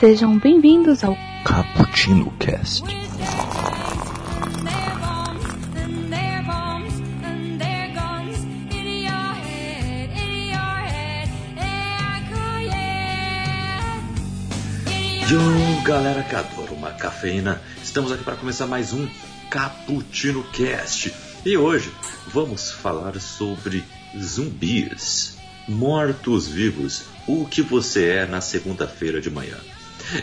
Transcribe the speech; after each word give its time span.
Sejam 0.00 0.38
bem-vindos 0.38 1.04
ao 1.04 1.14
Cappuccino 1.44 2.32
Cast. 2.38 2.82
Yo, 15.28 15.82
galera 15.84 16.22
que 16.22 16.34
adora 16.34 16.72
uma 16.72 16.92
cafeína, 16.92 17.60
estamos 17.82 18.10
aqui 18.10 18.24
para 18.24 18.36
começar 18.36 18.66
mais 18.66 18.94
um 18.94 19.06
Cappuccino 19.50 20.42
Cast. 20.44 21.12
E 21.44 21.58
hoje 21.58 21.92
vamos 22.28 22.72
falar 22.72 23.20
sobre 23.20 23.84
zumbis, 24.18 25.36
mortos-vivos, 25.68 27.02
o 27.26 27.44
que 27.44 27.60
você 27.60 28.08
é 28.08 28.26
na 28.26 28.40
segunda-feira 28.40 29.20
de 29.20 29.30
manhã. 29.30 29.58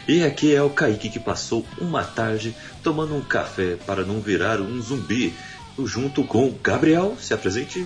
E 0.07 0.23
aqui 0.23 0.53
é 0.53 0.61
o 0.61 0.69
Kaique 0.69 1.09
que 1.09 1.19
passou 1.19 1.65
uma 1.79 2.03
tarde 2.03 2.55
tomando 2.83 3.15
um 3.15 3.21
café 3.21 3.75
para 3.85 4.03
não 4.03 4.19
virar 4.19 4.59
um 4.59 4.81
zumbi, 4.81 5.33
junto 5.83 6.23
com 6.23 6.47
o 6.47 6.51
Gabriel. 6.51 7.15
Se 7.19 7.33
apresente. 7.33 7.85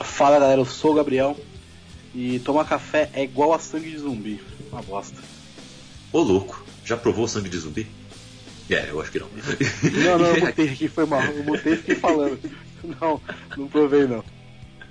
Fala 0.00 0.38
galera, 0.38 0.60
eu 0.60 0.64
sou 0.64 0.92
o 0.92 0.94
Gabriel 0.94 1.36
e 2.14 2.38
tomar 2.40 2.64
café 2.64 3.10
é 3.12 3.22
igual 3.22 3.52
a 3.52 3.58
sangue 3.58 3.90
de 3.90 3.98
zumbi. 3.98 4.40
Uma 4.70 4.82
bosta. 4.82 5.20
Ô 6.12 6.20
louco, 6.20 6.64
já 6.84 6.96
provou 6.96 7.28
sangue 7.28 7.48
de 7.48 7.58
zumbi? 7.58 7.86
É, 8.70 8.90
eu 8.90 9.00
acho 9.00 9.10
que 9.10 9.18
não. 9.18 9.28
Não, 10.04 10.18
não, 10.18 10.26
eu 10.26 10.40
botei 10.46 10.68
aqui, 10.68 10.88
foi 10.88 11.04
mal. 11.04 11.22
Eu 11.22 11.42
botei 11.42 11.74
e 11.74 11.76
fiquei 11.76 11.94
falando. 11.96 12.38
Não, 13.00 13.20
não 13.56 13.68
provei 13.68 14.06
não. 14.06 14.24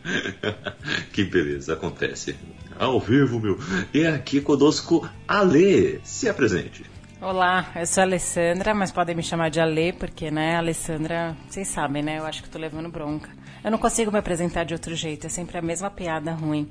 que 1.12 1.24
beleza, 1.24 1.74
acontece. 1.74 2.36
Ao 2.80 3.00
vivo, 3.00 3.40
meu. 3.40 3.60
E 3.94 4.06
aqui 4.06 4.42
conosco, 4.42 5.08
Ale. 5.28 6.02
Se 6.04 6.28
apresente. 6.28 6.86
Olá, 7.22 7.70
eu 7.76 7.86
sou 7.86 8.02
a 8.02 8.06
Alessandra, 8.06 8.74
mas 8.74 8.92
podem 8.92 9.16
me 9.16 9.22
chamar 9.22 9.50
de 9.50 9.60
Ale, 9.60 9.94
porque, 9.94 10.32
né, 10.32 10.56
Alessandra, 10.56 11.38
vocês 11.48 11.68
sabem, 11.68 12.02
né? 12.02 12.18
Eu 12.18 12.26
acho 12.26 12.42
que 12.42 12.50
tô 12.50 12.58
levando 12.58 12.90
bronca. 12.90 13.30
Eu 13.64 13.70
não 13.70 13.78
consigo 13.78 14.12
me 14.12 14.18
apresentar 14.18 14.64
de 14.64 14.74
outro 14.74 14.96
jeito, 14.96 15.28
é 15.28 15.30
sempre 15.30 15.58
a 15.58 15.62
mesma 15.62 15.92
piada 15.92 16.32
ruim. 16.32 16.68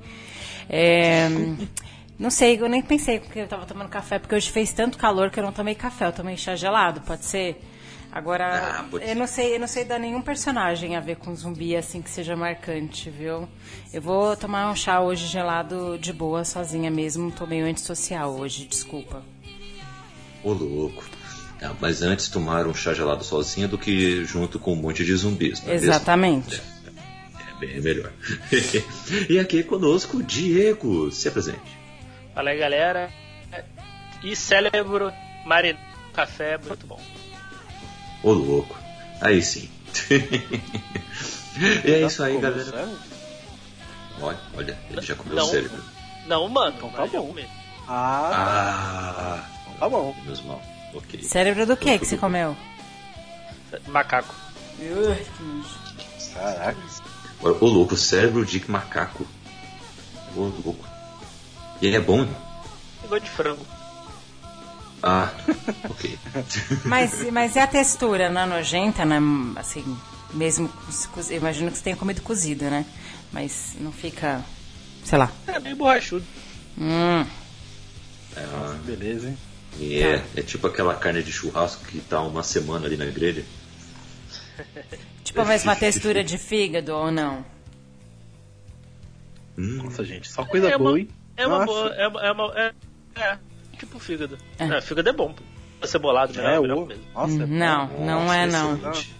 É, 0.69 1.29
não 2.19 2.29
sei, 2.29 2.59
eu 2.59 2.67
nem 2.67 2.81
pensei 2.81 3.19
porque 3.19 3.39
eu 3.39 3.47
tava 3.47 3.65
tomando 3.65 3.87
café, 3.87 4.19
porque 4.19 4.35
hoje 4.35 4.51
fez 4.51 4.73
tanto 4.73 4.97
calor 4.97 5.29
que 5.29 5.39
eu 5.39 5.43
não 5.43 5.53
tomei 5.53 5.73
café, 5.73 6.07
eu 6.07 6.11
tomei 6.11 6.35
chá 6.35 6.55
gelado, 6.55 6.99
pode 7.01 7.23
ser? 7.23 7.61
Agora, 8.11 8.81
Ah, 8.81 8.97
eu 9.01 9.15
não 9.15 9.25
sei, 9.25 9.55
eu 9.55 9.59
não 9.59 9.67
sei 9.67 9.85
dar 9.85 9.97
nenhum 9.97 10.21
personagem 10.21 10.97
a 10.97 10.99
ver 10.99 11.15
com 11.15 11.33
zumbi 11.33 11.75
assim 11.77 12.01
que 12.01 12.09
seja 12.09 12.35
marcante, 12.35 13.09
viu? 13.09 13.47
Eu 13.93 14.01
vou 14.01 14.35
tomar 14.35 14.69
um 14.69 14.75
chá 14.75 14.99
hoje 14.99 15.27
gelado 15.27 15.97
de 15.97 16.11
boa, 16.11 16.43
sozinha 16.43 16.91
mesmo, 16.91 17.31
tô 17.31 17.47
meio 17.47 17.65
antissocial 17.65 18.35
hoje, 18.35 18.65
desculpa. 18.65 19.23
Ô 20.43 20.51
louco. 20.51 21.05
Ah, 21.61 21.73
mas 21.79 22.01
antes 22.01 22.27
tomar 22.27 22.67
um 22.67 22.73
chá 22.73 22.93
gelado 22.93 23.23
sozinha 23.23 23.67
do 23.67 23.77
que 23.77 24.25
junto 24.25 24.59
com 24.59 24.73
um 24.73 24.75
monte 24.75 25.05
de 25.05 25.15
zumbis. 25.15 25.61
não 25.61 25.69
é 25.69 25.73
mesmo? 25.73 25.89
Exatamente. 25.89 26.61
É 27.55 27.59
bem 27.59 27.79
melhor. 27.81 28.11
e 29.29 29.39
aqui 29.39 29.63
conosco, 29.63 30.21
Diego. 30.21 31.11
Se 31.11 31.29
apresente. 31.29 31.79
Fala 32.33 32.49
aí, 32.49 32.57
galera. 32.59 33.09
E 34.23 34.35
cérebro 34.35 35.13
marinado 35.45 35.79
no 36.07 36.11
café, 36.13 36.57
muito 36.57 36.85
bom. 36.85 36.99
Ô 38.23 38.31
louco. 38.33 38.77
Aí 39.19 39.41
sim. 39.41 39.69
e 41.85 41.91
é 41.91 42.01
isso 42.05 42.23
aí, 42.23 42.39
galera. 42.39 42.63
cérebro? 42.63 42.97
Olha, 44.21 44.39
olha, 44.55 44.77
ele 44.89 45.01
já 45.01 45.15
comeu 45.15 45.35
Não. 45.35 45.45
o 45.45 45.49
cérebro. 45.49 45.83
Não, 46.27 46.47
mano. 46.49 46.75
Então 46.77 46.89
tá 46.89 47.05
bom. 47.07 47.35
Ah, 47.87 48.29
Ah, 48.33 49.49
então 49.63 49.73
tá 49.79 49.89
bom. 49.89 50.15
menos 50.23 50.41
mal. 50.43 50.61
Ok. 50.93 51.23
Cérebro 51.23 51.65
do 51.65 51.75
que 51.77 51.97
que 51.99 52.05
você 52.05 52.17
comeu? 52.17 52.55
Macaco. 53.87 54.35
Caraca. 56.33 56.77
Agora, 57.39 57.57
Ô 57.59 57.65
louco, 57.67 57.95
cérebro 57.97 58.45
de 58.45 58.69
macaco. 58.69 59.25
Ô 60.35 60.41
louco. 60.63 60.85
E 61.81 61.87
ele 61.87 61.97
é 61.97 61.99
bom? 61.99 62.27
Pegou 63.01 63.19
de 63.19 63.29
frango. 63.29 63.65
Ah, 65.03 65.33
ok. 65.89 66.19
Mas, 66.85 67.31
mas 67.31 67.55
e 67.55 67.59
a 67.59 67.65
textura? 67.67 68.29
Não 68.29 68.41
é 68.41 68.45
nojenta, 68.45 69.03
né? 69.03 69.17
Assim, 69.55 69.83
mesmo 70.33 70.69
eu 71.29 71.37
imagino 71.37 71.71
que 71.71 71.77
você 71.77 71.83
tenha 71.83 71.95
comido 71.95 72.21
cozido, 72.21 72.65
né? 72.65 72.85
Mas 73.31 73.73
não 73.79 73.91
fica, 73.91 74.43
sei 75.03 75.17
lá. 75.17 75.31
É 75.47 75.59
meio 75.59 75.75
borrachudo. 75.75 76.25
Hum, 76.77 77.25
É, 78.35 78.45
uma- 78.47 78.73
Beleza, 78.85 79.29
hein? 79.29 79.37
e 79.79 80.01
é, 80.03 80.23
é 80.35 80.41
tipo 80.41 80.67
aquela 80.67 80.93
carne 80.95 81.23
de 81.23 81.31
churrasco 81.31 81.83
que 81.85 81.99
tá 82.01 82.21
uma 82.21 82.43
semana 82.43 82.85
ali 82.85 82.95
na 82.97 83.05
grelha. 83.05 83.43
tipo 85.23 85.41
a 85.41 85.45
mesma 85.45 85.75
textura 85.75 86.23
de 86.23 86.37
fígado 86.37 86.93
ou 86.95 87.11
não? 87.11 87.43
Hum, 89.57 89.81
Nossa, 89.83 90.03
gente, 90.05 90.29
só 90.31 90.45
coisa 90.45 90.69
é 90.69 90.77
boa, 90.77 90.91
uma, 90.91 90.99
hein? 90.99 91.09
é 91.37 91.47
uma 91.47 91.59
Nossa. 91.59 91.65
boa. 91.65 91.89
É, 91.95 92.07
uma- 92.07 92.21
é, 92.21 92.31
uma- 92.31 92.53
é, 92.59 92.73
é 93.15 93.37
tipo 93.81 93.99
fígado. 93.99 94.37
É. 94.59 94.65
É. 94.65 94.81
fígado 94.81 95.09
é 95.09 95.13
bom. 95.13 95.33
Cebolado, 95.83 96.33
melhor, 96.33 96.53
É, 96.53 96.59
melhor 96.59 96.77
o... 96.77 96.85
mesmo. 96.85 97.03
Nossa, 97.13 97.33
é 97.33 97.37
bom. 97.37 97.47
Não, 97.47 97.87
não 98.05 98.33
é 98.33 98.45
não. 98.45 98.75
excelente. 98.75 99.15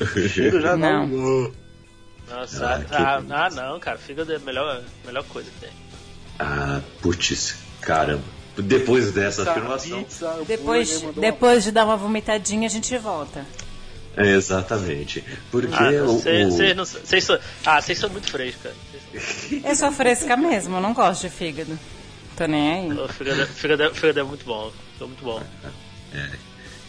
O 0.00 0.28
cheiro 0.28 0.60
já 0.60 0.76
Não. 0.76 1.06
não. 1.08 1.52
Nossa, 2.30 2.66
Ah, 2.66 2.74
ah, 2.74 2.84
que 2.84 2.94
ah, 3.32 3.46
ah, 3.46 3.50
não, 3.50 3.80
cara. 3.80 3.98
Fígado 3.98 4.32
é 4.32 4.36
a 4.36 4.38
melhor, 4.38 4.82
melhor 5.04 5.24
coisa 5.24 5.50
que 5.50 5.60
tem. 5.60 5.70
Ah, 6.38 6.80
putz, 7.02 7.56
caramba. 7.80 8.22
Depois 8.56 9.12
dessa 9.12 9.48
afirmação. 9.50 10.02
Pizza, 10.04 10.36
Depois, 10.46 11.00
depois 11.16 11.64
de 11.64 11.72
dar 11.72 11.84
uma 11.84 11.96
vomitadinha, 11.96 12.66
a 12.66 12.70
gente 12.70 12.96
volta. 12.98 13.44
É, 14.16 14.26
exatamente. 14.34 15.24
Porque 15.50 15.72
Ah, 15.74 16.02
o, 16.04 16.18
vocês 16.18 16.54
o- 16.54 16.74
não 16.76 16.84
são-. 16.84 17.38
Ah, 17.64 17.80
vocês 17.80 17.98
são 17.98 18.10
muito 18.10 18.30
frescos, 18.30 18.62
cara. 18.64 18.74
Vocês 19.12 19.64
Eu 19.64 19.74
sou 19.76 19.90
fresca 19.92 20.36
mesmo, 20.36 20.76
eu 20.76 20.80
não 20.80 20.92
gosto 20.92 21.22
de 21.22 21.30
fígado. 21.30 21.78
Tô 22.38 22.46
nem 22.46 22.70
aí. 22.70 22.92
O 22.92 23.08
fígado, 23.08 23.42
é- 23.42 23.46
fígado, 23.46 23.82
é- 23.82 23.92
fígado 23.92 24.20
é 24.20 24.22
muito 24.22 24.44
bom. 24.44 24.70
Sou 24.96 25.08
muito 25.08 25.24
bom. 25.24 25.42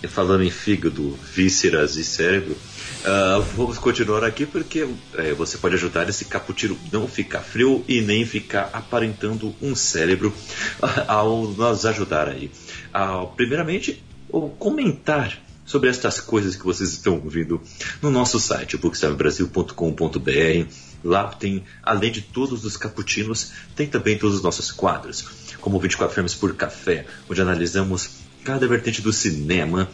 E 0.02 0.08
falando 0.08 0.44
em 0.44 0.50
fígado, 0.52 1.18
vísceras 1.34 1.98
e 1.98 2.06
cérebro, 2.06 2.56
ah, 3.04 3.44
vamos 3.56 3.78
continuar 3.80 4.24
aqui 4.24 4.46
porque 4.46 4.88
é, 5.16 5.34
você 5.34 5.58
pode 5.58 5.76
ajudar 5.76 6.08
esse 6.08 6.24
cappuccino 6.26 6.78
não 6.92 7.08
ficar 7.08 7.42
frio 7.42 7.84
e 7.88 8.00
nem 8.00 8.26
ficar 8.26 8.70
aparentando 8.72 9.54
um 9.62 9.76
cérebro 9.76 10.34
ao 11.08 11.48
nos 11.48 11.86
ajudar 11.86 12.30
aí. 12.30 12.50
Ah, 12.94 13.26
primeiramente, 13.36 14.02
o 14.30 14.50
comentar 14.50 15.38
sobre 15.66 15.90
estas 15.90 16.22
coisas 16.22 16.56
que 16.56 16.64
vocês 16.64 16.94
estão 16.94 17.16
ouvindo 17.16 17.62
no 18.02 18.10
nosso 18.10 18.40
site, 18.40 18.78
bookstamebrasil.com.br. 18.78 20.66
Lá 21.04 21.26
tem, 21.28 21.64
além 21.84 22.12
de 22.12 22.22
todos 22.22 22.66
os 22.66 22.76
cappuccinos, 22.78 23.52
tem 23.76 23.88
também 23.88 24.18
todos 24.18 24.38
os 24.38 24.44
nossos 24.44 24.72
quadros, 24.72 25.26
como 25.62 25.80
24 25.80 26.14
frames 26.14 26.36
por 26.36 26.54
café, 26.56 27.06
onde 27.30 27.42
analisamos 27.42 28.10
cada 28.44 28.68
vertente 28.68 29.02
do 29.02 29.14
cinema 29.14 29.90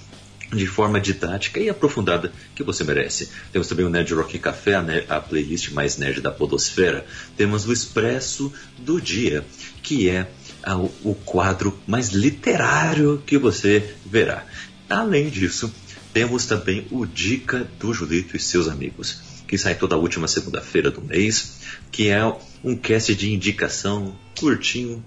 de 0.54 0.68
forma 0.68 1.02
didática 1.02 1.60
e 1.60 1.70
aprofundada 1.70 2.32
que 2.56 2.64
você 2.64 2.84
merece. 2.84 3.30
Temos 3.52 3.68
também 3.68 3.86
o 3.86 3.90
Nerd 3.90 4.14
Rock 4.14 4.38
Café, 4.38 4.76
a 5.10 5.20
playlist 5.20 5.72
mais 5.72 5.98
nerd 5.98 6.22
da 6.22 6.32
podosfera. 6.32 7.06
Temos 7.36 7.68
o 7.68 7.74
Expresso 7.74 8.54
do 8.78 9.02
Dia, 9.02 9.44
que 9.82 10.08
é 10.10 10.30
a- 10.64 10.78
o 10.78 11.16
quadro 11.26 11.78
mais 11.88 12.10
literário 12.10 13.22
que 13.26 13.38
você 13.38 13.96
verá. 14.06 14.46
Além 14.90 15.30
disso, 15.30 15.74
temos 16.14 16.46
também 16.46 16.88
o 16.92 17.06
Dica 17.06 17.68
do 17.80 17.92
Julito 17.94 18.38
e 18.38 18.40
seus 18.40 18.68
amigos, 18.68 19.20
que 19.48 19.58
sai 19.58 19.76
toda 19.76 19.98
última 19.98 20.28
segunda-feira 20.28 20.90
do 20.90 21.02
mês, 21.02 21.62
que 21.92 22.10
é 22.10 22.24
um 22.64 22.76
cast 22.76 23.14
de 23.16 23.34
indicação 23.34 24.16
curtinho, 24.40 25.04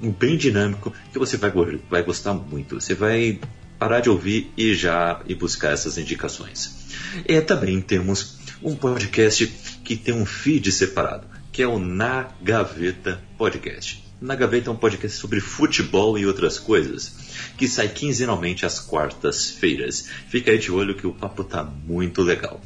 bem 0.00 0.36
dinâmico, 0.36 0.92
que 1.12 1.18
você 1.18 1.36
vai, 1.36 1.52
vai 1.88 2.02
gostar 2.02 2.34
muito. 2.34 2.80
Você 2.80 2.94
vai 2.94 3.38
parar 3.78 4.00
de 4.00 4.08
ouvir 4.08 4.52
e 4.56 4.74
já 4.74 5.20
ir 5.26 5.34
buscar 5.34 5.72
essas 5.72 5.98
indicações. 5.98 6.82
E 7.26 7.40
também 7.40 7.80
temos 7.80 8.38
um 8.62 8.74
podcast 8.74 9.46
que 9.84 9.96
tem 9.96 10.14
um 10.14 10.24
feed 10.24 10.70
separado, 10.70 11.26
que 11.50 11.62
é 11.62 11.66
o 11.66 11.78
Na 11.78 12.28
Gaveta 12.42 13.20
Podcast. 13.36 14.02
Na 14.20 14.36
Gaveta 14.36 14.70
é 14.70 14.72
um 14.72 14.76
podcast 14.76 15.18
sobre 15.18 15.40
futebol 15.40 16.16
e 16.16 16.24
outras 16.24 16.56
coisas, 16.56 17.12
que 17.56 17.66
sai 17.66 17.88
quinzenalmente 17.88 18.64
às 18.64 18.78
quartas-feiras. 18.78 20.08
Fica 20.28 20.52
aí 20.52 20.58
de 20.58 20.70
olho 20.70 20.94
que 20.94 21.06
o 21.06 21.12
papo 21.12 21.42
tá 21.42 21.64
muito 21.64 22.22
legal. 22.22 22.60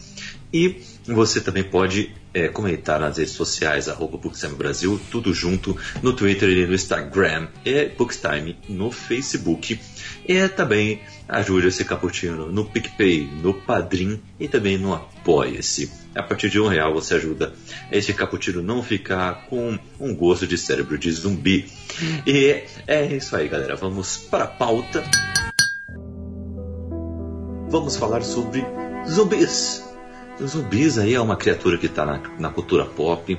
E 0.53 0.83
você 1.07 1.41
também 1.41 1.63
pode 1.63 2.11
é, 2.35 2.49
comentar 2.49 3.01
nas 3.01 3.17
redes 3.17 3.33
sociais, 3.33 3.89
arroba 3.89 4.19
Bookstime 4.19 4.55
Brasil, 4.55 5.01
tudo 5.11 5.33
junto, 5.33 5.77
no 6.03 6.13
Twitter 6.13 6.49
e 6.51 6.67
no 6.67 6.75
Instagram, 6.75 7.49
e 7.65 7.87
Bookstime 7.87 8.59
no 8.69 8.91
Facebook. 8.91 9.81
E 10.29 10.49
também 10.49 11.01
ajude 11.29 11.69
esse 11.69 11.85
cappuccino 11.85 12.51
no 12.51 12.65
PicPay, 12.65 13.29
no 13.43 13.55
Padrim 13.55 14.21
e 14.39 14.49
também 14.49 14.77
no 14.77 14.95
Apoia-se. 14.95 15.91
A 16.15 16.23
partir 16.23 16.51
de 16.51 16.61
um 16.61 16.67
real 16.67 16.93
você 16.93 17.15
ajuda 17.15 17.53
esse 17.93 18.13
cappuccino 18.13 18.63
não 18.63 18.83
ficar 18.83 19.47
com 19.49 19.79
um 20.01 20.15
gosto 20.15 20.47
de 20.47 20.59
cérebro 20.59 20.99
de 20.99 21.11
zumbi. 21.13 21.71
E 22.27 22.65
é 22.87 23.07
isso 23.15 23.37
aí, 23.37 23.49
galera. 23.49 23.77
Vamos 23.77 24.17
para 24.17 24.45
a 24.45 24.49
pauta. 24.49 25.05
Vamos 27.69 27.97
falar 27.97 28.23
sobre 28.23 28.65
zumbis. 29.09 29.86
Os 30.39 30.51
zumbis 30.51 30.99
aí 30.99 31.15
é 31.15 31.21
uma 31.21 31.37
criatura 31.37 31.79
que 31.79 31.87
está 31.87 32.05
na, 32.05 32.19
na, 32.39 32.51
cultura 32.51 32.85
pop 32.85 33.39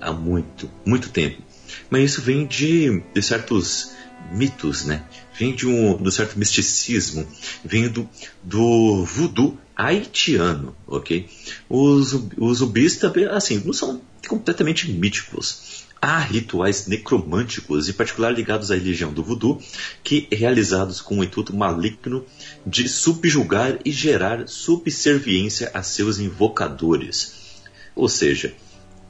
há 0.00 0.12
muito, 0.12 0.70
muito 0.84 1.10
tempo. 1.10 1.42
Mas 1.90 2.12
isso 2.12 2.22
vem 2.22 2.46
de, 2.46 3.02
de 3.12 3.22
certos 3.22 3.92
mitos, 4.32 4.84
né? 4.84 5.04
Vem 5.38 5.54
de 5.54 5.66
um, 5.66 5.96
de 5.96 6.08
um 6.08 6.10
certo 6.10 6.38
misticismo, 6.38 7.26
vem 7.64 7.88
do, 7.88 8.08
do 8.42 9.04
voodoo 9.04 9.58
haitiano, 9.76 10.74
ok? 10.86 11.28
Os, 11.68 12.12
os 12.36 12.58
zumbis 12.58 12.96
também, 12.96 13.26
assim, 13.26 13.62
não 13.64 13.72
são 13.72 14.00
completamente 14.26 14.90
míticos. 14.90 15.86
Há 16.00 16.20
rituais 16.20 16.86
necromânticos, 16.86 17.88
em 17.88 17.92
particular 17.92 18.30
ligados 18.30 18.70
à 18.70 18.74
religião 18.74 19.12
do 19.12 19.22
voodoo, 19.22 19.60
que 20.04 20.28
realizados 20.30 21.00
com 21.00 21.18
o 21.18 21.24
intuito 21.24 21.54
maligno 21.54 22.24
de 22.64 22.88
subjugar 22.88 23.78
e 23.84 23.90
gerar 23.90 24.46
subserviência 24.48 25.70
a 25.74 25.82
seus 25.82 26.18
invocadores. 26.18 27.34
Ou 27.96 28.08
seja, 28.08 28.54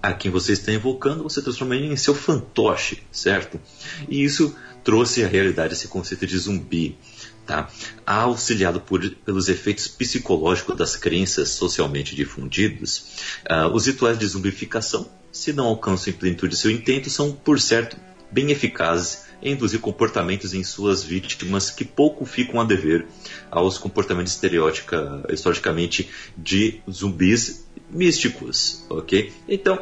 a 0.03 0.13
quem 0.13 0.31
você 0.31 0.53
está 0.53 0.73
invocando, 0.73 1.25
você 1.25 1.43
transforma 1.43 1.77
ele 1.77 1.93
em 1.93 1.97
seu 1.97 2.15
fantoche, 2.15 3.03
certo? 3.13 3.61
E 4.09 4.23
isso 4.25 4.55
trouxe 4.83 5.23
à 5.23 5.29
realidade 5.29 5.75
esse 5.75 5.89
conceito 5.89 6.27
de 6.27 6.39
zumbi. 6.39 6.97
Tá? 7.45 7.69
Auxiliado 8.07 8.81
por, 8.81 9.09
pelos 9.25 9.49
efeitos 9.49 9.89
psicológicos 9.89 10.77
das 10.77 10.97
crenças 10.97 11.49
socialmente 11.51 12.15
difundidos, 12.15 13.17
uh, 13.51 13.69
os 13.73 13.87
rituais 13.87 14.19
de 14.19 14.27
zumbificação, 14.27 15.11
se 15.39 15.53
não 15.53 15.67
alcançam 15.67 16.13
em 16.13 16.17
plenitude 16.17 16.57
seu 16.57 16.71
intento, 16.71 17.09
são, 17.09 17.33
por 17.33 17.61
certo, 17.61 17.97
bem 18.31 18.51
eficazes 18.51 19.29
em 19.41 19.53
induzir 19.53 19.79
comportamentos 19.79 20.53
em 20.53 20.65
suas 20.65 21.05
vítimas 21.05 21.71
que 21.71 21.85
pouco 21.85 22.27
ficam 22.27 22.61
a 22.61 22.65
dever 22.65 23.07
aos 23.49 23.79
comportamentos 23.79 24.37
historicamente 25.31 26.11
de 26.37 26.81
zumbis 26.91 27.65
místicos, 27.89 28.85
ok? 28.91 29.33
Então, 29.49 29.81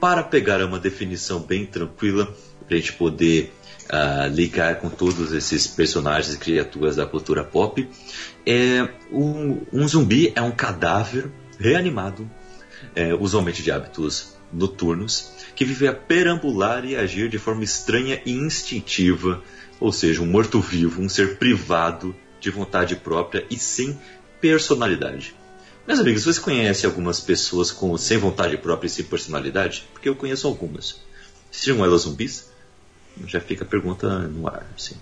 para 0.00 0.22
pegar 0.22 0.64
uma 0.64 0.78
definição 0.78 1.40
bem 1.40 1.66
tranquila, 1.66 2.34
para 2.66 2.76
a 2.76 2.80
gente 2.80 2.94
poder 2.94 3.52
uh, 3.92 4.34
ligar 4.34 4.80
com 4.80 4.88
todos 4.88 5.32
esses 5.32 5.66
personagens 5.66 6.34
e 6.34 6.38
criaturas 6.38 6.96
da 6.96 7.04
cultura 7.04 7.44
pop, 7.44 7.86
é 8.46 8.88
um, 9.12 9.60
um 9.70 9.86
zumbi 9.86 10.32
é 10.34 10.40
um 10.40 10.50
cadáver 10.50 11.30
reanimado, 11.58 12.28
é, 12.94 13.12
usualmente 13.12 13.62
de 13.62 13.70
hábitos 13.70 14.37
noturnos, 14.52 15.30
que 15.54 15.64
vive 15.64 15.86
a 15.86 15.92
perambular 15.92 16.84
e 16.84 16.96
agir 16.96 17.28
de 17.28 17.38
forma 17.38 17.64
estranha 17.64 18.20
e 18.24 18.32
instintiva, 18.32 19.42
ou 19.80 19.92
seja, 19.92 20.22
um 20.22 20.26
morto-vivo, 20.26 21.02
um 21.02 21.08
ser 21.08 21.36
privado 21.36 22.14
de 22.40 22.50
vontade 22.50 22.96
própria 22.96 23.44
e 23.50 23.58
sem 23.58 23.98
personalidade. 24.40 25.34
Meus 25.86 26.00
amigos, 26.00 26.24
você 26.24 26.40
conhece 26.40 26.84
algumas 26.84 27.20
pessoas 27.20 27.70
com 27.70 27.96
sem 27.96 28.18
vontade 28.18 28.56
própria 28.58 28.86
e 28.86 28.90
sem 28.90 29.04
personalidade? 29.04 29.86
Porque 29.92 30.08
eu 30.08 30.14
conheço 30.14 30.46
algumas. 30.46 31.00
Seriam 31.50 31.84
elas 31.84 32.02
zumbis? 32.02 32.50
Já 33.26 33.40
fica 33.40 33.64
a 33.64 33.66
pergunta 33.66 34.18
no 34.20 34.46
ar, 34.46 34.66
assim. 34.76 34.94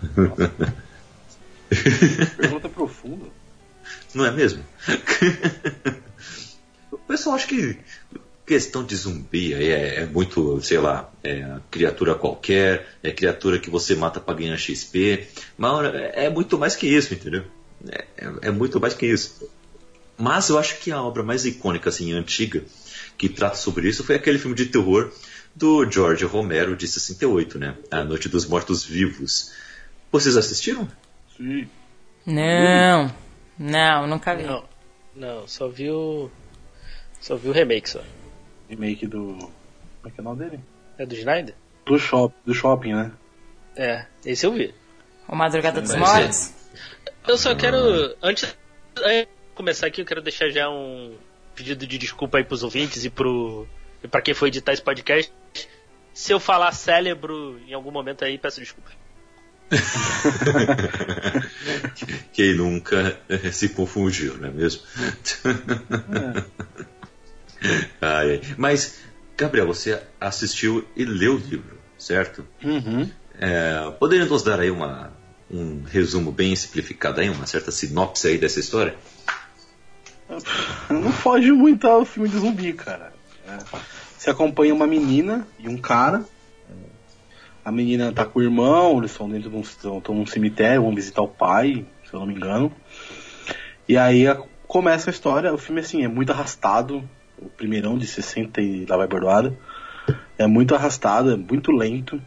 Pergunta 2.36 2.68
profunda. 2.68 3.26
Não 4.14 4.26
é 4.26 4.30
mesmo? 4.30 4.64
o 6.90 6.98
pessoal 6.98 7.36
acha 7.36 7.46
que 7.46 7.78
questão 8.50 8.82
de 8.82 8.96
zumbi 8.96 9.54
é, 9.54 10.00
é, 10.00 10.06
muito, 10.06 10.60
sei 10.60 10.78
lá, 10.78 11.08
é 11.22 11.60
criatura 11.70 12.16
qualquer, 12.16 12.96
é 13.00 13.12
criatura 13.12 13.60
que 13.60 13.70
você 13.70 13.94
mata 13.94 14.18
para 14.18 14.34
ganhar 14.34 14.56
XP, 14.56 15.28
mas 15.56 15.94
é, 15.94 16.24
é 16.24 16.30
muito 16.30 16.58
mais 16.58 16.74
que 16.74 16.88
isso, 16.88 17.14
entendeu? 17.14 17.44
É, 17.88 18.04
é, 18.16 18.32
é, 18.48 18.50
muito 18.50 18.80
mais 18.80 18.92
que 18.92 19.06
isso. 19.06 19.48
Mas 20.18 20.48
eu 20.48 20.58
acho 20.58 20.80
que 20.80 20.90
a 20.90 21.00
obra 21.00 21.22
mais 21.22 21.46
icônica, 21.46 21.90
assim, 21.90 22.12
antiga, 22.12 22.64
que 23.16 23.28
trata 23.28 23.54
sobre 23.54 23.88
isso 23.88 24.02
foi 24.02 24.16
aquele 24.16 24.36
filme 24.36 24.56
de 24.56 24.66
terror 24.66 25.12
do 25.54 25.88
George 25.88 26.24
Romero 26.24 26.74
de 26.74 26.88
68, 26.88 27.56
né? 27.56 27.76
A 27.88 28.02
Noite 28.02 28.28
dos 28.28 28.46
Mortos 28.46 28.84
Vivos. 28.84 29.52
Vocês 30.10 30.36
assistiram? 30.36 30.88
Sim. 31.36 31.68
Não, 32.26 33.14
não, 33.56 34.08
nunca 34.08 34.34
vi. 34.34 34.42
Não, 34.42 34.64
não, 35.14 35.46
só 35.46 35.68
vi 35.68 35.88
o. 35.88 36.28
Só 37.20 37.36
vi 37.36 37.48
o 37.48 37.52
remake 37.52 37.88
só 37.88 38.02
remake 38.70 39.06
do. 39.06 39.36
Como 39.36 40.06
é 40.06 40.10
que 40.10 40.18
é 40.18 40.20
o 40.20 40.24
nome 40.24 40.44
dele? 40.44 40.60
É 40.96 41.04
do 41.04 41.14
Snyder? 41.14 41.54
Do, 41.84 41.98
shop, 41.98 42.34
do 42.46 42.54
shopping, 42.54 42.94
né? 42.94 43.12
É, 43.76 44.06
esse 44.24 44.46
eu 44.46 44.52
vi. 44.52 44.72
O 45.28 45.34
Madrugada 45.34 45.80
dos 45.80 45.94
Mortos? 45.94 46.52
Eu 47.26 47.36
só 47.36 47.54
quero. 47.54 48.16
Antes 48.22 48.56
de 48.96 49.28
começar 49.54 49.86
aqui, 49.86 50.00
eu 50.00 50.06
quero 50.06 50.22
deixar 50.22 50.50
já 50.50 50.70
um 50.70 51.14
pedido 51.54 51.86
de 51.86 51.98
desculpa 51.98 52.38
aí 52.38 52.44
pros 52.44 52.62
ouvintes 52.62 53.04
e 53.04 53.10
pro. 53.10 53.66
E 54.02 54.08
pra 54.08 54.22
quem 54.22 54.34
foi 54.34 54.48
editar 54.48 54.72
esse 54.72 54.82
podcast. 54.82 55.32
Se 56.14 56.32
eu 56.32 56.40
falar 56.40 56.72
cérebro 56.72 57.60
em 57.66 57.74
algum 57.74 57.90
momento 57.90 58.24
aí, 58.24 58.38
peço 58.38 58.60
desculpa. 58.60 58.90
Quem 62.32 62.56
nunca 62.56 63.16
se 63.52 63.68
confundiu, 63.68 64.36
não 64.38 64.48
é 64.48 64.50
mesmo? 64.50 64.82
É. 65.44 66.44
ai. 68.00 68.40
Mas, 68.56 69.00
Gabriel, 69.36 69.66
você 69.66 70.00
assistiu 70.20 70.86
e 70.96 71.04
leu 71.04 71.34
o 71.34 71.38
livro, 71.38 71.78
certo? 71.98 72.46
Uhum. 72.62 73.08
É, 73.38 73.90
poderia 73.98 74.26
nos 74.26 74.42
dar 74.42 74.60
aí 74.60 74.70
uma, 74.70 75.12
um 75.50 75.82
resumo 75.82 76.30
bem 76.30 76.54
simplificado 76.54 77.20
aí, 77.20 77.30
uma 77.30 77.46
certa 77.46 77.70
sinopse 77.70 78.28
aí 78.28 78.38
dessa 78.38 78.60
história? 78.60 78.94
Não 80.88 81.10
foge 81.10 81.50
muito 81.50 81.86
ao 81.86 82.04
filme 82.04 82.28
de 82.28 82.38
zumbi, 82.38 82.72
cara. 82.72 83.12
É. 83.46 83.58
Você 84.16 84.30
acompanha 84.30 84.74
uma 84.74 84.86
menina 84.86 85.46
e 85.58 85.68
um 85.68 85.76
cara. 85.76 86.24
A 87.64 87.72
menina 87.72 88.12
tá 88.12 88.24
com 88.24 88.38
o 88.38 88.42
irmão, 88.42 88.98
eles 88.98 89.10
estão 89.10 89.28
dentro 89.28 89.50
de 89.50 89.56
um, 89.56 89.60
estão 89.60 90.14
num 90.14 90.26
cemitério, 90.26 90.82
vão 90.82 90.94
visitar 90.94 91.22
o 91.22 91.28
pai, 91.28 91.84
se 92.08 92.14
eu 92.14 92.20
não 92.20 92.26
me 92.26 92.34
engano. 92.34 92.72
E 93.88 93.96
aí 93.96 94.24
começa 94.66 95.10
a 95.10 95.12
história, 95.12 95.52
o 95.52 95.58
filme 95.58 95.80
assim 95.80 96.04
é 96.04 96.08
muito 96.08 96.32
arrastado, 96.32 97.08
o 97.40 97.48
primeirão 97.48 97.96
de 97.96 98.06
60 98.06 98.60
e 98.60 98.86
lá 98.86 98.96
vai 98.96 99.06
bordoada. 99.06 99.56
É 100.38 100.46
muito 100.46 100.74
arrastado, 100.74 101.32
é 101.32 101.36
muito 101.36 101.72
lento. 101.72 102.20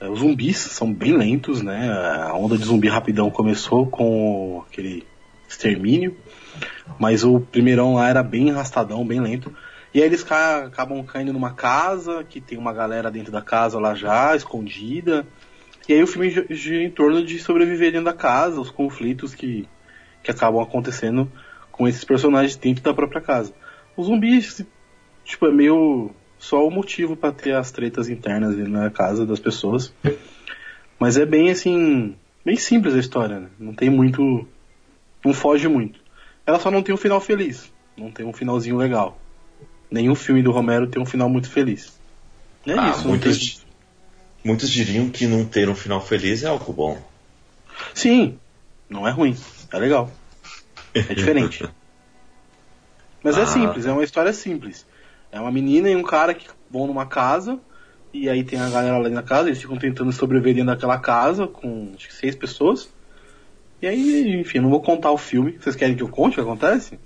É, 0.00 0.08
os 0.08 0.20
zumbis 0.20 0.58
são 0.58 0.92
bem 0.92 1.16
lentos, 1.16 1.62
né? 1.62 1.90
A 1.90 2.34
onda 2.34 2.56
de 2.56 2.64
zumbi 2.64 2.88
rapidão 2.88 3.30
começou 3.30 3.86
com 3.86 4.64
aquele 4.68 5.06
extermínio, 5.48 6.16
mas 6.98 7.24
o 7.24 7.40
primeirão 7.40 7.94
lá 7.94 8.08
era 8.08 8.22
bem 8.22 8.50
arrastadão, 8.50 9.06
bem 9.06 9.20
lento. 9.20 9.54
E 9.94 10.00
aí 10.00 10.06
eles 10.06 10.24
ca 10.24 10.64
acabam 10.64 11.04
caindo 11.04 11.32
numa 11.32 11.52
casa, 11.52 12.24
que 12.24 12.40
tem 12.40 12.56
uma 12.56 12.72
galera 12.72 13.10
dentro 13.10 13.30
da 13.30 13.42
casa 13.42 13.78
lá 13.78 13.94
já, 13.94 14.34
escondida. 14.34 15.26
E 15.88 15.92
aí 15.92 16.02
o 16.02 16.06
filme 16.06 16.30
gira 16.50 16.82
em 16.82 16.90
torno 16.90 17.24
de 17.24 17.38
sobreviver 17.38 17.92
dentro 17.92 18.06
da 18.06 18.12
casa, 18.12 18.60
os 18.60 18.70
conflitos 18.70 19.34
que, 19.34 19.68
que 20.22 20.30
acabam 20.30 20.62
acontecendo 20.62 21.30
com 21.70 21.86
esses 21.86 22.04
personagens 22.04 22.56
dentro 22.56 22.82
da 22.82 22.94
própria 22.94 23.20
casa. 23.20 23.52
Os 23.96 24.06
zumbis, 24.06 24.64
tipo, 25.24 25.46
é 25.46 25.52
meio 25.52 26.10
só 26.38 26.66
o 26.66 26.70
motivo 26.70 27.16
para 27.16 27.32
ter 27.32 27.54
as 27.54 27.70
tretas 27.70 28.08
internas 28.08 28.56
na 28.68 28.90
casa 28.90 29.24
das 29.24 29.38
pessoas. 29.38 29.92
Mas 30.98 31.16
é 31.16 31.24
bem 31.24 31.50
assim, 31.50 32.16
bem 32.44 32.56
simples 32.56 32.94
a 32.94 32.98
história, 32.98 33.40
né? 33.40 33.48
Não 33.58 33.74
tem 33.74 33.90
muito, 33.90 34.46
não 35.24 35.32
foge 35.32 35.68
muito. 35.68 36.00
Ela 36.46 36.58
só 36.58 36.70
não 36.70 36.82
tem 36.82 36.94
um 36.94 36.98
final 36.98 37.20
feliz, 37.20 37.72
não 37.96 38.10
tem 38.10 38.26
um 38.26 38.32
finalzinho 38.32 38.76
legal. 38.76 39.20
Nenhum 39.90 40.14
filme 40.14 40.42
do 40.42 40.50
Romero 40.50 40.86
tem 40.86 41.00
um 41.00 41.06
final 41.06 41.28
muito 41.28 41.50
feliz. 41.50 41.92
É 42.66 42.72
ah, 42.72 42.90
isso. 42.90 43.06
Muitos, 43.06 43.56
tem... 43.56 43.64
muitos 44.44 44.70
diriam 44.70 45.10
que 45.10 45.26
não 45.26 45.44
ter 45.44 45.68
um 45.68 45.74
final 45.74 46.00
feliz 46.00 46.42
é 46.42 46.48
algo 46.48 46.72
bom. 46.72 47.00
Sim, 47.94 48.38
não 48.88 49.06
é 49.06 49.10
ruim, 49.10 49.36
é 49.72 49.78
legal. 49.78 50.10
É 50.94 51.02
diferente. 51.14 51.64
Mas 53.22 53.36
é 53.36 53.40
ah. 53.40 53.42
é 53.44 53.46
simples, 53.46 53.86
é 53.86 53.92
uma 53.92 54.04
história 54.04 54.32
simples. 54.32 54.86
É 55.30 55.40
uma 55.40 55.50
menina 55.50 55.88
e 55.88 55.96
um 55.96 56.02
cara 56.02 56.34
que 56.34 56.46
vão 56.70 56.86
numa 56.86 57.06
casa, 57.06 57.58
e 58.12 58.28
aí 58.28 58.44
tem 58.44 58.60
a 58.60 58.68
galera 58.68 58.98
lá 58.98 59.08
na 59.08 59.22
casa, 59.22 59.48
eles 59.48 59.60
ficam 59.60 59.78
tentando 59.78 60.12
sobreviver 60.12 60.54
dentro 60.54 60.70
daquela 60.70 60.98
casa 60.98 61.46
com 61.46 61.92
acho 61.96 62.08
que 62.08 62.14
seis 62.14 62.34
pessoas. 62.34 62.92
E 63.80 63.86
aí, 63.86 64.40
enfim, 64.40 64.60
não 64.60 64.70
vou 64.70 64.80
contar 64.80 65.10
o 65.10 65.18
filme. 65.18 65.58
Vocês 65.58 65.74
querem 65.74 65.96
que 65.96 66.02
eu 66.02 66.08
conte 66.08 66.32
o 66.32 66.34
que 66.36 66.40
acontece? 66.42 66.98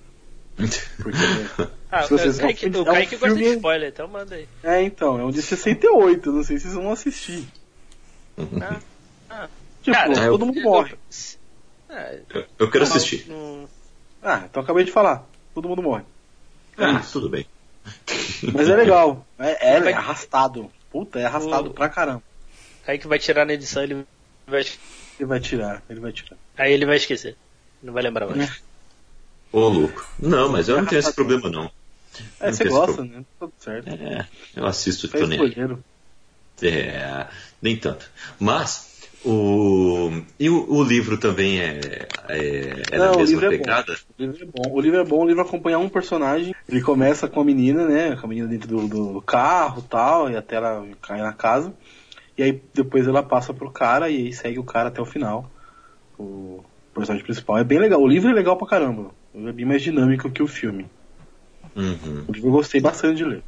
Porque. 0.56 1.18
ah, 1.90 2.02
se 2.02 2.10
vocês 2.10 2.38
o 2.38 2.40
Kaique, 2.40 2.66
o 2.66 2.84
Kaique 2.84 3.14
é 3.14 3.16
um 3.16 3.20
gosta 3.20 3.36
de 3.36 3.44
spoiler, 3.44 3.88
então 3.88 4.08
manda 4.08 4.34
aí. 4.34 4.48
É, 4.62 4.82
então, 4.82 5.18
é 5.18 5.24
um 5.24 5.30
de 5.30 5.40
68, 5.40 6.32
não 6.32 6.42
sei 6.42 6.58
se 6.58 6.64
vocês 6.64 6.74
vão 6.74 6.90
assistir. 6.90 7.46
Ah, 8.60 8.76
ah. 9.30 9.48
Tipo, 9.82 9.96
cara, 9.96 10.14
todo 10.28 10.46
mundo 10.46 10.60
morre. 10.60 10.94
Eu, 12.34 12.44
eu 12.58 12.70
quero 12.70 12.84
assistir. 12.84 13.26
Ah, 14.22 14.42
então 14.50 14.62
acabei 14.62 14.84
de 14.84 14.90
falar 14.90 15.26
todo 15.56 15.70
mundo 15.70 15.82
morre. 15.82 16.04
Ah, 16.76 17.00
tudo 17.10 17.30
bem. 17.30 17.46
Mas 18.52 18.68
é 18.68 18.76
legal. 18.76 19.26
É, 19.38 19.76
é, 19.76 19.90
é 19.90 19.92
arrastado. 19.94 20.70
Puta, 20.90 21.18
é 21.18 21.24
arrastado 21.24 21.70
O- 21.70 21.72
pra 21.72 21.88
caramba. 21.88 22.22
Aí 22.86 22.98
que 22.98 23.08
vai 23.08 23.18
tirar 23.18 23.46
na 23.46 23.54
edição, 23.54 23.82
ele 23.82 24.04
vai. 24.46 24.60
Ele 24.60 25.26
vai 25.26 25.40
tirar, 25.40 25.82
ele 25.88 25.98
vai 25.98 26.12
tirar. 26.12 26.36
Aí 26.58 26.72
ele 26.72 26.84
vai 26.84 26.96
esquecer. 26.96 27.36
Não 27.82 27.94
vai 27.94 28.02
lembrar 28.02 28.26
mais. 28.26 28.62
Ô, 29.50 29.66
louco. 29.68 30.06
Não, 30.18 30.50
mas 30.50 30.68
eu 30.68 30.76
não 30.76 30.84
tenho 30.84 30.98
esse 30.98 31.14
problema, 31.14 31.48
não. 31.48 31.70
É, 32.38 32.46
Não 32.46 32.52
você 32.52 32.64
gosta, 32.68 33.02
né? 33.02 33.24
Tudo 33.40 33.52
certo. 33.58 33.88
É, 33.88 34.28
eu 34.54 34.66
assisto 34.66 35.08
Fez 35.08 35.28
escolheram. 35.30 35.80
É, 36.62 37.26
nem 37.62 37.78
tanto. 37.78 38.10
Mas, 38.38 38.85
o. 39.26 40.22
E 40.38 40.48
o, 40.48 40.72
o 40.72 40.84
livro 40.84 41.18
também 41.18 41.60
é, 41.60 42.06
é, 42.28 42.82
é 42.92 42.98
Não, 42.98 43.12
na 43.12 43.16
mesma 43.16 43.38
é 43.38 43.44
bom. 43.44 43.48
pegada? 43.48 43.98
O 44.16 44.22
livro 44.22 44.42
é 44.42 44.46
bom. 44.46 44.72
O 44.72 44.80
livro 44.80 45.00
é 45.00 45.04
bom, 45.04 45.22
o 45.22 45.26
livro 45.26 45.42
acompanha 45.42 45.78
um 45.78 45.88
personagem. 45.88 46.54
Ele 46.68 46.80
começa 46.80 47.26
com 47.26 47.40
a 47.40 47.44
menina, 47.44 47.86
né? 47.86 48.16
Com 48.16 48.26
a 48.26 48.28
menina 48.28 48.46
dentro 48.46 48.68
do, 48.68 49.12
do 49.12 49.22
carro 49.22 49.82
e 49.84 49.88
tal, 49.88 50.30
e 50.30 50.36
até 50.36 50.56
ela 50.56 50.86
cair 51.02 51.22
na 51.22 51.32
casa. 51.32 51.74
E 52.38 52.42
aí 52.42 52.62
depois 52.72 53.08
ela 53.08 53.22
passa 53.22 53.52
pro 53.52 53.70
cara 53.70 54.08
e 54.08 54.16
aí 54.16 54.32
segue 54.32 54.58
o 54.58 54.64
cara 54.64 54.88
até 54.88 55.00
o 55.00 55.06
final. 55.06 55.50
O 56.18 56.62
personagem 56.94 57.24
principal. 57.24 57.58
É 57.58 57.64
bem 57.64 57.78
legal. 57.78 58.00
O 58.00 58.06
livro 58.06 58.30
é 58.30 58.32
legal 58.32 58.56
pra 58.56 58.68
caramba. 58.68 59.10
É 59.34 59.52
bem 59.52 59.66
mais 59.66 59.82
dinâmico 59.82 60.30
que 60.30 60.42
o 60.42 60.48
filme. 60.48 60.86
Uhum. 61.74 62.24
O 62.28 62.32
livro 62.32 62.48
eu 62.48 62.52
gostei 62.52 62.80
bastante 62.80 63.16
de 63.16 63.24
ler. 63.24 63.42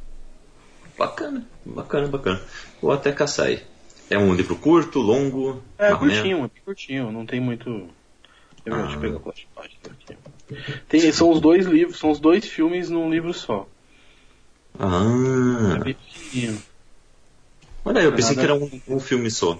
Bacana, 0.97 1.45
bacana, 1.65 2.07
bacana. 2.07 2.41
Vou 2.81 2.91
até 2.91 3.11
caçar 3.11 3.47
aí. 3.47 3.61
É 4.09 4.17
um 4.17 4.33
livro 4.33 4.55
curto, 4.55 4.99
longo? 4.99 5.61
É 5.77 5.93
curtinho, 5.95 6.45
é 6.45 6.49
curtinho, 6.65 7.11
não 7.11 7.25
tem 7.25 7.39
muito. 7.39 7.87
Eu 8.65 8.73
Ah. 8.75 8.91
Eu 8.93 8.99
pegar 9.19 9.63
aqui. 9.63 9.77
Tem, 10.87 11.11
são 11.11 11.29
os 11.31 11.39
dois 11.39 11.65
livros, 11.65 11.99
são 11.99 12.09
os 12.09 12.19
dois 12.19 12.45
filmes 12.45 12.89
num 12.89 13.09
livro 13.09 13.33
só. 13.33 13.67
É 14.79 14.83
Ah, 14.83 15.79
bem 15.83 15.95
pequenininho. 15.95 16.61
olha 17.85 17.99
eu 18.01 18.11
pensei 18.13 18.35
que 18.35 18.41
Nada- 18.41 18.53
era 18.53 18.63
um, 18.63 18.81
um 18.95 18.99
filme 18.99 19.29
só. 19.29 19.59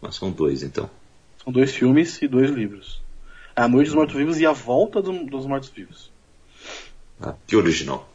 Mas 0.00 0.16
são 0.16 0.30
dois, 0.32 0.62
então. 0.64 0.90
São 1.42 1.52
dois 1.52 1.72
filmes 1.74 2.20
e 2.22 2.28
dois 2.28 2.50
livros. 2.50 3.00
A 3.54 3.68
Noite 3.68 3.86
dos 3.88 3.94
Mortos-Vivos 3.94 4.40
e 4.40 4.46
A 4.46 4.52
Volta 4.52 5.00
do- 5.02 5.24
dos 5.26 5.46
Mortos-Vivos. 5.46 6.10
Ah, 7.20 7.34
que 7.46 7.54
original. 7.54 8.08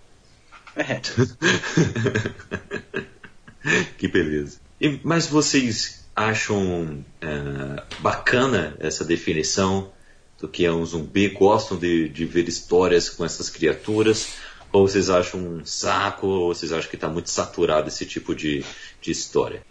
É. 0.75 0.99
que 3.97 4.07
beleza. 4.07 4.59
E- 4.79 4.99
mas 5.03 5.27
vocês 5.27 6.05
acham 6.15 7.03
é, 7.21 7.83
bacana 7.99 8.75
essa 8.79 9.03
definição 9.05 9.91
do 10.39 10.47
que 10.47 10.65
é 10.65 10.71
um 10.71 10.85
zumbi? 10.85 11.29
Gostam 11.29 11.77
de, 11.77 12.09
de 12.09 12.25
ver 12.25 12.47
histórias 12.47 13.09
com 13.09 13.23
essas 13.25 13.49
criaturas? 13.49 14.35
Ou 14.71 14.87
vocês 14.87 15.09
acham 15.09 15.39
um 15.39 15.65
saco? 15.65 16.27
Ou 16.27 16.53
vocês 16.53 16.71
acham 16.71 16.89
que 16.89 16.95
está 16.95 17.07
muito 17.07 17.29
saturado 17.29 17.87
esse 17.87 18.05
tipo 18.05 18.35
de, 18.35 18.63
de 19.01 19.11
história? 19.11 19.61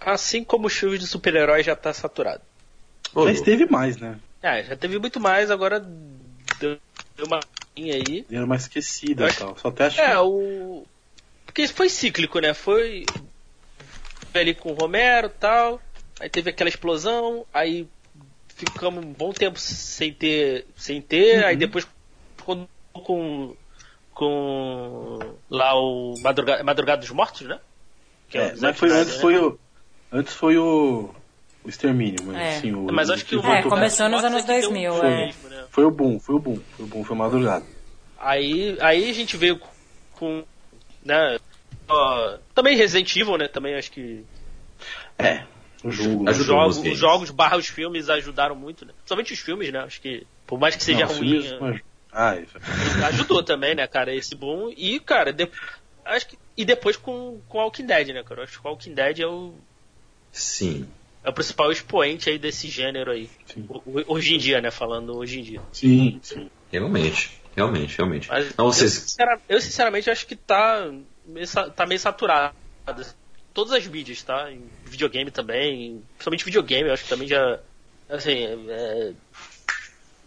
Assim 0.00 0.42
como 0.44 0.66
os 0.66 0.72
filmes 0.72 1.00
de 1.00 1.06
super-heróis 1.06 1.64
já 1.66 1.74
tá 1.76 1.92
saturado. 1.92 2.42
Ô, 3.14 3.24
Mas 3.24 3.40
teve 3.40 3.66
mais, 3.66 3.96
né? 3.96 4.18
É, 4.42 4.62
já 4.64 4.76
teve 4.76 4.98
muito 4.98 5.18
mais, 5.20 5.50
agora 5.50 5.80
deu 6.60 6.78
deu 7.16 7.26
uma 7.26 7.40
linha 7.76 7.94
aí. 7.94 8.24
Ele 8.28 8.36
era 8.36 8.46
mais 8.46 8.62
esquecido 8.62 9.22
Eu 9.22 9.26
e 9.26 9.30
acho- 9.30 9.38
tal. 9.38 9.56
Só 9.58 9.68
até 9.68 9.86
acho 9.86 10.00
É, 10.00 10.10
que. 10.10 10.16
o. 10.18 10.84
Porque 11.46 11.62
isso 11.62 11.72
foi 11.74 11.88
cíclico, 11.88 12.38
né? 12.40 12.52
Foi. 12.52 13.04
Foi 14.36 14.40
ali 14.40 14.54
com 14.54 14.70
o 14.72 14.74
Romero 14.74 15.28
e 15.28 15.30
tal. 15.30 15.80
Aí 16.20 16.28
teve 16.28 16.50
aquela 16.50 16.68
explosão, 16.68 17.46
aí 17.52 17.88
ficamos 18.54 19.04
um 19.04 19.12
bom 19.12 19.32
tempo 19.32 19.58
sem 19.58 20.12
ter. 20.12 20.66
sem 20.76 21.00
ter, 21.00 21.44
aí 21.44 21.56
depois 21.56 21.86
quando 22.44 22.68
com. 22.92 23.54
com. 24.12 25.18
lá 25.50 25.74
o 25.74 26.14
Madrugada, 26.20 26.62
Madrugada 26.62 27.00
dos 27.00 27.10
Mortos, 27.10 27.42
né? 27.46 27.58
Que 28.28 28.38
É, 28.38 28.54
mas 28.60 28.76
foi, 28.78 28.90
antes 28.90 29.14
né? 29.14 29.20
foi 29.20 29.38
o. 29.38 29.58
Antes 30.12 30.34
foi 30.34 30.58
o. 30.58 31.10
O 31.64 31.68
extermínio, 31.68 32.20
mas 32.24 32.36
É. 32.36 32.56
assim, 32.58 32.72
o. 32.72 32.86
Mas 32.92 33.10
acho 33.10 33.24
que 33.24 33.34
o 33.36 33.42
voltou- 33.42 33.58
É, 33.58 33.62
começou 33.62 34.08
nos 34.08 34.22
anos 34.22 34.38
é 34.38 34.40
que 34.42 34.46
deu 34.46 34.60
2000, 34.70 34.92
um 34.94 35.04
é. 35.04 35.26
mesmo, 35.26 35.48
né? 35.48 35.64
Foi 35.70 35.84
o 35.84 35.90
boom, 35.90 36.20
foi 36.20 36.34
o 36.36 36.38
boom. 36.38 36.60
Foi 36.76 36.84
o 36.84 36.88
boom, 36.88 37.02
foi 37.04 37.16
madrugada. 37.16 37.64
Aí, 38.18 38.76
aí 38.80 39.10
a 39.10 39.12
gente 39.12 39.36
veio 39.36 39.60
com. 40.12 40.44
Né, 41.04 41.38
ó, 41.88 42.38
também 42.54 42.76
Resident 42.76 43.14
Evil, 43.16 43.36
né? 43.38 43.48
Também 43.48 43.74
acho 43.74 43.90
que 43.90 44.24
É. 45.18 45.44
O 45.84 45.90
jogo. 45.90 46.28
Os 46.28 46.38
nos 46.38 46.46
jogos, 46.46 46.76
os 46.78 46.98
jogos 46.98 47.30
barra 47.30 47.56
os 47.56 47.66
filmes 47.68 48.08
ajudaram 48.08 48.56
muito, 48.56 48.84
né? 48.84 48.92
Somente 49.04 49.32
os 49.32 49.38
filmes, 49.38 49.70
né? 49.72 49.80
Acho 49.80 50.00
que, 50.00 50.26
por 50.46 50.58
mais 50.58 50.74
que 50.74 50.82
seja 50.82 51.06
Não, 51.06 51.14
ruim, 51.14 51.42
filmes. 51.42 51.80
Ah, 52.12 52.34
isso. 52.36 52.56
ajudou 53.06 53.42
também, 53.42 53.74
né, 53.74 53.86
cara, 53.86 54.14
esse 54.14 54.34
boom. 54.34 54.72
E, 54.76 54.98
cara, 54.98 55.32
de- 55.32 55.48
acho 56.04 56.26
que. 56.28 56.38
E 56.56 56.64
depois 56.64 56.96
com, 56.96 57.40
com 57.46 57.58
Walking 57.58 57.84
Dead, 57.86 58.08
né, 58.08 58.22
cara? 58.24 58.40
Eu 58.40 58.44
Acho 58.44 58.58
que 58.60 58.66
Walking 58.66 58.94
Dead 58.94 59.20
é 59.20 59.26
o, 59.26 59.54
Sim. 60.32 60.88
é 61.22 61.28
o 61.28 61.32
principal 61.32 61.70
expoente 61.70 62.30
aí 62.30 62.38
desse 62.38 62.68
gênero 62.68 63.10
aí. 63.12 63.28
O- 63.68 64.14
Hoje 64.14 64.34
em 64.34 64.38
dia, 64.38 64.60
né? 64.62 64.70
Falando 64.70 65.14
hoje 65.16 65.40
em 65.40 65.42
dia. 65.42 65.60
Sim, 65.72 66.18
sim. 66.22 66.50
Realmente. 66.72 67.38
Realmente, 67.54 67.96
realmente. 67.98 68.28
Mas 68.28 68.56
Não, 68.56 68.64
eu, 68.66 68.72
vocês. 68.72 68.92
sincera- 68.92 69.40
eu, 69.48 69.60
sinceramente 69.60 70.10
acho 70.10 70.26
que 70.26 70.36
tá 70.36 70.90
meio, 71.26 71.46
tá 71.74 71.86
meio 71.86 72.00
saturado. 72.00 72.54
Todas 73.52 73.72
as 73.72 73.86
mídias, 73.86 74.22
tá? 74.22 74.50
Em 74.52 74.68
videogame 74.84 75.30
também, 75.30 76.02
principalmente 76.14 76.44
videogame, 76.44 76.88
eu 76.88 76.94
acho 76.94 77.04
que 77.04 77.08
também 77.08 77.26
já. 77.26 77.60
Assim, 78.08 78.44
é- 78.68 79.14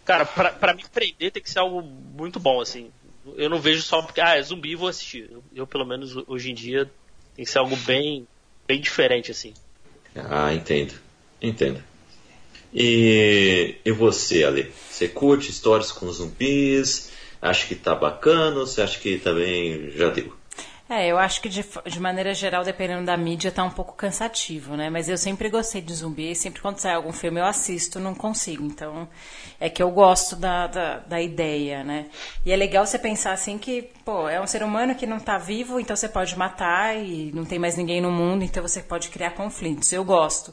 cara, 0.03 0.25
pra, 0.25 0.51
pra 0.51 0.73
me 0.73 0.83
prender 0.89 1.31
tem 1.31 1.41
que 1.41 1.49
ser 1.49 1.59
algo 1.59 1.81
muito 1.81 2.39
bom, 2.39 2.59
assim. 2.59 2.91
Eu 3.35 3.49
não 3.49 3.59
vejo 3.59 3.81
só 3.81 4.01
porque, 4.01 4.19
ah, 4.19 4.35
é 4.37 4.41
zumbi 4.41 4.75
vou 4.75 4.89
assistir. 4.89 5.29
Eu, 5.31 5.43
eu, 5.53 5.67
pelo 5.67 5.85
menos 5.85 6.15
hoje 6.27 6.51
em 6.51 6.55
dia, 6.55 6.91
tem 7.35 7.45
que 7.45 7.51
ser 7.51 7.59
algo 7.59 7.75
bem, 7.77 8.27
bem 8.67 8.81
diferente, 8.81 9.31
assim. 9.31 9.53
Ah, 10.15 10.53
entendo. 10.53 10.93
Entendo. 11.41 11.83
E, 12.73 13.75
e 13.85 13.91
você, 13.91 14.43
Ale? 14.43 14.71
Você 14.89 15.07
curte 15.07 15.49
histórias 15.49 15.91
com 15.91 16.11
zumbis? 16.11 17.11
Acha 17.41 17.65
que 17.67 17.75
tá 17.75 17.95
bacana 17.95 18.59
ou 18.59 18.67
você 18.67 18.81
acha 18.81 18.99
que 18.99 19.17
também 19.19 19.91
já 19.91 20.09
deu? 20.09 20.38
É, 20.89 21.05
eu 21.05 21.19
acho 21.19 21.39
que 21.39 21.47
de, 21.47 21.63
de 21.85 21.99
maneira 21.99 22.33
geral, 22.33 22.63
dependendo 22.63 23.05
da 23.05 23.15
mídia, 23.15 23.51
tá 23.51 23.63
um 23.63 23.69
pouco 23.69 23.93
cansativo, 23.93 24.75
né? 24.75 24.89
Mas 24.89 25.07
eu 25.07 25.19
sempre 25.19 25.47
gostei 25.47 25.81
de 25.81 25.93
zumbi, 25.93 26.35
sempre 26.35 26.63
quando 26.63 26.79
sai 26.79 26.95
algum 26.95 27.13
filme 27.13 27.39
eu 27.39 27.45
assisto, 27.45 27.99
não 27.99 28.15
consigo. 28.15 28.63
Então, 28.65 29.07
é 29.59 29.69
que 29.69 29.83
eu 29.83 29.91
gosto 29.91 30.35
da, 30.35 30.65
da, 30.65 30.97
da 30.97 31.21
ideia, 31.21 31.83
né? 31.83 32.07
E 32.43 32.51
é 32.51 32.55
legal 32.55 32.87
você 32.87 32.97
pensar 32.97 33.33
assim 33.33 33.59
que, 33.59 33.83
pô, 34.03 34.27
é 34.27 34.41
um 34.41 34.47
ser 34.47 34.63
humano 34.63 34.95
que 34.95 35.05
não 35.05 35.19
tá 35.19 35.37
vivo, 35.37 35.79
então 35.79 35.95
você 35.95 36.09
pode 36.09 36.35
matar 36.35 36.97
e 36.97 37.31
não 37.35 37.45
tem 37.45 37.59
mais 37.59 37.77
ninguém 37.77 38.01
no 38.01 38.11
mundo, 38.11 38.43
então 38.43 38.63
você 38.63 38.81
pode 38.81 39.09
criar 39.09 39.31
conflitos. 39.31 39.93
Eu 39.93 40.03
gosto 40.03 40.51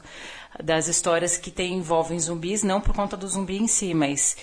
das 0.63 0.87
histórias 0.87 1.37
que 1.37 1.51
tem, 1.51 1.73
envolvem 1.73 2.19
zumbis, 2.19 2.63
não 2.63 2.79
por 2.79 2.95
conta 2.95 3.17
do 3.17 3.27
zumbi 3.27 3.57
em 3.57 3.67
si, 3.67 3.93
mas 3.93 4.37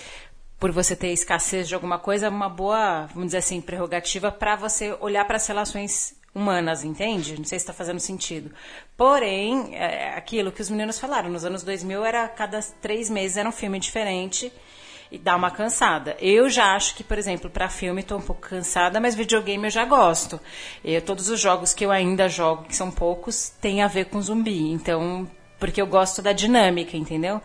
por 0.59 0.71
você 0.71 0.95
ter 0.95 1.11
escassez 1.11 1.67
de 1.67 1.75
alguma 1.75 1.99
coisa, 1.99 2.27
é 2.27 2.29
uma 2.29 2.49
boa, 2.49 3.07
vamos 3.07 3.27
dizer 3.27 3.39
assim, 3.39 3.61
prerrogativa 3.61 4.31
para 4.31 4.55
você 4.55 4.95
olhar 5.01 5.25
para 5.25 5.35
as 5.35 5.45
relações 5.47 6.15
humanas, 6.33 6.83
entende? 6.83 7.37
Não 7.37 7.45
sei 7.45 7.59
se 7.59 7.63
está 7.63 7.73
fazendo 7.73 7.99
sentido. 7.99 8.51
Porém, 8.97 9.75
é 9.75 10.13
aquilo 10.15 10.51
que 10.51 10.61
os 10.61 10.69
meninos 10.69 10.99
falaram, 10.99 11.29
nos 11.29 11.45
anos 11.45 11.63
2000 11.63 12.03
era 12.03 12.27
cada 12.27 12.59
três 12.81 13.09
meses 13.09 13.37
era 13.37 13.47
um 13.47 13.53
filme 13.53 13.79
diferente 13.79 14.51
e 15.11 15.17
dá 15.17 15.35
uma 15.35 15.51
cansada. 15.51 16.17
Eu 16.19 16.49
já 16.49 16.75
acho 16.75 16.95
que, 16.95 17.03
por 17.03 17.17
exemplo, 17.17 17.49
para 17.49 17.69
filme 17.69 18.01
estou 18.01 18.17
um 18.17 18.21
pouco 18.21 18.41
cansada, 18.41 18.99
mas 18.99 19.15
videogame 19.15 19.65
eu 19.65 19.71
já 19.71 19.85
gosto. 19.85 20.39
Todos 21.05 21.29
os 21.29 21.39
jogos 21.39 21.73
que 21.73 21.85
eu 21.85 21.91
ainda 21.91 22.27
jogo, 22.27 22.63
que 22.63 22.75
são 22.75 22.91
poucos, 22.91 23.49
têm 23.61 23.81
a 23.81 23.87
ver 23.87 24.05
com 24.05 24.21
zumbi. 24.21 24.71
Então, 24.71 25.29
porque 25.59 25.81
eu 25.81 25.87
gosto 25.87 26.21
da 26.21 26.33
dinâmica, 26.33 26.97
entendeu? 26.97 27.41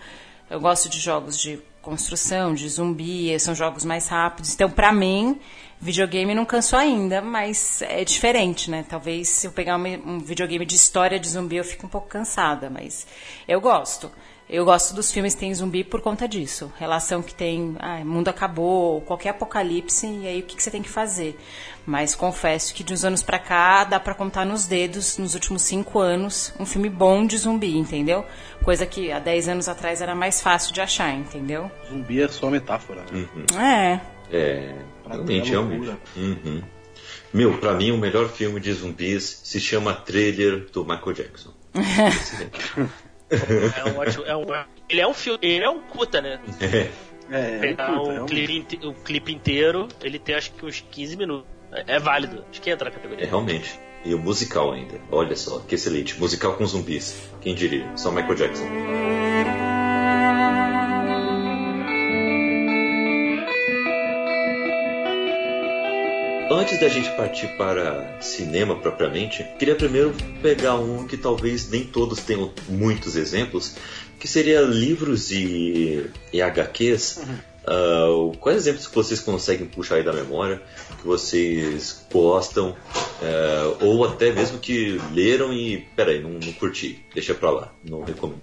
Eu 0.49 0.59
gosto 0.59 0.89
de 0.89 0.99
jogos 0.99 1.39
de 1.39 1.63
construção, 1.91 2.55
de 2.55 2.69
zumbi, 2.69 3.39
são 3.41 3.53
jogos 3.53 3.85
mais 3.85 4.07
rápidos. 4.07 4.55
Então, 4.55 4.71
pra 4.71 4.93
mim, 4.93 5.41
videogame 5.81 6.35
não 6.37 6.45
cansou 6.45 6.79
ainda, 6.79 7.21
mas 7.21 7.83
é 7.83 8.05
diferente, 8.05 8.71
né? 8.71 8.85
Talvez 8.89 9.29
se 9.29 9.49
eu 9.49 9.53
pegar 9.53 9.77
um, 9.77 10.21
videogame 10.21 10.65
de 10.65 10.77
história 10.77 11.19
de 11.19 11.29
zumbi, 11.29 11.57
eu 11.57 11.65
fico 11.65 11.87
um 11.87 11.89
pouco 11.89 12.07
cansada, 12.07 12.71
mas 12.71 13.09
eu 13.49 13.61
gosto. 13.61 14.11
Eu 14.49 14.65
gosto 14.65 14.95
dos 14.95 15.13
filmes 15.13 15.35
que 15.35 15.41
tem 15.41 15.55
zumbi 15.55 15.85
por 15.85 16.01
conta 16.01 16.27
disso. 16.27 16.73
Relação 16.77 17.23
que 17.23 17.33
tem, 17.33 17.77
ah, 17.79 18.05
mundo 18.05 18.29
acabou, 18.29 19.01
qualquer 19.03 19.31
apocalipse, 19.31 20.07
e 20.07 20.27
aí 20.27 20.41
o 20.41 20.43
que, 20.43 20.57
que 20.57 20.63
você 20.63 20.73
tem 20.73 20.83
que 20.83 20.89
fazer? 20.89 21.39
Mas 21.87 22.17
confesso 22.17 22.75
que 22.75 22.83
de 22.83 22.93
uns 22.93 23.05
anos 23.05 23.23
pra 23.23 23.39
cá 23.39 23.85
dá 23.85 24.01
pra 24.01 24.13
contar 24.13 24.45
nos 24.45 24.67
dedos, 24.67 25.19
nos 25.19 25.35
últimos 25.35 25.63
cinco 25.63 26.01
anos, 26.01 26.53
um 26.59 26.67
filme 26.67 26.89
bom 26.89 27.25
de 27.25 27.39
zumbi, 27.39 27.77
entendeu? 27.77 28.25
Coisa 28.65 28.85
que 28.87 29.11
há 29.11 29.19
10 29.19 29.49
anos 29.49 29.69
atrás 29.69 30.03
era 30.03 30.15
mais 30.15 30.41
fácil 30.41 30.73
de 30.75 30.81
achar, 30.81 31.13
entendeu? 31.15 31.71
Zumbi 31.89 32.23
é 32.23 32.29
só 32.29 32.51
metáfora. 32.51 33.05
Né? 33.11 34.01
É. 34.31 34.37
É, 34.37 34.75
Pra 35.03 35.15
realmente, 35.15 35.51
realmente. 35.51 35.97
Uhum. 36.17 36.63
Meu, 37.33 37.59
pra 37.59 37.75
mim 37.75 37.91
o 37.91 37.97
melhor 37.99 38.29
filme 38.29 38.61
de 38.61 38.73
zumbis 38.73 39.41
se 39.45 39.59
chama 39.61 39.95
Trailer 39.95 40.67
do 40.73 40.85
Michael 40.85 41.13
Jackson. 41.15 41.53
É 43.33 43.85
um 43.89 43.97
ótimo. 43.99 44.25
É 44.25 44.37
um, 44.37 44.45
ele 44.89 45.01
é 45.01 45.07
um 45.07 45.15
filme. 45.15 45.39
Ele 45.41 45.65
é 45.65 45.71
um 45.71 45.81
puta, 45.81 46.21
né? 46.21 46.41
É, 46.61 46.89
É, 47.31 47.57
é, 47.57 47.59
Pegar 47.61 47.87
puta, 47.93 48.03
o, 48.03 48.13
é 48.13 48.23
um- 48.23 48.27
clipe, 48.27 48.81
o 48.87 48.93
clipe 48.93 49.33
inteiro, 49.33 49.87
ele 50.03 50.19
tem 50.19 50.35
acho 50.35 50.51
que 50.53 50.67
uns 50.67 50.81
15 50.91 51.17
minutos. 51.17 51.47
É, 51.73 51.95
é 51.95 51.99
válido. 52.01 52.45
Acho 52.51 52.61
que 52.61 52.69
entra 52.71 52.87
na 52.91 52.95
categoria. 52.95 53.25
É 53.25 53.29
realmente. 53.29 53.79
E 54.05 54.15
o 54.15 54.19
musical 54.19 54.73
ainda. 54.73 55.01
Olha 55.11 55.37
só, 55.37 55.61
que 55.61 55.75
excelente. 55.75 56.19
Musical 56.19 56.55
com 56.55 56.67
zumbis. 56.67 57.17
Quem 57.41 57.55
diria? 57.55 57.97
Só 57.97 58.11
Michael 58.11 58.35
Jackson. 58.35 58.67
Antes 66.51 66.81
da 66.81 66.89
gente 66.89 67.09
partir 67.11 67.47
para 67.57 68.19
cinema 68.21 68.75
propriamente, 68.75 69.45
queria 69.59 69.77
primeiro 69.77 70.13
pegar 70.43 70.75
um 70.75 71.07
que 71.07 71.17
talvez 71.17 71.71
nem 71.71 71.85
todos 71.85 72.21
tenham 72.21 72.53
muitos 72.69 73.15
exemplos, 73.15 73.77
que 74.19 74.27
seria 74.27 74.61
livros 74.61 75.31
e, 75.31 76.11
e 76.33 76.43
HQs. 76.43 77.21
Uh, 77.63 78.37
quais 78.39 78.59
exemplos 78.59 78.89
que 78.89 78.95
vocês 78.95 79.21
conseguem 79.21 79.67
puxar 79.67 79.97
aí 79.97 80.03
da 80.03 80.13
memória, 80.13 80.61
que 81.01 81.07
vocês 81.07 82.05
gostam, 82.13 82.71
uh, 82.71 83.85
ou 83.85 84.05
até 84.05 84.33
mesmo 84.33 84.59
que 84.59 85.01
leram 85.13 85.53
e, 85.53 85.79
peraí, 85.97 86.21
não, 86.21 86.31
não 86.31 86.53
curti, 86.53 87.05
deixa 87.15 87.35
pra 87.35 87.51
lá, 87.51 87.73
não 87.85 88.03
recomendo. 88.03 88.43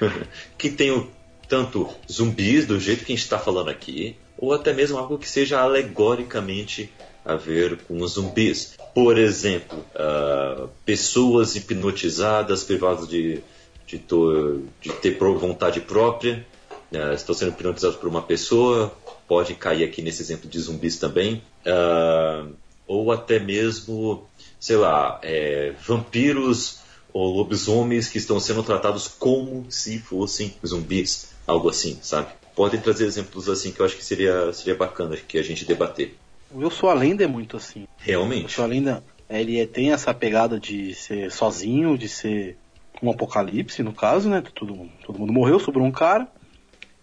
que 0.56 0.70
tenham 0.70 1.08
tanto 1.48 1.88
zumbis 2.10 2.66
do 2.66 2.78
jeito 2.78 3.04
que 3.04 3.12
a 3.12 3.16
gente 3.16 3.24
está 3.24 3.38
falando 3.38 3.70
aqui, 3.70 4.16
ou 4.36 4.52
até 4.52 4.72
mesmo 4.72 4.98
algo 4.98 5.18
que 5.18 5.28
seja 5.28 5.60
alegoricamente 5.60 6.92
a 7.24 7.34
ver 7.34 7.78
com 7.88 8.00
os 8.00 8.12
zumbis. 8.12 8.74
Por 8.94 9.18
exemplo, 9.18 9.78
uh, 9.94 10.68
pessoas 10.84 11.56
hipnotizadas, 11.56 12.64
privadas 12.64 13.08
de, 13.08 13.42
de, 13.86 13.98
to, 13.98 14.62
de 14.80 14.92
ter 14.92 15.18
vontade 15.18 15.80
própria, 15.80 16.46
uh, 16.92 17.12
estão 17.12 17.34
sendo 17.34 17.50
hipnotizados 17.50 17.98
por 17.98 18.08
uma 18.08 18.22
pessoa, 18.22 18.92
pode 19.26 19.54
cair 19.54 19.84
aqui 19.84 20.00
nesse 20.00 20.22
exemplo 20.22 20.48
de 20.48 20.58
zumbis 20.58 20.98
também. 20.98 21.42
Uh, 21.68 22.54
ou 22.86 23.12
até 23.12 23.38
mesmo, 23.38 24.26
sei 24.58 24.76
lá, 24.76 25.20
é, 25.22 25.74
vampiros 25.86 26.80
ou 27.12 27.36
lobisomens 27.36 28.08
que 28.08 28.18
estão 28.18 28.40
sendo 28.40 28.62
tratados 28.62 29.08
como 29.08 29.66
se 29.70 29.98
fossem 29.98 30.54
zumbis, 30.66 31.32
algo 31.46 31.68
assim, 31.68 31.98
sabe? 32.02 32.28
Podem 32.54 32.80
trazer 32.80 33.06
exemplos 33.06 33.48
assim 33.48 33.70
que 33.70 33.80
eu 33.80 33.86
acho 33.86 33.96
que 33.96 34.04
seria, 34.04 34.52
seria 34.52 34.74
bacana 34.74 35.16
que 35.16 35.38
a 35.38 35.42
gente 35.42 35.64
debater. 35.64 36.16
O 36.50 36.62
Eu 36.62 36.70
Sou 36.70 36.88
a 36.88 36.94
Lenda 36.94 37.24
é 37.24 37.26
muito 37.26 37.56
assim. 37.56 37.86
Realmente. 37.98 38.44
Eu 38.44 38.48
Sou 38.48 38.64
a 38.64 38.68
Lenda, 38.68 39.04
ele 39.28 39.60
é, 39.60 39.66
tem 39.66 39.92
essa 39.92 40.14
pegada 40.14 40.58
de 40.58 40.94
ser 40.94 41.30
sozinho, 41.30 41.98
de 41.98 42.08
ser 42.08 42.56
um 43.02 43.10
apocalipse, 43.10 43.82
no 43.82 43.92
caso, 43.92 44.28
né? 44.28 44.42
Todo, 44.54 44.88
todo 45.04 45.18
mundo 45.18 45.32
morreu, 45.32 45.60
sobrou 45.60 45.86
um 45.86 45.92
cara. 45.92 46.26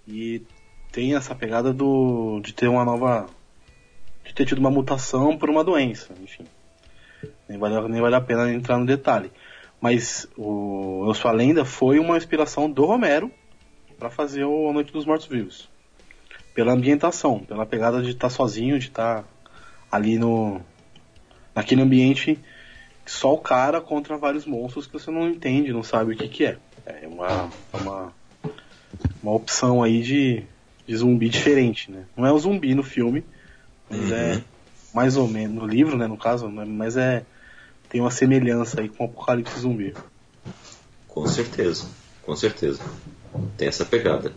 E 0.07 0.41
tem 0.91 1.15
essa 1.15 1.35
pegada 1.35 1.73
do 1.73 2.39
de 2.43 2.53
ter 2.53 2.67
uma 2.67 2.85
nova. 2.85 3.27
De 4.25 4.33
ter 4.33 4.45
tido 4.45 4.57
uma 4.57 4.71
mutação 4.71 5.37
por 5.37 5.49
uma 5.49 5.63
doença, 5.63 6.13
enfim. 6.21 6.45
Nem 7.47 7.57
vale, 7.57 7.87
nem 7.87 8.01
vale 8.01 8.15
a 8.15 8.21
pena 8.21 8.51
entrar 8.51 8.77
no 8.77 8.85
detalhe. 8.85 9.31
Mas 9.79 10.27
o 10.35 11.05
Eu 11.07 11.13
Sou 11.13 11.29
a 11.29 11.33
Lenda 11.33 11.63
foi 11.63 11.99
uma 11.99 12.17
inspiração 12.17 12.69
do 12.69 12.85
Romero 12.85 13.31
para 13.99 14.09
fazer 14.09 14.43
o 14.43 14.69
A 14.69 14.73
Noite 14.73 14.91
dos 14.91 15.05
Mortos 15.05 15.27
Vivos. 15.27 15.69
Pela 16.53 16.73
ambientação, 16.73 17.39
pela 17.39 17.65
pegada 17.65 18.01
de 18.01 18.11
estar 18.11 18.29
sozinho, 18.29 18.79
de 18.79 18.87
estar 18.87 19.23
ali 19.91 20.17
no 20.17 20.59
naquele 21.53 21.81
ambiente 21.81 22.37
só 23.05 23.33
o 23.33 23.37
cara 23.37 23.79
contra 23.79 24.17
vários 24.17 24.45
monstros 24.45 24.87
que 24.87 24.93
você 24.93 25.11
não 25.11 25.29
entende, 25.29 25.71
não 25.71 25.83
sabe 25.83 26.13
o 26.13 26.17
que 26.17 26.27
que 26.27 26.45
é. 26.45 26.57
É 26.85 27.07
uma 27.07 27.49
uma, 27.73 28.13
uma 29.21 29.31
opção 29.31 29.83
aí 29.83 30.01
de, 30.01 30.43
de 30.87 30.95
zumbi 30.95 31.29
diferente, 31.29 31.91
né? 31.91 32.05
Não 32.17 32.25
é 32.25 32.31
o 32.31 32.39
zumbi 32.39 32.73
no 32.73 32.83
filme, 32.83 33.23
mas 33.95 34.11
é 34.11 34.33
Uhum. 34.35 34.41
mais 34.93 35.17
ou 35.17 35.27
menos 35.27 35.55
no 35.55 35.67
livro, 35.67 35.97
né, 35.97 36.07
no 36.07 36.17
caso, 36.17 36.47
né, 36.49 36.65
mas 36.65 36.95
é 36.97 37.23
tem 37.89 38.01
uma 38.01 38.11
semelhança 38.11 38.81
aí 38.81 38.89
com 38.89 39.03
o 39.03 39.07
Apocalipse 39.07 39.59
Zumbi. 39.59 39.93
Com 41.07 41.25
certeza, 41.27 41.87
com 42.23 42.35
certeza. 42.35 42.81
Tem 43.57 43.67
essa 43.67 43.85
pegada. 43.85 44.33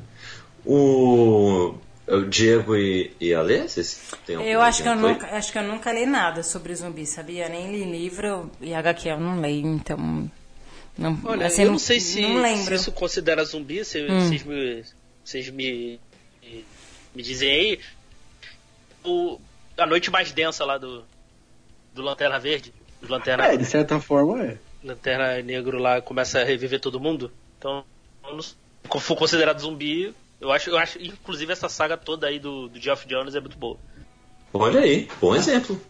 O, 0.65 1.75
o 2.07 2.21
Diego 2.29 2.77
e, 2.77 3.11
e 3.21 3.35
a 3.35 3.41
Lê, 3.43 3.67
vocês 3.67 4.01
têm 4.27 4.37
Eu 4.37 4.61
acho 4.61 4.83
que 4.83 4.89
eu, 4.89 4.95
nunca, 4.97 5.27
acho 5.37 5.51
que 5.53 5.59
eu 5.59 5.63
nunca 5.65 5.93
li 5.93 6.07
nada 6.07 6.43
sobre 6.43 6.75
zumbi, 6.75 7.07
sabia? 7.07 7.49
Nem 7.49 7.71
li 7.73 7.85
livro 7.91 8.51
e 8.61 8.75
HQ 8.75 9.09
eu 9.09 9.21
não 9.21 9.41
leio, 9.41 9.67
então. 9.67 10.31
Não, 10.97 11.19
Olha, 11.25 11.47
assim, 11.47 11.63
eu 11.63 11.71
não 11.71 11.79
sei 11.79 12.01
se, 12.01 12.21
Não 12.21 12.45
se 12.57 12.75
isso 12.75 12.93
considera 12.93 13.45
zumbi, 13.45 13.85
se, 13.85 14.03
Hum. 14.03 14.21
vocês, 14.21 14.43
me, 14.45 14.85
vocês 15.25 15.51
me, 15.51 16.01
me 17.15 17.23
dizem 17.23 17.51
aí. 17.51 17.81
O, 19.05 19.39
a 19.79 19.87
noite 19.87 20.11
mais 20.11 20.33
densa 20.33 20.65
lá 20.65 20.77
do, 20.79 21.05
do 21.95 22.03
Lanterna 22.03 22.39
Verde, 22.39 22.73
do 23.01 23.11
Lanterna, 23.11 23.47
É, 23.47 23.57
de 23.57 23.65
certa 23.65 24.01
forma 24.01 24.43
é. 24.43 24.59
Lanterna 24.83 25.41
Negro 25.43 25.79
lá 25.79 26.01
começa 26.01 26.41
a 26.41 26.45
reviver 26.45 26.81
todo 26.81 27.01
mundo. 27.01 27.33
Então, 27.59 27.85
não- 28.23 28.43
se 28.43 28.55
for 29.01 29.17
considerado 29.17 29.59
zumbi, 29.61 30.15
eu 30.41 30.53
acho, 30.53 30.71
eu 30.71 30.79
acho, 30.79 31.01
inclusive 31.03 31.53
essa 31.53 31.69
saga 31.69 31.97
toda 31.97 32.27
aí 32.27 32.39
do, 32.39 32.69
do 32.69 32.79
Geoff 32.81 33.07
Jones 33.09 33.35
é 33.35 33.41
muito 33.41 33.59
boa. 33.59 33.77
Olha 34.53 34.81
aí, 34.81 35.09
bom 35.21 35.35
exemplo. 35.35 35.81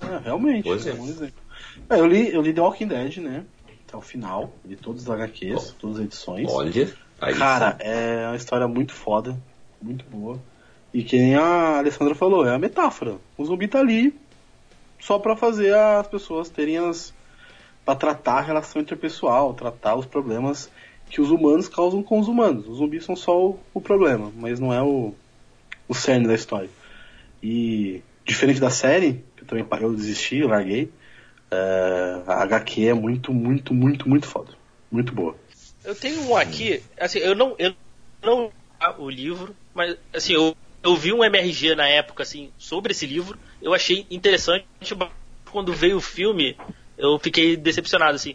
É, 0.00 0.18
realmente. 0.24 0.64
Pois 0.64 0.86
é 0.86 0.90
é. 0.90 0.94
um 0.94 0.96
bom 0.96 1.04
exemplo. 1.06 1.42
É, 1.88 1.94
eu, 1.98 2.06
li, 2.06 2.32
eu 2.32 2.40
li 2.40 2.52
The 2.52 2.60
Walking 2.60 2.88
Dead, 2.88 3.18
né? 3.18 3.44
Até 3.86 3.96
o 3.96 4.00
final. 4.00 4.52
Li 4.64 4.76
todos 4.76 5.02
os 5.02 5.10
HQs, 5.10 5.74
todas 5.78 5.98
as 5.98 6.04
edições. 6.04 6.48
Olha, 6.50 6.92
aí 7.20 7.34
Cara, 7.34 7.76
é 7.80 8.26
uma 8.28 8.36
história 8.36 8.66
muito 8.66 8.94
foda, 8.94 9.36
muito 9.82 10.04
boa. 10.06 10.40
E 10.92 11.02
que 11.04 11.16
nem 11.16 11.36
a 11.36 11.78
Alessandra 11.78 12.14
falou, 12.14 12.46
é 12.46 12.54
a 12.54 12.58
metáfora. 12.58 13.16
O 13.38 13.44
zumbi 13.44 13.68
tá 13.68 13.78
ali 13.78 14.14
só 14.98 15.18
pra 15.18 15.36
fazer 15.36 15.74
as 15.74 16.06
pessoas 16.06 16.48
terem 16.48 16.78
as. 16.78 17.14
pra 17.84 17.94
tratar 17.94 18.38
a 18.38 18.42
relação 18.42 18.82
interpessoal, 18.82 19.54
tratar 19.54 19.94
os 19.94 20.06
problemas 20.06 20.70
que 21.08 21.20
os 21.20 21.30
humanos 21.30 21.68
causam 21.68 22.02
com 22.02 22.18
os 22.18 22.28
humanos. 22.28 22.68
Os 22.68 22.78
zumbis 22.78 23.04
são 23.04 23.16
só 23.16 23.38
o, 23.38 23.58
o 23.74 23.80
problema, 23.80 24.32
mas 24.36 24.60
não 24.60 24.72
é 24.72 24.82
o, 24.82 25.14
o 25.88 25.94
cerne 25.94 26.26
da 26.26 26.34
história. 26.34 26.70
E 27.42 28.02
diferente 28.24 28.60
da 28.60 28.70
série, 28.70 29.24
que 29.36 29.42
eu 29.42 29.46
também 29.46 29.66
eu 29.80 29.94
desisti, 29.94 30.38
eu 30.38 30.48
larguei, 30.48 30.90
é, 31.50 32.22
a 32.26 32.42
HQ 32.42 32.88
é 32.88 32.94
muito, 32.94 33.32
muito, 33.32 33.74
muito, 33.74 34.08
muito 34.08 34.26
foda. 34.26 34.52
Muito 34.90 35.12
boa. 35.12 35.36
Eu 35.84 35.94
tenho 35.94 36.22
um 36.28 36.36
aqui, 36.36 36.82
assim, 36.98 37.18
eu 37.18 37.34
não, 37.34 37.54
eu 37.58 37.74
não 38.22 38.52
o 38.98 39.10
livro, 39.10 39.54
mas 39.74 39.96
assim, 40.12 40.34
eu, 40.34 40.56
eu 40.82 40.96
vi 40.96 41.12
um 41.12 41.22
MRG 41.24 41.74
na 41.74 41.86
época, 41.88 42.22
assim, 42.22 42.50
sobre 42.58 42.92
esse 42.92 43.06
livro, 43.06 43.38
eu 43.60 43.74
achei 43.74 44.06
interessante, 44.10 44.64
quando 45.50 45.72
veio 45.72 45.96
o 45.96 46.00
filme, 46.00 46.56
eu 46.96 47.18
fiquei 47.18 47.56
decepcionado, 47.56 48.14
assim. 48.16 48.34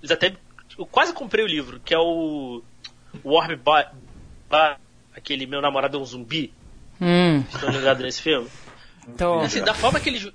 Eles 0.00 0.10
até, 0.10 0.34
eu 0.78 0.86
quase 0.86 1.12
comprei 1.12 1.44
o 1.44 1.48
livro, 1.48 1.80
que 1.80 1.94
é 1.94 1.98
o 1.98 2.62
Warm 3.24 3.56
Ba- 3.56 3.92
Ba- 4.48 4.78
aquele 5.14 5.46
Meu 5.46 5.60
Namorado 5.60 5.96
é 5.96 6.00
um 6.00 6.04
Zumbi, 6.04 6.52
Hum, 7.00 7.44
estão 7.52 7.70
ligados 7.70 8.02
nesse 8.02 8.22
filme? 8.22 8.48
tô. 9.18 9.40
Assim, 9.40 9.62
da 9.62 9.74
forma 9.74 10.00
que 10.00 10.08
eles, 10.08 10.32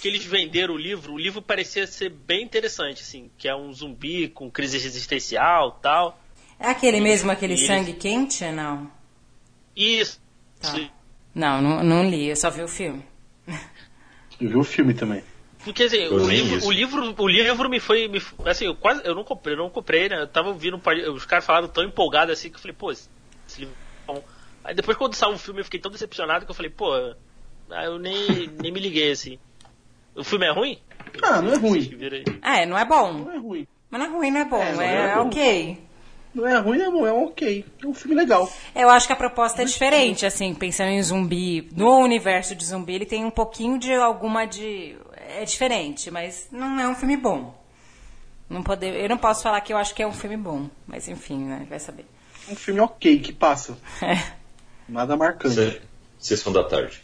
que 0.00 0.08
eles 0.08 0.24
venderam 0.24 0.74
o 0.74 0.78
livro, 0.78 1.12
o 1.12 1.18
livro 1.18 1.42
parecia 1.42 1.86
ser 1.86 2.08
bem 2.10 2.42
interessante, 2.42 3.02
assim, 3.02 3.30
que 3.36 3.46
é 3.48 3.54
um 3.54 3.72
zumbi 3.72 4.28
com 4.28 4.50
crise 4.50 4.76
existencial 4.78 5.72
tal. 5.72 6.18
É 6.58 6.68
aquele 6.70 7.00
mesmo, 7.00 7.30
aquele 7.30 7.52
E 7.54 7.56
eles- 7.56 7.66
sangue 7.66 7.92
quente? 7.92 8.44
Não. 8.50 8.90
Isso. 9.76 10.18
Tá. 10.60 10.74
Não, 11.34 11.62
não, 11.62 11.82
não 11.84 12.08
li, 12.08 12.28
eu 12.28 12.36
só 12.36 12.50
vi 12.50 12.62
o 12.62 12.68
filme. 12.68 13.04
Eu 14.40 14.48
vi 14.48 14.56
o 14.56 14.64
filme 14.64 14.94
também. 14.94 15.22
Porque 15.64 15.82
assim, 15.84 15.96
Eu 15.98 16.14
o 16.14 16.28
livro, 16.28 16.66
o 16.66 16.70
livro, 16.70 17.14
o 17.18 17.28
livro 17.28 17.68
me 17.68 17.80
foi, 17.80 18.08
me, 18.08 18.22
assim, 18.46 18.66
eu 18.66 18.74
quase, 18.74 19.02
eu 19.04 19.14
não 19.14 19.24
comprei, 19.24 19.54
eu 19.54 19.58
não 19.58 19.68
comprei, 19.70 20.08
né? 20.08 20.22
Eu 20.22 20.28
tava 20.28 20.48
ouvindo, 20.48 20.76
um 20.76 21.12
os 21.12 21.24
caras 21.26 21.44
falaram 21.44 21.68
tão 21.68 21.84
empolgado 21.84 22.32
assim 22.32 22.48
que 22.48 22.56
eu 22.56 22.60
falei, 22.60 22.74
pô, 22.78 22.90
esse, 22.92 23.08
esse 23.46 23.60
livro 23.60 23.74
é 24.08 24.12
bom. 24.12 24.24
Aí 24.64 24.74
depois 24.74 24.96
quando 24.96 25.14
saiu 25.14 25.34
o 25.34 25.38
filme 25.38 25.60
eu 25.60 25.64
fiquei 25.64 25.80
tão 25.80 25.90
decepcionado 25.90 26.44
que 26.44 26.50
eu 26.50 26.54
falei, 26.54 26.70
pô, 26.70 26.92
aí 27.70 27.86
eu 27.86 27.98
nem, 27.98 28.48
nem 28.60 28.72
me 28.72 28.80
liguei 28.80 29.10
assim. 29.10 29.38
O 30.14 30.24
filme 30.24 30.46
é 30.46 30.52
ruim? 30.52 30.78
Ah, 31.22 31.42
não 31.42 31.52
é 31.52 31.56
ruim. 31.56 31.80
Aí. 32.00 32.24
É, 32.62 32.66
não 32.66 32.78
é 32.78 32.84
bom. 32.84 33.12
Não 33.12 33.32
é 33.32 33.38
ruim. 33.38 33.66
Mas 33.90 34.00
não 34.00 34.06
é 34.06 34.10
ruim, 34.10 34.30
não 34.30 34.40
é 34.40 34.44
bom. 34.44 34.62
É, 34.62 34.72
não 34.72 34.82
É, 34.82 35.10
é 35.10 35.14
bom. 35.16 35.26
ok. 35.28 35.78
Não 36.38 36.46
é 36.46 36.56
ruim, 36.58 36.80
é 36.80 36.90
bom, 36.90 37.04
é 37.06 37.12
um 37.12 37.24
ok. 37.24 37.64
É 37.82 37.86
um 37.86 37.92
filme 37.92 38.14
legal. 38.14 38.48
Eu 38.74 38.88
acho 38.90 39.06
que 39.08 39.12
a 39.12 39.16
proposta 39.16 39.62
é 39.62 39.64
diferente, 39.64 40.24
assim, 40.24 40.54
pensando 40.54 40.90
em 40.90 41.02
zumbi. 41.02 41.68
No 41.74 41.98
universo 41.98 42.54
de 42.54 42.64
zumbi, 42.64 42.94
ele 42.94 43.06
tem 43.06 43.24
um 43.24 43.30
pouquinho 43.30 43.76
de 43.78 43.92
alguma 43.92 44.46
de. 44.46 44.96
É 45.36 45.44
diferente, 45.44 46.10
mas 46.12 46.46
não 46.52 46.78
é 46.78 46.86
um 46.88 46.94
filme 46.94 47.16
bom. 47.16 47.54
Não 48.48 48.62
poder, 48.62 48.94
eu 48.94 49.08
não 49.08 49.18
posso 49.18 49.42
falar 49.42 49.60
que 49.60 49.72
eu 49.72 49.76
acho 49.76 49.92
que 49.94 50.02
é 50.02 50.06
um 50.06 50.12
filme 50.12 50.36
bom, 50.36 50.70
mas 50.86 51.08
enfim, 51.08 51.38
né? 51.44 51.66
Vai 51.68 51.78
saber. 51.80 52.06
Um 52.48 52.54
filme 52.54 52.80
ok 52.80 53.18
que 53.18 53.32
passa. 53.32 53.76
É. 54.00 54.16
Nada 54.88 55.16
marcante. 55.16 55.54
Se- 55.54 55.80
Sessão 56.18 56.52
da 56.52 56.62
tarde. 56.64 57.02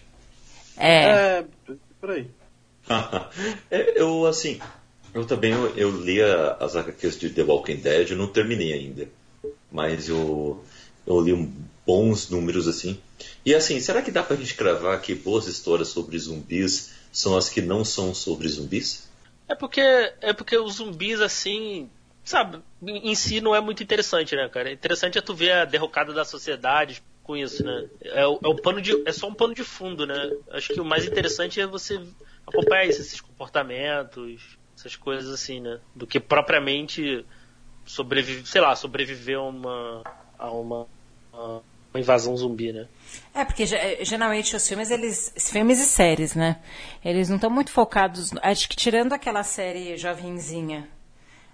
É. 0.76 1.04
É, 1.04 1.44
por 2.00 2.10
aí. 2.12 2.30
É, 3.70 4.00
eu, 4.00 4.26
assim, 4.26 4.60
eu 5.12 5.24
também 5.26 5.52
eu, 5.52 5.76
eu 5.76 5.90
li 5.90 6.20
as 6.22 6.76
HQs 6.76 7.18
de 7.18 7.30
The 7.30 7.42
Walking 7.42 7.76
Dead, 7.76 8.10
eu 8.10 8.16
não 8.16 8.26
terminei 8.26 8.72
ainda. 8.72 9.08
Mas 9.74 10.08
eu, 10.08 10.64
eu 11.04 11.20
li 11.20 11.32
um- 11.32 11.52
bons 11.84 12.30
números, 12.30 12.68
assim. 12.68 12.98
E 13.44 13.54
assim, 13.54 13.78
será 13.80 14.00
que 14.00 14.10
dá 14.12 14.22
pra 14.22 14.36
gente 14.36 14.54
cravar 14.54 15.02
que 15.02 15.14
boas 15.14 15.46
histórias 15.48 15.88
sobre 15.88 16.16
zumbis 16.18 16.92
são 17.12 17.36
as 17.36 17.48
que 17.48 17.60
não 17.60 17.84
são 17.84 18.14
sobre 18.14 18.48
zumbis? 18.48 19.08
É 19.48 19.54
porque 19.54 19.80
é 19.80 20.32
porque 20.32 20.56
os 20.56 20.76
zumbis 20.76 21.20
assim, 21.20 21.90
sabe, 22.24 22.62
em 22.82 23.14
si 23.14 23.40
não 23.40 23.54
é 23.54 23.60
muito 23.60 23.82
interessante, 23.82 24.34
né, 24.34 24.48
cara? 24.48 24.72
Interessante 24.72 25.18
é 25.18 25.20
tu 25.20 25.34
ver 25.34 25.50
a 25.52 25.64
derrocada 25.64 26.12
da 26.14 26.24
sociedade 26.24 27.02
com 27.22 27.36
isso, 27.36 27.64
né? 27.64 27.84
É, 28.00 28.26
o, 28.26 28.38
é 28.42 28.48
o 28.48 28.54
pano 28.54 28.80
de, 28.80 28.92
é 29.04 29.12
só 29.12 29.26
um 29.28 29.34
pano 29.34 29.54
de 29.54 29.64
fundo, 29.64 30.06
né? 30.06 30.32
Acho 30.50 30.72
que 30.72 30.80
o 30.80 30.84
mais 30.84 31.04
interessante 31.04 31.60
é 31.60 31.66
você 31.66 32.00
acompanhar 32.46 32.86
esses 32.86 33.20
comportamentos, 33.20 34.42
essas 34.78 34.96
coisas 34.96 35.30
assim, 35.32 35.60
né? 35.60 35.80
Do 35.94 36.06
que 36.06 36.20
propriamente 36.20 37.26
sobreviver, 37.86 38.46
sei 38.46 38.60
lá, 38.60 38.74
sobreviver 38.74 39.38
a 39.38 39.42
uma 39.42 40.02
a 40.38 40.50
uma, 40.50 40.86
uma 41.32 41.62
invasão 42.00 42.36
zumbi, 42.36 42.72
né? 42.72 42.86
É, 43.34 43.44
porque 43.44 43.64
geralmente 43.66 44.54
os 44.54 44.66
filmes, 44.66 44.90
eles. 44.90 45.32
Filmes 45.36 45.80
e 45.80 45.86
séries, 45.86 46.34
né? 46.34 46.56
Eles 47.04 47.28
não 47.28 47.36
estão 47.36 47.50
muito 47.50 47.70
focados. 47.70 48.30
Acho 48.42 48.68
que 48.68 48.76
tirando 48.76 49.12
aquela 49.12 49.42
série 49.42 49.96
jovenzinha, 49.96 50.88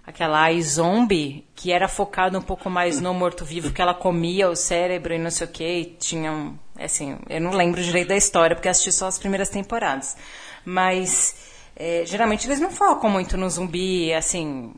aquela 0.06 0.50
iZombie, 0.52 1.46
que 1.54 1.72
era 1.72 1.88
focado 1.88 2.38
um 2.38 2.42
pouco 2.42 2.68
mais 2.68 3.00
no 3.00 3.12
morto-vivo, 3.14 3.72
que 3.72 3.82
ela 3.82 3.94
comia 3.94 4.48
o 4.48 4.56
cérebro 4.56 5.14
e 5.14 5.18
não 5.18 5.30
sei 5.30 5.46
o 5.46 5.50
que, 5.50 5.96
tinha 5.98 6.32
um. 6.32 6.58
Assim, 6.78 7.18
eu 7.28 7.40
não 7.40 7.52
lembro 7.52 7.82
direito 7.82 8.08
da 8.08 8.16
história, 8.16 8.56
porque 8.56 8.68
assisti 8.68 8.92
só 8.92 9.06
as 9.06 9.18
primeiras 9.18 9.48
temporadas. 9.48 10.16
Mas. 10.64 11.48
É, 11.82 12.02
geralmente 12.04 12.46
eles 12.46 12.60
não 12.60 12.70
focam 12.70 13.08
muito 13.08 13.38
no 13.38 13.48
zumbi, 13.48 14.12
assim, 14.12 14.74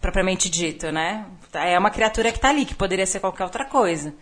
propriamente 0.00 0.48
dito, 0.48 0.90
né? 0.92 1.26
É 1.52 1.78
uma 1.78 1.90
criatura 1.90 2.30
que 2.30 2.38
está 2.38 2.50
ali, 2.50 2.64
que 2.64 2.74
poderia 2.74 3.06
ser 3.06 3.20
qualquer 3.20 3.44
outra 3.44 3.64
coisa. 3.64 4.14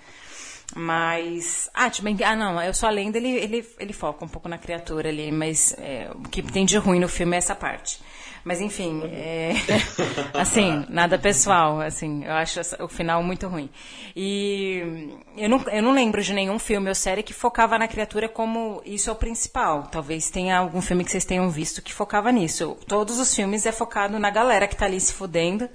Mas. 0.75 1.71
Ah, 1.73 1.89
tipo, 1.89 2.09
ah, 2.25 2.37
não, 2.37 2.61
eu 2.63 2.75
sou 2.75 2.89
a 2.89 2.93
lenda, 2.93 3.19
ele, 3.19 3.31
ele, 3.31 3.69
ele 3.79 3.93
foca 3.93 4.25
um 4.25 4.29
pouco 4.29 4.49
na 4.49 4.59
criatura 4.59 5.09
ali, 5.09 5.31
mas 5.31 5.75
é, 5.79 6.11
o 6.15 6.29
que 6.29 6.43
tem 6.43 6.65
de 6.65 6.77
ruim 6.77 7.01
no 7.01 7.09
filme 7.09 7.35
é 7.35 7.39
essa 7.39 7.55
parte. 7.55 8.01
Mas 8.47 8.61
enfim, 8.61 9.03
é, 9.07 9.55
assim, 10.33 10.87
nada 10.89 11.19
pessoal, 11.19 11.81
assim, 11.81 12.25
eu 12.25 12.33
acho 12.33 12.61
o 12.79 12.87
final 12.87 13.21
muito 13.21 13.49
ruim. 13.49 13.69
E 14.15 15.11
eu 15.37 15.49
não, 15.49 15.61
eu 15.63 15.83
não 15.83 15.93
lembro 15.93 16.23
de 16.23 16.33
nenhum 16.33 16.57
filme 16.57 16.89
ou 16.89 16.95
série 16.95 17.25
que 17.25 17.35
focava 17.35 17.77
na 17.77 17.89
criatura 17.89 18.29
como 18.29 18.81
isso 18.87 19.11
é 19.11 19.13
o 19.13 19.17
principal. 19.17 19.89
Talvez 19.91 20.31
tenha 20.31 20.59
algum 20.59 20.81
filme 20.81 21.05
que 21.05 21.11
vocês 21.11 21.25
tenham 21.25 21.51
visto 21.51 21.83
que 21.83 21.93
focava 21.93 22.31
nisso. 22.31 22.77
Todos 22.87 23.19
os 23.19 23.35
filmes 23.35 23.67
é 23.67 23.73
focado 23.73 24.17
na 24.17 24.31
galera 24.31 24.69
que 24.69 24.77
tá 24.77 24.87
ali 24.87 25.01
se 25.01 25.13
fudendo 25.13 25.69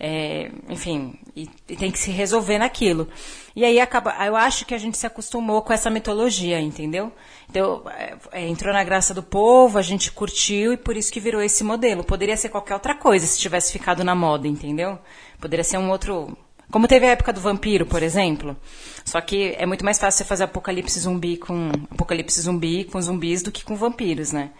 é, 0.00 0.50
enfim, 0.68 1.18
e, 1.34 1.48
e, 1.68 1.76
tem 1.76 1.90
que 1.90 1.98
se 1.98 2.10
resolver 2.12 2.58
naquilo. 2.58 3.08
E 3.54 3.64
aí 3.64 3.80
acaba, 3.80 4.14
eu 4.24 4.36
acho 4.36 4.64
que 4.64 4.74
a 4.74 4.78
gente 4.78 4.96
se 4.96 5.06
acostumou 5.06 5.60
com 5.62 5.72
essa 5.72 5.90
mitologia, 5.90 6.60
entendeu? 6.60 7.12
Então, 7.50 7.82
é, 7.90 8.16
é, 8.32 8.48
entrou 8.48 8.72
na 8.72 8.84
graça 8.84 9.12
do 9.12 9.22
povo, 9.22 9.76
a 9.76 9.82
gente 9.82 10.12
curtiu 10.12 10.72
e 10.72 10.76
por 10.76 10.96
isso 10.96 11.12
que 11.12 11.18
virou 11.18 11.42
esse 11.42 11.64
modelo. 11.64 12.04
Poderia 12.04 12.36
ser 12.36 12.48
qualquer 12.48 12.74
outra 12.74 12.94
coisa 12.94 13.26
se 13.26 13.38
tivesse 13.38 13.72
ficado 13.72 14.04
na 14.04 14.14
moda, 14.14 14.46
entendeu? 14.46 14.98
Poderia 15.40 15.64
ser 15.64 15.78
um 15.78 15.90
outro. 15.90 16.36
Como 16.70 16.86
teve 16.86 17.06
a 17.06 17.10
época 17.10 17.32
do 17.32 17.40
vampiro, 17.40 17.86
por 17.86 18.02
exemplo. 18.02 18.56
Só 19.04 19.20
que 19.20 19.54
é 19.58 19.66
muito 19.66 19.84
mais 19.84 19.98
fácil 19.98 20.18
você 20.18 20.24
fazer 20.24 20.44
apocalipse 20.44 21.00
zumbi 21.00 21.38
com 21.38 21.72
apocalipse 21.90 22.40
zumbi 22.42 22.84
com 22.84 23.00
zumbis 23.00 23.42
do 23.42 23.50
que 23.50 23.64
com 23.64 23.74
vampiros, 23.74 24.32
né? 24.32 24.50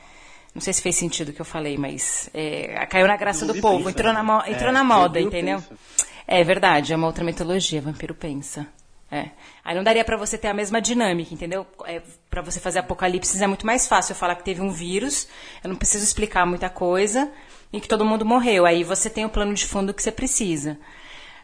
Não 0.58 0.60
sei 0.60 0.72
se 0.72 0.82
fez 0.82 0.96
sentido 0.96 1.28
o 1.28 1.32
que 1.32 1.40
eu 1.40 1.44
falei, 1.44 1.78
mas 1.78 2.28
é, 2.34 2.84
caiu 2.86 3.06
na 3.06 3.16
graça 3.16 3.46
do 3.46 3.60
povo, 3.60 3.84
pensa, 3.84 3.90
entrou, 3.90 4.12
né? 4.12 4.20
na, 4.20 4.50
entrou 4.50 4.70
é, 4.70 4.72
na 4.72 4.82
moda, 4.82 5.20
entendeu? 5.20 5.62
Pensa. 5.62 5.78
É 6.26 6.42
verdade, 6.42 6.92
é 6.92 6.96
uma 6.96 7.06
outra 7.06 7.22
mitologia, 7.24 7.80
vampiro 7.80 8.12
pensa. 8.12 8.66
É. 9.08 9.30
Aí 9.64 9.76
não 9.76 9.84
daria 9.84 10.04
para 10.04 10.16
você 10.16 10.36
ter 10.36 10.48
a 10.48 10.52
mesma 10.52 10.80
dinâmica, 10.82 11.32
entendeu? 11.32 11.64
É, 11.86 12.02
para 12.28 12.42
você 12.42 12.58
fazer 12.58 12.80
apocalipse 12.80 13.40
é 13.40 13.46
muito 13.46 13.64
mais 13.64 13.86
fácil 13.86 14.14
eu 14.14 14.16
falar 14.16 14.34
que 14.34 14.42
teve 14.42 14.60
um 14.60 14.72
vírus, 14.72 15.28
eu 15.62 15.68
não 15.68 15.76
preciso 15.76 16.02
explicar 16.02 16.44
muita 16.44 16.68
coisa 16.68 17.30
e 17.72 17.80
que 17.80 17.86
todo 17.86 18.04
mundo 18.04 18.26
morreu. 18.26 18.66
Aí 18.66 18.82
você 18.82 19.08
tem 19.08 19.24
o 19.24 19.30
plano 19.30 19.54
de 19.54 19.64
fundo 19.64 19.94
que 19.94 20.02
você 20.02 20.10
precisa. 20.10 20.76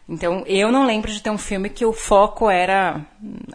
Então, 0.07 0.43
eu 0.45 0.71
não 0.71 0.85
lembro 0.85 1.11
de 1.11 1.21
ter 1.21 1.31
um 1.31 1.37
filme 1.37 1.67
que 1.67 1.83
o 1.83 1.91
foco 1.91 2.49
era. 2.49 3.03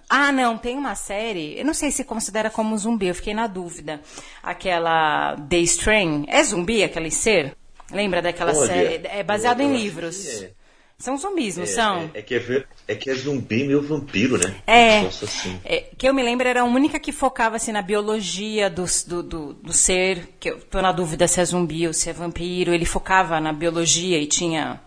Ah, 0.08 0.32
não, 0.32 0.58
tem 0.58 0.76
uma 0.76 0.96
série. 0.96 1.56
Eu 1.56 1.64
não 1.64 1.74
sei 1.74 1.92
se 1.92 2.02
considera 2.02 2.50
como 2.50 2.76
zumbi, 2.76 3.06
eu 3.06 3.14
fiquei 3.14 3.32
na 3.32 3.46
dúvida. 3.46 4.00
Aquela 4.42 5.36
The 5.48 5.58
Strain. 5.58 6.24
É 6.28 6.42
zumbi 6.42 6.82
aquele 6.82 7.10
ser? 7.10 7.56
Lembra 7.92 8.20
daquela 8.20 8.52
Olha, 8.52 8.66
série? 8.66 9.06
É 9.06 9.22
baseado 9.22 9.60
em 9.60 9.72
livros. 9.72 10.42
É. 10.42 10.50
São 10.98 11.16
zumbis, 11.16 11.56
não 11.56 11.64
é, 11.64 11.66
são? 11.66 12.10
É, 12.12 12.18
é, 12.18 12.22
que 12.22 12.34
é, 12.34 12.64
é 12.88 12.94
que 12.94 13.08
é 13.08 13.14
zumbi 13.14 13.64
meio 13.64 13.80
vampiro, 13.80 14.36
né? 14.36 14.54
É, 14.66 14.98
assim. 14.98 15.58
é. 15.64 15.86
Que 15.96 16.06
eu 16.06 16.12
me 16.12 16.22
lembro 16.22 16.46
era 16.46 16.60
a 16.60 16.64
única 16.64 17.00
que 17.00 17.10
focava 17.10 17.56
assim, 17.56 17.72
na 17.72 17.80
biologia 17.80 18.68
do, 18.68 18.84
do, 19.06 19.22
do, 19.22 19.54
do 19.54 19.72
ser. 19.72 20.34
Que 20.38 20.50
eu 20.50 20.60
tô 20.60 20.82
na 20.82 20.92
dúvida 20.92 21.26
se 21.26 21.40
é 21.40 21.44
zumbi 21.44 21.86
ou 21.86 21.94
se 21.94 22.10
é 22.10 22.12
vampiro. 22.12 22.74
Ele 22.74 22.84
focava 22.84 23.40
na 23.40 23.50
biologia 23.50 24.18
e 24.18 24.26
tinha 24.26 24.78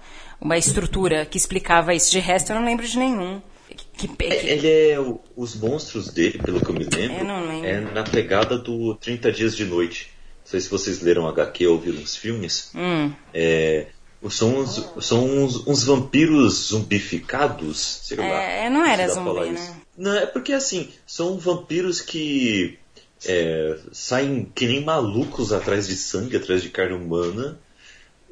uma 0.44 0.58
estrutura 0.58 1.26
que 1.26 1.38
explicava 1.38 1.96
isso. 1.96 2.12
De 2.12 2.20
resto, 2.20 2.52
eu 2.52 2.58
não 2.58 2.66
lembro 2.66 2.86
de 2.86 3.00
nenhum. 3.00 3.42
Que, 3.98 4.08
que... 4.08 4.24
É, 4.26 4.46
ele 4.52 4.70
é. 4.70 5.00
O, 5.00 5.20
os 5.36 5.56
monstros 5.56 6.10
dele, 6.10 6.38
pelo 6.38 6.60
que 6.60 6.70
eu 6.70 6.74
me 6.74 6.84
lembro, 6.84 7.48
lembro, 7.48 7.66
é 7.66 7.80
na 7.80 8.04
pegada 8.04 8.58
do 8.58 8.94
30 8.96 9.32
Dias 9.32 9.56
de 9.56 9.66
Noite. 9.66 10.12
Não 10.44 10.52
sei 10.52 10.60
se 10.60 10.70
vocês 10.70 11.02
leram 11.02 11.28
HQ 11.28 11.66
ou 11.68 11.80
viram 11.80 12.04
os 12.04 12.18
filmes. 12.18 12.72
Hum. 12.76 13.12
É, 13.34 13.88
são 14.30 14.58
uns, 14.60 14.90
são 15.00 15.26
uns, 15.26 15.66
uns 15.66 15.86
vampiros 15.86 16.68
zumbificados, 16.68 18.02
sei 18.04 18.18
lá. 18.18 18.26
É, 18.26 18.70
não 18.70 18.86
era 18.86 19.08
zumbi, 19.08 19.52
né? 19.52 19.76
Não, 19.98 20.14
é 20.14 20.26
porque 20.26 20.52
assim, 20.52 20.90
são 21.06 21.38
vampiros 21.38 22.02
que 22.02 22.78
é, 23.26 23.78
saem 23.94 24.52
que 24.54 24.68
nem 24.68 24.84
malucos 24.84 25.54
atrás 25.54 25.88
de 25.88 25.96
sangue, 25.96 26.36
atrás 26.36 26.62
de 26.62 26.70
carne 26.70 26.96
humana. 26.96 27.58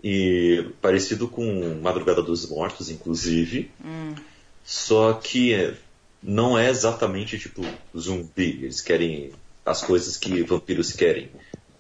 E 0.04 0.72
parecido 0.82 1.28
com 1.28 1.80
Madrugada 1.82 2.22
dos 2.22 2.50
Mortos, 2.50 2.90
inclusive. 2.90 3.70
Hum. 3.84 4.16
Só 4.64 5.14
que 5.14 5.76
não 6.22 6.58
é 6.58 6.70
exatamente 6.70 7.38
tipo 7.38 7.64
zumbi. 7.98 8.64
Eles 8.64 8.82
querem 8.82 9.32
as 9.66 9.82
coisas 9.82 10.18
que 10.18 10.44
vampiros 10.44 10.92
querem. 10.92 11.30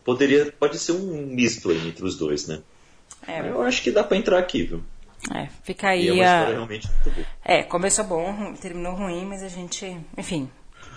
Poderia, 0.03 0.51
pode 0.51 0.77
ser 0.79 0.93
um 0.93 1.25
misto 1.27 1.69
aí 1.69 1.87
entre 1.87 2.05
os 2.05 2.17
dois, 2.17 2.47
né? 2.47 2.61
É. 3.27 3.39
Eu 3.47 3.61
acho 3.61 3.83
que 3.83 3.91
dá 3.91 4.03
para 4.03 4.17
entrar 4.17 4.39
aqui, 4.39 4.63
viu? 4.63 4.83
É, 5.33 5.47
fica 5.63 5.89
aí. 5.89 6.05
E 6.05 6.09
é 6.09 6.13
uma 6.13 6.23
a... 6.23 6.25
história 6.25 6.53
realmente 6.55 6.87
muito 6.89 7.11
boa. 7.11 7.27
É, 7.45 7.63
começou 7.63 8.05
bom, 8.05 8.53
terminou 8.53 8.95
ruim, 8.95 9.25
mas 9.25 9.43
a 9.43 9.47
gente. 9.47 9.97
Enfim. 10.17 10.49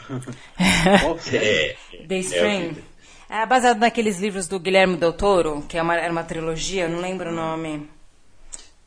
é, 1.32 1.76
The 2.06 2.18
Strain. 2.18 2.70
É 2.70 2.93
é 3.42 3.46
baseado 3.46 3.78
naqueles 3.78 4.20
livros 4.20 4.46
do 4.46 4.60
Guilherme 4.60 4.96
Del 4.96 5.12
Toro, 5.12 5.64
que 5.68 5.76
é 5.76 5.82
uma, 5.82 5.96
era 5.96 6.12
uma 6.12 6.22
trilogia, 6.22 6.88
não 6.88 7.00
lembro 7.00 7.30
o 7.30 7.34
nome. 7.34 7.90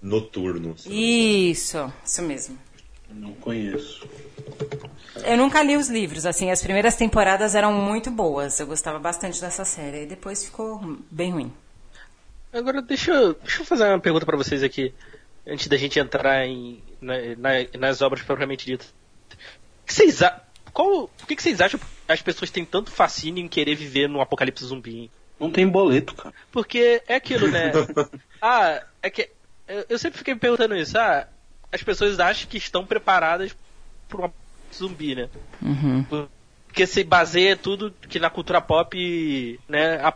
Noturno. 0.01 0.73
Isso, 0.85 1.91
isso 2.05 2.21
mesmo. 2.21 2.57
Não 3.09 3.33
conheço. 3.33 4.07
Eu 5.25 5.35
nunca 5.35 5.61
li 5.61 5.75
os 5.75 5.89
livros, 5.89 6.25
assim, 6.25 6.49
as 6.49 6.61
primeiras 6.61 6.95
temporadas 6.95 7.55
eram 7.55 7.73
muito 7.73 8.09
boas, 8.09 8.57
eu 8.59 8.67
gostava 8.67 8.97
bastante 8.99 9.41
dessa 9.41 9.65
série, 9.65 10.03
e 10.03 10.05
depois 10.05 10.45
ficou 10.45 10.97
bem 11.11 11.31
ruim. 11.31 11.53
Agora, 12.53 12.81
deixa 12.81 13.11
eu, 13.11 13.33
deixa 13.33 13.61
eu 13.61 13.65
fazer 13.65 13.83
uma 13.83 13.99
pergunta 13.99 14.25
para 14.25 14.37
vocês 14.37 14.63
aqui, 14.63 14.93
antes 15.45 15.67
da 15.67 15.75
gente 15.75 15.99
entrar 15.99 16.45
em, 16.45 16.81
na, 17.01 17.15
na, 17.37 17.49
nas 17.77 18.01
obras 18.01 18.23
propriamente 18.23 18.65
ditas. 18.65 18.87
O 19.83 19.87
que 19.87 19.93
vocês, 19.93 20.21
qual, 20.71 21.09
por 21.09 21.27
que, 21.27 21.41
vocês 21.41 21.59
acham 21.59 21.79
as 22.07 22.21
pessoas 22.21 22.51
têm 22.51 22.65
tanto 22.65 22.91
fascínio 22.91 23.43
em 23.43 23.47
querer 23.47 23.75
viver 23.75 24.07
num 24.07 24.21
apocalipse 24.21 24.65
zumbi? 24.65 25.11
Não 25.39 25.51
tem 25.51 25.67
boleto, 25.67 26.15
cara. 26.15 26.33
Porque 26.51 27.01
é 27.07 27.15
aquilo, 27.15 27.47
né? 27.47 27.71
ah, 28.41 28.83
é 29.01 29.09
que. 29.09 29.29
Eu 29.89 29.99
sempre 29.99 30.17
fiquei 30.17 30.33
me 30.33 30.39
perguntando 30.39 30.75
isso. 30.75 30.97
Ah, 30.97 31.27
as 31.71 31.83
pessoas 31.83 32.19
acham 32.19 32.49
que 32.49 32.57
estão 32.57 32.85
preparadas 32.85 33.55
para 34.07 34.25
um 34.25 34.31
zumbi, 34.73 35.15
né? 35.15 35.29
Uhum. 35.61 36.03
Porque 36.67 36.87
se 36.87 37.03
baseia 37.03 37.55
tudo 37.55 37.93
que 38.07 38.19
na 38.19 38.29
cultura 38.29 38.61
pop, 38.61 39.59
né? 39.67 40.13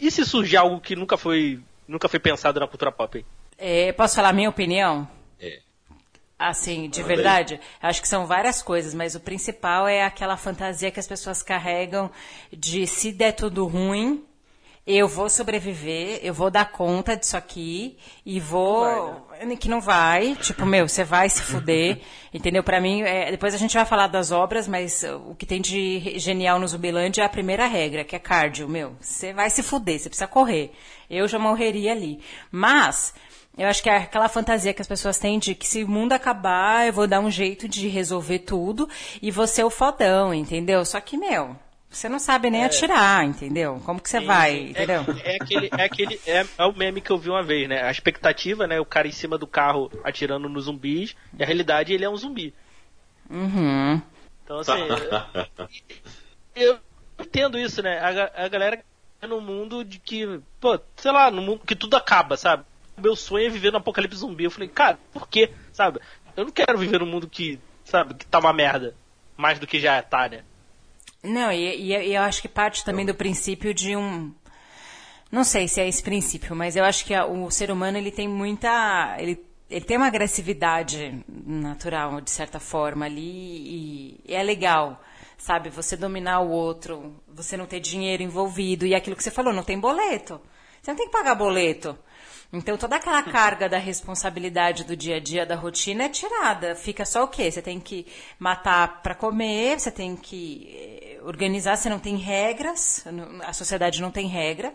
E 0.00 0.10
se 0.10 0.24
surgir 0.24 0.56
algo 0.56 0.80
que 0.80 0.96
nunca 0.96 1.16
foi, 1.16 1.60
nunca 1.86 2.08
foi 2.08 2.18
pensado 2.18 2.58
na 2.58 2.66
cultura 2.66 2.90
pop? 2.90 3.24
É, 3.58 3.92
posso 3.92 4.16
falar 4.16 4.30
a 4.30 4.32
minha 4.32 4.48
opinião? 4.48 5.08
Assim, 6.38 6.88
de 6.88 7.02
verdade, 7.02 7.60
acho 7.80 8.02
que 8.02 8.08
são 8.08 8.26
várias 8.26 8.60
coisas, 8.60 8.92
mas 8.92 9.14
o 9.14 9.20
principal 9.20 9.86
é 9.86 10.02
aquela 10.02 10.36
fantasia 10.36 10.90
que 10.90 10.98
as 10.98 11.06
pessoas 11.06 11.42
carregam 11.42 12.10
de 12.52 12.86
se 12.86 13.12
der 13.12 13.32
tudo 13.32 13.66
ruim, 13.66 14.24
eu 14.86 15.08
vou 15.08 15.30
sobreviver, 15.30 16.20
eu 16.22 16.34
vou 16.34 16.50
dar 16.50 16.70
conta 16.70 17.16
disso 17.16 17.38
aqui 17.38 17.96
e 18.24 18.38
vou. 18.38 18.84
Não 18.84 19.24
vai, 19.30 19.46
né? 19.46 19.56
Que 19.56 19.68
não 19.68 19.80
vai, 19.80 20.34
tipo, 20.36 20.66
meu, 20.66 20.86
você 20.86 21.02
vai 21.02 21.30
se 21.30 21.40
fuder, 21.40 22.00
entendeu? 22.34 22.62
Para 22.62 22.82
mim, 22.82 23.00
é... 23.00 23.30
depois 23.30 23.54
a 23.54 23.58
gente 23.58 23.74
vai 23.74 23.86
falar 23.86 24.08
das 24.08 24.30
obras, 24.30 24.68
mas 24.68 25.02
o 25.02 25.34
que 25.34 25.46
tem 25.46 25.58
de 25.58 26.18
genial 26.18 26.58
no 26.58 26.68
Zumbilândia 26.68 27.22
é 27.22 27.24
a 27.24 27.30
primeira 27.30 27.66
regra, 27.66 28.04
que 28.04 28.14
é 28.14 28.18
cardio, 28.18 28.68
meu. 28.68 28.94
Você 29.00 29.32
vai 29.32 29.48
se 29.48 29.62
fuder, 29.62 29.98
você 29.98 30.10
precisa 30.10 30.26
correr. 30.26 30.72
Eu 31.08 31.26
já 31.26 31.38
morreria 31.38 31.92
ali. 31.92 32.20
Mas 32.50 33.14
eu 33.56 33.68
acho 33.68 33.82
que 33.82 33.88
é 33.88 33.96
aquela 33.98 34.28
fantasia 34.28 34.74
que 34.74 34.82
as 34.82 34.88
pessoas 34.88 35.18
têm 35.18 35.38
de 35.38 35.54
que 35.54 35.66
se 35.66 35.84
o 35.84 35.88
mundo 35.88 36.12
acabar, 36.12 36.86
eu 36.86 36.92
vou 36.92 37.06
dar 37.06 37.20
um 37.20 37.30
jeito 37.30 37.68
de 37.68 37.86
resolver 37.88 38.40
tudo 38.40 38.88
e 39.22 39.30
você 39.30 39.62
é 39.62 39.64
o 39.64 39.70
fodão, 39.70 40.34
entendeu? 40.34 40.84
Só 40.84 41.00
que, 41.00 41.16
meu, 41.16 41.56
você 41.88 42.08
não 42.08 42.18
sabe 42.18 42.50
nem 42.50 42.62
é. 42.62 42.66
atirar, 42.66 43.24
entendeu? 43.24 43.80
Como 43.84 44.00
que 44.00 44.08
você 44.08 44.18
sim, 44.18 44.26
vai, 44.26 44.56
sim. 44.56 44.70
entendeu? 44.70 45.04
É, 45.22 45.32
é, 45.32 45.36
aquele, 45.36 45.70
é 45.78 45.84
aquele, 45.84 46.20
é, 46.26 46.46
é, 46.58 46.64
o 46.64 46.72
meme 46.72 47.00
que 47.00 47.12
eu 47.12 47.18
vi 47.18 47.30
uma 47.30 47.44
vez, 47.44 47.68
né? 47.68 47.82
A 47.84 47.90
expectativa, 47.90 48.66
né? 48.66 48.80
O 48.80 48.84
cara 48.84 49.06
em 49.06 49.12
cima 49.12 49.38
do 49.38 49.46
carro 49.46 49.88
atirando 50.02 50.48
nos 50.48 50.64
zumbis, 50.64 51.14
e 51.38 51.42
a 51.42 51.46
realidade 51.46 51.92
ele 51.92 52.04
é 52.04 52.10
um 52.10 52.16
zumbi. 52.16 52.52
Uhum. 53.30 54.02
Então 54.42 54.58
assim, 54.58 54.72
eu, 56.56 56.72
eu 56.72 56.78
entendo 57.20 57.56
isso, 57.56 57.80
né? 57.80 58.00
A, 58.00 58.44
a 58.44 58.48
galera 58.48 58.82
no 59.28 59.40
mundo 59.40 59.84
de 59.84 59.98
que, 60.00 60.40
pô, 60.60 60.78
sei 60.96 61.12
lá, 61.12 61.30
no 61.30 61.40
mundo 61.40 61.62
que 61.64 61.76
tudo 61.76 61.96
acaba, 61.96 62.36
sabe? 62.36 62.64
Meu 62.96 63.16
sonho 63.16 63.46
é 63.46 63.50
viver 63.50 63.70
no 63.70 63.78
apocalipse 63.78 64.18
zumbi. 64.18 64.44
Eu 64.44 64.50
falei, 64.50 64.68
cara, 64.68 64.98
por 65.12 65.28
quê? 65.28 65.52
Sabe? 65.72 66.00
Eu 66.36 66.44
não 66.44 66.52
quero 66.52 66.78
viver 66.78 67.00
num 67.00 67.06
mundo 67.06 67.28
que, 67.28 67.58
sabe, 67.84 68.14
que 68.14 68.26
tá 68.26 68.38
uma 68.38 68.52
merda. 68.52 68.94
Mais 69.36 69.58
do 69.58 69.66
que 69.66 69.80
já 69.80 70.00
tá, 70.02 70.28
né? 70.28 70.44
Não, 71.22 71.50
e, 71.50 71.92
e 71.92 72.14
eu 72.14 72.22
acho 72.22 72.40
que 72.40 72.48
parte 72.48 72.84
também 72.84 73.04
do 73.04 73.14
princípio 73.14 73.74
de 73.74 73.96
um. 73.96 74.32
Não 75.30 75.42
sei 75.42 75.66
se 75.66 75.80
é 75.80 75.88
esse 75.88 76.02
princípio, 76.02 76.54
mas 76.54 76.76
eu 76.76 76.84
acho 76.84 77.04
que 77.04 77.12
a, 77.12 77.26
o 77.26 77.50
ser 77.50 77.70
humano 77.70 77.98
ele 77.98 78.12
tem 78.12 78.28
muita. 78.28 79.16
Ele, 79.18 79.44
ele 79.68 79.84
tem 79.84 79.96
uma 79.96 80.06
agressividade 80.06 81.24
natural, 81.28 82.20
de 82.20 82.30
certa 82.30 82.60
forma, 82.60 83.06
ali, 83.06 83.20
e, 83.20 84.20
e 84.26 84.34
é 84.34 84.42
legal 84.42 85.02
sabe? 85.44 85.68
Você 85.68 85.94
dominar 85.94 86.40
o 86.40 86.50
outro, 86.50 87.14
você 87.28 87.54
não 87.54 87.66
ter 87.66 87.78
dinheiro 87.78 88.22
envolvido. 88.22 88.86
E 88.86 88.94
aquilo 88.94 89.14
que 89.14 89.22
você 89.22 89.30
falou, 89.30 89.52
não 89.52 89.62
tem 89.62 89.78
boleto. 89.78 90.40
Você 90.80 90.90
não 90.90 90.96
tem 90.96 91.06
que 91.06 91.12
pagar 91.12 91.34
boleto. 91.34 91.98
Então 92.54 92.76
toda 92.78 92.96
aquela 92.96 93.22
carga 93.22 93.68
da 93.68 93.78
responsabilidade 93.78 94.84
do 94.84 94.96
dia 94.96 95.16
a 95.16 95.20
dia, 95.20 95.44
da 95.44 95.56
rotina 95.56 96.04
é 96.04 96.08
tirada. 96.08 96.76
Fica 96.76 97.04
só 97.04 97.24
o 97.24 97.28
quê? 97.28 97.50
Você 97.50 97.60
tem 97.60 97.80
que 97.80 98.06
matar 98.38 99.02
para 99.02 99.14
comer, 99.14 99.80
você 99.80 99.90
tem 99.90 100.14
que 100.14 100.68
eh, 100.72 101.18
organizar, 101.24 101.76
você 101.76 101.88
não 101.88 101.98
tem 101.98 102.16
regras, 102.16 103.04
a 103.44 103.52
sociedade 103.52 104.00
não 104.00 104.12
tem 104.12 104.28
regra. 104.28 104.72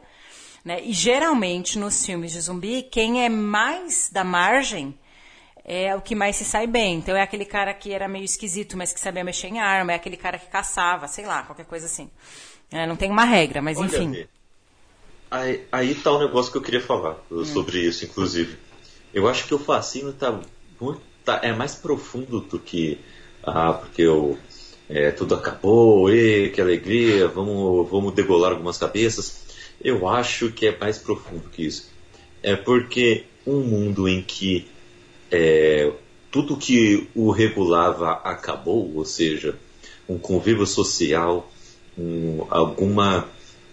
Né? 0.63 0.81
E 0.83 0.91
geralmente 0.91 1.79
nos 1.79 2.05
filmes 2.05 2.33
de 2.33 2.41
zumbi, 2.41 2.83
quem 2.83 3.23
é 3.23 3.29
mais 3.29 4.09
da 4.11 4.25
margem 4.25 4.97
é 5.63 5.95
o 5.95 6.01
que 6.01 6.15
mais 6.15 6.35
se 6.35 6.43
sai 6.43 6.67
bem. 6.67 6.95
Então 6.95 7.15
é 7.15 7.21
aquele 7.21 7.45
cara 7.45 7.73
que 7.73 7.93
era 7.93 8.09
meio 8.09 8.25
esquisito, 8.25 8.75
mas 8.75 8.91
que 8.91 8.99
sabia 8.99 9.23
mexer 9.23 9.47
em 9.47 9.59
arma, 9.59 9.93
é 9.93 9.95
aquele 9.95 10.17
cara 10.17 10.37
que 10.37 10.47
caçava, 10.47 11.07
sei 11.07 11.25
lá, 11.25 11.43
qualquer 11.43 11.65
coisa 11.65 11.85
assim. 11.85 12.09
É, 12.71 12.85
não 12.85 12.97
tem 12.97 13.09
uma 13.09 13.23
regra, 13.23 13.61
mas 13.61 13.77
Olha, 13.77 13.87
enfim. 13.87 14.27
Aí, 15.31 15.61
aí 15.71 15.95
tá 15.95 16.11
o 16.11 16.17
um 16.17 16.19
negócio 16.19 16.51
que 16.51 16.57
eu 16.57 16.61
queria 16.61 16.81
falar 16.81 17.17
hum. 17.29 17.45
sobre 17.45 17.79
isso, 17.79 18.05
inclusive. 18.05 18.57
Eu 19.13 19.27
acho 19.27 19.45
que 19.45 19.53
o 19.53 19.59
fascínio 19.59 20.13
tá 20.13 20.39
muito, 20.79 21.01
tá, 21.23 21.39
é 21.43 21.53
mais 21.53 21.75
profundo 21.75 22.39
do 22.41 22.59
que 22.59 22.99
ah, 23.43 23.73
porque 23.73 24.01
eu, 24.01 24.37
é, 24.89 25.11
tudo 25.11 25.35
acabou, 25.35 26.11
e, 26.13 26.49
que 26.49 26.61
alegria, 26.61 27.27
vamos, 27.27 27.89
vamos 27.89 28.13
degolar 28.13 28.51
algumas 28.51 28.77
cabeças. 28.77 29.43
Eu 29.81 30.07
acho 30.07 30.51
que 30.51 30.67
é 30.67 30.77
mais 30.77 30.97
profundo 30.97 31.49
que 31.49 31.65
isso. 31.65 31.89
É 32.43 32.55
porque 32.55 33.25
um 33.45 33.61
mundo 33.61 34.07
em 34.07 34.21
que 34.21 34.67
é, 35.31 35.91
tudo 36.31 36.57
que 36.57 37.07
o 37.15 37.31
regulava 37.31 38.11
acabou, 38.23 38.93
ou 38.95 39.05
seja, 39.05 39.55
um 40.07 40.17
convívio 40.17 40.65
social, 40.65 41.49
um, 41.97 42.45
alguma. 42.49 43.27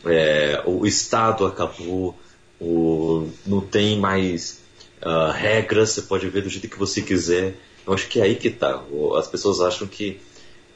É, 0.09 0.63
o 0.65 0.87
Estado 0.87 1.47
acabou, 1.47 2.17
o, 2.61 3.29
não 3.47 3.61
tem 3.61 3.99
mais 3.99 4.61
uh, 5.03 5.31
regras, 5.33 5.91
você 5.91 6.03
pode 6.03 6.29
ver 6.29 6.43
do 6.43 6.49
jeito 6.49 6.69
que 6.69 6.79
você 6.79 7.03
quiser. 7.03 7.55
Eu 7.87 7.93
acho 7.93 8.09
que 8.09 8.21
é 8.21 8.25
aí 8.25 8.35
que 8.35 8.49
está. 8.49 8.83
As 9.19 9.29
pessoas 9.29 9.61
acham 9.61 9.87
que, 9.87 10.21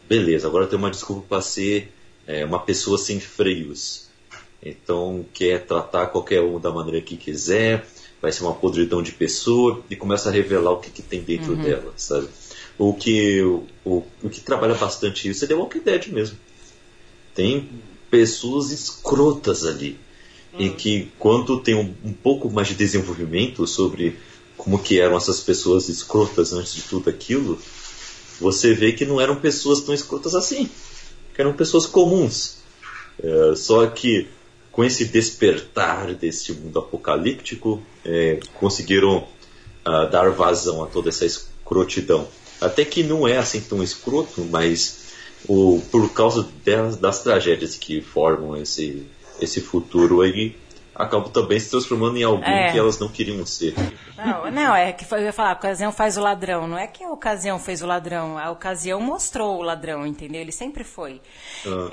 beleza, 0.09 0.47
agora 0.47 0.67
tem 0.67 0.79
uma 0.79 0.91
desculpa 0.91 1.27
para 1.29 1.43
ser 1.43 1.93
é, 2.27 2.45
uma 2.45 2.61
pessoa 2.61 2.97
sem 2.97 3.19
freios. 3.19 4.09
Então 4.63 5.25
quer 5.33 5.65
tratar 5.65 6.09
qualquer 6.09 6.43
um 6.43 6.61
da 6.61 6.71
maneira 6.71 7.01
que 7.01 7.17
quiser, 7.17 7.87
vai 8.21 8.31
ser 8.31 8.43
uma 8.43 8.55
podridão 8.55 9.03
de 9.03 9.13
pessoa 9.13 9.83
e 9.89 9.97
começa 9.97 10.29
a 10.29 10.33
revelar 10.33 10.73
o 10.73 10.79
que, 10.79 10.91
que 10.91 11.03
tem 11.03 11.23
dentro 11.23 11.55
uhum. 11.55 11.63
dela, 11.63 11.93
sabe? 11.97 12.29
O 12.79 12.95
que, 12.95 13.43
o, 13.43 13.67
o, 13.85 14.03
o 14.23 14.31
que 14.31 14.41
trabalha 14.41 14.75
bastante 14.75 15.29
isso 15.29 15.45
é 15.45 15.49
The 15.49 15.55
Walking 15.55 15.81
Dead 15.81 16.07
mesmo. 16.09 16.39
Tem 17.35 17.69
pessoas 18.11 18.71
escrotas 18.71 19.65
ali. 19.65 19.99
Uhum. 20.53 20.61
E 20.61 20.71
que 20.71 21.13
quando 21.19 21.61
tem 21.61 21.75
um, 21.75 21.95
um, 22.05 22.13
pouco 22.13 22.51
mais 22.51 22.69
de 22.69 22.75
desenvolvimento 22.75 23.67
sobre 23.67 24.19
como 24.57 24.79
que 24.79 25.01
eram 25.01 25.17
essas 25.17 25.41
pessoas 25.41 25.89
escrotas 25.89 26.53
antes 26.53 26.75
de 26.75 26.83
tudo 26.83 27.09
aquilo, 27.09 27.59
você 28.41 28.75
vê 28.75 28.93
que 28.93 29.07
não 29.07 29.21
eram 29.21 29.37
pessoas 29.37 29.81
tão 29.81 29.95
escrotas 29.95 30.35
assim. 30.35 30.69
Que 31.35 31.41
eram 31.41 31.53
pessoas 31.53 31.87
comuns. 31.87 32.59
É, 33.23 33.55
só 33.55 33.87
que 33.87 34.29
com 34.73 34.85
esse 34.85 35.05
despertar 35.07 36.15
desse 36.15 36.53
mundo 36.53 36.79
apocalíptico, 36.79 37.83
é, 38.05 38.39
conseguiram 38.55 39.19
uh, 39.87 40.11
dar 40.11 40.31
vazão 40.31 40.83
a 40.83 40.87
toda 40.87 41.09
essa 41.09 41.27
escrotidão. 41.27 42.27
Até 42.61 42.85
que 42.85 43.03
não 43.03 43.27
é 43.27 43.39
assim 43.39 43.61
tão 43.61 43.83
escroto, 43.83 44.45
mas 44.45 45.00
o, 45.49 45.81
por 45.91 46.13
causa 46.13 46.49
das, 46.65 46.97
das 46.97 47.23
tragédias 47.23 47.77
que 47.77 48.01
formam 48.01 48.57
esse, 48.57 49.07
esse 49.41 49.61
futuro 49.61 50.21
aí, 50.21 50.57
acabam 50.95 51.31
também 51.31 51.59
se 51.59 51.71
transformando 51.71 52.19
em 52.19 52.23
alguém 52.23 52.53
é. 52.53 52.73
que 52.73 52.79
elas 52.79 52.99
não 52.99 53.09
queriam 53.09 53.45
ser. 53.47 53.75
Não, 54.17 54.51
não, 54.51 54.75
é 54.75 54.93
que 54.93 55.07
eu 55.13 55.19
ia 55.19 55.33
falar, 55.33 55.51
a 55.51 55.55
ocasião 55.55 55.91
faz 55.91 56.17
o 56.19 56.21
ladrão. 56.21 56.67
Não 56.67 56.79
é 56.79 56.87
que 56.87 57.03
a 57.03 57.11
ocasião 57.11 57.59
fez 57.59 57.83
o 57.83 57.87
ladrão, 57.87 58.37
a 58.37 58.51
ocasião 58.51 59.01
mostrou 59.01 59.59
o 59.59 59.63
ladrão, 59.63 60.07
entendeu? 60.07 60.41
Ele 60.41 60.53
sempre 60.53 60.85
foi. 60.85 61.21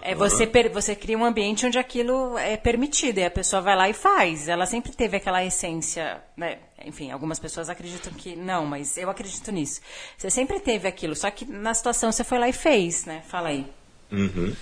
É 0.02 0.14
você, 0.14 0.50
você 0.72 0.96
cria 0.96 1.18
um 1.18 1.26
ambiente 1.26 1.66
onde 1.66 1.80
aquilo 1.80 2.38
é 2.38 2.58
permitido 2.58 3.20
e 3.20 3.26
a 3.26 3.32
pessoa 3.32 3.62
vai 3.62 3.76
lá 3.76 3.90
e 3.90 3.94
faz. 3.94 4.48
Ela 4.48 4.66
sempre 4.66 4.92
teve 4.92 5.18
aquela 5.18 5.44
essência, 5.44 6.22
né? 6.36 6.60
Enfim, 6.86 7.12
algumas 7.12 7.40
pessoas 7.40 7.70
acreditam 7.70 8.14
que 8.14 8.36
não, 8.36 8.66
mas 8.66 8.98
eu 8.98 9.10
acredito 9.10 9.52
nisso. 9.52 9.82
Você 10.18 10.30
sempre 10.30 10.60
teve 10.60 10.88
aquilo, 10.88 11.16
só 11.16 11.30
que 11.32 11.46
na 11.46 11.74
situação 11.74 12.12
você 12.12 12.24
foi 12.24 12.38
lá 12.38 12.48
e 12.48 12.54
fez, 12.54 13.06
né? 13.06 13.24
Fala 13.28 13.50
aí. 13.50 13.66
Uhum. 14.12 14.56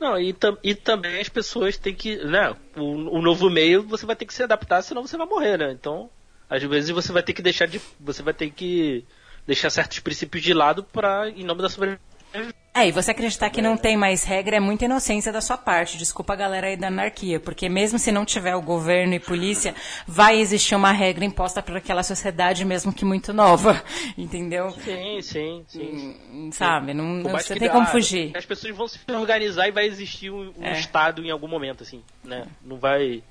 Não, 0.00 0.18
e, 0.18 0.34
e 0.62 0.74
também 0.74 1.20
as 1.20 1.28
pessoas 1.28 1.76
têm 1.76 1.94
que. 1.94 2.16
Né, 2.16 2.54
o, 2.76 3.18
o 3.18 3.22
novo 3.22 3.50
meio 3.50 3.82
você 3.82 4.06
vai 4.06 4.16
ter 4.16 4.26
que 4.26 4.34
se 4.34 4.42
adaptar, 4.42 4.82
senão 4.82 5.06
você 5.06 5.16
vai 5.16 5.26
morrer, 5.26 5.58
né? 5.58 5.72
Então, 5.72 6.10
às 6.48 6.62
vezes 6.62 6.90
você 6.90 7.12
vai 7.12 7.22
ter 7.22 7.32
que 7.32 7.42
deixar 7.42 7.66
de. 7.66 7.80
Você 8.00 8.22
vai 8.22 8.34
ter 8.34 8.50
que 8.50 9.04
deixar 9.46 9.70
certos 9.70 9.98
princípios 10.00 10.42
de 10.42 10.54
lado 10.54 10.82
para 10.82 11.28
em 11.28 11.44
nome 11.44 11.60
da 11.62 11.68
sobrevivência 11.68 12.63
é, 12.76 12.88
e 12.88 12.92
você 12.92 13.12
acreditar 13.12 13.50
que 13.50 13.62
não 13.62 13.76
tem 13.76 13.96
mais 13.96 14.24
regra 14.24 14.56
é 14.56 14.60
muita 14.60 14.86
inocência 14.86 15.32
da 15.32 15.40
sua 15.40 15.56
parte. 15.56 15.96
Desculpa 15.96 16.32
a 16.32 16.36
galera 16.36 16.66
aí 16.66 16.76
da 16.76 16.88
anarquia, 16.88 17.38
porque 17.38 17.68
mesmo 17.68 18.00
se 18.00 18.10
não 18.10 18.24
tiver 18.24 18.56
o 18.56 18.60
governo 18.60 19.14
e 19.14 19.20
polícia, 19.20 19.76
vai 20.08 20.40
existir 20.40 20.74
uma 20.74 20.90
regra 20.90 21.24
imposta 21.24 21.62
por 21.62 21.76
aquela 21.76 22.02
sociedade, 22.02 22.64
mesmo 22.64 22.92
que 22.92 23.04
muito 23.04 23.32
nova, 23.32 23.80
entendeu? 24.18 24.72
Sim, 24.72 25.22
sim, 25.22 25.64
sim. 25.68 26.16
Hum, 26.32 26.50
sabe, 26.50 26.92
não, 26.92 27.22
você 27.22 27.54
tem 27.54 27.68
dá, 27.68 27.74
como 27.74 27.86
fugir. 27.86 28.36
As 28.36 28.44
pessoas 28.44 28.74
vão 28.74 28.88
se 28.88 28.98
organizar 29.08 29.68
e 29.68 29.70
vai 29.70 29.86
existir 29.86 30.30
um, 30.30 30.52
um 30.58 30.64
é. 30.64 30.72
Estado 30.72 31.24
em 31.24 31.30
algum 31.30 31.46
momento, 31.46 31.84
assim, 31.84 32.02
né? 32.24 32.44
Não 32.60 32.76
vai... 32.76 33.22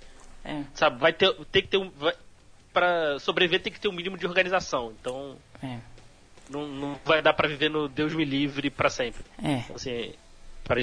É. 0.46 0.62
Sabe, 0.74 1.00
vai 1.00 1.12
ter, 1.12 1.34
tem 1.52 1.62
que 1.62 1.68
ter 1.68 1.78
um... 1.78 1.90
Vai, 1.90 2.14
pra 2.72 3.20
sobreviver 3.20 3.62
tem 3.62 3.74
que 3.74 3.80
ter 3.80 3.90
um 3.90 3.94
mínimo 3.94 4.18
de 4.18 4.26
organização, 4.26 4.94
então... 4.98 5.36
É 5.62 5.93
não, 6.50 6.68
não 6.68 7.00
vai 7.06 7.22
dar 7.22 7.34
para 7.34 7.48
viver 7.48 7.70
no 7.70 7.88
Deus 7.88 8.14
me 8.14 8.26
livre 8.26 8.70
para 8.70 8.90
sempre. 8.90 9.24
É. 9.42 9.58
Então, 9.58 9.76
assim, 9.76 10.14
para 10.64 10.80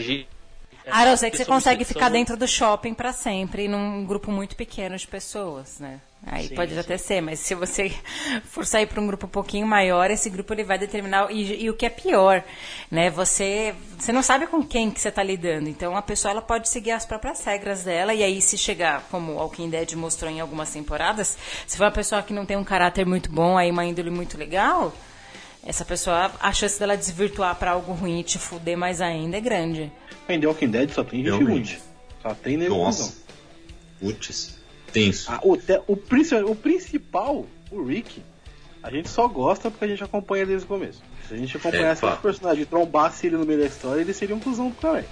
ah, 0.86 1.04
não 1.04 1.16
sei 1.16 1.30
que 1.30 1.36
você 1.36 1.44
consegue 1.44 1.84
ficar 1.84 2.08
dentro 2.08 2.36
do 2.36 2.48
shopping 2.48 2.94
para 2.94 3.12
sempre, 3.12 3.68
num 3.68 4.04
grupo 4.04 4.30
muito 4.32 4.56
pequeno 4.56 4.96
de 4.96 5.06
pessoas, 5.06 5.78
né? 5.78 6.00
Aí 6.26 6.48
sim, 6.48 6.54
pode 6.54 6.74
sim. 6.74 6.78
até 6.78 6.98
ser, 6.98 7.22
mas 7.22 7.38
se 7.40 7.54
você 7.54 7.90
for 8.44 8.66
sair 8.66 8.86
para 8.86 9.00
um 9.00 9.06
grupo 9.06 9.26
um 9.26 9.30
pouquinho 9.30 9.66
maior, 9.66 10.10
esse 10.10 10.28
grupo 10.28 10.52
ele 10.52 10.64
vai 10.64 10.78
determinar 10.78 11.30
e, 11.30 11.64
e, 11.64 11.70
o 11.70 11.74
que 11.74 11.86
é 11.86 11.88
pior, 11.88 12.44
né? 12.90 13.08
Você 13.10 13.74
você 13.98 14.12
não 14.12 14.22
sabe 14.22 14.46
com 14.46 14.62
quem 14.62 14.90
que 14.90 15.00
você 15.00 15.08
está 15.08 15.22
lidando, 15.22 15.68
então 15.68 15.96
a 15.96 16.02
pessoa 16.02 16.32
ela 16.32 16.42
pode 16.42 16.68
seguir 16.68 16.90
as 16.90 17.06
próprias 17.06 17.42
regras 17.44 17.84
dela 17.84 18.12
e 18.12 18.22
aí 18.22 18.40
se 18.42 18.58
chegar, 18.58 19.06
como 19.10 19.32
o 19.32 19.36
Walking 19.36 19.70
Dead 19.70 19.92
mostrou 19.94 20.30
em 20.30 20.40
algumas 20.40 20.70
temporadas, 20.70 21.38
se 21.66 21.76
for 21.76 21.84
uma 21.84 21.90
pessoa 21.90 22.22
que 22.22 22.34
não 22.34 22.44
tem 22.44 22.56
um 22.56 22.64
caráter 22.64 23.06
muito 23.06 23.30
bom, 23.30 23.56
aí 23.56 23.70
uma 23.70 23.84
índole 23.84 24.10
muito 24.10 24.36
legal, 24.36 24.92
essa 25.64 25.84
pessoa, 25.84 26.32
a 26.40 26.52
chance 26.52 26.78
dela 26.78 26.96
desvirtuar 26.96 27.54
para 27.56 27.72
algo 27.72 27.92
ruim 27.92 28.20
e 28.20 28.24
te 28.24 28.38
fuder 28.38 28.76
mais 28.76 29.00
ainda 29.00 29.36
é 29.36 29.40
grande. 29.40 29.92
Em 30.28 30.40
The 30.40 30.46
Walking 30.46 30.70
Dead 30.70 30.90
só 30.90 31.04
tem 31.04 31.24
gente 31.24 31.44
ruim. 31.44 31.64
Só 32.22 32.34
tem 32.34 32.56
nego 32.56 32.76
Nossa. 32.76 33.14
Putz. 34.00 34.58
Tenso. 34.92 35.30
Ah, 35.30 35.40
o, 35.42 35.54
o, 35.86 36.50
o 36.50 36.56
principal, 36.56 37.46
o 37.70 37.84
Rick, 37.84 38.22
a 38.82 38.90
gente 38.90 39.08
só 39.08 39.28
gosta 39.28 39.70
porque 39.70 39.84
a 39.84 39.88
gente 39.88 40.02
acompanha 40.02 40.46
desde 40.46 40.64
o 40.64 40.68
começo. 40.68 41.02
Se 41.28 41.34
a 41.34 41.36
gente 41.36 41.56
acompanhasse 41.56 42.04
é, 42.04 42.08
esse 42.08 42.18
personagem 42.18 42.62
e 42.62 42.66
trombasse 42.66 43.26
ele 43.26 43.36
no 43.36 43.46
meio 43.46 43.60
da 43.60 43.66
história, 43.66 44.00
ele 44.00 44.14
seria 44.14 44.34
um 44.34 44.40
cuzão 44.40 44.70
do 44.70 44.74
caralho. 44.76 45.04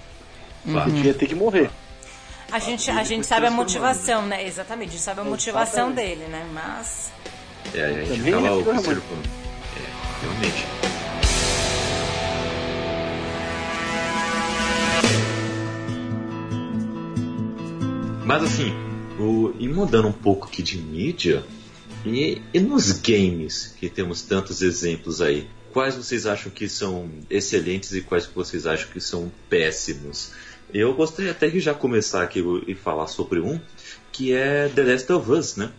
Uhum. 0.65 0.87
Ele 0.87 1.07
ia 1.07 1.13
ter 1.13 1.27
que 1.27 1.35
morrer. 1.35 1.69
A 2.51 2.59
gente, 2.59 2.89
a 2.89 3.03
gente 3.03 3.25
sabe 3.25 3.45
a 3.45 3.51
motivação, 3.51 4.25
né? 4.25 4.45
Exatamente, 4.45 4.89
a 4.89 4.91
gente 4.93 5.03
sabe 5.03 5.21
a 5.21 5.23
motivação 5.23 5.91
dele, 5.91 6.25
né? 6.25 6.49
Mas. 6.51 7.11
É, 7.73 7.85
a 7.85 8.03
gente 8.03 8.33
acaba 8.33 8.55
observando 8.55 9.48
realmente. 10.21 10.65
Mas 18.25 18.43
assim, 18.43 18.71
o, 19.19 19.53
e 19.57 19.67
mudando 19.67 20.07
um 20.07 20.11
pouco 20.11 20.47
aqui 20.47 20.61
de 20.61 20.77
mídia, 20.77 21.43
e, 22.05 22.41
e 22.53 22.59
nos 22.59 22.91
games, 22.91 23.75
que 23.79 23.89
temos 23.89 24.21
tantos 24.21 24.61
exemplos 24.61 25.21
aí, 25.21 25.47
quais 25.73 25.95
vocês 25.95 26.25
acham 26.25 26.51
que 26.51 26.69
são 26.69 27.09
excelentes 27.29 27.91
e 27.93 28.01
quais 28.01 28.25
vocês 28.27 28.65
acham 28.65 28.89
que 28.91 29.01
são 29.01 29.31
péssimos? 29.49 30.31
Eu 30.71 30.93
gostaria 30.93 31.31
até 31.31 31.49
de 31.49 31.59
já 31.59 31.73
começar 31.73 32.21
aqui 32.21 32.43
e 32.67 32.75
falar 32.75 33.07
sobre 33.07 33.39
um, 33.39 33.59
que 34.11 34.33
é 34.33 34.69
The 34.69 34.83
Last 34.83 35.11
of 35.11 35.31
Us, 35.31 35.55
né? 35.55 35.71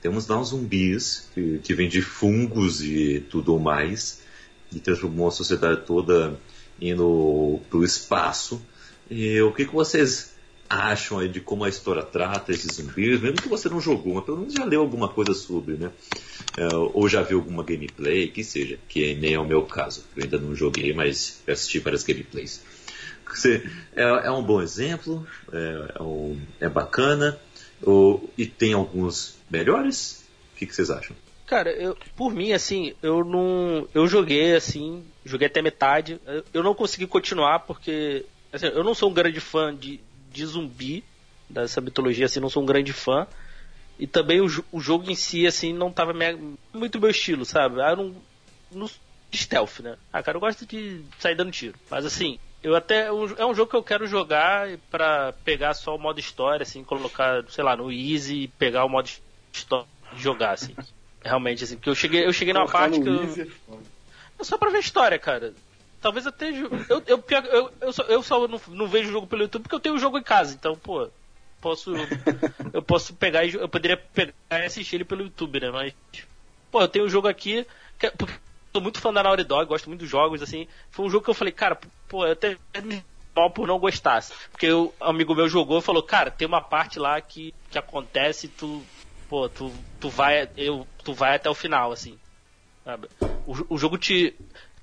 Temos 0.00 0.26
lá 0.26 0.38
uns 0.38 0.48
zumbis 0.48 1.28
que, 1.34 1.58
que 1.62 1.74
vêm 1.74 1.88
de 1.88 2.02
fungos 2.02 2.82
e 2.82 3.20
tudo 3.30 3.58
mais, 3.58 4.22
e 4.72 4.80
transformou 4.80 5.28
a 5.28 5.32
sociedade 5.32 5.82
toda 5.86 6.38
indo 6.80 7.60
para 7.68 7.78
o 7.78 7.84
espaço. 7.84 8.60
E 9.10 9.40
o 9.40 9.52
que, 9.52 9.64
que 9.64 9.74
vocês 9.74 10.34
acham 10.68 11.18
aí 11.18 11.28
de 11.28 11.40
como 11.40 11.64
a 11.64 11.68
história 11.68 12.02
trata 12.02 12.52
esses 12.52 12.74
zumbis, 12.74 13.20
mesmo 13.20 13.40
que 13.40 13.48
você 13.48 13.68
não 13.68 13.80
jogou, 13.80 14.14
mas 14.14 14.24
pelo 14.24 14.38
menos 14.38 14.54
já 14.54 14.64
leu 14.64 14.80
alguma 14.80 15.08
coisa 15.08 15.32
sobre, 15.32 15.74
né? 15.74 15.90
É, 16.56 16.66
ou 16.74 17.08
já 17.08 17.22
viu 17.22 17.38
alguma 17.38 17.62
gameplay, 17.62 18.28
que 18.28 18.42
seja, 18.42 18.78
que 18.88 19.14
nem 19.14 19.34
é 19.34 19.38
o 19.38 19.46
meu 19.46 19.62
caso. 19.62 20.04
Eu 20.16 20.24
ainda 20.24 20.38
não 20.38 20.54
joguei, 20.54 20.92
mas 20.92 21.42
assisti 21.46 21.78
várias 21.78 22.02
gameplays. 22.02 22.62
É, 23.94 24.26
é 24.26 24.30
um 24.30 24.42
bom 24.42 24.62
exemplo, 24.62 25.26
é, 25.52 25.92
é, 25.98 26.02
um, 26.02 26.40
é 26.60 26.68
bacana, 26.68 27.38
ou, 27.82 28.30
e 28.36 28.46
tem 28.46 28.72
alguns 28.72 29.36
melhores? 29.50 30.24
O 30.54 30.58
que, 30.58 30.66
que 30.66 30.74
vocês 30.74 30.90
acham? 30.90 31.16
Cara, 31.46 31.70
eu, 31.70 31.96
por 32.16 32.34
mim, 32.34 32.52
assim, 32.52 32.94
eu 33.02 33.24
não. 33.24 33.88
Eu 33.94 34.08
joguei, 34.08 34.56
assim, 34.56 35.04
joguei 35.24 35.46
até 35.46 35.62
metade. 35.62 36.20
Eu 36.52 36.62
não 36.62 36.74
consegui 36.74 37.06
continuar 37.06 37.60
porque. 37.60 38.26
Assim, 38.52 38.66
eu 38.66 38.82
não 38.82 38.94
sou 38.94 39.10
um 39.10 39.14
grande 39.14 39.38
fã 39.38 39.74
de, 39.74 40.00
de 40.32 40.46
zumbi, 40.46 41.04
dessa 41.48 41.80
mitologia, 41.80 42.26
assim, 42.26 42.40
não 42.40 42.50
sou 42.50 42.62
um 42.62 42.66
grande 42.66 42.92
fã. 42.92 43.26
E 43.98 44.06
também 44.06 44.40
o, 44.40 44.46
o 44.72 44.80
jogo 44.80 45.10
em 45.10 45.14
si, 45.14 45.46
assim, 45.46 45.72
não 45.72 45.92
tava 45.92 46.12
minha, 46.12 46.36
muito 46.74 47.00
meu 47.00 47.10
estilo, 47.10 47.44
sabe? 47.44 47.80
Eu 47.80 47.96
não, 47.96 48.16
não 48.72 48.90
stealth, 49.32 49.80
né? 49.80 49.96
Ah, 50.12 50.22
cara, 50.22 50.36
eu 50.36 50.40
gosto 50.40 50.66
de 50.66 51.02
sair 51.18 51.34
dando 51.34 51.52
tiro. 51.52 51.78
Mas 51.90 52.04
assim, 52.04 52.38
eu 52.62 52.74
até. 52.74 53.06
É 53.06 53.46
um 53.46 53.54
jogo 53.54 53.70
que 53.70 53.76
eu 53.76 53.82
quero 53.82 54.06
jogar 54.06 54.68
para 54.90 55.32
pegar 55.44 55.74
só 55.74 55.94
o 55.94 55.98
modo 55.98 56.18
história, 56.18 56.62
assim, 56.62 56.82
colocar, 56.82 57.44
sei 57.48 57.62
lá, 57.62 57.76
no 57.76 57.92
easy 57.92 58.42
e 58.42 58.48
pegar 58.48 58.84
o 58.84 58.88
modo 58.88 59.08
história 59.52 59.86
e 60.16 60.20
jogar, 60.20 60.52
assim. 60.52 60.74
Realmente, 61.22 61.64
assim, 61.64 61.76
porque 61.76 61.90
eu 61.90 61.94
cheguei, 61.94 62.24
eu 62.24 62.32
cheguei 62.32 62.54
numa 62.54 62.68
parte 62.68 63.00
que 63.00 63.08
eu. 63.08 63.50
É 64.38 64.44
só 64.44 64.56
pra 64.56 64.70
ver 64.70 64.78
história, 64.78 65.18
cara. 65.18 65.52
Talvez 66.00 66.26
até. 66.26 66.50
Eu, 66.50 66.70
eu, 66.88 67.24
eu, 67.28 67.72
eu, 67.80 67.92
só, 67.92 68.02
eu 68.04 68.22
só 68.22 68.46
não, 68.46 68.60
não 68.68 68.86
vejo 68.86 69.08
o 69.08 69.12
jogo 69.12 69.26
pelo 69.26 69.42
YouTube 69.42 69.62
porque 69.62 69.74
eu 69.74 69.80
tenho 69.80 69.94
o 69.96 69.98
jogo 69.98 70.18
em 70.18 70.22
casa, 70.22 70.54
então, 70.54 70.76
pô. 70.76 71.08
Posso. 71.60 71.92
eu 72.72 72.82
posso 72.82 73.14
pegar 73.14 73.44
e. 73.44 73.54
Eu 73.54 73.68
poderia 73.68 73.96
pegar 73.96 74.32
e 74.50 74.66
assistir 74.66 74.96
ele 74.96 75.04
pelo 75.04 75.22
YouTube, 75.22 75.58
né? 75.58 75.70
Mas. 75.70 75.94
Pô, 76.70 76.80
eu 76.80 76.88
tenho 76.88 77.06
o 77.06 77.08
jogo 77.08 77.26
aqui. 77.26 77.66
Que, 77.98 78.10
porque 78.10 78.34
sou 78.76 78.82
muito 78.82 79.00
fã 79.00 79.12
da 79.12 79.22
Naughty 79.22 79.44
Dog, 79.44 79.68
gosto 79.68 79.88
muito 79.88 80.00
dos 80.00 80.10
jogos, 80.10 80.42
assim. 80.42 80.68
Foi 80.90 81.06
um 81.06 81.10
jogo 81.10 81.24
que 81.24 81.30
eu 81.30 81.34
falei, 81.34 81.52
cara, 81.52 81.78
pô, 82.08 82.26
eu 82.26 82.32
até 82.32 82.58
me 82.82 83.02
mal 83.34 83.50
por 83.50 83.66
não 83.66 83.78
gostar. 83.78 84.22
Porque 84.50 84.70
o 84.70 84.92
um 85.00 85.04
amigo 85.04 85.34
meu 85.34 85.48
jogou 85.48 85.78
e 85.78 85.82
falou, 85.82 86.02
cara, 86.02 86.30
tem 86.30 86.46
uma 86.46 86.60
parte 86.60 86.98
lá 86.98 87.18
que, 87.20 87.54
que 87.70 87.78
acontece 87.78 88.48
tu. 88.48 88.82
Pô, 89.28 89.48
tu, 89.48 89.72
tu 89.98 90.10
vai. 90.10 90.48
Eu, 90.56 90.86
tu 91.02 91.14
vai 91.14 91.36
até 91.36 91.48
o 91.48 91.54
final, 91.54 91.90
assim. 91.90 92.18
Sabe? 92.84 93.08
O, 93.46 93.74
o 93.74 93.78
jogo 93.78 93.96
te 93.96 94.36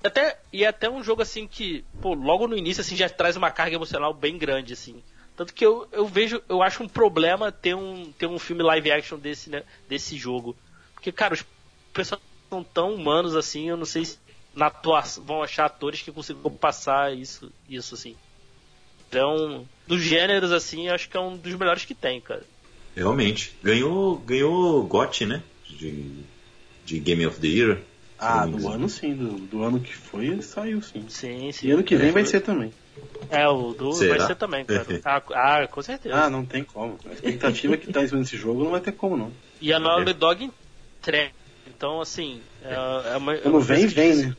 até, 0.04 0.38
e 0.52 0.64
é 0.64 0.68
até 0.68 0.90
um 0.90 1.04
jogo 1.04 1.22
assim 1.22 1.48
que, 1.48 1.86
pô, 2.02 2.14
logo 2.14 2.48
no 2.48 2.58
início 2.58 2.82
assim 2.82 2.96
já 2.96 3.08
traz 3.08 3.38
uma 3.38 3.52
carga 3.52 3.76
emocional 3.76 4.14
bem 4.14 4.38
grande 4.38 4.74
assim. 4.74 5.02
Tanto 5.36 5.54
que 5.54 5.66
eu, 5.66 5.88
eu 5.92 6.06
vejo, 6.06 6.42
eu 6.50 6.62
acho 6.62 6.84
um 6.84 6.88
problema 6.88 7.52
ter 7.52 7.74
um, 7.74 8.12
ter 8.12 8.28
um 8.28 8.38
filme 8.38 8.62
live 8.64 8.92
action 8.92 9.18
desse, 9.18 9.50
né, 9.50 9.64
desse 9.88 10.18
jogo. 10.18 10.56
Porque, 10.94 11.12
cara, 11.12 11.34
os 11.34 11.44
personagens 11.92 12.33
são 12.54 12.64
tão 12.64 12.94
humanos 12.94 13.36
assim, 13.36 13.70
eu 13.70 13.78
não 13.78 13.86
sei 13.86 14.06
se 14.06 14.20
na 14.56 14.68
atuação 14.68 15.24
vão 15.24 15.42
achar 15.42 15.66
atores 15.66 16.02
que 16.02 16.12
consigam 16.12 16.52
passar 16.52 17.16
isso, 17.16 17.52
isso 17.68 17.96
assim. 17.96 18.16
Então, 19.10 19.68
dos 19.88 20.02
gêneros 20.02 20.52
assim, 20.52 20.88
acho 20.90 21.10
que 21.10 21.18
é 21.18 21.20
um 21.20 21.36
dos 21.36 21.56
melhores 21.56 21.84
que 21.86 21.96
tem, 21.96 22.22
cara. 22.22 22.44
Realmente. 22.96 23.56
Ganhou, 23.64 24.18
ganhou 24.18 24.84
GOT, 24.84 25.26
né? 25.26 25.42
De, 25.68 26.24
de 26.86 27.00
Game 27.00 27.26
of 27.26 27.40
the 27.40 27.48
Year. 27.48 27.80
Ah, 28.20 28.46
do 28.46 28.70
ano 28.70 28.88
sim, 28.88 29.16
do, 29.16 29.32
do 29.40 29.64
ano 29.64 29.80
que 29.80 29.94
foi 29.94 30.28
ele 30.28 30.42
saiu 30.42 30.82
sim. 30.82 31.06
Sim, 31.10 31.52
sim. 31.52 31.68
E 31.68 31.72
ano 31.72 31.84
que 31.84 31.96
vem 31.96 32.10
é, 32.10 32.12
vai 32.12 32.26
ser 32.26 32.40
também. 32.42 32.72
É, 33.30 33.48
o 33.48 33.74
do 33.74 33.92
Será? 33.94 34.18
vai 34.18 34.28
ser 34.28 34.36
também, 34.36 34.64
cara. 34.64 34.86
ah, 35.04 35.22
ah, 35.34 35.68
com 35.68 35.82
certeza. 35.82 36.16
Ah, 36.16 36.30
não 36.30 36.46
tem 36.46 36.64
como. 36.64 36.98
A 37.06 37.14
expectativa 37.14 37.76
que 37.76 37.92
tá 37.92 38.04
em 38.04 38.08
cima 38.08 38.22
desse 38.22 38.38
jogo 38.38 38.64
não 38.64 38.72
vai 38.72 38.80
ter 38.80 38.94
como 38.94 39.18
não. 39.18 39.32
E 39.60 39.74
a 39.74 39.80
Naughty 39.80 40.14
Dog 40.14 40.52
entrega. 41.00 41.34
Então, 41.76 42.02
assim, 42.02 42.42
é, 42.64 42.74
é 43.14 43.18
uma, 43.18 43.36
Quando 43.38 43.60
é 43.60 43.62
vem, 43.62 43.88
vem, 43.88 44.16
né? 44.16 44.38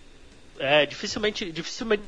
É, 0.59 0.87
dificilmente, 0.87 1.51
dificilmente 1.51 2.03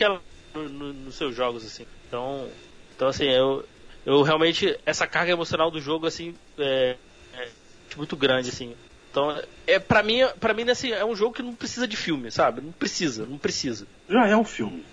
ela 0.00 0.20
nos 0.54 0.70
no, 0.70 0.92
no 0.92 1.12
seus 1.12 1.34
jogos, 1.34 1.64
assim. 1.64 1.84
Então, 2.06 2.48
então 2.94 3.08
assim, 3.08 3.24
eu, 3.24 3.64
eu 4.06 4.22
realmente, 4.22 4.78
essa 4.86 5.06
carga 5.06 5.32
emocional 5.32 5.70
do 5.70 5.80
jogo, 5.80 6.06
assim, 6.06 6.34
é, 6.58 6.96
é 7.34 7.48
muito 7.96 8.16
grande, 8.16 8.48
assim. 8.50 8.74
Então, 9.10 9.40
é, 9.66 9.78
pra 9.78 10.02
mim, 10.02 10.20
pra 10.38 10.54
mim 10.54 10.68
assim, 10.70 10.92
é 10.92 11.04
um 11.04 11.16
jogo 11.16 11.34
que 11.34 11.42
não 11.42 11.54
precisa 11.54 11.88
de 11.88 11.96
filme, 11.96 12.30
sabe? 12.30 12.60
Não 12.60 12.72
precisa, 12.72 13.26
não 13.26 13.38
precisa. 13.38 13.86
Já 14.08 14.26
é 14.26 14.36
um 14.36 14.44
filme. 14.44 14.84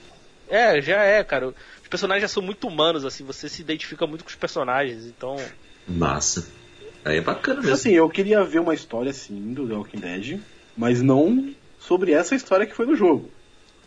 É, 0.47 0.81
já 0.81 1.03
é, 1.03 1.23
cara. 1.23 1.47
Os 1.49 1.87
personagens 1.89 2.21
já 2.21 2.27
são 2.27 2.41
muito 2.41 2.67
humanos, 2.67 3.05
assim, 3.05 3.23
você 3.23 3.49
se 3.49 3.61
identifica 3.61 4.07
muito 4.07 4.23
com 4.23 4.29
os 4.29 4.35
personagens, 4.35 5.05
então. 5.05 5.37
Massa. 5.87 6.47
Aí 7.05 7.17
é 7.17 7.21
bacana 7.21 7.61
mesmo. 7.61 7.73
Assim, 7.73 7.91
eu 7.91 8.09
queria 8.09 8.43
ver 8.43 8.59
uma 8.59 8.73
história 8.73 9.11
assim 9.11 9.53
do 9.53 9.67
The 9.67 9.73
Walking 9.75 9.99
Dead, 9.99 10.39
mas 10.75 11.01
não 11.01 11.53
sobre 11.79 12.11
essa 12.11 12.35
história 12.35 12.65
que 12.65 12.75
foi 12.75 12.85
no 12.85 12.95
jogo. 12.95 13.29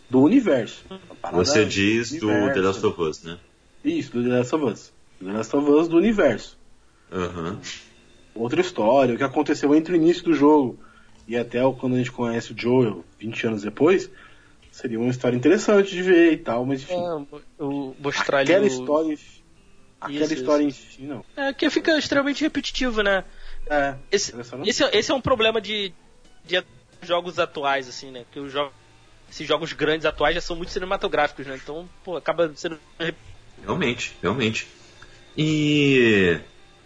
Do 0.09 0.23
universo. 0.23 0.85
Você 1.33 1.67
diz 1.67 2.13
do, 2.13 2.21
do 2.21 2.53
The 2.55 2.61
Last 2.61 2.87
of 2.87 3.03
Us, 3.03 3.23
né? 3.23 3.37
Isso, 3.85 4.13
do 4.13 4.23
The 4.23 4.39
Last 4.39 4.55
of 4.55 4.65
Us. 4.65 4.93
Do 5.21 5.27
The 5.27 5.33
Last 5.33 5.55
of 5.55 5.71
Us 5.71 5.89
do 5.89 5.99
universo. 5.99 6.57
Aham. 7.13 7.51
Uhum 7.51 7.59
outra 8.39 8.61
história, 8.61 9.15
o 9.15 9.19
que 9.19 9.25
aconteceu 9.25 9.75
entre 9.75 9.93
o 9.93 9.97
início 9.97 10.25
do 10.25 10.33
jogo 10.33 10.79
e 11.27 11.37
até 11.37 11.61
quando 11.79 11.95
a 11.95 11.99
gente 11.99 12.13
conhece 12.13 12.53
o 12.53 12.55
Joel 12.59 13.05
20 13.19 13.47
anos 13.49 13.63
depois, 13.63 14.11
seria 14.71 14.99
uma 14.99 15.11
história 15.11 15.37
interessante 15.37 15.91
de 15.91 16.03
ver 16.03 16.33
e 16.33 16.37
tal, 16.39 16.65
mas 16.65 16.83
enfim. 16.83 16.95
É, 16.95 17.41
eu 17.59 17.95
mostrar 17.99 18.41
aquela 18.41 18.67
história, 18.67 19.19
aquela 20.01 20.25
isso, 20.25 20.35
história 20.35 20.65
isso. 20.65 20.87
em 20.87 20.91
si, 20.91 21.03
não. 21.03 21.25
É, 21.37 21.53
que 21.53 21.69
fica 21.71 21.97
extremamente 21.99 22.43
repetitivo, 22.43 23.03
né? 23.03 23.25
É. 23.69 23.95
Esse, 24.11 24.35
esse, 24.65 24.85
esse, 24.85 25.11
é 25.11 25.15
um 25.15 25.21
problema 25.21 25.61
de, 25.61 25.93
de 26.45 26.63
jogos 27.03 27.39
atuais, 27.39 27.89
assim, 27.89 28.11
né? 28.11 28.25
Que 28.33 28.41
os 28.41 28.53
jogos, 28.53 28.73
esses 29.31 29.47
jogos 29.47 29.73
grandes 29.73 30.07
atuais 30.07 30.35
já 30.35 30.41
são 30.41 30.57
muito 30.57 30.73
cinematográficos, 30.73 31.47
né? 31.47 31.59
Então, 31.63 31.89
pô, 32.05 32.17
acaba 32.17 32.51
sendo. 32.55 32.79
Realmente, 33.63 34.17
realmente. 34.23 34.67
E 35.37 36.41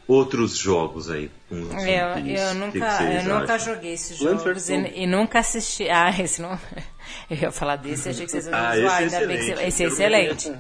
outros 0.07 0.57
jogos 0.57 1.11
aí. 1.11 1.31
Com 1.49 1.57
eu, 1.57 2.27
eu 2.27 2.55
nunca, 2.55 3.03
eu 3.03 3.25
nunca 3.25 3.59
joguei 3.59 3.93
esses 3.93 4.19
jogos 4.19 4.69
e, 4.69 4.75
e, 4.75 5.07
nunca 5.07 5.39
assisti. 5.39 5.89
Ah, 5.89 6.11
esse 6.19 6.41
não. 6.43 6.59
Eu 7.29 7.37
ia 7.37 7.53
falar 7.53 7.77
desse, 7.77 8.09
achei 8.09 8.25
que 8.25 8.31
vocês 8.31 8.47
iam 8.47 8.55
ah, 8.55 8.77
zoar, 8.77 8.97
ainda 8.99 9.27
bem 9.27 9.37
que 9.39 9.57
você... 9.57 9.65
esse 9.65 9.85
é 9.85 9.87
excelente. 9.87 10.53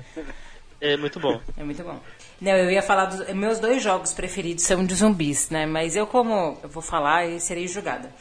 É 0.80 0.96
muito 0.96 1.20
bom. 1.20 1.40
É 1.56 1.62
muito 1.62 1.82
bom. 1.82 2.00
Não, 2.42 2.56
eu 2.56 2.72
ia 2.72 2.82
falar 2.82 3.04
dos 3.04 3.32
meus 3.34 3.60
dois 3.60 3.80
jogos 3.80 4.12
preferidos 4.12 4.64
são 4.64 4.84
de 4.84 4.96
zumbis, 4.96 5.48
né? 5.48 5.64
Mas 5.64 5.94
eu 5.94 6.08
como 6.08 6.58
eu 6.60 6.68
vou 6.68 6.82
falar 6.82 7.24
e 7.24 7.38
serei 7.38 7.68
julgada. 7.68 8.12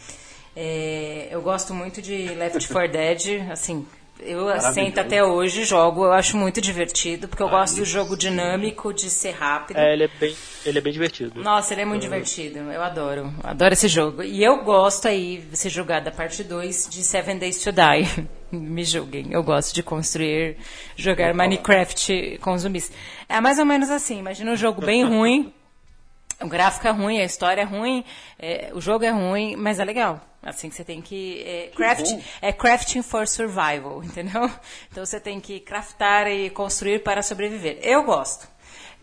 É, 0.56 1.28
eu 1.32 1.42
gosto 1.42 1.74
muito 1.74 2.04
de 2.04 2.28
Left 2.36 2.68
4 2.68 2.92
Dead, 2.92 3.50
assim, 3.52 3.84
eu 4.20 4.60
sento 4.74 5.00
até 5.00 5.24
hoje, 5.24 5.64
jogo, 5.64 6.06
eu 6.06 6.14
acho 6.14 6.38
muito 6.38 6.62
divertido, 6.62 7.28
porque 7.28 7.42
eu 7.42 7.48
ah, 7.48 7.52
gosto 7.52 7.78
do 7.78 7.86
jogo 7.86 8.16
dinâmico, 8.16 8.94
de 8.94 9.10
ser 9.10 9.32
rápido. 9.32 9.78
É, 9.78 9.94
ele 9.94 10.04
é 10.04 10.08
bem, 10.08 10.36
ele 10.66 10.78
é 10.78 10.82
bem 10.82 10.94
divertido. 10.94 11.42
Nossa, 11.42 11.74
ele 11.74 11.82
é 11.82 11.86
muito 11.86 12.02
divertido, 12.02 12.60
eu 12.60 12.82
adoro, 12.84 13.34
adoro 13.44 13.74
esse 13.74 13.88
jogo. 13.88 14.22
E 14.22 14.44
eu 14.44 14.64
gosto 14.64 15.08
aí, 15.08 15.44
se 15.54 15.70
jogar 15.70 16.02
da 16.02 16.12
parte 16.12 16.44
2 16.44 16.90
de 16.90 17.04
Seven 17.04 17.40
Days 17.40 17.60
to 17.64 17.72
Die. 17.72 18.28
Me 18.52 18.84
julguem, 18.84 19.28
eu 19.32 19.42
gosto 19.42 19.74
de 19.74 19.82
construir, 19.82 20.58
jogar 20.98 21.34
Minecraft 21.34 22.38
com 22.42 22.58
zumbis. 22.58 22.92
É 23.30 23.40
mais 23.40 23.58
ou 23.58 23.66
menos 23.66 23.90
assim, 23.90 24.20
imagina 24.20 24.52
um 24.52 24.58
jogo 24.58 24.86
bem 24.86 25.06
ruim, 25.06 25.54
o 26.42 26.48
gráfico 26.48 26.86
é 26.86 26.92
ruim, 26.92 27.20
a 27.20 27.24
história 27.24 27.62
é 27.62 27.64
ruim, 27.64 28.04
é, 28.38 28.72
o 28.74 28.82
jogo 28.82 29.06
é 29.06 29.10
ruim, 29.10 29.56
mas 29.56 29.80
é 29.80 29.86
legal. 29.86 30.20
Assim 30.44 30.70
que 30.70 30.76
você 30.76 30.84
tem 30.84 31.02
que. 31.02 31.44
É, 31.46 31.72
craft, 31.76 32.20
é 32.42 32.52
crafting 32.52 33.04
for 33.04 33.28
survival, 33.28 34.02
entendeu? 34.04 34.50
Então 34.92 35.06
você 35.06 35.20
tem 35.20 35.40
que 35.40 35.60
craftar 35.60 36.28
e 36.28 36.50
construir 36.50 37.00
para 37.00 37.22
sobreviver. 37.22 37.78
Eu 37.82 38.04
gosto. 38.04 38.48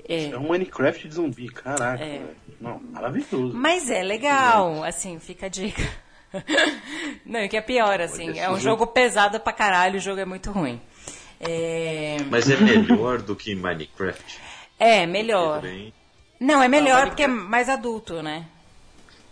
É, 0.08 0.30
é 0.30 0.38
um 0.38 0.48
Minecraft 0.48 1.06
de 1.06 1.14
zumbi, 1.14 1.48
caraca. 1.48 2.02
É. 2.02 2.22
Não, 2.60 2.80
maravilhoso. 2.80 3.52
Mas 3.54 3.90
é 3.90 4.02
legal, 4.02 4.82
assim, 4.82 5.18
fica 5.20 5.46
a 5.46 5.48
dica. 5.48 5.82
Não, 7.24 7.40
e 7.40 7.48
que 7.48 7.56
é 7.56 7.60
pior, 7.60 8.00
assim, 8.00 8.38
é 8.38 8.50
um 8.50 8.58
jogo 8.58 8.86
pesado 8.86 9.38
pra 9.38 9.52
caralho, 9.52 9.96
o 9.96 10.00
jogo 10.00 10.20
é 10.20 10.24
muito 10.24 10.50
ruim. 10.50 10.80
É... 11.40 12.16
Mas 12.30 12.50
é 12.50 12.56
melhor 12.56 13.22
do 13.22 13.36
que 13.36 13.54
Minecraft? 13.54 14.40
É, 14.78 15.06
melhor. 15.06 15.62
Não, 16.40 16.62
é 16.62 16.68
melhor 16.68 17.04
Ah, 17.04 17.06
porque 17.08 17.22
é 17.22 17.28
mais 17.28 17.68
adulto, 17.68 18.22
né? 18.22 18.46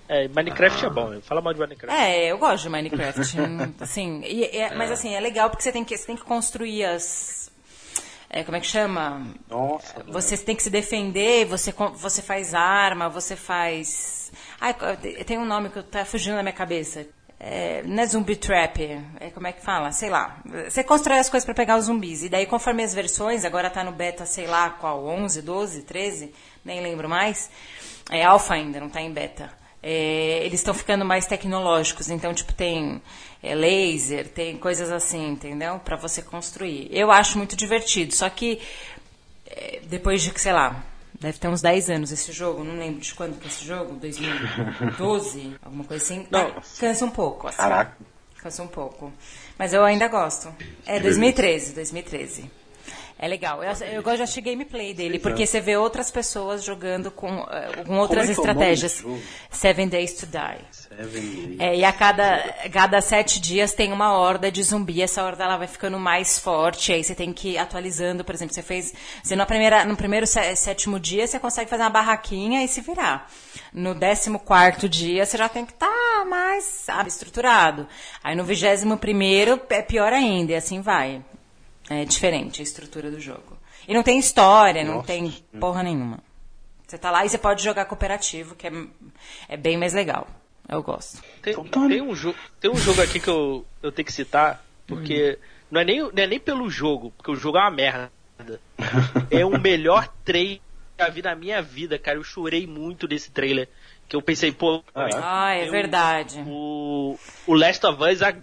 É, 0.09 0.29
Minecraft 0.29 0.85
é 0.87 0.91
bom. 0.91 1.21
Fala 1.23 1.41
mal 1.41 1.53
de 1.53 1.61
Minecraft. 1.61 2.01
É, 2.01 2.27
eu 2.31 2.39
gosto 2.39 2.65
de 2.65 2.69
Minecraft. 2.69 3.21
Assim, 3.81 4.21
e- 4.25 4.45
é- 4.57 4.75
mas 4.75 4.91
assim, 4.91 5.15
é 5.15 5.21
legal 5.21 5.51
porque 5.51 5.63
você 5.63 5.73
tem 5.73 5.85
que, 5.85 5.97
você 5.97 6.07
tem 6.07 6.17
que 6.17 6.23
construir 6.23 6.85
as. 6.85 7.51
é, 8.31 8.45
como 8.45 8.57
é 8.57 8.61
que 8.61 8.67
chama? 8.67 9.27
Nossa. 9.49 10.05
Você 10.09 10.37
tem 10.37 10.55
que 10.55 10.63
se 10.63 10.71
defender, 10.71 11.47
você, 11.47 11.73
você 11.95 12.23
faz 12.23 12.55
arma, 12.55 13.09
você 13.09 13.35
faz. 13.35 14.31
Ai, 14.61 14.75
tem 15.27 15.39
um 15.39 15.45
nome 15.45 15.71
que 15.71 15.83
tá 15.83 16.05
fugindo 16.05 16.37
da 16.37 16.43
minha 16.43 16.53
cabeça. 16.53 17.07
É, 17.39 17.83
não 17.85 18.03
é 18.03 18.07
zumbi 18.07 18.35
trap, 18.35 18.81
é, 19.21 19.29
como 19.29 19.47
é 19.47 19.53
que 19.53 19.63
fala? 19.63 19.93
Sei 19.93 20.09
lá. 20.09 20.39
Você 20.71 20.83
constrói 20.83 21.19
as 21.19 21.29
coisas 21.29 21.45
para 21.45 21.53
pegar 21.55 21.77
os 21.77 21.85
zumbis. 21.85 22.23
E 22.23 22.31
daí, 22.31 22.47
conforme 22.47 22.83
as 22.83 22.95
versões, 22.95 23.45
agora 23.45 23.69
tá 23.69 23.85
no 23.85 23.93
beta, 23.93 24.25
sei 24.25 24.47
lá, 24.47 24.71
qual? 24.71 25.05
11, 25.05 25.43
12, 25.43 25.83
13? 25.83 26.33
Nem 26.65 26.81
lembro 26.81 27.09
mais. 27.11 27.51
É 28.11 28.25
alfa 28.25 28.55
ainda, 28.55 28.81
não 28.81 28.89
tá 28.89 29.03
em 29.03 29.13
beta. 29.13 29.51
É, 29.89 30.45
eles 30.45 30.59
estão 30.59 30.75
ficando 30.75 31.05
mais 31.05 31.27
tecnológicos. 31.27 32.11
Então, 32.11 32.35
tipo, 32.35 32.53
tem 32.53 33.01
é, 33.41 33.55
laser, 33.55 34.27
tem 34.27 34.57
coisas 34.59 34.91
assim, 34.91 35.29
entendeu? 35.29 35.79
Para 35.79 35.97
você 35.97 36.21
construir. 36.21 36.89
Eu 36.91 37.13
acho 37.13 37.39
muito 37.39 37.55
divertido. 37.55 38.13
Só 38.13 38.29
que 38.29 38.61
é, 39.47 39.83
depois 39.89 40.23
de, 40.23 40.33
sei 40.41 40.53
lá, 40.53 40.85
deve 41.21 41.39
ter 41.39 41.47
uns 41.47 41.63
10 41.63 41.89
anos 41.91 42.11
esse 42.11 42.33
jogo, 42.33 42.65
não 42.65 42.77
lembro 42.77 43.01
de 43.01 43.15
quando 43.15 43.39
que 43.39 43.47
é 43.47 43.49
esse 43.49 43.65
jogo, 43.65 43.93
2012, 43.95 45.55
alguma 45.63 45.85
coisa 45.85 46.03
assim. 46.03 46.27
Não. 46.33 46.53
Cansa 46.81 47.05
um 47.05 47.11
pouco, 47.11 47.47
assim. 47.47 47.59
Caraca. 47.59 47.97
Cansa 48.39 48.65
um 48.65 48.69
pouco. 48.69 49.13
Mas 49.57 49.73
eu 49.73 49.85
ainda 49.85 50.09
gosto. 50.09 50.53
É 50.85 50.99
2013, 50.99 51.75
2013. 51.75 52.51
É 53.19 53.27
legal. 53.27 53.65
Eu, 53.65 53.73
eu 53.87 54.03
gosto 54.03 54.19
de 54.19 54.23
assistir 54.25 54.43
gameplay 54.43 54.93
dele, 54.93 55.19
porque 55.19 55.47
você 55.47 55.59
vê 55.59 55.75
outras 55.75 56.11
pessoas 56.11 56.63
jogando 56.63 57.11
com, 57.11 57.47
eh, 57.51 57.83
com 57.87 57.97
outras 57.99 58.29
é 58.29 58.33
é 58.33 58.35
o 58.35 58.37
nome 58.37 58.49
estratégias. 58.51 59.05
Seven 59.51 59.89
Days 59.89 60.13
to 60.15 60.27
Die. 60.27 60.65
Seven 60.71 61.57
É, 61.59 61.77
e 61.77 61.83
a 61.85 61.93
cada, 61.95 62.39
cada 62.71 63.01
sete 63.01 63.41
dias 63.41 63.73
tem 63.73 63.91
uma 63.91 64.13
horda 64.19 64.53
de 64.53 64.63
zumbi. 64.63 65.01
Essa 65.01 65.25
horda 65.25 65.45
ela 65.45 65.57
vai 65.57 65.67
ficando 65.67 65.99
mais 65.99 66.39
forte. 66.39 66.93
Aí 66.93 67.03
você 67.03 67.15
tem 67.15 67.33
que 67.33 67.53
ir 67.53 67.59
atualizando. 67.59 68.23
Por 68.23 68.35
exemplo, 68.35 68.55
você 68.55 68.63
fez. 68.63 68.93
Você 69.23 69.35
na 69.35 69.47
primeira, 69.47 69.83
no 69.87 69.97
primeiro 69.97 70.27
sé- 70.27 70.55
sétimo 70.55 71.01
dia 71.01 71.27
você 71.27 71.39
consegue 71.41 71.71
fazer 71.71 71.85
uma 71.85 71.91
barraquinha 71.91 72.63
e 72.63 72.69
se 72.69 72.83
virar. 72.83 73.31
No 73.73 73.95
décimo 73.95 74.39
quarto 74.39 74.87
dia 74.91 75.25
você 75.25 75.39
já 75.39 75.49
tem 75.49 75.65
que 75.65 75.73
estar 75.73 76.25
mais, 76.29 76.65
sabe, 76.65 77.09
estruturado. 77.09 77.89
Aí 78.23 78.37
no 78.37 78.45
vigésimo 78.45 78.99
primeiro 78.99 79.59
é 79.71 79.81
pior 79.81 80.13
ainda, 80.13 80.53
e 80.53 80.55
assim 80.57 80.83
vai. 80.83 81.23
É 81.89 82.05
diferente 82.05 82.61
a 82.61 82.65
estrutura 82.65 83.11
do 83.11 83.21
jogo. 83.21 83.57
E 83.87 83.95
não 83.95 84.03
tem 84.03 84.19
história, 84.19 84.83
não 84.85 84.95
Nossa. 84.97 85.07
tem 85.07 85.31
porra 85.61 85.83
nenhuma. 85.83 86.19
Você 86.87 86.99
tá 86.99 87.11
lá 87.11 87.25
e 87.25 87.29
você 87.29 87.39
pode 87.39 87.63
jogar 87.63 87.85
cooperativo, 87.85 88.55
que 88.55 88.67
é, 88.67 88.73
é 89.49 89.57
bem 89.57 89.77
mais 89.77 89.93
legal. 89.93 90.27
Eu 90.69 90.83
gosto. 90.83 91.23
Tem, 91.43 91.53
Então 91.53 91.65
tá, 91.65 91.87
tem 91.89 92.01
um 92.03 92.13
jo- 92.15 92.35
tem 92.61 92.71
um 92.71 92.77
jogo 92.77 93.01
aqui 93.03 93.21
que 93.21 93.29
eu, 93.29 93.65
eu 93.83 93.93
tenho 93.93 94.07
que 94.07 94.13
citar, 94.13 94.65
porque 94.87 95.39
não, 95.71 95.81
é 95.81 95.85
nem, 95.85 96.01
não 96.01 96.11
é 96.17 96.27
nem 96.27 96.41
pelo 96.41 96.69
jogo, 96.69 97.13
porque 97.17 97.31
o 97.31 97.37
jogo 97.37 97.59
é 97.59 97.61
uma 97.61 97.71
merda. 97.71 98.11
É 99.31 99.45
o 99.45 99.59
melhor 99.61 100.09
trailer 100.25 100.59
que 100.97 101.03
eu 101.03 101.07
já 101.07 101.13
vi 101.13 101.23
na 101.23 101.35
minha 101.37 101.63
vida, 101.63 101.99
cara. 101.99 102.19
Eu 102.19 102.25
chorei 102.25 102.67
muito 102.67 103.07
nesse 103.07 103.31
trailer. 103.31 103.69
Que 104.09 104.15
eu 104.15 104.23
pensei, 104.23 104.53
pô. 104.53 104.83
Ah, 104.95 105.53
é 105.55 105.61
tem 105.61 105.69
o- 105.69 105.73
verdade. 105.73 106.45
O, 106.47 107.19
o 107.47 107.55
Last 107.55 107.85
of 107.87 108.01
Us 108.03 108.23
aqui. 108.23 108.41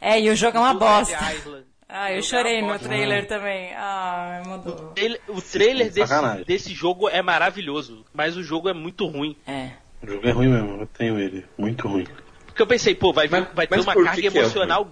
É, 0.00 0.20
e 0.20 0.28
o 0.30 0.34
jogo 0.36 0.56
é 0.56 0.60
uma 0.60 0.74
bosta. 0.74 1.32
Island. 1.32 1.64
Ah, 1.88 2.10
eu 2.10 2.16
O 2.16 2.18
é 2.18 2.22
chorei 2.22 2.62
no 2.62 2.78
trailer 2.78 3.26
também. 3.28 3.72
Ah, 3.74 4.42
O 4.44 4.48
mudou. 4.48 4.74
trailer, 4.92 5.20
o 5.28 5.40
trailer 5.40 5.92
desse, 5.92 6.44
desse 6.44 6.74
jogo 6.74 7.08
é 7.08 7.22
maravilhoso, 7.22 8.04
mas 8.12 8.36
o 8.36 8.42
jogo 8.42 8.68
é 8.68 8.72
muito 8.72 9.06
ruim. 9.06 9.36
É. 9.46 9.70
O 10.02 10.06
jogo 10.06 10.26
é 10.26 10.30
ruim 10.32 10.48
mesmo, 10.48 10.80
eu 10.80 10.86
tenho 10.86 11.18
ele. 11.18 11.44
Muito 11.56 11.86
ruim. 11.86 12.06
Porque 12.46 12.60
eu 12.60 12.66
pensei, 12.66 12.94
pô, 12.94 13.12
vai, 13.12 13.28
Mas- 13.28 13.48
vai 13.54 13.66
ter 13.66 13.80
uma 13.80 13.94
que 13.94 14.02
carga 14.02 14.20
que 14.20 14.26
é 14.26 14.40
emocional. 14.40 14.90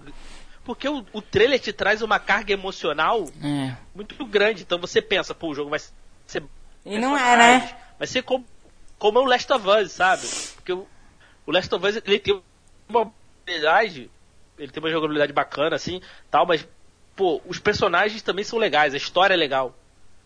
Porque 0.63 0.87
o, 0.89 1.05
o 1.13 1.21
trailer 1.21 1.59
te 1.59 1.71
traz 1.71 2.01
uma 2.01 2.17
carga 2.19 2.53
emocional 2.53 3.25
é. 3.43 3.75
muito 3.93 4.25
grande. 4.25 4.63
Então 4.63 4.79
você 4.79 5.01
pensa, 5.01 5.35
pô, 5.35 5.49
o 5.49 5.55
jogo 5.55 5.69
vai 5.69 5.79
ser. 6.25 6.43
E 6.85 6.97
não 6.97 7.17
é, 7.17 7.37
né? 7.37 7.77
Vai 7.99 8.07
ser 8.07 8.23
como, 8.23 8.45
como 8.97 9.19
o 9.19 9.25
Last 9.25 9.51
of 9.51 9.67
Us, 9.67 9.91
sabe? 9.91 10.25
Porque 10.55 10.73
o, 10.73 10.87
o 11.45 11.51
Last 11.51 11.73
of 11.73 11.85
Us 11.85 12.01
ele 12.05 12.19
tem 12.19 12.41
uma 12.89 13.11
jogabilidade. 13.45 14.09
Ele 14.57 14.71
tem 14.71 14.81
uma 14.81 14.89
jogabilidade 14.91 15.33
bacana, 15.33 15.75
assim, 15.75 16.01
tal, 16.31 16.45
mas, 16.45 16.65
pô, 17.15 17.41
os 17.47 17.59
personagens 17.59 18.21
também 18.21 18.43
são 18.43 18.59
legais, 18.59 18.93
a 18.93 18.97
história 18.97 19.33
é 19.33 19.37
legal. 19.37 19.75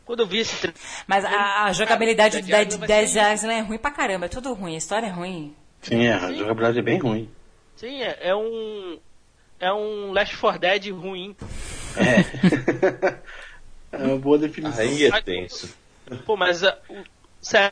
Quando 0.06 0.22
eu 0.22 0.28
vi 0.28 0.40
esse 0.40 0.56
trailer. 0.58 0.82
Mas 1.08 1.24
a, 1.24 1.66
a 1.66 1.72
jogabilidade 1.74 2.42
do 2.42 2.48
Dead, 2.48 3.10
Island 3.10 3.54
é 3.54 3.60
ruim 3.62 3.78
pra 3.78 3.92
caramba. 3.92 4.26
É 4.26 4.30
tudo 4.30 4.54
ruim. 4.54 4.74
A 4.74 4.78
história 4.78 5.06
é 5.06 5.12
ruim. 5.12 5.56
Sim, 5.84 6.04
é, 6.06 6.14
a 6.14 6.32
jogabilidade 6.34 6.80
é 6.80 6.82
bem 6.82 6.98
ruim. 6.98 7.30
Sim, 7.76 8.02
é, 8.02 8.18
é 8.22 8.36
um. 8.36 8.98
É 9.60 9.72
um 9.72 10.12
Last 10.12 10.36
4 10.38 10.60
Dead 10.60 10.88
ruim. 10.92 11.36
É. 11.96 13.18
é 13.92 13.98
uma 14.04 14.18
boa 14.18 14.38
definição. 14.38 14.80
Aí 14.84 15.06
é 15.06 15.22
tenso. 15.22 15.70
Pô, 16.26 16.36
mas 16.36 16.64
o- 16.64 16.74
sério, 17.42 17.72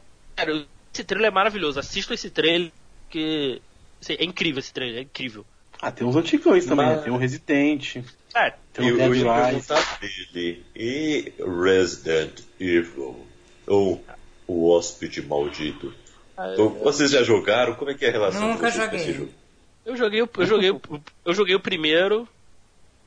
esse 0.94 1.04
trailer 1.04 1.30
é 1.30 1.34
maravilhoso. 1.34 1.80
Assistam 1.80 2.14
esse 2.14 2.30
trailer 2.30 2.72
que 3.10 3.62
assim, 4.02 4.14
é 4.14 4.24
incrível 4.24 4.60
esse 4.60 4.72
trailer, 4.74 5.00
é 5.00 5.02
incrível. 5.02 5.46
Ah, 5.82 5.92
tem 5.92 6.06
uns 6.06 6.16
antigões 6.16 6.66
também, 6.66 6.86
Mas- 6.86 6.98
né? 6.98 7.04
Tem 7.04 7.14
um 7.14 7.18
Resident, 7.18 7.98
É, 8.46 8.54
tem 8.74 8.88
Eu, 8.90 8.98
perguntar 8.98 9.52
dele. 10.00 10.66
E 10.76 11.34
Resident 11.40 12.42
Evil? 12.60 13.26
Ou 13.66 14.04
o 14.48 14.70
Hóspede 14.70 15.22
Maldito? 15.22 15.94
Então, 16.54 16.70
vocês 16.70 17.10
já 17.12 17.24
jogaram? 17.24 17.74
Como 17.76 17.90
é 17.90 17.96
que 17.96 18.06
é 18.06 18.10
a 18.10 18.12
relação 18.12 18.48
Nunca 18.50 18.70
vocês 18.70 18.90
com 18.90 18.96
esse 18.96 19.06
joguei. 19.12 19.20
jogo? 19.20 19.32
eu 19.86 19.96
joguei, 19.98 20.22
o- 20.22 20.30
eu 20.38 20.46
joguei, 20.46 20.70
eu 21.26 21.34
joguei 21.34 21.56
o 21.56 21.60
primeiro, 21.60 22.28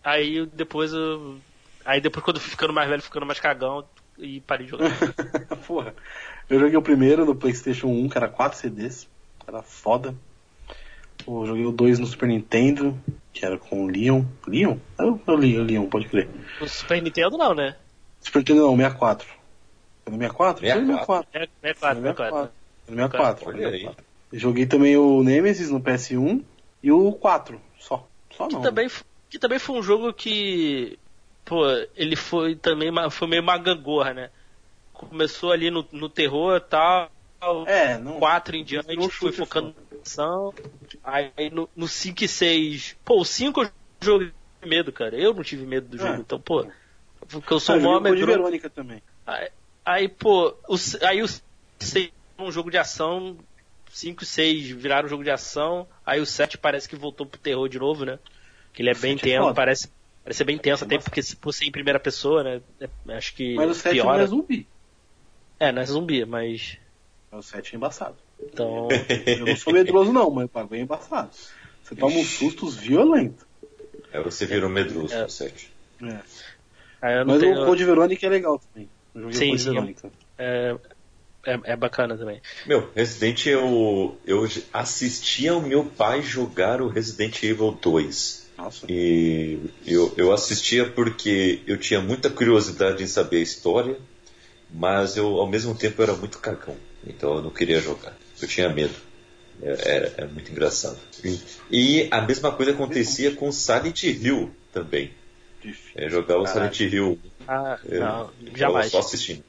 aí 0.03 0.47
depois 0.47 0.93
eu, 0.93 1.37
aí 1.85 2.01
depois 2.01 2.25
quando 2.25 2.41
fui 2.41 2.51
ficando 2.51 2.73
mais 2.73 2.89
velho, 2.89 3.03
ficando 3.03 3.27
mais 3.27 3.39
cagão 3.39 3.85
e 4.19 4.41
parei 4.41 4.65
de 4.67 4.71
jogar. 4.73 4.91
Porra. 5.67 5.95
Eu 6.49 6.59
joguei 6.59 6.77
o 6.77 6.83
primeiro 6.83 7.25
no 7.25 7.35
PlayStation 7.37 7.87
1, 7.87 8.09
que 8.09 8.19
era 8.19 8.29
4 8.29 8.59
CDs. 8.59 9.07
Era 9.47 9.63
foda. 9.63 10.15
Eu 11.27 11.47
joguei 11.47 11.65
o 11.67 11.73
2 11.73 11.99
no 11.99 12.07
Super 12.07 12.29
Nintendo, 12.29 12.99
que 13.33 13.45
era 13.45 13.57
com 13.59 13.85
o 13.85 13.89
Leon. 13.89 14.25
Leon? 14.47 14.77
Eu, 14.99 15.21
eu 15.27 15.37
li 15.37 15.59
o 15.59 15.63
Leon, 15.65 15.87
pode 15.87 16.09
crer. 16.09 16.29
O 16.61 16.67
Super 16.69 17.01
Nintendo 17.03 17.37
não, 17.39 17.55
né? 17.55 17.77
Super 18.21 18.39
Nintendo 18.41 18.61
não, 18.63 18.77
64. 18.77 19.27
Foi 20.05 20.13
no 20.13 20.19
64? 20.19 20.61
Foi 20.61 20.81
no 20.81 20.87
64. 20.87 21.31
64. 21.33 21.51
É, 21.63 21.71
é 21.71 21.75
Foi 21.75 21.95
no 22.01 22.09
é 22.09 22.15
claro. 22.15 22.35
64. 22.37 22.53
Foi 22.87 22.95
no 22.95 23.03
64. 23.03 23.45
foi 23.45 23.53
no 23.55 23.59
Olha 23.61 23.69
aí. 23.69 23.73
64. 23.81 24.05
Joguei 24.33 24.67
também 24.67 24.97
o 24.97 25.23
Nemesis 25.25 25.71
no 25.71 25.81
PS1 25.81 26.43
e 26.83 26.93
o 26.93 27.13
4, 27.13 27.61
só. 27.79 28.07
Só 28.31 28.45
não. 28.49 28.61
Que 28.61 28.63
também, 28.63 28.87
f- 28.89 29.05
que 29.29 29.39
também 29.39 29.59
foi 29.59 29.77
um 29.77 29.83
jogo 29.83 30.13
que, 30.13 30.97
pô, 31.45 31.65
ele 31.97 32.15
foi 32.15 32.55
também 32.55 32.91
uma- 32.91 33.11
foi 33.11 33.27
meio 33.27 33.43
uma 33.43 33.59
gangorra, 33.59 34.15
né? 34.15 34.31
Começou 34.93 35.51
ali 35.51 35.71
no, 35.71 35.85
no 35.91 36.09
terror 36.09 36.57
e 36.59 36.61
tal, 36.61 37.11
É, 37.67 37.99
não. 37.99 38.19
4 38.21 38.55
em 38.57 38.63
diante 38.63 38.95
Não 38.95 39.09
foi 39.11 39.33
focando 39.33 39.75
ação, 40.05 40.55
aí 41.03 41.51
no, 41.51 41.69
no 41.75 41.87
5 41.89 42.25
e 42.25 42.29
6, 42.29 42.97
pô, 43.05 43.21
o 43.21 43.25
5 43.25 43.63
eu 43.63 43.71
joguei 44.03 44.33
medo, 44.65 44.93
cara, 44.93 45.17
eu 45.17 45.33
não 45.35 45.43
tive 45.43 45.65
medo 45.67 45.89
do 45.89 45.97
É. 45.97 46.01
jogo, 46.01 46.21
então, 46.21 46.41
pô, 46.41 46.67
porque 47.29 47.53
eu 47.53 47.57
Ah, 47.57 47.61
sou 47.61 47.75
joguei 47.81 47.87
o 47.87 48.01
Code 48.01 48.11
medroso. 48.15 48.39
Verônica 48.39 48.71
também. 48.71 49.03
Aí, 49.27 49.51
aí, 49.85 50.09
pô, 50.09 50.49
o, 50.69 50.77
aí 51.07 51.23
o 51.23 51.27
6 51.81 52.11
um 52.39 52.51
jogo 52.51 52.71
de 52.71 52.79
ação, 52.79 53.37
5 53.91 54.23
e 54.23 54.27
6 54.27 54.71
viraram 54.71 55.07
um 55.07 55.11
jogo 55.11 55.23
de 55.23 55.31
ação, 55.31 55.87
aí 56.07 56.21
o 56.21 56.27
7 56.27 56.57
parece 56.57 56.89
que 56.89 56.97
voltou 56.97 57.27
pro 57.27 57.39
terror 57.41 57.69
de 57.69 57.79
novo, 57.79 58.05
né? 58.05 58.19
Que 58.73 58.83
ele 58.83 58.91
é 58.91 58.95
bem 58.95 59.15
é 59.15 59.19
tenso, 59.19 59.55
parece, 59.55 59.89
parece 60.25 60.39
ser 60.39 60.45
bem 60.45 60.57
tenso, 60.59 60.85
É 60.85 60.87
até 60.87 60.97
bastante. 60.97 61.11
porque 61.11 61.23
se 61.23 61.37
por 61.37 61.53
ser 61.53 61.67
em 61.67 61.73
primeira 61.73 62.01
pessoa, 62.01 62.43
né? 62.43 62.63
acho 63.09 63.35
que 63.35 63.57
Mas 63.57 63.71
o 63.71 63.75
7 63.75 63.97
não 63.97 64.03
piora. 64.05 64.23
é 64.23 64.27
zumbi. 64.27 64.67
É, 65.59 65.71
não 65.73 65.83
é 65.83 65.85
zumbi, 65.85 66.25
mas. 66.25 66.79
O 67.33 67.43
7 67.43 67.75
é 67.75 67.77
embaçado. 67.77 68.17
Então. 68.43 68.89
Eu 69.27 69.47
não 69.47 69.57
sou 69.57 69.73
medroso 69.73 70.13
não, 70.13 70.31
mas 70.31 70.47
o 70.47 70.51
bagulho 70.53 70.81
é 70.81 70.83
embaçado. 70.83 71.31
Você 71.83 71.95
toma 71.95 72.17
uns 72.17 72.29
sustos 72.29 72.77
violentos. 72.77 73.45
Aí 74.13 74.23
você 74.23 74.47
virou 74.47 74.69
medroso 74.69 75.15
É. 75.15 75.23
no 75.23 75.31
set. 75.31 75.73
É. 76.03 76.19
aí 77.01 77.15
eu 77.19 77.25
não 77.25 77.35
Mas 77.35 77.43
tenho, 77.43 77.63
o 77.63 77.67
Code 77.67 77.85
Verônica 77.85 78.27
é 78.27 78.29
legal 78.29 78.59
também. 78.59 78.89
Sim, 79.33 79.57
sim. 79.59 79.95
É, 80.39 80.77
é, 81.47 81.61
é 81.65 81.77
bacana 81.77 82.17
também. 82.17 82.41
Meu, 82.67 82.91
Resident 82.95 83.47
eu, 83.47 84.19
eu 84.27 84.47
assistia 84.73 85.53
ao 85.53 85.61
meu 85.61 85.85
pai 85.85 86.23
jogar 86.23 86.81
o 86.81 86.89
Resident 86.89 87.43
Evil 87.43 87.73
2. 87.73 88.51
Nossa. 88.59 88.87
E 88.89 89.59
eu, 89.87 90.13
eu 90.17 90.33
assistia 90.33 90.89
porque 90.91 91.63
eu 91.67 91.79
tinha 91.79 92.01
muita 92.01 92.29
curiosidade 92.29 93.03
em 93.03 93.07
saber 93.07 93.39
a 93.39 93.43
história, 93.43 93.97
mas 94.71 95.17
eu 95.17 95.27
ao 95.39 95.49
mesmo 95.49 95.75
tempo 95.75 96.03
era 96.03 96.13
muito 96.13 96.39
cagão. 96.39 96.77
Então 97.07 97.37
eu 97.37 97.43
não 97.43 97.51
queria 97.51 97.81
jogar. 97.81 98.17
Eu 98.41 98.49
tinha 98.49 98.69
medo. 98.69 98.95
É- 99.63 99.97
Era, 99.97 100.15
era 100.17 100.27
muito 100.29 100.51
engraçado. 100.51 100.99
E, 101.71 102.09
a 102.11 102.21
mesma 102.23 102.51
coisa 102.53 102.73
acontecia 102.73 103.35
com 103.35 103.51
Silent 103.53 104.03
Hill 104.05 104.51
também. 104.73 105.11
Difícil. 105.63 105.93
É, 105.95 106.09
jogar 106.09 106.39
o 106.39 106.45
Caralho. 106.45 106.75
Silent 106.75 106.93
Hill. 106.93 107.19
Ah, 107.47 107.79
Eu, 107.85 108.01
não, 108.01 108.31
eu 108.47 108.57
jamais. 108.57 108.91
Só 108.91 109.01
assistindo. 109.01 109.45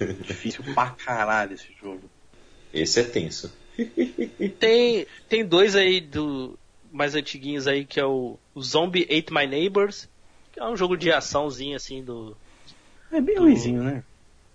Difícil 0.26 0.64
pra 0.74 0.90
caralho 0.90 1.54
esse 1.54 1.68
jogo. 1.80 2.02
Esse 2.72 3.00
é 3.00 3.04
tenso. 3.04 3.52
Tem, 4.58 5.06
tem 5.28 5.44
dois 5.44 5.76
aí 5.76 6.00
do 6.00 6.58
mais 6.90 7.14
antiguinhos 7.14 7.66
aí, 7.66 7.84
que 7.84 8.00
é 8.00 8.04
o, 8.06 8.38
o 8.54 8.62
Zombie 8.62 9.02
Ate 9.04 9.32
My 9.32 9.46
Neighbors, 9.46 10.08
que 10.52 10.58
é 10.60 10.64
um 10.64 10.76
jogo 10.76 10.96
de 10.96 11.12
açãozinho 11.12 11.76
assim 11.76 12.02
do. 12.02 12.34
É 13.12 13.20
bem 13.20 13.36
ruimzinho, 13.38 13.82
né? 13.82 14.02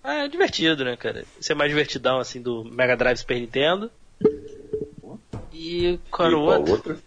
É 0.03 0.27
divertido, 0.27 0.83
né, 0.83 0.95
cara? 0.97 1.23
Esse 1.39 1.51
é 1.51 1.55
mais 1.55 1.69
divertidão 1.69 2.19
assim 2.19 2.41
do 2.41 2.63
Mega 2.65 2.95
Drive 2.97 3.17
Super 3.17 3.39
Nintendo. 3.39 3.91
E 5.53 5.99
qual 6.09 6.27
era 6.29 6.37
o 6.37 6.41
outro? 6.41 6.71
outro? 6.73 6.99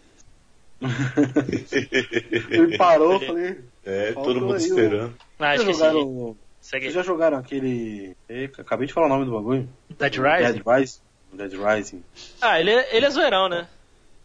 Ele 2.51 2.77
parou, 2.77 3.19
falei. 3.21 3.59
É, 3.85 4.13
todo 4.13 4.41
mundo 4.41 4.55
aí 4.55 4.61
esperando. 4.65 5.15
Ah, 5.39 5.57
Vocês 5.57 5.61
esqueci. 5.61 5.79
jogaram, 5.79 6.37
Segue 6.61 6.85
vocês 6.85 6.95
já 6.95 7.03
jogaram 7.03 7.39
aquele. 7.39 8.17
Eita, 8.29 8.63
acabei 8.63 8.87
de 8.87 8.93
falar 8.93 9.07
o 9.07 9.11
nome 9.11 9.25
do 9.27 9.33
bagulho. 9.33 9.69
Dead 9.99 10.15
Rising? 10.15 10.53
Dead 10.53 10.63
Rising. 10.67 11.01
Dead 11.33 11.53
Rising. 11.53 12.05
Ah, 12.41 12.61
ele 12.61 12.71
é, 12.71 12.97
ele 12.97 13.07
é 13.07 13.11
zoeirão, 13.11 13.49
né? 13.49 13.67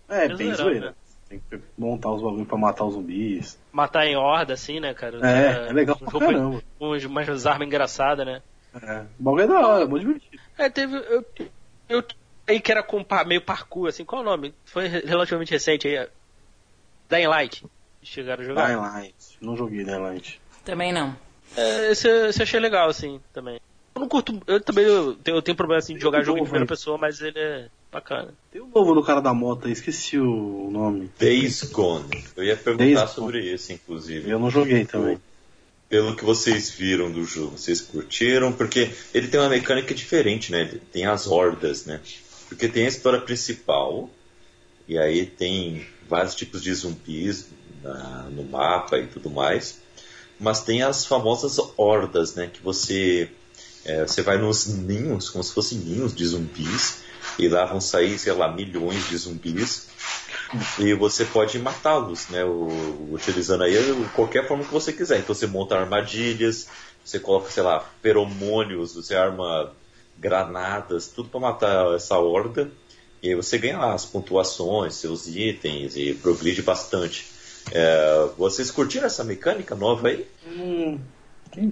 É, 0.07 0.26
Ele 0.26 0.34
é 0.34 0.38
bem 0.38 0.47
zoeirão, 0.53 0.63
zoeira. 0.65 0.86
né? 0.88 0.93
Tem 1.28 1.39
que 1.49 1.59
montar 1.78 2.11
os 2.11 2.22
bagulhos 2.22 2.47
pra 2.47 2.57
matar 2.57 2.86
os 2.86 2.93
zumbis. 2.93 3.57
Matar 3.72 4.05
em 4.07 4.15
horda, 4.15 4.53
assim, 4.53 4.80
né, 4.80 4.93
cara? 4.93 5.20
É, 5.22 5.70
é 5.70 5.74
legal 5.74 5.97
um 6.01 6.05
pra 6.05 6.20
caramba. 6.20 6.61
com 6.80 6.91
uns- 6.91 7.03
umas 7.05 7.45
armas 7.45 7.67
engraçadas, 7.67 8.26
né? 8.26 8.41
É. 8.82 9.01
O 9.20 9.24
bagulho 9.24 9.43
é 9.43 9.47
da 9.47 9.59
hora, 9.67 9.84
é 9.84 9.88
muito 9.88 10.05
divertido. 10.05 10.41
É, 10.57 10.70
teve. 10.70 10.95
Eu, 10.95 11.26
eu 11.89 12.03
aí 12.47 12.59
que 12.59 12.72
era 12.72 12.84
com 12.84 13.03
meio 13.26 13.41
parkour, 13.41 13.88
assim, 13.89 14.05
qual 14.05 14.22
o 14.22 14.26
nome? 14.26 14.53
Foi 14.65 14.88
re- 14.88 15.03
relativamente 15.05 15.51
recente 15.51 15.88
aí. 15.88 15.95
é 15.95 16.09
Dying 17.09 17.28
Light. 17.28 17.65
Chegaram 18.03 18.43
a 18.43 18.45
jogar? 18.45 18.67
Dying 18.67 18.78
Light. 18.78 19.15
Não 19.41 19.55
joguei 19.57 19.84
Dying 19.84 19.99
Light. 19.99 20.41
Também 20.63 20.93
não. 20.93 21.15
É, 21.57 21.91
esse, 21.91 22.07
esse 22.07 22.39
eu 22.39 22.43
achei 22.43 22.59
legal, 22.59 22.89
assim, 22.89 23.20
também. 23.34 23.59
Eu 23.95 24.01
não 24.01 24.07
curto. 24.07 24.39
Eu 24.45 24.61
também 24.61 24.86
eu 24.86 25.15
tenho, 25.15 25.38
eu 25.38 25.41
tenho 25.41 25.57
problema 25.57 25.80
assim, 25.80 25.95
de 25.95 25.99
jogar 26.01 26.22
jogo 26.24 26.39
em 26.39 26.43
primeira 26.43 26.65
pessoa, 26.67 26.97
mas 26.97 27.22
ele 27.22 27.39
é 27.39 27.67
bacana. 27.91 28.34
Tem 28.51 28.61
o 28.61 28.67
novo 28.67 28.93
do 28.93 29.03
cara 29.03 29.20
da 29.20 29.34
moto 29.34 29.65
aí, 29.65 29.72
esqueci 29.74 30.17
o 30.20 30.70
nome. 30.72 31.11
Days 31.17 31.63
Gone. 31.72 32.24
Eu 32.38 32.43
ia 32.43 32.55
perguntar 32.55 32.86
Days 32.86 33.09
sobre 33.09 33.51
esse, 33.51 33.74
inclusive. 33.74 34.30
Eu 34.30 34.39
não 34.39 34.49
joguei 34.49 34.86
também. 34.86 35.20
Pelo 35.89 36.15
que 36.15 36.23
vocês 36.23 36.69
viram 36.69 37.11
do 37.11 37.25
jogo, 37.25 37.57
vocês 37.57 37.81
curtiram? 37.81 38.53
Porque 38.53 38.91
ele 39.11 39.27
tem 39.27 39.39
uma 39.39 39.49
mecânica 39.49 39.93
diferente, 39.95 40.51
né? 40.51 40.71
Tem 40.91 41.07
as 41.07 41.25
hordas, 41.25 41.85
né? 41.85 41.99
Porque 42.47 42.67
tem 42.67 42.85
a 42.85 42.89
história 42.89 43.19
principal, 43.19 44.07
e 44.87 44.97
aí 44.99 45.25
tem 45.25 45.85
vários 46.07 46.35
tipos 46.35 46.61
de 46.61 46.71
zumbis 46.73 47.47
na- 47.81 48.29
no 48.31 48.43
mapa 48.43 48.99
e 48.99 49.07
tudo 49.07 49.31
mais. 49.31 49.79
Mas 50.39 50.61
tem 50.61 50.83
as 50.83 51.05
famosas 51.05 51.57
hordas, 51.75 52.35
né? 52.35 52.47
Que 52.53 52.61
você, 52.61 53.29
é, 53.83 54.03
você 54.05 54.21
vai 54.21 54.37
nos 54.37 54.67
ninhos, 54.67 55.29
como 55.29 55.43
se 55.43 55.53
fossem 55.53 55.79
ninhos 55.79 56.13
de 56.15 56.25
zumbis, 56.25 56.99
e 57.39 57.47
lá 57.47 57.65
vão 57.65 57.81
sair, 57.81 58.17
sei 58.19 58.33
lá, 58.33 58.51
milhões 58.51 59.09
de 59.09 59.17
zumbis. 59.17 59.87
E 60.80 60.93
você 60.93 61.26
pode 61.26 61.60
matá-los, 61.60 62.28
né? 62.30 62.43
o- 62.43 63.10
utilizando 63.12 63.64
aí 63.64 63.76
qualquer 64.16 64.47
forma 64.47 64.64
que 64.64 64.72
você 64.72 64.91
quiser. 64.91 65.20
Então 65.20 65.36
você 65.36 65.45
monta 65.47 65.78
armadilhas, 65.78 66.68
você 67.04 67.20
coloca, 67.20 67.50
sei 67.52 67.64
lá, 67.64 67.84
feromônios, 68.02 68.95
você 68.95 69.16
arma 69.16 69.72
granadas, 70.18 71.08
tudo 71.08 71.30
para 71.30 71.39
matar 71.39 71.95
essa 71.95 72.18
horda. 72.18 72.70
E 73.22 73.30
aí 73.30 73.36
você 73.36 73.58
ganha 73.58 73.78
lá 73.78 73.93
as 73.93 74.06
pontuações, 74.06 74.95
seus 74.95 75.28
itens 75.28 75.95
e 75.95 76.14
progride 76.14 76.62
bastante. 76.62 77.26
É, 77.72 78.30
vocês 78.38 78.72
curtiram 78.72 79.06
essa 79.06 79.24
mecânica 79.24 79.76
nova 79.76 80.08
aí? 80.08 80.26
Hum? 80.47 81.00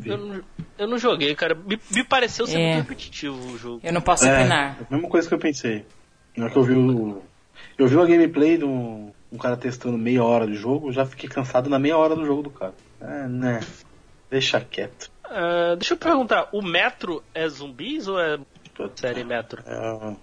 Eu 0.05 0.17
não, 0.17 0.41
eu 0.77 0.87
não 0.87 0.97
joguei, 0.97 1.33
cara. 1.35 1.55
Me, 1.55 1.79
me 1.91 2.03
pareceu 2.03 2.45
ser 2.47 2.57
É. 2.59 2.73
muito 2.75 2.87
repetitivo 2.87 3.53
o 3.53 3.57
jogo. 3.57 3.79
Eu 3.83 3.93
não 3.93 4.01
posso 4.01 4.25
É, 4.25 4.39
opinar. 4.39 4.77
a 4.89 4.93
mesma 4.93 5.09
coisa 5.09 5.27
que 5.27 5.33
eu 5.33 5.39
pensei. 5.39 5.85
Na 6.35 6.45
hora 6.45 6.53
que 6.53 6.59
eu 6.59 6.63
vi 6.63 6.73
o. 6.73 7.23
Eu 7.77 7.87
vi 7.87 7.95
uma 7.95 8.05
gameplay 8.07 8.57
de 8.57 8.65
um, 8.65 9.11
um 9.31 9.37
cara 9.37 9.55
testando 9.57 9.97
meia 9.97 10.23
hora 10.23 10.47
de 10.47 10.55
jogo, 10.55 10.89
eu 10.89 10.93
já 10.93 11.05
fiquei 11.05 11.29
cansado 11.29 11.69
na 11.69 11.77
meia 11.79 11.97
hora 11.97 12.15
do 12.15 12.25
jogo 12.25 12.43
do 12.43 12.49
cara. 12.49 12.73
É, 12.99 13.27
né? 13.27 13.59
Deixa 14.29 14.59
quieto. 14.59 15.09
Ah, 15.23 15.75
deixa 15.77 15.93
eu 15.93 15.97
perguntar, 15.97 16.49
o 16.51 16.61
Metro 16.61 17.23
é 17.33 17.47
zumbis 17.47 18.07
ou 18.07 18.19
é 18.19 18.39
série 18.95 19.23
Metro? 19.23 19.61
É, 19.65 20.15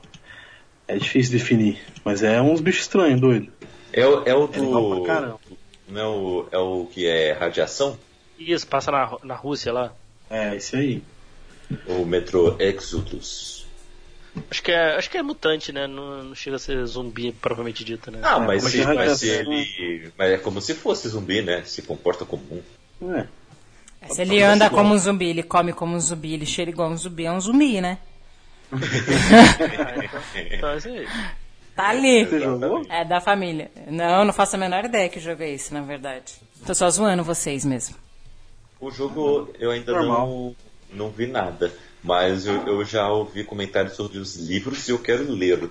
é 0.95 0.97
difícil 0.97 1.33
definir, 1.39 1.81
mas 2.05 2.23
é 2.23 2.41
uns 2.41 2.61
bichos 2.61 2.83
estranhos, 2.83 3.21
doido. 3.21 3.53
É, 3.93 4.07
o- 4.07 4.23
é 4.25 4.35
o 4.35 4.45
É 4.45 4.47
do. 4.49 5.03
caramba. 5.05 5.41
Não 5.87 6.01
é 6.01 6.07
o, 6.07 6.49
é 6.53 6.59
o 6.59 6.87
que 6.87 7.07
é 7.07 7.33
radiação? 7.33 7.99
Isso, 8.39 8.67
passa 8.67 8.91
na, 8.91 9.17
na 9.23 9.35
Rússia 9.35 9.73
lá. 9.73 9.93
É, 10.31 10.57
esse 10.57 10.75
aí. 10.77 11.03
O 11.87 12.05
Metro 12.05 12.57
Exodus. 12.59 13.64
Acho 14.51 14.63
que 14.63 14.73
é, 14.73 14.97
acho 14.97 15.11
que 15.11 15.17
é 15.17 15.23
mutante, 15.23 15.73
né? 15.73 15.87
Não, 15.87 16.25
não 16.25 16.35
chega 16.35 16.57
a 16.57 16.59
ser 16.59 16.85
zumbi 16.87 17.33
propriamente 17.33 17.85
dito, 17.85 18.11
né? 18.11 18.19
Ah, 18.23 18.37
É, 18.37 18.41
mas, 18.41 18.63
mas 18.65 18.73
se, 18.73 18.85
mas 18.85 19.19
se 19.19 19.29
ele. 19.29 20.13
Mas 20.19 20.31
é 20.33 20.39
como 20.39 20.61
se 20.61 20.75
fosse 20.75 21.09
zumbi, 21.09 21.41
né? 21.43 21.63
Se 21.65 21.83
comporta 21.83 22.25
comum. 22.25 22.61
É. 23.15 23.27
Se 24.11 24.23
ele 24.23 24.43
anda 24.43 24.69
como 24.69 24.93
um 24.95 24.99
zumbi, 24.99 25.31
ele 25.31 25.43
come 25.43 25.73
como 25.73 25.95
um 25.97 26.01
zumbi, 26.01 26.35
ele 26.35 26.45
cheira 26.47 26.71
igual 26.71 26.91
um 26.91 26.97
zumbi, 26.97 27.25
é 27.27 27.33
um 27.33 27.41
zumbi, 27.41 27.81
né? 27.81 27.99
Então 30.51 30.69
é 30.71 30.77
isso 30.77 30.89
aí. 30.89 31.09
Tá 31.75 31.89
ali. 31.89 32.25
Você 32.25 32.41
jogou? 32.41 32.85
É 32.89 33.05
da 33.05 33.21
família. 33.21 33.71
Não, 33.89 34.25
não 34.25 34.33
faço 34.33 34.57
a 34.57 34.59
menor 34.59 34.85
ideia 34.85 35.09
que 35.09 35.19
jogo 35.19 35.43
é 35.43 35.51
esse, 35.51 35.73
na 35.75 35.81
verdade. 35.81 36.35
Tô 36.67 36.75
só 36.75 36.89
zoando 36.91 37.25
vocês 37.25 37.65
mesmo. 37.65 37.97
O 38.81 38.91
jogo 38.91 39.51
eu 39.59 39.71
ainda 39.71 39.93
Normal. 39.93 40.27
não, 40.27 40.57
não 40.93 41.11
vi 41.11 41.27
nada, 41.27 41.73
mas 42.05 42.47
eu, 42.47 42.55
eu 42.67 42.85
já 42.85 43.09
ouvi 43.09 43.43
comentários 43.43 43.95
sobre 43.95 44.19
os 44.19 44.37
livros 44.37 44.87
e 44.87 44.93
eu 44.93 44.99
quero 44.99 45.31
ler. 45.33 45.69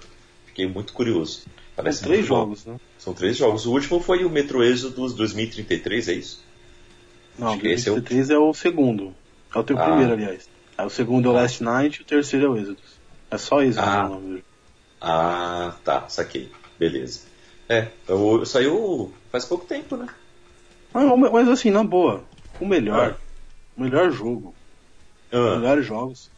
Fiquei 0.48 0.68
muito 0.68 0.92
curioso. 0.94 1.46
Parece 1.76 2.00
São 2.00 2.08
três 2.08 2.22
muito 2.22 2.30
bom. 2.30 2.40
jogos, 2.42 2.66
né? 2.66 2.76
São 3.00 3.14
três 3.14 3.38
jogos. 3.38 3.66
O 3.66 3.72
último 3.72 4.00
foi 4.00 4.26
o 4.26 4.30
Metro 4.30 4.64
Exodus 4.64 5.14
2033, 5.14 6.10
é 6.10 6.14
isso? 6.14 6.44
Não, 7.38 7.50
Acho 7.50 7.60
que 7.60 7.68
esse 7.68 7.88
é 7.88 7.92
o- 7.92 7.96
2003 7.96 8.30
é 8.30 8.38
o 8.38 8.54
segundo. 8.54 9.16
É 9.54 9.60
o 9.60 9.64
teu 9.64 9.78
Ah. 9.78 9.86
primeiro, 9.86 10.14
aliás. 10.14 10.50
Aí 10.78 10.86
o 10.86 10.90
segundo 10.90 11.28
é 11.30 11.32
o 11.32 11.34
Last 11.34 11.64
Night 11.64 12.00
e 12.00 12.02
o 12.02 12.06
terceiro 12.06 12.46
é 12.48 12.50
o 12.50 12.58
Exodus. 12.58 13.00
É 13.32 13.38
só 13.38 13.62
Exodus 13.62 13.90
Ah. 13.90 14.06
o 14.06 14.10
nome 14.10 14.30
jogo. 14.34 14.44
Ah, 15.02 15.76
tá, 15.84 16.08
saquei. 16.10 16.52
Beleza. 16.80 17.22
É, 17.70 17.88
eu, 18.08 18.46
saiu 18.46 19.12
faz 19.32 19.46
pouco 19.46 19.66
tempo, 19.66 19.96
né? 19.98 20.08
Mas, 20.94 21.32
mas 21.32 21.48
assim, 21.50 21.72
na 21.72 21.84
boa, 21.84 22.24
o 22.60 22.66
melhor, 22.66 23.18
o 23.76 23.82
melhor 23.82 24.12
jogo, 24.12 24.54
Ah, 25.34 25.56
melhores 25.58 25.86
jogos 25.86 26.30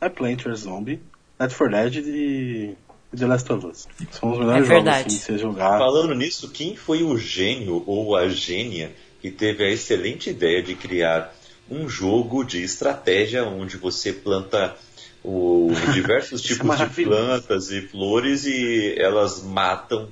é 0.00 0.08
Plant 0.08 0.42
vs 0.42 0.60
Zombie, 0.60 1.00
Left 1.38 1.56
4 1.56 1.70
Dead 1.90 1.96
e 2.06 2.74
The 3.16 3.26
Last 3.26 3.52
of 3.52 3.66
Us. 3.66 3.88
São 4.10 4.32
os 4.32 4.38
melhores 4.38 4.68
É 4.68 4.74
jogos 4.74 4.88
assim, 4.88 5.08
de 5.08 5.14
você 5.14 5.38
jogar. 5.38 5.78
Falando 5.78 6.14
nisso, 6.14 6.50
quem 6.50 6.76
foi 6.76 7.02
o 7.02 7.16
gênio 7.16 7.82
ou 7.86 8.16
a 8.16 8.28
gênia 8.28 8.92
que 9.20 9.30
teve 9.30 9.64
a 9.64 9.70
excelente 9.70 10.30
ideia 10.30 10.62
de 10.62 10.74
criar 10.74 11.34
um 11.70 11.88
jogo 11.88 12.42
de 12.44 12.62
estratégia 12.62 13.44
onde 13.44 13.76
você 13.76 14.12
planta 14.12 14.74
o, 15.22 15.70
diversos 15.92 16.40
é 16.40 16.44
tipos 16.44 16.62
de 16.62 16.66
maravilhoso. 16.66 17.16
plantas 17.24 17.70
e 17.70 17.82
flores 17.82 18.44
e 18.46 18.94
elas 18.98 19.42
matam 19.42 20.08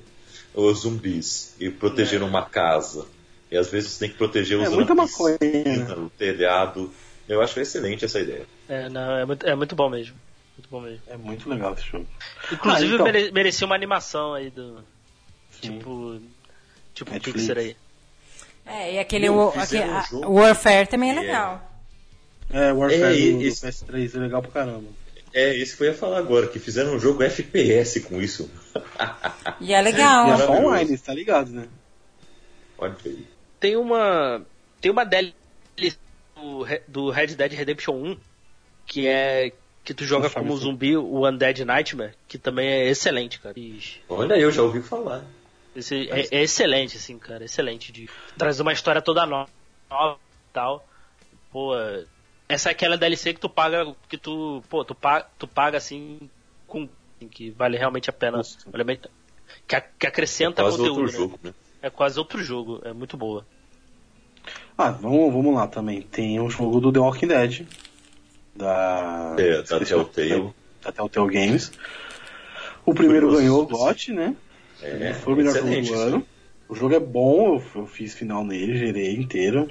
os 0.53 0.79
zumbis 0.81 1.55
e 1.59 1.69
proteger 1.69 2.21
uma 2.23 2.43
casa. 2.45 3.05
E 3.51 3.57
às 3.57 3.69
vezes 3.69 3.91
você 3.91 3.99
tem 4.01 4.09
que 4.09 4.15
proteger 4.17 4.57
os 4.59 4.67
É 4.67 4.69
zumbis, 4.69 4.95
maconha, 4.95 5.37
né? 5.41 5.93
o 5.97 6.09
telhado. 6.17 6.91
Eu 7.29 7.41
acho 7.41 7.59
excelente 7.59 8.03
essa 8.03 8.19
ideia. 8.19 8.45
É, 8.67 8.89
não, 8.89 9.17
é 9.17 9.25
muito, 9.25 9.45
é 9.47 9.55
muito 9.55 9.75
bom 9.75 9.89
mesmo. 9.89 10.15
Muito 10.57 10.69
bom 10.69 10.81
mesmo. 10.81 11.01
É 11.07 11.15
muito 11.15 11.47
legal 11.49 11.73
esse 11.73 11.83
jogo. 11.83 12.07
Inclusive 12.51 12.91
Ah, 12.91 12.95
então. 12.95 13.05
mere- 13.05 13.31
merecia 13.31 13.65
uma 13.65 13.75
animação 13.75 14.33
aí 14.33 14.49
do. 14.49 14.83
Sim. 15.51 15.77
Tipo. 15.77 16.19
Tipo 16.93 17.11
Netflix. 17.11 17.41
Pixar 17.41 17.57
aí. 17.59 17.75
É, 18.65 18.95
e 18.95 18.99
aquele 18.99 19.29
o, 19.29 19.49
aquele- 19.49 19.83
um 20.13 20.23
a- 20.25 20.27
Warfare 20.41 20.87
também 20.87 21.11
é 21.11 21.15
é- 21.15 21.19
legal. 21.19 21.71
É, 22.51 22.73
o 22.73 22.79
Warfare 22.79 23.03
É, 23.03 23.15
e- 23.19 23.31
do, 23.33 23.37
do 23.39 23.43
esse- 23.45 23.65
PS3 23.67 24.15
é 24.15 24.19
legal 24.19 24.41
pra 24.41 24.51
caramba. 24.51 24.89
É, 25.31 25.55
isso 25.55 25.77
que 25.77 25.83
eu 25.83 25.87
ia 25.87 25.93
falar 25.93 26.17
agora, 26.17 26.47
que 26.47 26.57
fizeram 26.59 26.95
um 26.95 26.99
jogo 26.99 27.21
FPS 27.21 28.01
com 28.01 28.19
isso. 28.19 28.49
E 29.61 29.71
é 29.73 29.81
legal. 29.81 30.27
e 30.27 30.31
é 30.31 30.37
só 30.37 30.51
online, 30.53 30.97
tá 30.97 31.13
ligado, 31.13 31.51
né? 31.51 31.67
Olha 32.77 32.95
aí. 33.05 33.25
Tem 33.59 33.75
uma. 33.77 34.41
Tem 34.81 34.91
uma 34.91 35.03
DLC 35.05 35.35
do, 36.39 36.61
Re- 36.63 36.81
do 36.87 37.09
Red 37.09 37.27
Dead 37.27 37.51
Redemption 37.53 37.93
1 37.95 38.17
que 38.85 39.07
é. 39.07 39.51
Que 39.83 39.93
tu 39.93 40.03
joga 40.03 40.29
como 40.29 40.49
isso. 40.53 40.63
zumbi, 40.63 40.95
o 40.97 41.27
Undead 41.27 41.63
Nightmare, 41.65 42.13
que 42.27 42.37
também 42.37 42.67
é 42.67 42.87
excelente, 42.89 43.39
cara. 43.39 43.57
Ixi, 43.59 44.01
Olha, 44.07 44.35
eu 44.35 44.51
já 44.51 44.61
ouvi 44.61 44.81
falar. 44.81 45.23
Esse 45.75 46.07
é, 46.11 46.27
é 46.31 46.43
excelente, 46.43 46.97
assim, 46.97 47.17
cara. 47.17 47.45
Excelente. 47.45 47.91
De 47.91 48.07
trazer 48.37 48.61
uma 48.61 48.73
história 48.73 49.01
toda 49.01 49.25
no- 49.25 49.47
nova 49.89 50.17
e 50.19 50.53
tal. 50.53 50.85
Pô, 51.51 51.71
essa 52.47 52.69
é 52.69 52.71
aquela 52.71 52.97
DLC 52.97 53.33
que 53.33 53.39
tu 53.39 53.49
paga. 53.49 53.95
Que 54.07 54.17
tu. 54.17 54.61
Pô, 54.69 54.83
tu 54.85 54.93
paga, 54.93 55.27
tu 55.39 55.47
paga 55.47 55.77
assim. 55.77 56.19
Com. 56.67 56.87
Que 57.31 57.49
vale 57.51 57.77
realmente 57.77 58.09
a 58.09 58.13
pena. 58.13 58.37
Nossa. 58.37 58.57
Que, 59.67 59.81
que 59.97 60.07
acrescenta 60.07 60.61
Quase 60.61 60.77
conteúdo. 60.77 60.99
outro 61.01 61.11
né? 61.11 61.17
jogo, 61.17 61.39
né? 61.43 61.53
É 61.81 61.89
quase 61.89 62.19
outro 62.19 62.43
jogo. 62.43 62.81
É 62.83 62.93
muito 62.93 63.15
boa. 63.17 63.45
Ah, 64.81 64.91
vamos, 64.91 65.33
vamos 65.33 65.53
lá 65.55 65.67
também. 65.67 66.01
Tem 66.01 66.39
o 66.39 66.49
jogo 66.49 66.79
do 66.79 66.89
The 66.89 66.99
Walking 66.99 67.27
Dead. 67.27 67.67
da, 68.55 69.35
É, 69.37 69.61
da 69.61 69.79
Telltale. 69.79 70.53
da 70.81 70.91
Telltale 70.93 71.33
Games. 71.33 71.69
O 72.85 72.93
primeiro 72.93 73.27
Curioso. 73.27 73.41
ganhou 73.43 73.63
o 73.63 73.67
GOT, 73.67 74.13
né? 74.13 74.33
É, 74.81 75.13
Foi 75.15 75.33
o 75.33 75.35
melhor 75.35 75.53
jogo 75.53 75.81
do 75.81 75.93
ano. 75.95 76.25
O 76.69 76.75
jogo 76.75 76.95
é 76.95 76.99
bom, 76.99 77.61
eu, 77.75 77.85
fiz 77.87 78.13
final 78.13 78.45
nele, 78.45 78.77
gerei 78.77 79.15
inteiro. 79.15 79.69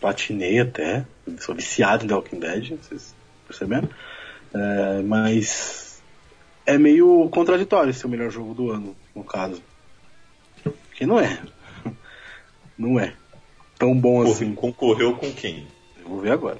Platinei 0.00 0.60
até. 0.60 1.04
Sou 1.40 1.54
viciado 1.54 2.06
em 2.06 2.08
The 2.08 2.14
Walking 2.14 2.40
Dead, 2.40 2.70
vocês 2.82 3.14
perceberam? 3.46 3.90
É, 4.54 5.02
mas 5.02 6.02
é 6.64 6.78
meio 6.78 7.28
contraditório 7.28 7.92
ser 7.92 8.06
o 8.06 8.08
melhor 8.08 8.30
jogo 8.30 8.54
do 8.54 8.70
ano, 8.70 8.96
no 9.14 9.22
caso. 9.22 9.62
Porque 10.62 11.04
não 11.04 11.20
é. 11.20 11.38
Não 12.78 12.98
é. 12.98 13.12
Tão 13.78 13.94
bom 13.98 14.18
Corre- 14.22 14.32
assim. 14.32 14.54
Concorreu 14.54 15.16
com 15.16 15.32
quem? 15.32 15.66
Eu 16.00 16.08
vou 16.08 16.20
ver 16.20 16.32
agora. 16.32 16.58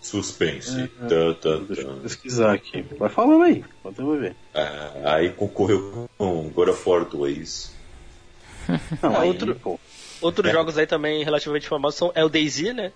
Suspense. 0.00 0.88
Tã, 1.08 1.34
tã, 1.34 1.62
Deixa 1.64 1.82
eu 1.82 1.96
pesquisar 1.96 2.52
aqui. 2.54 2.82
Vai 2.98 3.08
falando 3.08 3.42
aí, 3.44 3.64
enquanto 3.78 3.98
eu 3.98 4.04
vou 4.06 4.18
ver. 4.18 4.36
Ah, 4.54 5.14
aí 5.16 5.30
concorreu 5.30 6.08
com 6.18 6.48
God 6.50 6.68
of 6.68 6.88
War 6.88 7.04
2. 7.04 7.74
Não, 9.02 9.16
Ah, 9.16 9.20
aí, 9.22 9.28
outro- 9.28 9.54
pô, 9.56 9.80
Outros 10.20 10.48
É. 10.48 10.52
jogos 10.52 10.78
aí 10.78 10.86
também 10.86 11.22
relativamente 11.22 11.68
famosos 11.68 11.98
são 11.98 12.12
é 12.14 12.24
o 12.24 12.28
DayZ, 12.30 12.72
né? 12.74 12.92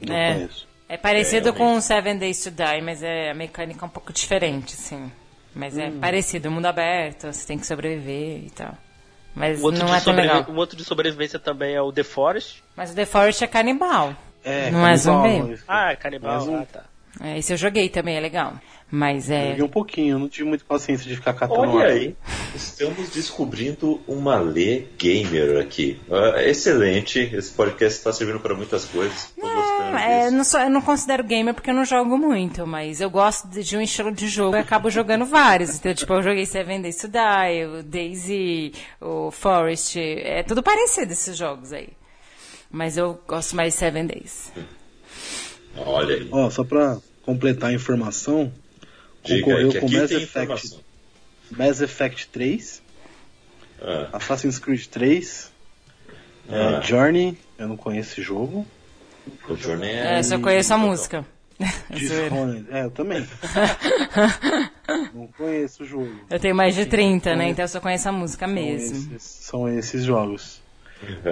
não 0.00 0.14
É. 0.14 0.34
conheço. 0.34 0.68
É 0.88 0.96
parecido 0.96 1.50
É, 1.50 1.52
com 1.52 1.80
Seven 1.80 2.18
Days 2.18 2.42
to 2.42 2.50
Die, 2.50 2.82
mas 2.82 3.02
é 3.02 3.30
a 3.30 3.34
mecânica 3.34 3.84
é 3.84 3.86
um 3.86 3.90
pouco 3.90 4.12
diferente, 4.12 4.74
assim. 4.74 5.10
Mas 5.54 5.76
é 5.78 5.88
Hum. 5.88 5.98
parecido, 6.00 6.50
mundo 6.50 6.66
aberto, 6.66 7.32
você 7.32 7.46
tem 7.46 7.58
que 7.58 7.66
sobreviver 7.66 8.44
e 8.46 8.50
tal. 8.50 8.76
Mas 9.38 9.60
O 9.60 9.64
outro, 9.66 9.80
não 9.80 9.86
de 9.86 9.92
é 9.94 10.00
tão 10.00 10.12
legal. 10.14 10.44
o 10.48 10.54
outro 10.56 10.76
de 10.76 10.84
sobrevivência 10.84 11.38
também 11.38 11.74
é 11.74 11.80
o 11.80 11.92
The 11.92 12.02
Forest. 12.02 12.62
Mas 12.76 12.90
o 12.90 12.94
The 12.94 13.06
Forest 13.06 13.44
é 13.44 13.46
canibal. 13.46 14.14
É, 14.44 14.70
Não 14.70 14.80
é 14.86 14.96
canibal, 14.96 14.96
zumbi? 14.98 15.50
mas- 15.50 15.64
Ah, 15.68 15.92
é 15.92 15.96
canibal. 15.96 16.32
Mais 16.36 16.48
um. 16.48 16.56
Ah, 16.60 16.66
tá. 16.70 16.84
É, 17.20 17.38
esse 17.38 17.52
eu 17.52 17.56
joguei 17.56 17.88
também, 17.88 18.16
é 18.16 18.20
legal. 18.20 18.54
Mas 18.90 19.28
Eu 19.28 19.36
é. 19.36 19.48
Joguei 19.50 19.64
um 19.64 19.68
pouquinho, 19.68 20.14
eu 20.14 20.18
não 20.18 20.28
tive 20.28 20.48
muita 20.48 20.64
paciência 20.64 21.06
de 21.06 21.14
ficar 21.14 21.34
catando 21.34 21.60
Olha 21.60 21.88
aí, 21.88 22.16
estamos 22.54 23.10
descobrindo 23.10 24.00
uma 24.08 24.36
lê 24.40 24.84
gamer 24.98 25.60
aqui. 25.60 26.00
Ah, 26.10 26.42
excelente, 26.42 27.18
esse 27.34 27.52
podcast 27.52 27.98
está 27.98 28.12
servindo 28.14 28.40
para 28.40 28.54
muitas 28.54 28.86
coisas. 28.86 29.30
Gostando 29.38 29.98
É, 29.98 30.30
não 30.30 30.42
sou- 30.42 30.60
eu 30.60 30.70
não 30.70 30.80
considero 30.80 31.22
gamer 31.22 31.52
porque 31.52 31.68
eu 31.68 31.74
não 31.74 31.84
jogo 31.84 32.16
muito, 32.16 32.66
mas 32.66 33.00
eu 33.02 33.10
gosto 33.10 33.46
de, 33.48 33.62
de 33.62 33.76
um 33.76 33.82
estilo 33.82 34.10
de 34.10 34.26
jogo 34.26 34.56
e 34.56 34.60
acabo 34.60 34.88
jogando 34.90 35.26
vários. 35.26 35.76
Então, 35.76 35.92
tipo, 35.92 36.12
eu 36.14 36.22
joguei 36.22 36.46
Seven 36.46 36.80
Days 36.80 36.96
to 36.96 37.08
Die, 37.08 37.66
o 37.66 37.82
Daisy, 37.82 38.72
o 39.02 39.30
Forest, 39.30 39.98
é 40.00 40.42
tudo 40.42 40.62
parecido 40.62 41.12
esses 41.12 41.36
jogos 41.36 41.74
aí. 41.74 41.90
Mas 42.70 42.96
eu 42.96 43.20
gosto 43.26 43.54
mais 43.54 43.74
de 43.74 43.78
Seven 43.80 44.06
Days. 44.06 44.50
Olha 45.76 46.14
aí. 46.16 46.28
Ó, 46.32 46.48
só 46.50 46.64
pra 46.64 46.96
completar 47.22 47.70
a 47.70 47.72
informação, 47.74 48.50
Diga 49.24 49.44
concorreu 49.44 49.70
aí, 49.72 49.80
com 49.80 49.90
Mass 49.90 50.10
Effect. 50.10 50.78
Mass 51.50 51.80
Effect 51.80 52.28
3, 52.28 52.82
Ah, 53.80 54.08
Assassin's 54.14 54.58
Creed 54.58 54.86
3, 54.86 55.52
é, 56.50 56.54
Ah. 56.76 56.80
Journey, 56.80 57.36
eu 57.58 57.68
não 57.68 57.76
conheço 57.76 58.12
esse 58.12 58.22
jogo, 58.22 58.66
o 59.48 59.56
Journey 59.56 59.90
É, 59.90 60.18
é... 60.18 60.22
só 60.22 60.38
conheço 60.38 60.72
a 60.74 60.78
música. 60.78 61.24
Dishonored, 61.90 62.66
é, 62.70 62.84
eu 62.84 62.90
também. 62.90 63.26
não 65.14 65.26
conheço 65.36 65.82
o 65.82 65.86
jogo. 65.86 66.12
Eu 66.30 66.38
tenho 66.38 66.54
mais 66.54 66.74
de 66.74 66.86
30, 66.86 67.34
né? 67.34 67.48
Então 67.48 67.64
eu 67.64 67.68
só 67.68 67.80
conheço 67.80 68.08
a 68.08 68.12
música 68.12 68.46
São 68.46 68.54
mesmo. 68.54 68.96
esses, 69.14 69.22
são 69.22 69.68
esses 69.78 70.04
jogos. 70.04 70.60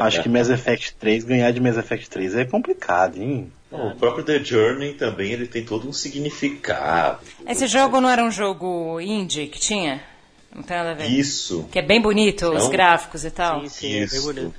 Acho 0.00 0.22
que 0.22 0.28
Mass 0.28 0.48
Effect 0.48 0.94
3, 0.98 1.24
ganhar 1.24 1.50
de 1.50 1.60
Mass 1.60 1.76
Effect 1.76 2.08
3 2.08 2.36
é 2.36 2.44
complicado, 2.44 3.20
hein? 3.20 3.52
O 3.70 3.94
próprio 3.96 4.24
The 4.24 4.42
Journey 4.42 4.94
também 4.94 5.32
ele 5.32 5.46
tem 5.46 5.64
todo 5.64 5.88
um 5.88 5.92
significado. 5.92 7.18
Esse 7.46 7.66
jogo 7.66 8.00
não 8.00 8.08
era 8.08 8.24
um 8.24 8.30
jogo 8.30 9.00
indie 9.00 9.48
que 9.48 9.58
tinha? 9.58 10.02
Não 10.54 10.62
tem 10.62 10.76
nada 10.76 10.92
a 10.92 10.94
ver. 10.94 11.06
Isso. 11.10 11.68
Que 11.70 11.80
é 11.80 11.82
bem 11.82 12.00
bonito, 12.00 12.48
os 12.48 12.64
Não. 12.64 12.70
gráficos 12.70 13.24
e 13.24 13.30
tal. 13.30 13.62
Sim, 13.62 13.68
sim, 13.68 13.86
é 13.88 13.96
bem 13.96 14.04
Isso. 14.04 14.22
bonito. 14.22 14.54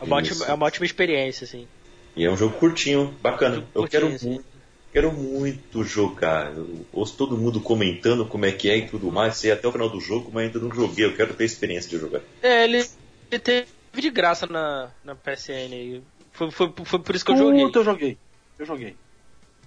É 0.00 0.04
uma, 0.04 0.16
ótima, 0.16 0.34
Isso. 0.34 0.44
é 0.44 0.54
uma 0.54 0.66
ótima 0.66 0.86
experiência, 0.86 1.44
assim. 1.44 1.66
E 2.16 2.24
é 2.24 2.30
um 2.30 2.36
jogo 2.36 2.56
curtinho, 2.56 3.14
bacana. 3.20 3.56
Eu 3.74 3.82
Curtinho, 3.82 3.88
quero 3.88 4.18
sim. 4.18 4.28
muito, 4.28 4.44
quero 4.92 5.12
muito 5.12 5.84
jogar. 5.84 6.52
Eu 6.56 6.86
ouço 6.92 7.14
todo 7.16 7.36
mundo 7.36 7.60
comentando 7.60 8.24
como 8.24 8.46
é 8.46 8.52
que 8.52 8.70
é 8.70 8.76
e 8.78 8.88
tudo 8.88 9.10
mais. 9.12 9.36
Sei 9.36 9.50
até 9.50 9.66
o 9.68 9.72
final 9.72 9.88
do 9.90 10.00
jogo, 10.00 10.30
mas 10.32 10.44
ainda 10.46 10.58
não 10.60 10.72
joguei. 10.72 11.04
Eu 11.04 11.14
quero 11.14 11.34
ter 11.34 11.44
experiência 11.44 11.90
de 11.90 11.98
jogar. 11.98 12.20
É, 12.42 12.64
ele, 12.64 12.78
ele 13.30 13.38
teve 13.40 13.66
de 13.92 14.10
graça 14.10 14.46
na, 14.46 14.90
na 15.04 15.14
PSN 15.14 15.72
aí. 15.72 16.02
Foi, 16.32 16.50
foi, 16.50 16.72
foi 16.84 16.98
por 16.98 17.14
isso 17.14 17.24
que 17.24 17.32
eu 17.32 17.36
joguei. 17.36 17.64
Puta, 17.64 17.78
eu 17.80 17.84
joguei. 17.84 18.18
Eu 18.58 18.66
joguei. 18.66 18.96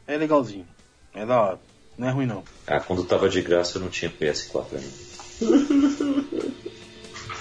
É 0.08 0.18
legalzinho. 0.18 0.68
É 1.14 1.26
da 1.26 1.42
hora. 1.42 1.60
Não 1.98 2.08
é 2.08 2.12
ruim 2.12 2.26
não. 2.26 2.44
Ah, 2.66 2.80
quando 2.80 3.04
tava 3.04 3.30
de 3.30 3.42
graça 3.42 3.78
eu 3.78 3.82
não 3.82 3.90
tinha 3.90 4.10
PS4 4.12 4.66
ainda. 4.74 5.12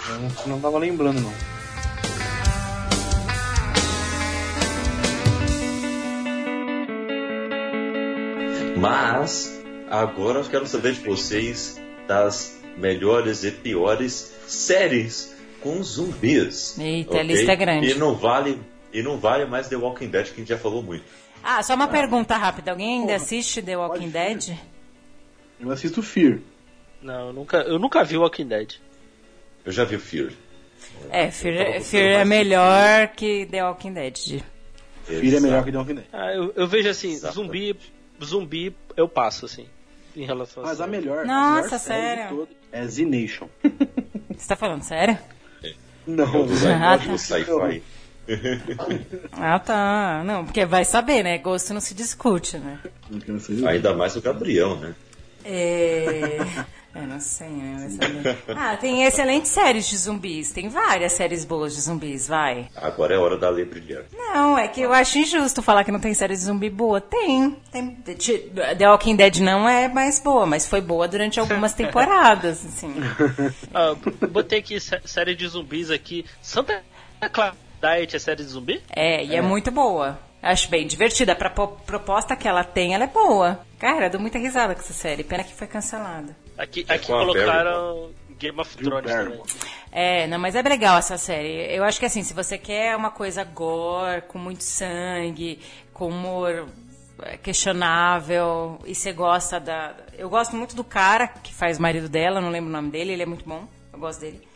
Eu 0.09 0.19
não, 0.19 0.47
não 0.47 0.61
tava 0.61 0.79
lembrando 0.79 1.21
não. 1.21 1.33
Mas 8.77 9.61
agora 9.91 10.41
eu 10.41 10.45
quero 10.45 10.67
saber 10.67 10.95
de 10.95 11.01
vocês 11.01 11.81
das 12.09 12.59
melhores 12.77 13.45
e 13.45 13.51
piores 13.51 14.35
séries 14.47 15.37
com 15.61 15.83
zumbis. 15.83 16.79
Eita, 16.79 17.19
a 17.19 17.23
lista 17.23 17.53
é 17.53 17.57
grande. 17.57 17.91
E 17.91 17.95
não 17.95 18.15
vale 18.15 18.61
e 18.93 19.03
não 19.03 19.19
vale 19.19 19.45
mais 19.47 19.69
The 19.69 19.77
Walking 19.77 20.09
Dead 20.09 20.27
que 20.27 20.33
a 20.33 20.37
gente 20.37 20.49
já 20.49 20.59
falou 20.59 20.83
muito. 20.83 21.05
Ah, 21.43 21.63
só 21.63 21.75
uma 21.75 21.89
pergunta 21.89 22.37
rápida. 22.37 22.71
Alguém 22.73 23.01
ainda 23.01 23.13
Porra, 23.13 23.17
assiste 23.17 23.63
The 23.63 23.77
Walking 23.77 24.11
pode 24.11 24.13
Dead? 24.13 24.59
Eu 25.61 25.71
assisto 25.71 26.03
Fear. 26.03 26.39
Não, 27.03 27.29
eu 27.29 27.33
nunca, 27.33 27.59
eu 27.59 27.79
nunca 27.79 28.05
vi 28.05 28.17
Walking 28.17 28.47
Dead. 28.47 28.75
Eu 29.65 29.73
já 29.73 29.85
vi 29.85 29.97
o 29.97 30.01
Fear. 30.01 30.33
É, 31.11 31.31
Fear, 31.31 31.55
procurando 31.57 31.85
Fear 31.85 32.21
é 32.21 32.25
melhor 32.25 33.09
que 33.09 33.47
The 33.47 33.65
Walking 33.65 33.93
Dead. 33.93 34.43
Fear 35.05 35.35
é 35.35 35.41
melhor 35.41 35.65
que 35.65 35.73
The 35.73 35.79
Walking 35.79 35.95
Dead. 35.95 36.07
Ah, 36.13 36.33
eu, 36.35 36.53
eu 36.57 36.67
vejo 36.67 36.89
assim, 36.89 37.13
Exato. 37.13 37.35
zumbi, 37.35 37.77
zumbi 38.23 38.75
eu 38.97 39.09
passo, 39.09 39.47
assim, 39.47 39.67
em 40.17 40.25
relação 40.25 40.63
a 40.63 40.67
Mas 40.67 40.81
a 40.81 40.85
série. 40.85 40.91
melhor, 40.97 41.25
Nossa, 41.27 41.59
a 41.59 41.63
melhor 41.63 41.79
série 41.79 42.17
sério? 42.23 42.49
é 42.73 42.87
Z 42.87 43.05
Nation. 43.05 43.49
Você 44.37 44.49
tá 44.49 44.57
falando 44.57 44.83
sério? 44.83 45.19
Não, 46.07 46.25
É 46.25 46.39
o 46.39 46.47
design 46.47 46.85
Ah, 46.85 46.97
do 46.97 47.07
tá. 47.09 47.19
sci-fi. 47.19 47.83
Ah, 49.33 49.59
tá. 49.59 50.23
Não, 50.25 50.45
porque 50.45 50.65
vai 50.65 50.85
saber, 50.85 51.23
né? 51.23 51.39
Gosto 51.39 51.75
não 51.75 51.81
se 51.81 51.95
discute, 51.95 52.59
né? 52.59 52.79
Ainda 53.67 53.95
mais 53.95 54.15
o 54.17 54.21
Gabriel, 54.23 54.77
né? 54.77 54.95
É... 55.45 56.39
Eu 56.95 57.03
não 57.07 57.21
sei, 57.21 57.49
né? 57.49 57.89
Ah, 58.57 58.77
tem 58.77 59.05
excelentes 59.05 59.51
séries 59.51 59.89
de 59.89 59.97
zumbis. 59.97 60.51
Tem 60.51 60.69
várias 60.69 61.13
séries 61.13 61.45
boas 61.45 61.75
de 61.75 61.81
zumbis, 61.81 62.27
vai. 62.27 62.69
Agora 62.75 63.15
é 63.15 63.19
hora 63.19 63.39
da 63.39 63.49
lei 63.49 63.65
brilhar. 63.65 64.03
Não, 64.13 64.59
é 64.59 64.67
que 64.67 64.81
eu 64.81 64.93
acho 64.93 65.19
injusto 65.19 65.63
falar 65.63 65.85
que 65.85 65.93
não 65.93 66.01
tem 66.01 66.13
série 66.15 66.35
de 66.35 66.41
zumbi 66.41 66.69
boa. 66.69 67.01
Tem. 67.01 67.57
tem. 67.71 67.91
The 68.77 68.89
Walking 68.91 69.15
Dead 69.17 69.39
não 69.39 69.69
é 69.69 69.87
mais 69.89 70.19
boa, 70.21 70.45
mas 70.47 70.67
foi 70.67 70.81
boa 70.81 71.07
durante 71.07 71.39
algumas 71.39 71.73
temporadas, 71.75 72.65
assim. 72.67 72.93
Ah, 73.73 73.95
botei 74.29 74.59
aqui 74.59 74.81
sé- 74.81 75.01
série 75.05 75.35
de 75.37 75.47
zumbis 75.47 75.91
aqui. 75.91 76.25
Santa 76.43 76.83
Clara 77.33 77.55
Diet 77.81 78.17
é 78.17 78.19
série 78.19 78.43
de 78.43 78.51
zumbi? 78.51 78.83
É, 78.95 79.25
e 79.25 79.35
é, 79.37 79.41
muito 79.41 79.71
boa. 79.71 80.19
Acho 80.43 80.69
bem 80.71 80.87
divertida. 80.87 81.35
Pra 81.37 81.51
po- 81.51 81.69
proposta 81.87 82.35
que 82.35 82.49
ela 82.49 82.65
tem, 82.65 82.95
ela 82.95 83.05
é 83.05 83.07
boa. 83.07 83.61
Cara, 83.79 84.07
eu 84.07 84.11
dou 84.11 84.21
muita 84.21 84.39
risada 84.39 84.75
com 84.75 84.81
essa 84.81 84.93
série. 84.93 85.23
Pena 85.23 85.45
que 85.45 85.55
foi 85.55 85.67
cancelada. 85.67 86.35
Aqui, 86.61 86.85
É 86.87 86.95
aqui 86.95 87.07
colocaram 87.07 88.11
Game 88.39 88.61
of 88.61 88.77
Thrones 88.77 89.11
também. 89.11 89.41
É, 89.91 90.27
não, 90.27 90.39
mas 90.39 90.55
é 90.55 90.61
legal 90.61 90.99
essa 90.99 91.17
série. 91.17 91.75
Eu 91.75 91.83
acho 91.85 91.99
que 91.99 92.05
assim, 92.05 92.23
se 92.23 92.35
você 92.35 92.59
quer 92.59 92.95
uma 92.95 93.11
coisa 93.11 93.43
gore, 93.45 94.21
com 94.29 94.39
muito 94.39 94.63
sangue, 94.63 95.59
com 95.95 96.09
humor 96.09 96.69
é, 97.23 97.39
questionável, 97.39 98.79
e 98.85 98.95
você 98.95 99.11
gosta 99.11 99.59
da. 99.59 99.95
Eu 100.19 100.29
gosto 100.29 100.55
muito 100.55 100.77
do 100.77 100.85
cara 100.85 101.29
que 101.29 101.53
faz 101.55 101.79
o 101.79 101.83
marido 101.83 102.11
dela, 102.11 102.43
não 102.43 102.51
lembro 102.51 102.69
o 102.69 102.73
nome 102.73 102.91
dele, 102.91 103.13
ele 103.13 103.23
é 103.23 103.27
muito 103.27 103.49
bom, 103.49 103.67
eu 103.91 103.99
gosto 103.99 104.21
dele. 104.21 104.47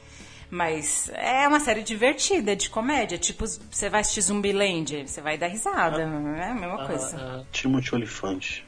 Mas 0.51 1.11
é 1.15 1.49
uma 1.49 1.59
série 1.59 1.83
divertida, 1.83 2.55
de 2.55 2.69
comédia. 2.69 3.17
Tipo, 3.17 3.47
você 3.47 3.89
vai 3.89 4.03
assistir 4.03 4.21
Zumbiland, 4.21 5.09
você 5.09 5.23
vai 5.23 5.39
dar 5.39 5.49
risada. 5.49 6.03
É 6.03 6.05
a 6.05 6.55
mesma 6.55 6.87
coisa. 6.87 7.17
Ah, 7.19 7.45
Timothy 7.51 7.95
Olifante. 7.95 8.65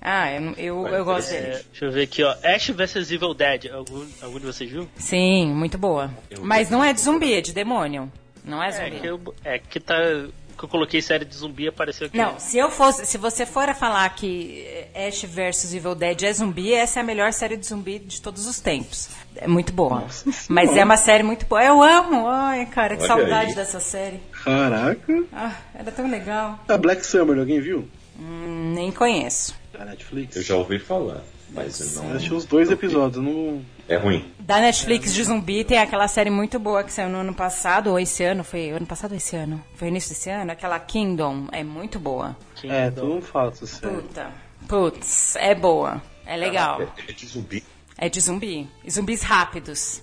Ah, 0.00 0.30
eu, 0.32 0.52
eu, 0.56 0.86
eu 0.88 1.04
gosto 1.04 1.32
é, 1.32 1.40
dele. 1.40 1.64
deixa 1.70 1.84
eu 1.84 1.90
ver 1.92 2.02
aqui, 2.02 2.22
ó. 2.22 2.34
Ash 2.44 2.68
vs 2.70 3.10
Evil 3.10 3.34
Dead. 3.34 3.66
Algum, 3.72 4.06
algum 4.22 4.38
de 4.38 4.46
vocês 4.46 4.70
viu? 4.70 4.88
Sim, 4.96 5.52
muito 5.52 5.76
boa. 5.76 6.10
Mas 6.40 6.70
não 6.70 6.82
é 6.84 6.92
de 6.92 7.00
zumbi, 7.00 7.34
é 7.34 7.40
de 7.40 7.52
demônio. 7.52 8.10
Não 8.44 8.62
é 8.62 8.68
É 8.68 8.72
zumbi. 8.72 9.00
que, 9.00 9.06
eu- 9.06 9.34
é 9.44 9.58
que 9.58 9.80
tá. 9.80 9.94
que 10.56 10.64
eu 10.64 10.68
coloquei 10.68 11.00
série 11.02 11.24
de 11.24 11.34
zumbi 11.36 11.68
apareceu 11.68 12.06
aqui. 12.06 12.16
Não, 12.16 12.38
se 12.38 12.56
eu 12.58 12.70
fosse, 12.70 13.06
se 13.06 13.16
você 13.18 13.44
for 13.46 13.68
a 13.68 13.74
falar 13.74 14.08
que 14.14 14.64
Ash 14.94 15.22
vs 15.24 15.74
Evil 15.74 15.94
Dead 15.94 16.22
é 16.22 16.32
zumbi, 16.32 16.72
essa 16.72 16.98
é 17.00 17.02
a 17.02 17.04
melhor 17.04 17.32
série 17.32 17.56
de 17.56 17.66
zumbi 17.66 17.98
de 17.98 18.20
todos 18.22 18.46
os 18.46 18.58
tempos. 18.60 19.08
É 19.36 19.46
muito 19.46 19.72
boa. 19.72 20.00
Nossa 20.00 20.24
Mas 20.48 20.76
é 20.76 20.82
uma 20.84 20.96
série 20.96 21.22
muito 21.22 21.44
boa. 21.46 21.62
Eu 21.62 21.82
amo. 21.82 22.26
Ai, 22.28 22.66
cara, 22.66 22.96
que 22.96 23.02
Olha 23.02 23.08
saudade 23.08 23.50
aí. 23.50 23.54
dessa 23.56 23.78
série. 23.80 24.20
Caraca. 24.44 25.24
Ah, 25.32 25.52
era 25.74 25.90
tão 25.92 26.08
legal. 26.10 26.58
A 26.68 26.76
Black 26.78 27.04
Summer, 27.06 27.38
alguém 27.38 27.60
viu? 27.60 27.88
Hum, 28.18 28.72
nem 28.74 28.90
conheço. 28.90 29.54
Da 29.78 29.84
Netflix. 29.84 30.34
Eu 30.34 30.42
já 30.42 30.56
ouvi 30.56 30.78
falar, 30.80 31.22
mas 31.50 31.78
eu 31.80 32.02
Eu 32.02 32.08
não. 32.08 32.16
assisti 32.16 32.34
uns 32.34 32.44
dois 32.44 32.68
episódios, 32.68 33.16
eu 33.16 33.22
não. 33.22 33.64
É 33.88 33.96
ruim. 33.96 34.28
Da 34.40 34.58
Netflix 34.60 35.14
de 35.14 35.22
zumbi 35.22 35.62
tem 35.62 35.78
aquela 35.78 36.08
série 36.08 36.30
muito 36.30 36.58
boa 36.58 36.82
que 36.82 36.92
saiu 36.92 37.08
no 37.08 37.18
ano 37.18 37.32
passado, 37.32 37.90
ou 37.90 37.98
esse 37.98 38.24
ano, 38.24 38.42
foi 38.42 38.70
ano 38.70 38.86
passado 38.86 39.12
ou 39.12 39.16
esse 39.16 39.36
ano? 39.36 39.62
Foi 39.74 39.88
início 39.88 40.10
desse 40.10 40.28
ano? 40.28 40.50
Aquela 40.50 40.78
Kingdom, 40.80 41.46
é 41.52 41.62
muito 41.62 41.98
boa. 41.98 42.36
É, 42.64 42.90
todo 42.90 43.06
mundo 43.06 43.22
fala 43.22 43.54
série. 43.54 43.94
Puta, 43.94 44.32
putz, 44.66 45.36
é 45.36 45.54
boa, 45.54 46.02
é 46.26 46.36
legal. 46.36 46.82
É, 46.82 47.10
é 47.10 47.12
de 47.12 47.26
zumbi. 47.26 47.64
É 47.96 48.08
de 48.08 48.20
zumbi, 48.20 48.68
e 48.84 48.90
zumbis 48.90 49.22
rápidos. 49.22 50.02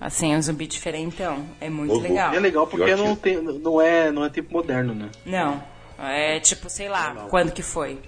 Assim, 0.00 0.34
é 0.34 0.36
um 0.36 0.42
zumbi 0.42 0.66
diferentão, 0.66 1.46
é 1.60 1.70
muito 1.70 1.98
legal. 1.98 2.34
E 2.34 2.36
é 2.36 2.40
legal 2.40 2.66
porque 2.66 2.90
Eu 2.90 2.96
não, 2.98 3.16
tem, 3.16 3.40
não, 3.40 3.80
é, 3.80 4.10
não 4.12 4.24
é 4.24 4.28
tempo 4.28 4.52
moderno, 4.52 4.94
né? 4.94 5.08
Não, 5.24 5.62
é 5.98 6.38
tipo, 6.40 6.68
sei 6.68 6.88
lá, 6.88 7.26
quando 7.30 7.52
que 7.52 7.62
foi. 7.62 7.98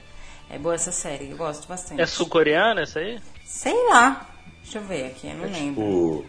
É 0.51 0.59
boa 0.59 0.75
essa 0.75 0.93
série, 0.93 1.31
eu 1.31 1.37
gosto 1.37 1.67
bastante. 1.67 2.01
É 2.01 2.07
sul-coreana 2.07 2.83
essa 2.83 3.01
aí? 3.01 3.19
Sei 3.45 3.75
lá, 3.89 4.29
deixa 4.63 4.79
eu 4.79 4.83
ver 4.85 5.07
aqui, 5.07 5.27
eu 5.29 5.35
não 5.35 5.45
É 5.45 5.49
lembro. 5.49 5.83
tipo. 5.85 6.27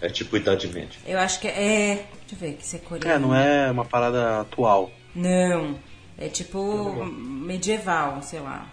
É 0.00 0.08
tipo 0.08 0.36
Idade 0.36 0.68
Média. 0.68 0.98
Eu 1.06 1.18
acho 1.18 1.40
que 1.40 1.48
é. 1.48 2.06
Deixa 2.20 2.34
eu 2.34 2.38
ver, 2.38 2.52
que 2.54 2.64
isso 2.64 2.76
é 2.76 2.78
coreano. 2.78 3.14
É, 3.14 3.18
não 3.18 3.34
é 3.34 3.70
uma 3.70 3.84
parada 3.84 4.40
atual. 4.40 4.90
Não. 5.14 5.78
É 6.16 6.28
tipo 6.28 7.04
medieval, 7.04 8.22
sei 8.22 8.40
lá. 8.40 8.66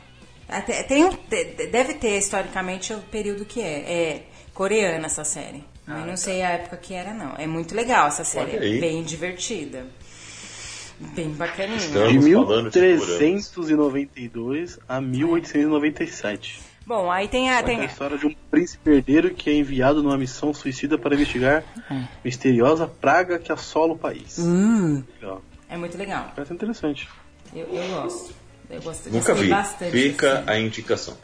Até, 0.48 0.84
tem 0.84 1.04
um, 1.06 1.10
de- 1.10 1.68
deve 1.68 1.96
ter 1.96 2.18
historicamente 2.18 2.94
o 2.94 3.00
período 3.00 3.44
que 3.46 3.60
é. 3.62 3.92
É 3.92 4.24
coreana 4.54 5.08
essa 5.08 5.24
série. 5.24 5.64
Mas 5.86 5.98
Ah, 5.98 6.00
não 6.02 6.10
tá. 6.12 6.18
sei 6.18 6.42
a 6.44 6.50
época 6.52 6.78
que 6.78 6.94
era, 6.94 7.14
não. 7.14 7.34
É 7.38 7.46
muito 7.48 7.76
legal 7.76 8.08
essa 8.08 8.24
série. 8.24 8.58
Aí. 8.58 8.80
Bem 8.80 9.04
divertida. 9.04 9.86
Bem 11.00 11.30
bacaninha. 11.32 11.78
Estamos 11.78 12.26
De 12.26 12.34
falando 12.34 12.72
de 12.72 12.80
1392 12.80 14.80
a 14.88 15.02
1897. 15.02 16.62
Bom, 16.86 17.12
aí 17.12 17.28
tem 17.28 17.50
a. 17.50 17.64
Tem, 17.64 17.80
a 17.80 17.86
história 17.86 18.18
de 18.18 18.28
um 18.28 18.36
príncipe 18.52 18.92
herdeiro 18.92 19.34
que 19.34 19.50
é 19.50 19.54
enviado 19.54 20.04
numa 20.04 20.18
missão 20.18 20.54
suicida 20.54 20.98
para 20.98 21.16
investigar 21.16 21.64
misteriosa 22.24 22.88
praga 22.88 23.40
que 23.40 23.52
assola 23.52 23.94
o 23.94 23.98
país. 23.98 24.38
Legal. 24.38 25.42
é 25.68 25.78
muito 25.78 25.98
legal. 25.98 26.32
Parece 26.36 26.54
interessante. 26.54 27.10
Eu, 27.54 27.68
eu 27.68 28.02
gosto. 28.02 28.45
Eu 28.70 28.82
gosto 28.82 29.10
Nunca 29.10 29.34
gostei 29.34 29.44
vi. 29.44 29.50
bastante. 29.50 29.92
Fica 29.92 30.36
série. 30.38 30.50
a 30.52 30.60
indicação. 30.60 31.18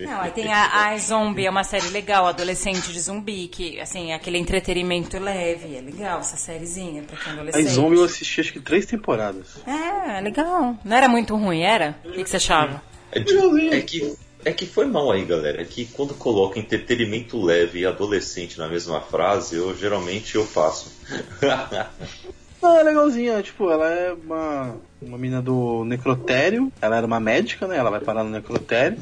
Não, 0.00 0.20
aí 0.20 0.30
tem 0.32 0.52
a, 0.52 0.88
a 0.90 0.98
Zombie, 0.98 1.46
é 1.46 1.50
uma 1.50 1.64
série 1.64 1.88
legal, 1.88 2.26
adolescente 2.26 2.92
de 2.92 3.00
zumbi, 3.00 3.48
que, 3.48 3.80
assim, 3.80 4.12
é 4.12 4.14
aquele 4.14 4.38
entretenimento 4.38 5.18
leve, 5.18 5.76
é 5.76 5.80
legal 5.80 6.20
essa 6.20 6.36
sériezinha 6.36 7.02
pra 7.02 7.16
quem 7.16 7.28
é 7.28 7.30
A 7.30 7.38
adolescente. 7.40 7.68
Zombie 7.70 7.96
eu 7.96 8.04
assisti 8.04 8.40
acho 8.40 8.52
que 8.52 8.60
três 8.60 8.86
temporadas. 8.86 9.46
É, 9.66 10.18
é 10.18 10.20
legal. 10.20 10.76
Não 10.84 10.96
era 10.96 11.08
muito 11.08 11.36
ruim, 11.36 11.62
era? 11.62 11.96
O 12.04 12.12
que, 12.12 12.24
que 12.24 12.30
você 12.30 12.36
achava? 12.36 12.82
É, 13.12 13.18
de- 13.20 13.74
é 13.74 13.80
que, 13.80 14.14
é 14.44 14.52
que 14.52 14.66
foi 14.66 14.86
mal 14.86 15.10
aí, 15.10 15.24
galera. 15.24 15.60
É 15.60 15.64
que 15.64 15.84
quando 15.86 16.14
coloca 16.14 16.58
entretenimento 16.58 17.40
leve 17.42 17.80
e 17.80 17.86
adolescente 17.86 18.58
na 18.58 18.68
mesma 18.68 19.00
frase, 19.00 19.56
eu 19.56 19.76
geralmente 19.76 20.34
eu 20.36 20.46
faço. 20.46 20.92
Não, 22.62 22.78
é 22.78 22.82
legalzinha, 22.82 23.42
tipo, 23.42 23.70
ela 23.70 23.88
é 23.88 24.12
uma, 24.12 24.76
uma 25.00 25.16
mina 25.16 25.40
do 25.40 25.84
necrotério, 25.84 26.70
ela 26.80 26.96
era 26.96 27.06
uma 27.06 27.18
médica, 27.18 27.66
né? 27.66 27.76
Ela 27.76 27.90
vai 27.90 28.00
parar 28.00 28.22
no 28.22 28.30
necrotério, 28.30 28.98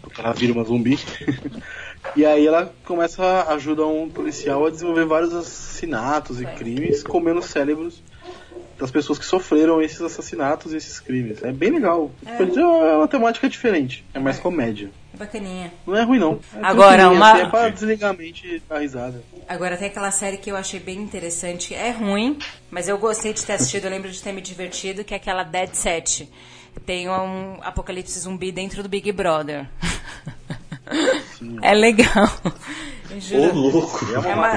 porque 0.00 0.20
ela 0.20 0.32
vira 0.32 0.52
uma 0.52 0.64
zumbi. 0.64 0.98
e 2.14 2.24
aí 2.24 2.46
ela 2.46 2.72
começa 2.84 3.24
a 3.24 3.54
ajudar 3.54 3.86
um 3.86 4.08
policial 4.08 4.66
a 4.66 4.70
desenvolver 4.70 5.04
vários 5.04 5.34
assassinatos 5.34 6.40
e 6.40 6.46
crimes, 6.46 7.02
comendo 7.02 7.42
cérebros 7.42 8.00
das 8.80 8.90
pessoas 8.90 9.18
que 9.18 9.24
sofreram 9.26 9.80
esses 9.82 10.00
assassinatos 10.00 10.72
e 10.72 10.76
esses 10.76 10.98
crimes. 10.98 11.42
É 11.42 11.52
bem 11.52 11.70
legal. 11.70 12.10
É, 12.26 12.96
uma 12.96 13.06
temática 13.06 13.48
diferente, 13.48 14.04
é 14.14 14.18
mais 14.18 14.38
comédia. 14.38 14.90
É 15.12 15.16
bacaninha. 15.18 15.70
Não 15.86 15.94
é 15.96 16.02
ruim 16.02 16.18
não. 16.18 16.40
É 16.54 16.58
Agora, 16.62 17.10
uma- 17.10 17.32
assim, 17.32 17.42
É 17.42 17.46
pra 17.48 17.68
desligar 17.68 18.10
a 18.10 18.12
mente 18.14 18.62
dar 18.68 18.78
risada. 18.78 19.22
Agora 19.46 19.76
tem 19.76 19.88
aquela 19.88 20.10
série 20.10 20.38
que 20.38 20.50
eu 20.50 20.56
achei 20.56 20.80
bem 20.80 20.98
interessante. 20.98 21.74
É 21.74 21.90
ruim, 21.90 22.38
mas 22.70 22.88
eu 22.88 22.96
gostei 22.96 23.32
de 23.34 23.44
ter 23.44 23.52
assistido, 23.54 23.84
eu 23.84 23.90
lembro 23.90 24.10
de 24.10 24.22
ter 24.22 24.32
me 24.32 24.40
divertido, 24.40 25.04
que 25.04 25.12
é 25.12 25.16
aquela 25.18 25.42
Dead 25.42 25.74
Set. 25.74 26.28
Tem 26.86 27.08
um 27.08 27.58
apocalipse 27.62 28.18
zumbi 28.18 28.50
dentro 28.52 28.82
do 28.82 28.88
Big 28.88 29.10
Brother. 29.12 29.66
é 31.62 31.74
legal. 31.74 32.30
Ô, 33.32 33.52
louco! 33.54 33.98
É 34.14 34.18
uma, 34.18 34.48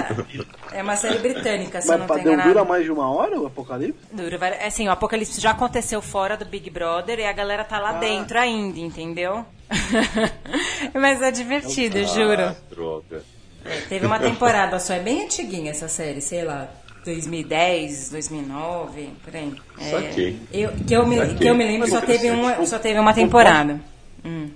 É 0.71 0.81
uma, 0.83 0.93
é 0.93 0.95
série 0.95 1.17
britânica, 1.19 1.81
se 1.81 1.87
eu 1.91 1.97
Mas 1.97 2.07
não 2.07 2.07
tô 2.37 2.43
dura 2.43 2.63
mais 2.63 2.83
de 2.83 2.91
uma 2.91 3.09
hora 3.11 3.39
o 3.39 3.45
apocalipse? 3.47 3.99
Dura 4.11 4.37
vari- 4.37 4.57
Assim, 4.63 4.87
o 4.87 4.91
apocalipse 4.91 5.39
já 5.41 5.51
aconteceu 5.51 6.01
fora 6.01 6.35
do 6.37 6.45
Big 6.45 6.69
Brother 6.69 7.19
e 7.19 7.25
a 7.25 7.31
galera 7.33 7.63
tá 7.63 7.79
lá 7.79 7.91
Ah. 7.91 7.99
dentro 7.99 8.37
ainda, 8.37 8.79
entendeu? 8.79 9.45
Mas 10.93 11.21
é 11.21 11.31
divertido, 11.31 11.97
Ah, 11.99 12.03
juro. 12.03 12.55
droga. 12.69 13.23
É, 13.65 13.77
teve 13.87 14.05
uma 14.05 14.19
temporada 14.19 14.77
só, 14.79 14.93
é 14.93 14.99
bem 14.99 15.23
antiguinha 15.25 15.71
essa 15.71 15.87
série, 15.87 16.19
sei 16.21 16.43
lá, 16.43 16.67
2010, 17.05 18.09
2009, 18.09 19.09
por 19.23 19.35
aí. 19.35 19.53
É, 19.79 19.83
Saquei. 19.89 20.39
eu, 20.51 20.71
que, 20.73 20.93
eu 20.93 21.05
me, 21.07 21.17
Saquei. 21.17 21.35
que 21.35 21.47
eu 21.47 21.55
me 21.55 21.63
lembro 21.65 21.87
só 21.89 22.01
teve, 22.01 22.29
uma, 22.29 22.65
só 22.65 22.77
teve 22.79 22.99
uma 22.99 23.13
temporada. 23.13 23.79
Hum. 24.23 24.49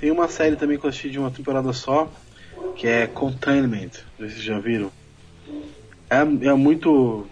Tem 0.00 0.10
uma 0.10 0.28
série 0.28 0.56
também 0.56 0.78
que 0.78 0.84
eu 0.84 0.90
assisti 0.90 1.10
de 1.10 1.18
uma 1.18 1.30
temporada 1.30 1.72
só, 1.72 2.08
que 2.76 2.86
é 2.86 3.06
Containment. 3.06 3.90
Vocês 4.18 4.42
já 4.42 4.58
viram. 4.58 4.90
É, 6.10 6.18
é 6.18 6.54
muito, 6.54 7.26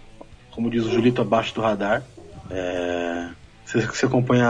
como 0.51 0.69
diz 0.69 0.85
o 0.85 0.91
Julito, 0.91 1.21
abaixo 1.21 1.53
do 1.55 1.61
radar. 1.61 2.03
É, 2.49 3.29
você, 3.65 3.81
você 3.81 4.05
acompanha 4.05 4.49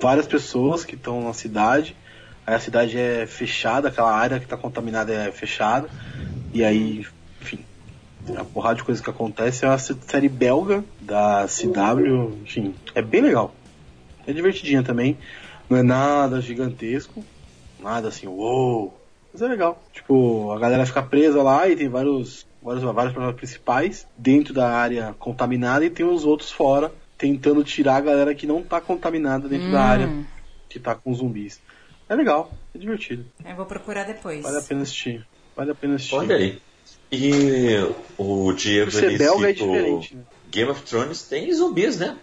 várias 0.00 0.26
pessoas 0.26 0.84
que 0.84 0.94
estão 0.94 1.24
na 1.24 1.32
cidade. 1.32 1.96
Aí 2.46 2.54
a 2.54 2.60
cidade 2.60 2.98
é 2.98 3.26
fechada, 3.26 3.88
aquela 3.88 4.12
área 4.12 4.38
que 4.38 4.44
está 4.46 4.56
contaminada 4.56 5.12
é 5.12 5.30
fechada. 5.30 5.88
E 6.52 6.64
aí, 6.64 7.06
enfim, 7.40 7.60
uma 8.28 8.44
porrada 8.44 8.76
de 8.76 8.84
coisas 8.84 9.02
que 9.02 9.10
acontece. 9.10 9.64
É 9.64 9.68
uma 9.68 9.78
sé- 9.78 9.94
série 10.06 10.28
belga 10.28 10.84
da 11.00 11.46
CW. 11.46 12.38
Enfim, 12.42 12.74
é 12.94 13.02
bem 13.02 13.22
legal. 13.22 13.54
É 14.26 14.32
divertidinha 14.32 14.82
também. 14.82 15.16
Não 15.70 15.78
é 15.78 15.82
nada 15.82 16.40
gigantesco. 16.40 17.24
Nada 17.80 18.08
assim, 18.08 18.26
uou. 18.26 19.00
Mas 19.32 19.42
é 19.42 19.48
legal. 19.48 19.82
Tipo, 19.92 20.52
a 20.52 20.58
galera 20.58 20.84
fica 20.84 21.02
presa 21.02 21.42
lá 21.42 21.68
e 21.68 21.74
tem 21.76 21.88
vários, 21.88 22.46
vários, 22.62 22.84
vários 22.84 23.12
problemas 23.12 23.36
principais 23.36 24.06
dentro 24.16 24.52
da 24.52 24.68
área 24.68 25.14
contaminada 25.18 25.84
e 25.84 25.90
tem 25.90 26.04
os 26.04 26.24
outros 26.24 26.50
fora 26.50 26.92
tentando 27.16 27.62
tirar 27.64 27.96
a 27.96 28.00
galera 28.00 28.34
que 28.34 28.46
não 28.46 28.62
tá 28.62 28.80
contaminada 28.80 29.48
dentro 29.48 29.70
da 29.70 29.80
Hum. 29.80 29.86
área 29.86 30.10
que 30.68 30.78
tá 30.80 30.94
com 30.94 31.14
zumbis. 31.14 31.60
É 32.08 32.14
legal, 32.14 32.52
é 32.74 32.78
divertido. 32.78 33.24
Eu 33.44 33.56
vou 33.56 33.64
procurar 33.64 34.04
depois. 34.04 34.42
Vale 34.42 34.58
a 34.58 34.62
pena 34.62 34.82
assistir. 34.82 35.26
Vale 35.56 35.70
a 35.70 35.74
pena 35.74 35.94
assistir. 35.94 36.14
Olha 36.14 36.36
aí. 36.36 36.60
E 37.10 37.76
o 38.18 38.52
Diego 38.52 38.90
ele 38.98 39.14
é 39.14 39.18
citou 39.18 39.40
diferente, 39.42 40.16
né? 40.16 40.22
Game 40.50 40.70
of 40.70 40.82
Thrones 40.82 41.22
tem 41.22 41.52
zumbis, 41.52 41.98
né? 41.98 42.16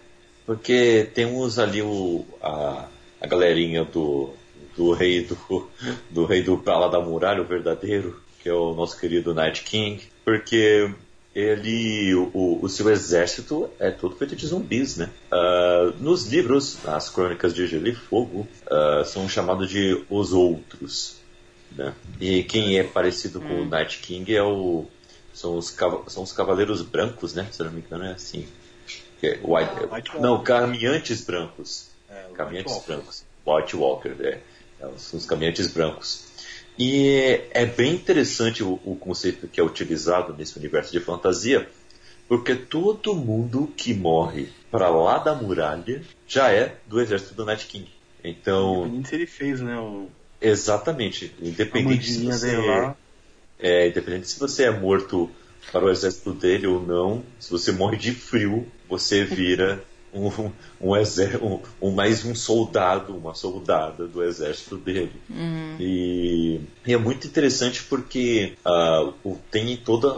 Porque 0.46 1.08
temos 1.14 1.58
ali 1.58 1.80
o, 1.80 2.24
a, 2.42 2.86
a 3.20 3.26
galerinha 3.26 3.84
do, 3.84 4.30
do 4.76 4.92
rei 4.92 5.24
do, 5.24 5.68
do 6.10 6.24
rei 6.24 6.42
do 6.42 6.58
pra 6.58 6.78
lá 6.78 6.88
da 6.88 7.00
muralha, 7.00 7.42
o 7.42 7.46
verdadeiro, 7.46 8.20
que 8.42 8.48
é 8.48 8.54
o 8.54 8.74
nosso 8.74 8.98
querido 8.98 9.34
Night 9.34 9.62
King. 9.62 10.02
Porque 10.24 10.90
ele, 11.34 12.14
o, 12.14 12.58
o 12.62 12.68
seu 12.68 12.90
exército 12.90 13.70
é 13.78 13.90
todo 13.90 14.16
feito 14.16 14.34
de 14.34 14.46
zumbis, 14.46 14.96
né? 14.96 15.10
Ah, 15.30 15.92
nos 15.98 16.26
livros, 16.26 16.84
as 16.86 17.08
crônicas 17.08 17.54
de 17.54 17.66
Gelo 17.66 17.88
e 17.88 17.94
Fogo, 17.94 18.48
ah, 18.70 19.02
são 19.04 19.28
chamados 19.28 19.68
de 19.68 20.04
os 20.08 20.32
outros. 20.32 21.18
Né? 21.72 21.94
E 22.20 22.42
quem 22.42 22.78
é 22.78 22.82
parecido 22.82 23.40
com 23.40 23.62
o 23.62 23.64
Night 23.64 23.98
King 24.00 24.34
é 24.34 24.42
o 24.42 24.86
são 25.32 25.56
os, 25.56 25.74
são 26.08 26.22
os 26.24 26.32
cavaleiros 26.32 26.82
brancos, 26.82 27.34
né? 27.34 27.46
Se 27.52 27.62
eu 27.62 27.66
não 27.66 27.72
me 27.72 27.80
engano 27.80 28.04
é 28.04 28.12
assim. 28.12 28.46
É 29.22 29.38
White, 29.42 29.94
White 29.94 30.18
não, 30.18 30.42
caminhantes 30.42 31.24
brancos. 31.24 31.88
É, 32.08 32.24
caminhantes 32.34 32.74
White 32.74 32.86
brancos. 32.86 33.24
White 33.46 33.76
Walker, 33.76 34.16
é. 34.20 34.40
É, 34.80 34.86
os 34.86 35.26
caminhantes 35.26 35.66
brancos. 35.66 36.30
E 36.78 37.40
é 37.50 37.66
bem 37.66 37.94
interessante 37.94 38.62
o, 38.62 38.80
o 38.84 38.96
conceito 38.96 39.46
que 39.46 39.60
é 39.60 39.62
utilizado 39.62 40.34
nesse 40.34 40.58
universo 40.58 40.90
de 40.92 41.00
fantasia, 41.00 41.68
porque 42.26 42.54
todo 42.54 43.14
mundo 43.14 43.70
que 43.76 43.92
morre 43.92 44.48
para 44.70 44.88
lá 44.88 45.18
da 45.18 45.34
muralha 45.34 46.02
já 46.26 46.50
é 46.50 46.76
do 46.86 47.00
exército 47.00 47.34
do 47.34 47.44
Night 47.44 47.66
King. 47.66 47.86
Então, 48.24 48.86
Independente 48.86 49.08
se 49.08 49.14
ele 49.14 49.26
fez, 49.26 49.60
né? 49.60 49.78
O, 49.78 50.08
exatamente, 50.40 51.34
independente 51.42 52.10
se 52.10 52.24
você 52.24 52.56
lá. 52.56 52.96
é, 53.58 53.88
independente 53.88 54.28
se 54.28 54.38
você 54.38 54.64
é 54.64 54.70
morto 54.70 55.30
para 55.70 55.84
o 55.84 55.90
exército 55.90 56.32
dele 56.32 56.66
ou 56.66 56.80
não. 56.80 57.22
Se 57.38 57.50
você 57.50 57.72
morre 57.72 57.96
de 57.96 58.12
frio, 58.12 58.66
você 58.88 59.24
vira 59.24 59.82
um, 60.12 60.28
um, 60.28 60.52
um, 60.80 60.92
um, 60.92 61.60
um 61.80 61.90
mais 61.90 62.24
um 62.24 62.34
soldado, 62.34 63.16
uma 63.16 63.34
soldada 63.34 64.06
do 64.06 64.22
exército 64.22 64.76
dele. 64.76 65.12
Uhum. 65.28 65.76
E, 65.78 66.60
e, 66.86 66.92
é 66.92 66.96
muito 66.96 67.26
interessante 67.26 67.82
porque 67.84 68.54
uh, 68.64 69.38
tem, 69.50 69.76
toda, 69.76 70.14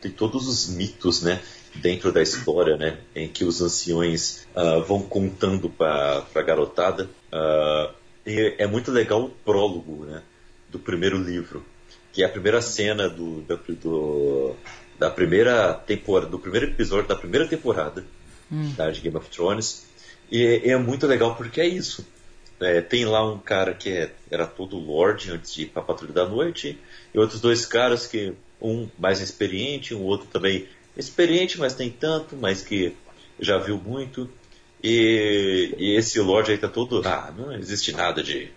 tem 0.00 0.10
todos 0.10 0.46
os 0.48 0.68
mitos, 0.68 1.22
né? 1.22 1.40
Dentro 1.74 2.10
da 2.10 2.20
história, 2.20 2.76
né, 2.76 2.98
em 3.14 3.28
que 3.28 3.44
os 3.44 3.60
anciões 3.60 4.46
uh, 4.56 4.82
vão 4.82 5.02
contando 5.02 5.68
para 5.68 6.24
a 6.34 6.42
garotada, 6.42 7.08
uh, 7.30 7.94
é 8.24 8.66
muito 8.66 8.90
legal 8.90 9.24
o 9.24 9.28
prólogo, 9.28 10.06
né, 10.06 10.22
do 10.70 10.78
primeiro 10.78 11.18
livro, 11.18 11.64
que 12.12 12.22
é 12.22 12.26
a 12.26 12.28
primeira 12.28 12.60
cena 12.60 13.08
do, 13.08 13.42
do 13.42 14.56
da 14.98 15.08
primeira 15.08 15.72
temporada, 15.74 16.30
do 16.30 16.38
primeiro 16.38 16.66
episódio 16.66 17.06
da 17.06 17.14
primeira 17.14 17.46
temporada, 17.46 18.04
hum. 18.50 18.72
de 18.92 19.00
Game 19.00 19.16
of 19.16 19.28
Thrones. 19.30 19.86
E 20.30 20.44
é, 20.44 20.68
é 20.70 20.76
muito 20.76 21.06
legal 21.06 21.34
porque 21.34 21.60
é 21.60 21.66
isso. 21.66 22.06
É, 22.60 22.80
tem 22.80 23.04
lá 23.04 23.24
um 23.24 23.38
cara 23.38 23.72
que 23.72 23.90
é, 23.90 24.10
era 24.30 24.46
todo 24.46 24.76
Lorde 24.76 25.30
antes 25.30 25.54
de 25.54 25.62
ir 25.62 25.66
para 25.66 25.82
a 25.82 25.84
Patrulha 25.84 26.12
da 26.12 26.26
Noite, 26.26 26.78
e 27.14 27.18
outros 27.18 27.40
dois 27.40 27.64
caras 27.64 28.06
que, 28.06 28.34
um 28.60 28.88
mais 28.98 29.20
experiente, 29.20 29.94
um 29.94 30.02
outro 30.02 30.26
também 30.26 30.66
experiente, 30.96 31.58
mas 31.58 31.76
nem 31.76 31.88
tanto, 31.90 32.36
mas 32.36 32.62
que 32.62 32.94
já 33.38 33.58
viu 33.58 33.78
muito. 33.78 34.28
E, 34.82 35.74
e 35.78 35.96
esse 35.96 36.18
Lorde 36.20 36.50
aí 36.50 36.58
tá 36.58 36.68
todo. 36.68 37.00
Ah, 37.06 37.32
não 37.36 37.52
existe 37.52 37.92
nada 37.92 38.22
de 38.22 38.50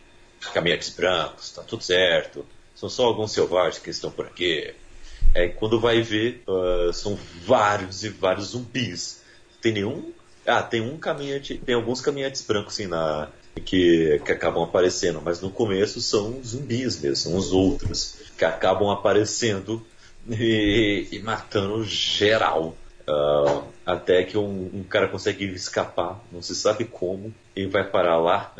caminhantes 0.54 0.90
brancos, 0.90 1.52
tá 1.52 1.62
tudo 1.62 1.84
certo. 1.84 2.46
São 2.76 2.90
só 2.90 3.06
alguns 3.06 3.32
selvagens 3.32 3.78
que 3.78 3.92
estão 3.92 4.10
por 4.10 4.26
aqui. 4.26 4.74
É, 5.36 5.48
quando 5.48 5.80
vai 5.80 6.02
ver, 6.02 6.44
uh, 6.48 6.92
são 6.92 7.18
vários 7.46 8.04
e 8.04 8.10
vários 8.10 8.48
zumbis. 8.48 9.21
Tem 9.62 9.72
nenhum. 9.72 10.12
Ah, 10.46 10.64
tem 10.64 10.82
um 10.82 10.98
caminhante. 10.98 11.56
Tem 11.58 11.76
alguns 11.76 12.02
caminhantes 12.02 12.42
brancos 12.42 12.74
assim 12.74 12.88
na. 12.88 13.30
Que, 13.66 14.22
que 14.26 14.32
acabam 14.32 14.64
aparecendo, 14.64 15.22
mas 15.22 15.42
no 15.42 15.52
começo 15.52 16.00
são 16.00 16.42
zumbis 16.42 17.02
mesmo, 17.02 17.18
são 17.18 17.36
os 17.36 17.52
outros 17.52 18.16
que 18.38 18.46
acabam 18.46 18.90
aparecendo 18.90 19.86
e, 20.30 21.08
e 21.12 21.20
matando 21.20 21.84
geral. 21.84 22.78
Uh, 23.02 23.64
até 23.86 24.24
que 24.24 24.38
um, 24.38 24.70
um, 24.74 24.84
cara 24.84 25.10
consegue 25.10 25.44
escapar, 25.46 26.24
não 26.32 26.42
se 26.42 26.56
sabe 26.56 26.86
como, 26.86 27.34
e 27.54 27.66
vai 27.66 27.84
parar 27.84 28.18
lá, 28.18 28.54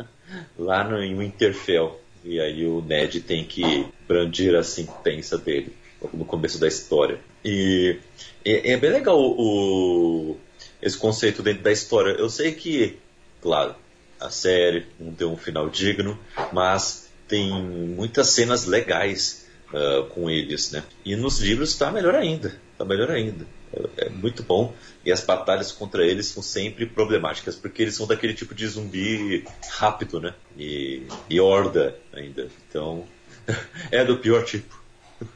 lá 0.58 0.84
no, 0.84 1.02
em 1.02 1.16
Winterfell. 1.16 1.98
E 2.24 2.38
aí 2.38 2.66
o 2.66 2.82
Ned 2.82 3.20
tem 3.20 3.44
que 3.44 3.86
brandir 4.06 4.54
a 4.54 4.62
sentença 4.62 5.38
dele 5.38 5.74
no 6.12 6.24
começo 6.24 6.58
da 6.58 6.68
história. 6.68 7.18
E 7.44 7.98
é, 8.44 8.72
é 8.72 8.76
bem 8.76 8.90
legal 8.90 9.18
o, 9.18 10.36
esse 10.82 10.98
conceito 10.98 11.42
dentro 11.42 11.62
da 11.62 11.72
história. 11.72 12.10
Eu 12.10 12.28
sei 12.28 12.52
que, 12.52 12.98
claro, 13.40 13.74
a 14.20 14.28
série 14.28 14.86
não 14.98 15.14
tem 15.14 15.26
um 15.26 15.36
final 15.36 15.70
digno, 15.70 16.18
mas 16.52 17.08
tem 17.28 17.50
muitas 17.52 18.28
cenas 18.28 18.66
legais 18.66 19.46
uh, 19.72 20.04
com 20.08 20.28
eles, 20.28 20.70
né? 20.72 20.82
E 21.04 21.16
nos 21.16 21.40
livros 21.40 21.70
está 21.70 21.90
melhor 21.90 22.14
ainda, 22.14 22.60
está 22.72 22.84
melhor 22.84 23.10
ainda. 23.10 23.46
É, 23.72 24.06
é, 24.06 24.08
muito 24.10 24.42
bom. 24.42 24.74
E 25.04 25.10
as 25.10 25.24
batalhas 25.24 25.72
contra 25.72 26.04
eles 26.04 26.26
são 26.26 26.42
sempre 26.42 26.84
problemáticas, 26.86 27.56
porque 27.56 27.82
eles 27.82 27.94
são 27.94 28.06
daquele 28.06 28.34
tipo 28.34 28.54
de 28.54 28.66
zumbi 28.66 29.44
rápido, 29.70 30.20
né? 30.20 30.34
E, 30.58 31.06
e 31.28 31.40
horda 31.40 31.96
ainda. 32.12 32.48
Então, 32.68 33.06
é 33.90 34.04
do 34.04 34.18
pior 34.18 34.44
tipo. 34.44 34.80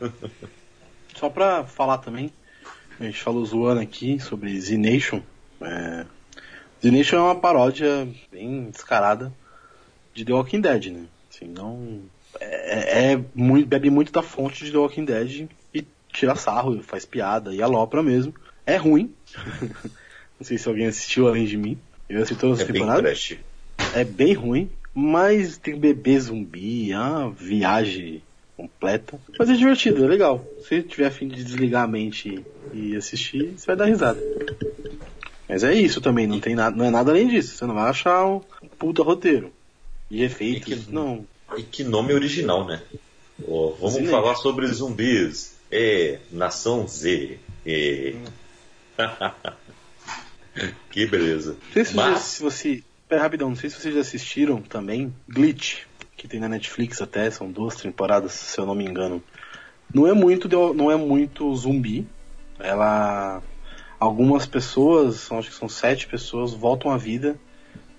Só 1.19 1.31
pra 1.31 1.65
falar 1.65 1.99
também, 1.99 2.31
a 3.01 3.05
gente 3.05 3.23
falou 3.23 3.45
zoando 3.45 3.81
aqui 3.81 4.21
sobre 4.21 4.61
Z 4.61 4.77
Nation. 4.77 5.23
É... 5.61 6.05
Z 6.83 6.91
Nation 6.91 7.17
é 7.17 7.21
uma 7.21 7.41
paródia 7.41 8.07
bem 8.31 8.71
descarada 8.71 9.33
de 10.15 10.25
The 10.25 10.33
Walking 10.33 10.61
Dead, 10.61 10.87
né? 10.87 11.05
Assim, 11.31 11.47
não. 11.47 12.01
É, 12.41 13.13
é 13.13 13.21
muito, 13.35 13.67
bebe 13.67 13.91
muito 13.91 14.13
da 14.13 14.23
fonte 14.23 14.65
de 14.65 14.71
The 14.71 14.79
Walking 14.79 15.05
Dead 15.05 15.49
e 15.75 15.87
tira 16.13 16.35
sarro, 16.35 16.83
faz 16.83 17.05
piada 17.05 17.55
e 17.55 17.63
alopra 17.63 18.03
mesmo. 18.03 18.35
É 18.65 18.77
ruim. 18.77 19.13
não 20.39 20.45
sei 20.45 20.59
se 20.59 20.69
alguém 20.69 20.87
assistiu 20.87 21.29
além 21.29 21.47
de 21.47 21.57
mim. 21.57 21.79
Eu 22.09 22.23
assisti 22.23 22.41
todas 22.41 22.61
as 22.61 22.69
é 22.69 22.73
temporadas. 22.73 23.29
Bem 23.31 23.39
é 23.95 24.05
bem 24.05 24.33
ruim, 24.35 24.71
mas 24.95 25.57
tem 25.57 25.79
bebê 25.79 26.19
zumbi, 26.19 26.93
ah, 26.93 27.31
viagem 27.35 28.23
completa. 28.57 29.19
Mas 29.39 29.51
é 29.51 29.55
divertido, 29.55 30.05
é 30.05 30.09
legal. 30.09 30.45
Se 30.61 30.83
tiver 30.83 31.07
afim 31.07 31.29
de 31.29 31.45
desligar 31.45 31.85
a 31.85 31.87
mente 31.87 32.45
e 32.73 32.97
assistir, 32.97 33.55
você 33.57 33.67
vai 33.67 33.77
dar 33.77 33.85
risada. 33.87 34.21
Mas 35.49 35.63
é 35.63 35.75
isso 35.75 36.01
também, 36.01 36.27
não 36.27 36.41
tem 36.41 36.55
nada, 36.55 36.77
não 36.77 36.85
é 36.85 36.91
nada 36.91 37.11
além 37.11 37.29
disso. 37.29 37.57
Você 37.57 37.67
não 37.67 37.75
vai 37.75 37.89
achar 37.89 38.27
um 38.27 38.41
puta 38.79 39.03
roteiro. 39.03 39.53
E 40.11 40.23
efeitos, 40.23 40.73
e 40.73 40.77
que, 40.77 40.93
não. 40.93 41.27
E 41.57 41.63
que 41.63 41.85
nome 41.85 42.13
original, 42.13 42.67
né? 42.67 42.83
Oh, 43.47 43.73
vamos 43.81 44.09
falar 44.11 44.35
sobre 44.37 44.67
zumbis. 44.67 45.57
É, 45.71 46.21
Nação 46.31 46.87
Z. 46.87 47.39
É. 47.65 48.15
que 50.91 51.07
beleza. 51.07 51.53
Não 51.53 51.73
sei 51.73 51.85
se, 51.85 51.95
Mas... 51.95 52.19
se 52.21 52.43
você. 52.43 52.83
Pera, 53.09 53.23
rapidão, 53.23 53.49
não 53.49 53.57
sei 53.57 53.71
se 53.71 53.81
vocês 53.81 53.95
já 53.95 54.01
assistiram 54.01 54.61
também 54.61 55.15
Glitch 55.29 55.85
que 56.17 56.27
tem 56.27 56.41
na 56.41 56.49
Netflix 56.49 57.03
até, 57.03 57.31
são 57.31 57.51
duas 57.51 57.77
temporadas, 57.77 58.33
se 58.33 58.59
eu 58.59 58.67
não 58.67 58.75
me 58.75 58.85
engano. 58.85 59.23
Não 59.93 60.07
é 60.07 60.13
muito, 60.13 60.49
não 60.75 60.91
é 60.91 60.97
muito 60.97 61.55
zumbi. 61.55 62.07
Ela, 62.59 63.43
algumas 63.99 64.47
pessoas, 64.47 65.31
acho 65.31 65.51
que 65.51 65.57
são 65.57 65.69
sete 65.69 66.07
pessoas, 66.07 66.53
voltam 66.53 66.91
à 66.91 66.97
vida 66.97 67.37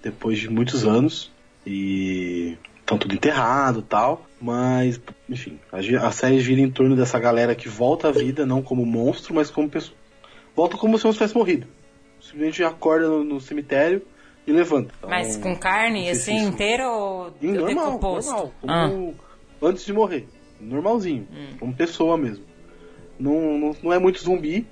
depois 0.01 0.39
de 0.39 0.49
muitos 0.49 0.85
anos 0.85 1.31
e 1.65 2.57
estão 2.79 2.97
tudo 2.97 3.13
enterrado, 3.13 3.81
tal. 3.81 4.25
Mas, 4.39 4.99
enfim, 5.29 5.59
a, 5.71 6.07
a 6.07 6.11
série 6.11 6.39
gira 6.39 6.61
em 6.61 6.69
torno 6.69 6.95
dessa 6.95 7.19
galera 7.19 7.55
que 7.55 7.67
volta 7.67 8.09
à 8.09 8.11
vida, 8.11 8.45
não 8.45 8.61
como 8.61 8.85
monstro, 8.85 9.33
mas 9.33 9.49
como 9.49 9.69
pessoa. 9.69 9.97
Volta 10.55 10.77
como 10.77 10.97
se 10.97 11.05
não 11.05 11.13
tivesse 11.13 11.35
morrido. 11.35 11.67
Simplesmente 12.21 12.63
acorda 12.63 13.07
no, 13.07 13.23
no 13.23 13.41
cemitério 13.41 14.01
e 14.45 14.51
levanta. 14.51 14.93
Então, 14.97 15.09
Mas 15.09 15.35
com 15.37 15.55
carne 15.55 16.09
assim 16.09 16.37
inteira 16.37 16.89
ou 16.89 17.33
normal, 17.41 17.67
decomposto? 17.67 18.31
Normal, 18.31 18.53
como 18.61 19.15
ah. 19.61 19.67
antes 19.67 19.85
de 19.85 19.93
morrer. 19.93 20.27
Normalzinho, 20.59 21.27
hum. 21.31 21.57
como 21.59 21.73
pessoa 21.73 22.17
mesmo. 22.17 22.43
Não, 23.19 23.57
não, 23.57 23.75
não, 23.83 23.93
é 23.93 23.99
muito 23.99 24.23
zumbi, 24.23 24.65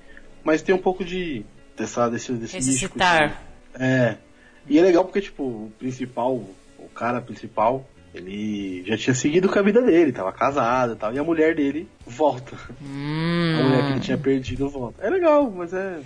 mas 0.46 0.62
tem 0.62 0.74
um 0.74 0.80
pouco 0.80 1.04
de 1.04 1.44
dessa, 1.76 2.08
desse, 2.10 2.32
desse 2.34 2.56
Ressuscitar. 2.56 3.42
Assim. 3.74 3.84
É. 3.84 4.18
E 4.68 4.80
é 4.80 4.82
legal 4.82 5.04
porque, 5.04 5.22
tipo, 5.22 5.44
o 5.44 5.74
principal, 5.78 6.36
o 6.36 6.90
cara 6.94 7.20
principal, 7.20 7.88
ele 8.14 8.84
já 8.86 8.98
tinha 8.98 9.14
seguido 9.14 9.50
com 9.50 9.60
a 9.60 9.62
vida 9.62 9.82
dele, 9.82 10.12
tava 10.12 10.32
casado 10.32 10.94
e 10.94 10.96
tal, 10.96 11.14
e 11.14 11.20
a 11.20 11.24
mulher 11.24 11.56
dele 11.56 11.88
volta. 12.06 12.56
Hum. 12.82 13.58
A 13.60 13.64
mulher 13.64 13.86
que 13.86 13.92
ele 13.92 14.00
tinha 14.00 14.18
perdido 14.18 14.70
volta. 14.70 15.06
É 15.06 15.10
legal, 15.10 15.52
mas 15.52 15.74
é. 15.74 16.00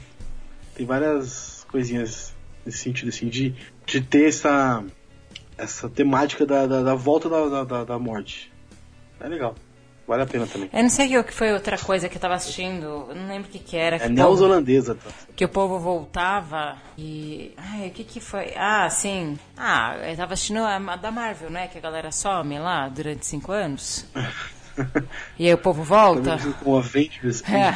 Tem 0.73 0.85
várias 0.85 1.65
coisinhas 1.69 2.33
nesse 2.65 2.79
sentido, 2.79 3.09
assim, 3.09 3.27
de, 3.27 3.53
de 3.85 4.01
ter 4.01 4.29
essa, 4.29 4.83
essa 5.57 5.89
temática 5.89 6.45
da, 6.45 6.65
da, 6.65 6.81
da 6.81 6.95
volta 6.95 7.29
da, 7.29 7.63
da, 7.63 7.83
da 7.83 7.99
morte. 7.99 8.51
É 9.19 9.27
legal. 9.27 9.55
Vale 10.10 10.24
a 10.24 10.26
pena 10.26 10.47
também. 10.47 10.68
Eu 10.74 10.82
não 10.82 10.89
sei 10.89 11.16
o 11.20 11.24
que 11.24 11.32
foi 11.32 11.53
outra 11.53 11.78
coisa 11.78 12.10
que 12.10 12.18
eu 12.18 12.20
tava 12.20 12.34
assistindo, 12.34 13.05
eu 13.10 13.16
não 13.16 13.28
lembro 13.28 13.47
o 13.47 13.51
que 13.51 13.60
que 13.60 13.78
era. 13.78 13.97
É 13.97 14.10
neozelandesa. 14.10 14.95
Tá? 14.95 15.12
Que 15.36 15.45
o 15.45 15.47
povo 15.47 15.78
voltava 15.78 16.78
e... 16.97 17.53
Ai, 17.55 17.89
o 17.89 17.91
que 17.91 18.03
que 18.03 18.20
foi? 18.20 18.55
Ah, 18.57 18.89
sim. 18.89 19.38
Ah, 19.55 19.97
eu 20.10 20.18
tava 20.18 20.34
assistindo 20.34 20.62
a 20.64 20.80
da 20.95 21.12
Marvel, 21.12 21.51
né? 21.51 21.68
Que 21.68 21.78
a 21.78 21.82
galera 21.82 22.12
some 22.12 22.57
lá 22.57 22.89
durante 22.89 23.24
cinco 23.24 23.51
anos. 23.51 24.07
E 25.38 25.45
aí 25.45 25.53
o 25.53 25.57
povo 25.57 25.84
volta? 25.84 26.38
Com 26.64 26.78
Avengers. 26.78 27.43
É. 27.43 27.74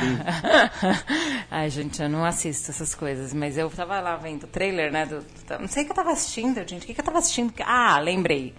Ai, 1.52 1.70
gente, 1.70 2.02
eu 2.02 2.08
não 2.08 2.24
assisto 2.24 2.72
essas 2.72 2.96
coisas, 2.96 3.34
mas 3.34 3.58
eu 3.58 3.70
tava 3.70 4.00
lá 4.00 4.16
vendo 4.16 4.44
o 4.44 4.48
trailer, 4.48 4.90
né? 4.90 5.06
Do, 5.06 5.22
não 5.60 5.68
sei 5.68 5.84
o 5.84 5.86
que 5.86 5.92
eu 5.92 5.96
tava 5.98 6.14
assistindo, 6.14 6.66
gente. 6.66 6.84
O 6.84 6.86
que, 6.86 6.94
que 6.94 7.02
eu 7.02 7.06
tava 7.06 7.18
assistindo? 7.18 7.54
Ah, 7.66 8.00
lembrei. 8.00 8.54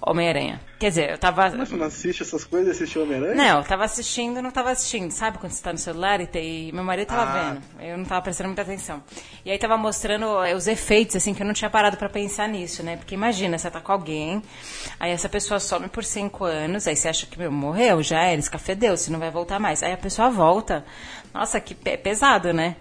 Homem-Aranha. 0.00 0.60
Quer 0.78 0.88
dizer, 0.90 1.10
eu 1.10 1.18
tava. 1.18 1.50
Mas 1.50 1.68
você 1.68 1.76
não 1.76 1.86
assiste 1.86 2.22
essas 2.22 2.44
coisas 2.44 2.68
e 2.68 2.70
assiste 2.70 2.98
Homem-Aranha? 2.98 3.34
Não, 3.34 3.58
eu 3.58 3.64
tava 3.64 3.84
assistindo 3.84 4.42
não 4.42 4.50
tava 4.50 4.70
assistindo. 4.70 5.10
Sabe 5.10 5.38
quando 5.38 5.52
você 5.52 5.62
tá 5.62 5.72
no 5.72 5.78
celular 5.78 6.20
e, 6.20 6.26
tem... 6.26 6.72
meu 6.72 6.84
marido 6.84 7.08
tava 7.08 7.22
ah. 7.22 7.52
vendo? 7.54 7.62
Eu 7.80 7.98
não 7.98 8.04
tava 8.04 8.22
prestando 8.22 8.48
muita 8.48 8.62
atenção. 8.62 9.02
E 9.44 9.50
aí 9.50 9.58
tava 9.58 9.76
mostrando 9.76 10.44
eh, 10.44 10.54
os 10.54 10.66
efeitos, 10.66 11.16
assim, 11.16 11.34
que 11.34 11.42
eu 11.42 11.46
não 11.46 11.54
tinha 11.54 11.70
parado 11.70 11.96
para 11.96 12.08
pensar 12.08 12.48
nisso, 12.48 12.82
né? 12.82 12.96
Porque 12.96 13.14
imagina, 13.14 13.58
você 13.58 13.70
tá 13.70 13.80
com 13.80 13.92
alguém, 13.92 14.42
aí 14.98 15.10
essa 15.10 15.28
pessoa 15.28 15.58
some 15.58 15.88
por 15.88 16.04
cinco 16.04 16.44
anos, 16.44 16.86
aí 16.86 16.96
você 16.96 17.08
acha 17.08 17.26
que, 17.26 17.38
meu, 17.38 17.50
morreu, 17.50 18.02
já 18.02 18.22
era, 18.22 18.38
escafedeu, 18.38 18.96
se 18.96 19.10
não 19.10 19.18
vai 19.18 19.30
voltar 19.30 19.58
mais. 19.58 19.82
Aí 19.82 19.92
a 19.92 19.96
pessoa 19.96 20.30
volta. 20.30 20.84
Nossa, 21.32 21.60
que 21.60 21.74
pesado, 21.74 22.52
né? 22.52 22.76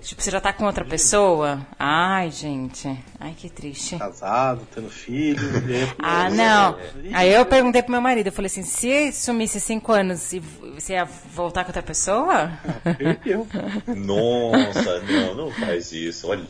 Tipo, 0.00 0.22
você 0.22 0.30
já 0.30 0.40
tá 0.40 0.52
com 0.52 0.64
outra 0.64 0.84
pessoa? 0.84 1.66
Ai, 1.78 2.30
gente. 2.30 2.88
Ai, 3.20 3.34
que 3.36 3.48
triste. 3.50 3.96
Casado, 3.96 4.66
tendo 4.74 4.88
filho. 4.88 5.40
aí- 5.56 5.92
Ah, 5.98 6.30
não. 6.30 6.78
Aí 7.12 7.32
eu 7.32 7.44
perguntei 7.44 7.82
pro 7.82 7.92
meu 7.92 8.00
marido, 8.00 8.28
eu 8.28 8.32
falei 8.32 8.46
assim, 8.46 8.62
se 8.62 9.12
sumisse 9.12 9.60
cinco 9.60 9.92
anos, 9.92 10.32
e 10.32 10.38
você 10.38 10.92
ia 10.94 11.04
voltar 11.04 11.64
com 11.64 11.70
outra 11.70 11.82
pessoa? 11.82 12.50
Perdeu. 12.96 13.46
Nossa, 13.86 15.00
não, 15.00 15.34
não 15.34 15.50
faz 15.50 15.92
isso. 15.92 16.28
Olha. 16.28 16.44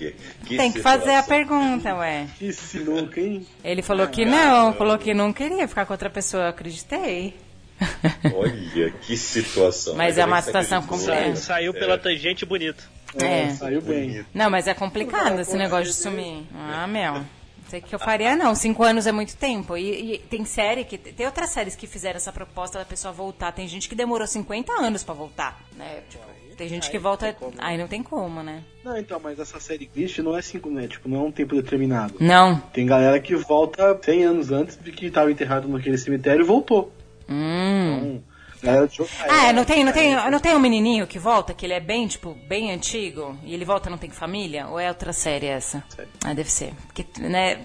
Que 0.45 0.57
Tem 0.57 0.71
que 0.73 0.81
fazer 0.81 1.11
a 1.15 1.23
situação. 1.23 1.29
pergunta, 1.29 1.95
ué. 1.97 2.27
Que 2.39 2.53
sinuca, 2.53 3.21
hein? 3.21 3.47
Ele 3.65 3.83
falou 3.83 4.07
que 4.09 4.25
não, 4.25 4.73
falou 4.75 4.99
que 4.99 5.13
não 5.15 5.33
queria 5.33 5.67
ficar 5.67 5.87
com 5.87 5.93
outra 5.95 6.11
pessoa, 6.11 6.45
eu 6.45 6.49
acreditei. 6.51 7.35
Olha, 8.35 8.91
que 9.03 9.17
situação. 9.17 9.95
Mas 9.95 10.19
é 10.19 10.25
uma 10.25 10.43
situação 10.43 10.79
acreditou. 10.79 11.15
complexa. 11.15 11.43
Saiu 11.43 11.73
pela 11.73 11.99
tangente 11.99 12.45
bonito. 12.45 12.89
É. 13.21 13.51
Saiu 13.51 13.81
bem. 13.81 14.25
Não, 14.35 14.51
mas 14.51 14.67
é 14.67 14.75
complicado 14.75 15.41
esse 15.41 15.57
negócio 15.57 15.87
de 15.87 15.95
sumir. 15.95 16.45
Ah, 16.55 16.87
meu. 16.87 17.15
Não 17.15 17.71
sei 17.71 17.81
o 17.81 17.83
que 17.83 17.95
eu 17.95 17.99
faria, 17.99 18.35
não. 18.35 18.55
Cinco 18.55 18.83
anos 18.83 19.07
é 19.07 19.13
muito 19.13 19.37
tempo. 19.37 19.77
E, 19.77 20.15
e 20.15 20.19
tem 20.19 20.45
série 20.45 20.85
que. 20.85 20.97
Tem 20.97 21.27
outras 21.27 21.51
séries 21.51 21.77
que 21.77 21.87
fizeram 21.87 22.17
essa 22.17 22.33
proposta 22.33 22.79
da 22.79 22.85
pessoa 22.85 23.13
voltar. 23.13 23.53
Tem 23.53 23.69
gente 23.69 23.89
que 23.89 23.95
demorou 23.95 24.27
50 24.27 24.73
anos 24.73 25.05
pra 25.05 25.15
voltar. 25.15 25.61
Né? 25.77 26.01
Tipo, 26.09 26.25
tem 26.57 26.69
gente 26.69 26.91
que 26.91 26.99
volta. 26.99 27.37
Aí 27.59 27.79
não 27.79 27.87
tem 27.87 28.03
como, 28.03 28.43
né? 28.43 28.65
Não, 28.83 28.99
então, 28.99 29.21
mas 29.23 29.39
essa 29.39 29.61
série 29.61 29.87
Glitch 29.87 30.19
não 30.19 30.37
é 30.37 30.43
cinco, 30.43 30.69
né? 30.69 30.89
Tipo, 30.89 31.09
não 31.09 31.21
é 31.21 31.23
um 31.23 31.31
tempo 31.31 31.55
determinado. 31.55 32.15
Não. 32.19 32.59
Tem 32.73 32.85
galera 32.85 33.21
que 33.21 33.37
volta 33.37 33.97
100 34.03 34.25
anos 34.25 34.51
antes 34.51 34.77
de 34.77 34.91
que 34.91 35.07
estava 35.07 35.31
enterrado 35.31 35.69
naquele 35.69 35.97
cemitério 35.97 36.43
e 36.43 36.47
voltou. 36.47 36.93
Hum. 37.29 38.21
Então, 38.63 38.87
de 38.87 39.03
Ah, 39.29 39.53
não 39.53 39.65
tem, 39.65 39.85
não 39.85 39.93
tem, 39.93 40.15
não 40.31 40.41
tem 40.41 40.55
um 40.55 40.59
menininho 40.59 41.07
que 41.07 41.19
volta, 41.19 41.55
que 41.55 41.65
ele 41.65 41.75
é 41.75 41.81
bem, 41.81 42.07
tipo, 42.09 42.35
bem 42.49 42.73
antigo, 42.73 43.39
e 43.45 43.55
ele 43.55 43.65
volta 43.65 43.89
e 43.89 43.91
não 43.91 43.99
tem 43.99 44.11
família? 44.11 44.67
Ou 44.67 44.81
é 44.81 44.89
outra 44.89 45.13
série 45.13 45.47
essa? 45.47 45.85
Ah, 46.25 46.35
deve 46.35 46.51
ser. 46.51 46.73
Porque, 46.87 47.07
né, 47.21 47.61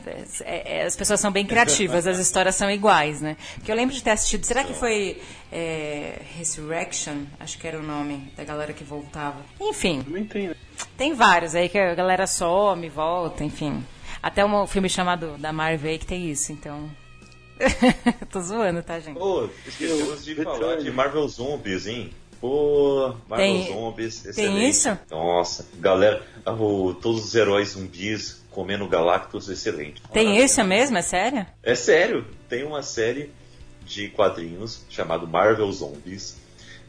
é- 0.46 0.82
é- 0.82 0.86
as 0.86 0.96
pessoas 0.96 1.20
são 1.20 1.32
bem 1.32 1.46
criativas, 1.46 2.06
as 2.06 2.20
histórias 2.20 2.56
são 2.56 2.70
iguais, 2.70 3.22
né? 3.22 3.38
Porque 3.56 3.72
eu 3.72 3.76
lembro 3.76 3.96
de 3.96 4.04
ter 4.04 4.12
assistido, 4.12 4.44
será 4.46 4.64
que 4.64 4.74
foi 4.74 5.20
é, 5.52 6.22
Resurrection? 6.38 7.24
Acho 7.40 7.58
que 7.58 7.68
era 7.68 7.80
o 7.80 7.84
nome 7.84 8.32
da 8.36 8.44
galera 8.44 8.74
que 8.74 8.84
voltava. 8.84 9.38
Enfim, 9.60 10.04
tem, 10.30 10.48
né? 10.50 10.56
tem 10.98 11.14
vários 11.14 11.56
aí 11.56 11.70
que 11.70 11.78
a 11.78 11.96
galera 11.96 12.28
some, 12.28 12.88
volta, 12.90 13.44
enfim. 13.44 13.84
Até 14.22 14.46
um 14.46 14.68
filme 14.68 14.90
chamado 14.90 15.38
da 15.38 15.52
Marvel 15.52 15.92
aí 15.92 15.98
que 15.98 16.06
tem 16.06 16.30
isso, 16.30 16.52
então... 16.52 16.90
Tô 18.32 18.42
zoando, 18.42 18.82
tá, 18.84 19.00
gente? 19.00 19.18
Pô, 19.18 19.50
esquecemos 19.68 20.24
de 20.24 20.36
falar 20.36 20.78
de 20.78 20.92
Marvel 20.92 21.28
Zombies, 21.28 21.88
hein? 21.88 22.12
Pô, 22.42 23.16
Marvel 23.30 23.38
Tem- 23.38 23.68
Zombies, 23.68 24.20
tem 24.22 24.32
excelente. 24.32 24.70
isso? 24.70 24.98
Nossa, 25.10 25.66
galera, 25.80 26.22
ah, 26.46 26.52
o- 26.54 26.94
todos 26.94 27.24
os 27.26 27.36
heróis 27.36 27.70
zumbis 27.70 28.44
comendo 28.52 28.88
Galactus, 28.88 29.48
excelente. 29.50 30.02
Tem 30.12 30.26
Maravilha. 30.26 30.46
isso 30.46 30.64
mesmo? 30.64 30.98
É 30.98 31.02
sério? 31.02 31.46
É 31.64 31.74
sério, 31.76 32.26
tem 32.50 32.64
uma 32.66 32.84
série 32.84 33.32
de 33.86 34.10
quadrinhos 34.10 34.82
chamado 34.90 35.26
Marvel 35.28 35.72
Zombies, 35.72 36.36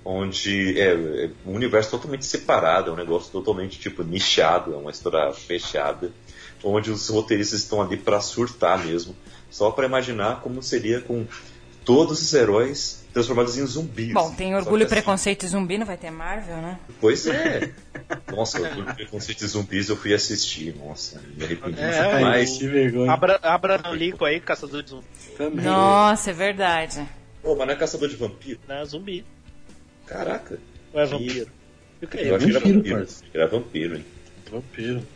onde 0.05 0.79
é, 0.79 0.93
é 1.27 1.31
um 1.47 1.55
universo 1.55 1.91
totalmente 1.93 2.27
separado, 2.27 2.91
é 2.91 2.93
um 2.93 2.97
negócio 2.97 3.31
totalmente 3.33 3.79
tipo 3.79 4.03
nichado, 4.03 4.75
é 4.75 4.77
uma 4.77 4.91
história 4.91 5.33
fechada, 5.33 6.13
onde 6.63 6.91
os 6.91 7.09
roteiristas 7.09 7.61
estão 7.61 7.81
ali 7.81 7.97
para 7.97 8.21
surtar 8.21 8.85
mesmo, 8.85 9.17
só 9.55 9.71
para 9.71 9.87
imaginar 9.87 10.41
como 10.41 10.61
seria 10.61 11.01
com 11.01 11.25
todos 11.85 12.21
os 12.21 12.35
heróis 12.35 13.07
transformados 13.13 13.57
em 13.57 13.65
zumbis. 13.65 14.13
Bom, 14.13 14.35
tem 14.35 14.53
Orgulho, 14.57 14.83
assim, 14.83 14.95
Preconceito 14.95 15.45
e 15.45 15.49
Zumbi, 15.49 15.79
não 15.79 15.87
vai 15.87 15.97
ter 15.97 16.11
Marvel, 16.11 16.57
né? 16.57 16.81
Pois 17.01 17.25
é. 17.29 17.73
Nossa, 18.35 18.61
Orgulho, 18.61 18.93
Preconceito 18.93 19.43
e 19.43 19.47
Zumbis 19.47 19.89
eu 19.89 19.97
fui 19.97 20.13
assistir, 20.13 20.75
nossa, 20.77 21.23
me 21.37 21.45
arrependi. 21.45 21.81
É, 21.81 22.21
Mas, 22.21 22.59
que 22.59 22.67
vergonha. 22.67 23.13
Abra, 23.13 23.39
Abraham 23.45 23.93
Lincoln 23.93 24.25
aí, 24.25 24.41
caçador 24.41 24.83
de 24.83 24.91
zumbi. 24.91 25.07
Também. 25.39 25.65
Nossa, 25.65 26.31
é 26.31 26.33
verdade. 26.33 27.09
pô, 27.41 27.55
mas 27.55 27.69
não 27.69 27.75
é 27.75 27.77
caçador 27.77 28.09
de 28.09 28.17
vampiro? 28.17 28.59
Não, 28.67 28.85
zumbi. 28.85 29.25
Caraca. 30.05 30.59
Ou 30.93 31.01
é 31.01 31.07
vampiro? 31.07 31.49
E 32.03 32.07
é 32.07 32.31
Eu 32.31 32.35
acho 32.35 32.47
que 32.47 32.57
era 32.57 32.61
vampiro. 32.61 33.07
Era 33.33 33.47
vampiro, 33.47 33.97
hein? 33.99 34.05
Vampiro. 34.51 35.07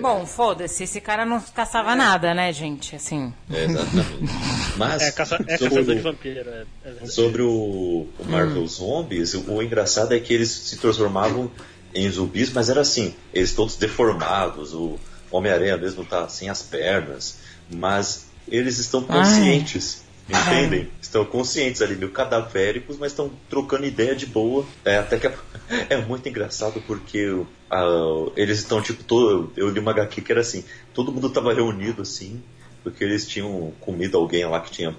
Bom, 0.00 0.26
foda-se, 0.26 0.84
esse 0.84 1.00
cara 1.00 1.24
não 1.24 1.40
caçava 1.40 1.94
nada, 1.94 2.34
né, 2.34 2.52
gente? 2.52 2.96
Assim. 2.96 3.32
É, 3.50 3.64
exatamente. 3.64 4.32
Mas 4.76 5.02
É, 5.02 5.12
caça, 5.12 5.36
é 5.46 5.56
sobre, 5.56 5.74
caçador 5.76 5.94
de 5.94 6.00
o, 6.00 6.02
vampiro, 6.02 6.50
é, 6.50 6.64
é 6.84 7.06
sobre 7.06 7.42
o, 7.42 8.06
o 8.18 8.24
Marvel 8.24 8.66
Zombies, 8.66 9.34
o, 9.34 9.52
o 9.52 9.62
engraçado 9.62 10.12
é 10.14 10.20
que 10.20 10.32
eles 10.34 10.50
se 10.50 10.76
transformavam 10.76 11.50
em 11.94 12.10
zumbis, 12.10 12.52
mas 12.52 12.68
era 12.68 12.82
assim, 12.82 13.14
eles 13.32 13.54
todos 13.54 13.76
deformados, 13.76 14.74
o 14.74 14.98
Homem-Aranha 15.30 15.76
mesmo 15.76 16.04
tá 16.04 16.28
sem 16.28 16.48
as 16.48 16.62
pernas, 16.62 17.38
mas 17.70 18.26
eles 18.48 18.78
estão 18.78 19.02
conscientes. 19.02 20.05
Entendem? 20.28 20.90
Estão 21.00 21.24
conscientes 21.24 21.80
ali, 21.80 21.94
meio 21.94 22.10
cadavéricos, 22.10 22.98
mas 22.98 23.12
estão 23.12 23.30
trocando 23.48 23.86
ideia 23.86 24.14
de 24.14 24.26
boa. 24.26 24.66
É, 24.84 24.96
até 24.96 25.18
que 25.18 25.26
é, 25.28 25.34
é 25.90 25.96
muito 25.96 26.28
engraçado 26.28 26.82
porque 26.86 27.44
ah, 27.70 28.26
eles 28.36 28.58
estão 28.58 28.82
tipo 28.82 29.04
todo. 29.04 29.52
Eu 29.56 29.68
li 29.68 29.78
uma 29.78 29.92
HQ 29.92 30.20
que 30.22 30.32
era 30.32 30.40
assim, 30.40 30.64
todo 30.92 31.12
mundo 31.12 31.30
tava 31.30 31.54
reunido 31.54 32.02
assim, 32.02 32.42
porque 32.82 33.04
eles 33.04 33.26
tinham 33.26 33.72
comido 33.80 34.18
alguém 34.18 34.44
lá 34.46 34.60
que 34.60 34.70
tinha 34.70 34.94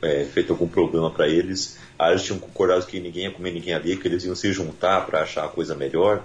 é, 0.00 0.24
feito 0.24 0.52
algum 0.52 0.68
problema 0.68 1.10
pra 1.10 1.28
eles. 1.28 1.78
Aí 1.98 2.12
eles 2.12 2.22
tinham 2.22 2.38
concordado 2.38 2.86
que 2.86 3.00
ninguém 3.00 3.24
ia 3.24 3.30
comer 3.30 3.52
ninguém 3.52 3.74
ali, 3.74 3.96
que 3.96 4.08
eles 4.08 4.24
iam 4.24 4.34
se 4.34 4.50
juntar 4.52 5.04
pra 5.04 5.22
achar 5.22 5.44
a 5.44 5.48
coisa 5.48 5.74
melhor. 5.74 6.22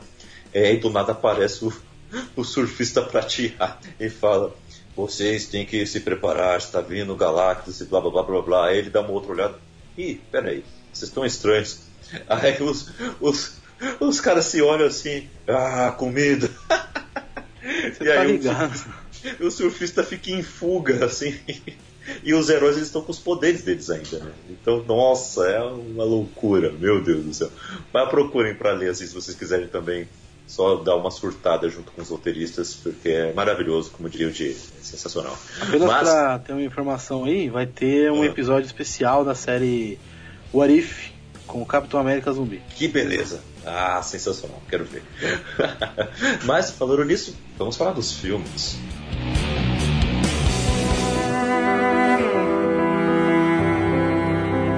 É, 0.53 0.73
e 0.73 0.77
do 0.77 0.89
nada 0.89 1.11
aparece 1.11 1.65
o, 1.65 1.73
o 2.37 2.43
surfista 2.45 3.01
prateado 3.01 3.85
e 3.99 4.09
fala: 4.09 4.55
Vocês 4.95 5.47
têm 5.47 5.65
que 5.65 5.85
se 5.85 5.99
preparar, 6.01 6.57
está 6.57 6.79
vindo 6.81 7.13
o 7.13 7.15
Galactus 7.15 7.81
e 7.81 7.85
blá 7.85 7.99
blá 7.99 8.11
blá 8.11 8.23
blá 8.23 8.41
blá. 8.41 8.67
Aí 8.67 8.77
ele 8.77 8.89
dá 8.89 9.01
uma 9.01 9.11
outra 9.11 9.31
olhada: 9.31 9.55
Ih, 9.97 10.21
peraí, 10.31 10.63
vocês 10.91 11.09
estão 11.09 11.25
estranhos. 11.25 11.79
Aí 12.29 12.61
os, 12.61 12.89
os, 13.19 13.53
os 13.99 14.19
caras 14.21 14.45
se 14.45 14.61
olham 14.61 14.85
assim: 14.87 15.27
Ah, 15.47 15.91
comida. 15.97 16.47
Você 17.61 18.03
E 18.03 18.07
tá 18.07 18.21
aí 18.21 18.27
o- 18.27 18.31
ligado? 18.31 18.85
o 19.39 19.49
surfista 19.49 20.03
fica 20.03 20.29
em 20.31 20.43
fuga, 20.43 21.05
assim. 21.05 21.35
E 22.21 22.33
os 22.33 22.49
heróis 22.49 22.75
eles 22.75 22.89
estão 22.89 23.01
com 23.01 23.13
os 23.13 23.19
poderes 23.19 23.61
deles 23.63 23.89
ainda, 23.89 24.19
né? 24.19 24.33
Então, 24.49 24.83
nossa, 24.83 25.47
é 25.47 25.61
uma 25.63 26.03
loucura, 26.03 26.69
meu 26.69 27.01
Deus 27.01 27.23
do 27.23 27.33
céu. 27.33 27.49
Mas 27.93 28.09
procurem 28.09 28.53
pra 28.53 28.73
ler, 28.73 28.89
assim, 28.89 29.07
se 29.07 29.13
vocês 29.13 29.37
quiserem 29.37 29.69
também 29.69 30.05
só 30.47 30.75
dar 30.75 30.95
uma 30.95 31.09
surtada 31.09 31.67
junto 31.69 31.91
com 31.91 32.01
os 32.01 32.09
roteiristas, 32.09 32.73
porque 32.75 33.09
é 33.09 33.33
maravilhoso, 33.33 33.91
como 33.91 34.09
diria 34.09 34.27
o 34.27 34.31
Diego. 34.31 34.59
É 34.79 34.83
sensacional. 34.83 35.37
Apenas 35.61 35.87
Mas, 35.87 36.09
pra 36.09 36.39
ter 36.39 36.53
uma 36.53 36.61
informação 36.63 37.25
aí, 37.25 37.49
vai 37.49 37.65
ter 37.65 38.11
um 38.11 38.21
Ah. 38.21 38.25
episódio 38.27 38.65
especial 38.67 39.23
da 39.25 39.33
série 39.35 39.97
What 40.53 40.71
If 40.77 41.09
com 41.47 41.61
o 41.61 41.65
Capitão 41.65 41.99
América 41.99 42.31
Zumbi. 42.31 42.61
que 42.75 42.87
beleza. 42.87 43.41
Ah, 43.65 44.01
sensacional, 44.03 44.61
quero 44.69 44.83
ver. 44.85 45.01
Mas, 46.45 46.71
falando 46.71 47.03
nisso, 47.05 47.35
vamos 47.57 47.75
falar 47.77 47.91
dos 47.93 48.11
filmes. 48.11 48.77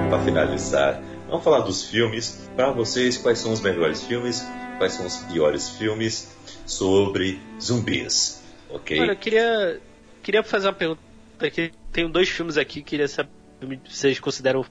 Para 0.09 0.19
finalizar, 0.23 1.01
vamos 1.29 1.43
falar 1.43 1.59
dos 1.61 1.83
filmes. 1.85 2.47
Para 2.55 2.71
vocês, 2.71 3.17
quais 3.17 3.39
são 3.39 3.51
os 3.51 3.61
melhores 3.61 4.03
filmes? 4.03 4.45
Quais 4.77 4.93
são 4.93 5.05
os 5.05 5.17
piores 5.17 5.69
filmes 5.69 6.35
sobre 6.65 7.39
zumbis? 7.61 8.43
Ok? 8.69 8.99
Olha, 8.99 9.11
eu 9.11 9.15
queria, 9.15 9.79
queria 10.21 10.43
fazer 10.43 10.67
uma 10.67 10.73
pergunta 10.73 10.99
aqui. 11.41 11.71
Tenho 11.91 12.09
dois 12.09 12.27
filmes 12.29 12.57
aqui, 12.57 12.81
queria 12.81 13.07
saber 13.07 13.29
se 13.61 13.79
vocês 13.97 14.19
consideram 14.19 14.65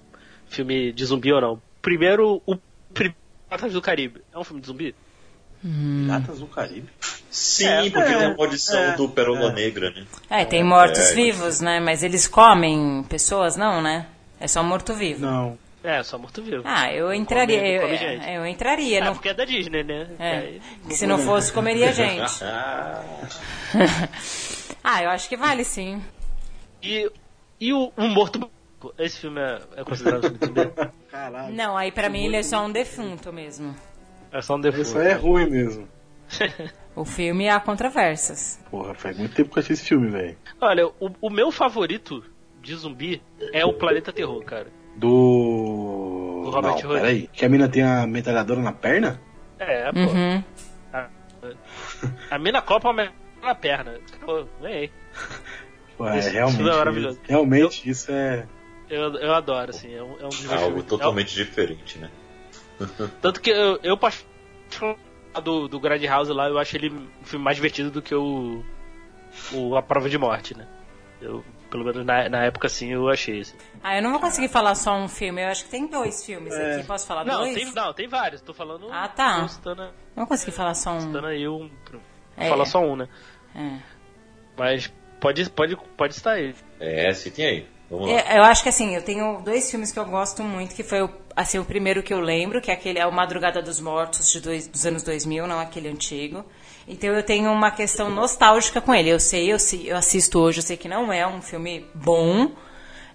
filme 0.47 0.93
de 0.93 1.05
zumbi 1.05 1.33
ou 1.33 1.41
não. 1.41 1.63
Primeiro, 1.81 2.43
o 2.47 2.57
Piratas 2.93 3.73
do 3.73 3.81
Caribe. 3.81 4.21
É 4.33 4.39
um 4.39 4.45
filme 4.45 4.61
de 4.61 4.67
zumbi? 4.67 4.95
Piratas 5.63 6.39
do 6.39 6.47
Caribe. 6.47 6.89
Sim, 7.31 7.67
É, 7.67 7.91
porque 7.91 7.99
é, 8.13 8.19
tem 8.19 8.27
a 8.27 8.37
maldição 8.37 8.79
é, 8.79 8.97
do 8.97 9.09
Pérola 9.09 9.51
é. 9.51 9.55
Negra, 9.55 9.91
né? 9.91 10.07
É, 10.31 10.45
tem 10.45 10.63
mortos-vivos, 10.63 11.61
É. 11.61 11.65
né? 11.65 11.81
Mas 11.81 12.03
eles 12.03 12.29
comem 12.29 13.03
pessoas, 13.09 13.57
não, 13.57 13.83
né? 13.83 14.07
É 14.39 14.47
só 14.47 14.63
morto-vivo. 14.63 15.23
Não. 15.25 15.59
É, 15.85 16.03
só 16.03 16.17
morto-vivo. 16.19 16.63
Ah, 16.65 16.91
eu 16.93 17.13
entraria. 17.13 17.59
Come- 17.59 17.75
Eu, 17.77 17.83
come 17.83 17.97
gente. 17.99 18.31
eu 18.31 18.47
entraria. 18.47 18.99
É, 18.99 19.05
não- 19.05 19.13
porque 19.13 19.29
é 19.29 19.35
da 19.35 19.45
Disney, 19.45 19.85
né? 19.85 20.09
é, 20.19 20.31
Aí- 20.39 20.61
se 20.91 21.07
não 21.07 21.19
fosse, 21.19 21.53
comeria 21.53 21.93
gente. 21.95 22.33
Ah, 24.83 25.03
eu 25.03 25.11
acho 25.11 25.29
que 25.29 25.37
vale 25.37 25.65
sim. 25.65 26.03
E, 26.83 27.11
e 27.61 27.73
o, 27.73 27.91
o 27.97 28.03
Morto 28.09 28.51
Esse 28.99 29.21
filme 29.21 29.41
é, 29.41 29.61
é 29.77 29.85
considerado 29.85 30.23
filme 30.23 30.39
de 30.39 30.47
zumbi? 30.47 30.91
Caralho. 31.11 31.55
Não, 31.55 31.75
aí 31.77 31.91
pra 31.91 32.11
mim 32.11 32.25
ele 32.27 32.37
é 32.37 32.43
só 32.43 32.63
um 32.65 32.71
defunto 32.71 33.33
mesmo. 33.33 33.75
É 34.31 34.43
só 34.43 34.57
um 34.57 34.61
defunto. 34.61 34.83
Isso 34.83 34.99
aí 34.99 35.09
é 35.09 35.15
ruim 35.15 35.49
mesmo. 35.49 35.89
O 36.97 37.05
filme 37.05 37.49
há 37.49 37.59
controvérsias. 37.59 38.61
Porra, 38.71 38.95
faz 38.95 39.19
muito 39.19 39.35
tempo 39.35 39.51
que 39.51 39.59
eu 39.59 39.61
assisti 39.63 39.73
esse 39.83 39.89
filme, 39.89 40.11
velho. 40.11 40.39
Olha, 40.61 40.87
o, 40.87 41.11
o 41.21 41.29
meu 41.29 41.51
favorito 41.51 42.23
de 42.63 42.73
zumbi 42.77 43.21
é 43.53 43.65
o 43.67 43.73
Planeta 43.73 44.13
Terror, 44.13 44.45
cara. 44.45 44.69
Do. 44.97 46.43
Do 46.45 46.51
Robert 46.51 46.83
Não, 46.83 46.91
Hood. 46.91 47.01
peraí. 47.01 47.29
Que 47.33 47.45
a 47.45 47.49
mina 47.49 47.69
tem 47.69 47.83
a 47.83 48.07
metralhadora 48.07 48.61
na 48.61 48.73
perna? 48.73 49.21
É, 49.59 49.91
pô. 49.93 49.99
Uhum. 49.99 50.45
Ah, 50.93 51.09
A 52.31 52.39
mina 52.39 52.61
copa 52.63 52.93
na 53.43 53.55
perna. 53.55 53.99
Pô, 54.25 54.45
ganhei. 54.61 54.91
Pô, 55.97 56.09
é, 56.09 56.19
Isso 56.19 56.31
realmente, 56.31 56.59
tudo 56.59 56.71
é 56.71 56.77
maravilhoso. 56.77 57.21
realmente 57.25 57.89
isso 57.89 58.11
é. 58.11 58.47
Eu, 58.91 59.15
eu 59.15 59.33
adoro, 59.35 59.71
assim. 59.71 59.95
É 59.95 60.03
um, 60.03 60.17
é 60.21 60.25
um 60.27 60.29
dos 60.29 60.41
meus 60.45 60.63
Algo 60.63 60.83
totalmente 60.83 61.35
diferente, 61.35 61.99
né? 61.99 62.11
Tanto 63.23 63.41
que 63.41 63.51
eu, 63.51 63.79
eu 63.83 63.97
particularmente, 63.97 65.03
do, 65.43 65.69
do 65.69 65.81
Grand 65.81 66.03
House 66.07 66.29
lá, 66.29 66.49
eu 66.49 66.59
acho 66.59 66.77
ele 66.77 66.91
um 66.91 67.25
filme 67.25 67.45
mais 67.45 67.57
divertido 67.57 67.91
do 67.91 68.03
que 68.03 68.15
o, 68.15 68.63
o 69.53 69.77
A 69.77 69.83
Prova 69.83 70.09
de 70.09 70.19
Morte, 70.19 70.57
né? 70.57 70.67
Eu, 71.23 71.45
pelo 71.75 71.85
menos 71.85 72.07
na, 72.07 72.29
na 72.29 72.45
época, 72.45 72.69
assim, 72.69 72.93
eu 72.93 73.09
achei. 73.09 73.41
Assim. 73.41 73.57
Ah, 73.83 73.97
eu 73.97 74.03
não 74.03 74.13
vou 74.13 74.21
conseguir 74.21 74.47
falar 74.47 74.77
só 74.77 74.95
um 74.97 75.09
filme. 75.09 75.43
Eu 75.43 75.49
acho 75.49 75.65
que 75.65 75.71
tem 75.71 75.89
dois 75.89 76.25
filmes 76.25 76.55
É. 76.55 76.77
aqui. 76.77 76.87
Posso 76.87 77.05
falar 77.05 77.25
Não 77.25 77.39
dois? 77.39 77.53
tem, 77.53 77.73
não, 77.75 77.93
tem 77.93 78.07
vários. 78.07 78.41
Tô 78.41 78.55
falando. 78.55 78.87
Ah, 78.93 79.09
tá. 79.09 79.39
Não 79.65 79.89
vou 80.15 80.27
conseguir 80.29 80.53
falar 80.53 80.75
só 80.75 80.93
um. 80.93 81.01
citando 81.01 81.27
aí 81.27 81.49
um. 81.49 81.69
É. 82.37 82.49
Falar 82.49 82.65
só 82.67 82.79
um, 82.79 82.95
né? 82.95 83.09
É. 83.57 83.79
Mas 84.57 84.93
pode, 85.19 85.51
pode, 85.51 85.77
pode 85.97 86.15
estar 86.15 86.35
aí. 86.35 86.55
É, 86.79 87.13
citem 87.13 87.45
aí. 87.45 87.67
Vamos 87.91 88.09
lá. 88.09 88.21
É, 88.21 88.39
Eu 88.39 88.45
acho 88.45 88.63
que 88.63 88.69
assim, 88.69 88.95
eu 88.95 89.03
tenho 89.03 89.43
dois 89.43 89.69
filmes 89.69 89.91
que 89.91 89.99
eu 89.99 90.05
gosto 90.05 90.45
muito, 90.45 90.77
que 90.77 90.85
foi 90.85 91.03
o, 91.03 91.11
assim, 91.35 91.59
o 91.59 91.65
primeiro 91.65 92.05
que 92.05 92.15
eu 92.15 92.21
lembro, 92.21 92.61
que 92.61 92.71
é 92.71 92.75
aquele 92.75 93.01
é 93.01 93.07
o 93.07 93.11
Madrugada 93.13 93.61
dos 93.61 93.81
Mortos 93.81 94.31
de 94.31 94.41
dois, 94.41 94.69
dos 94.69 94.87
anos 94.87 95.03
2000, 95.03 95.45
não 95.49 95.59
aquele 95.59 95.89
antigo. 95.89 96.45
Então 96.87 97.11
eu 97.11 97.23
tenho 97.23 97.51
uma 97.51 97.71
questão 97.71 98.11
nostálgica 98.11 98.81
com 98.81 98.95
ele. 98.95 99.11
Eu 99.11 99.21
sei, 99.21 99.53
eu, 99.53 99.57
eu 99.85 99.97
assisto 99.97 100.39
hoje, 100.39 100.59
eu 100.59 100.63
sei 100.63 100.77
que 100.77 100.89
não 100.89 101.13
é 101.13 101.27
um 101.27 101.41
filme 101.41 101.87
bom, 101.95 102.53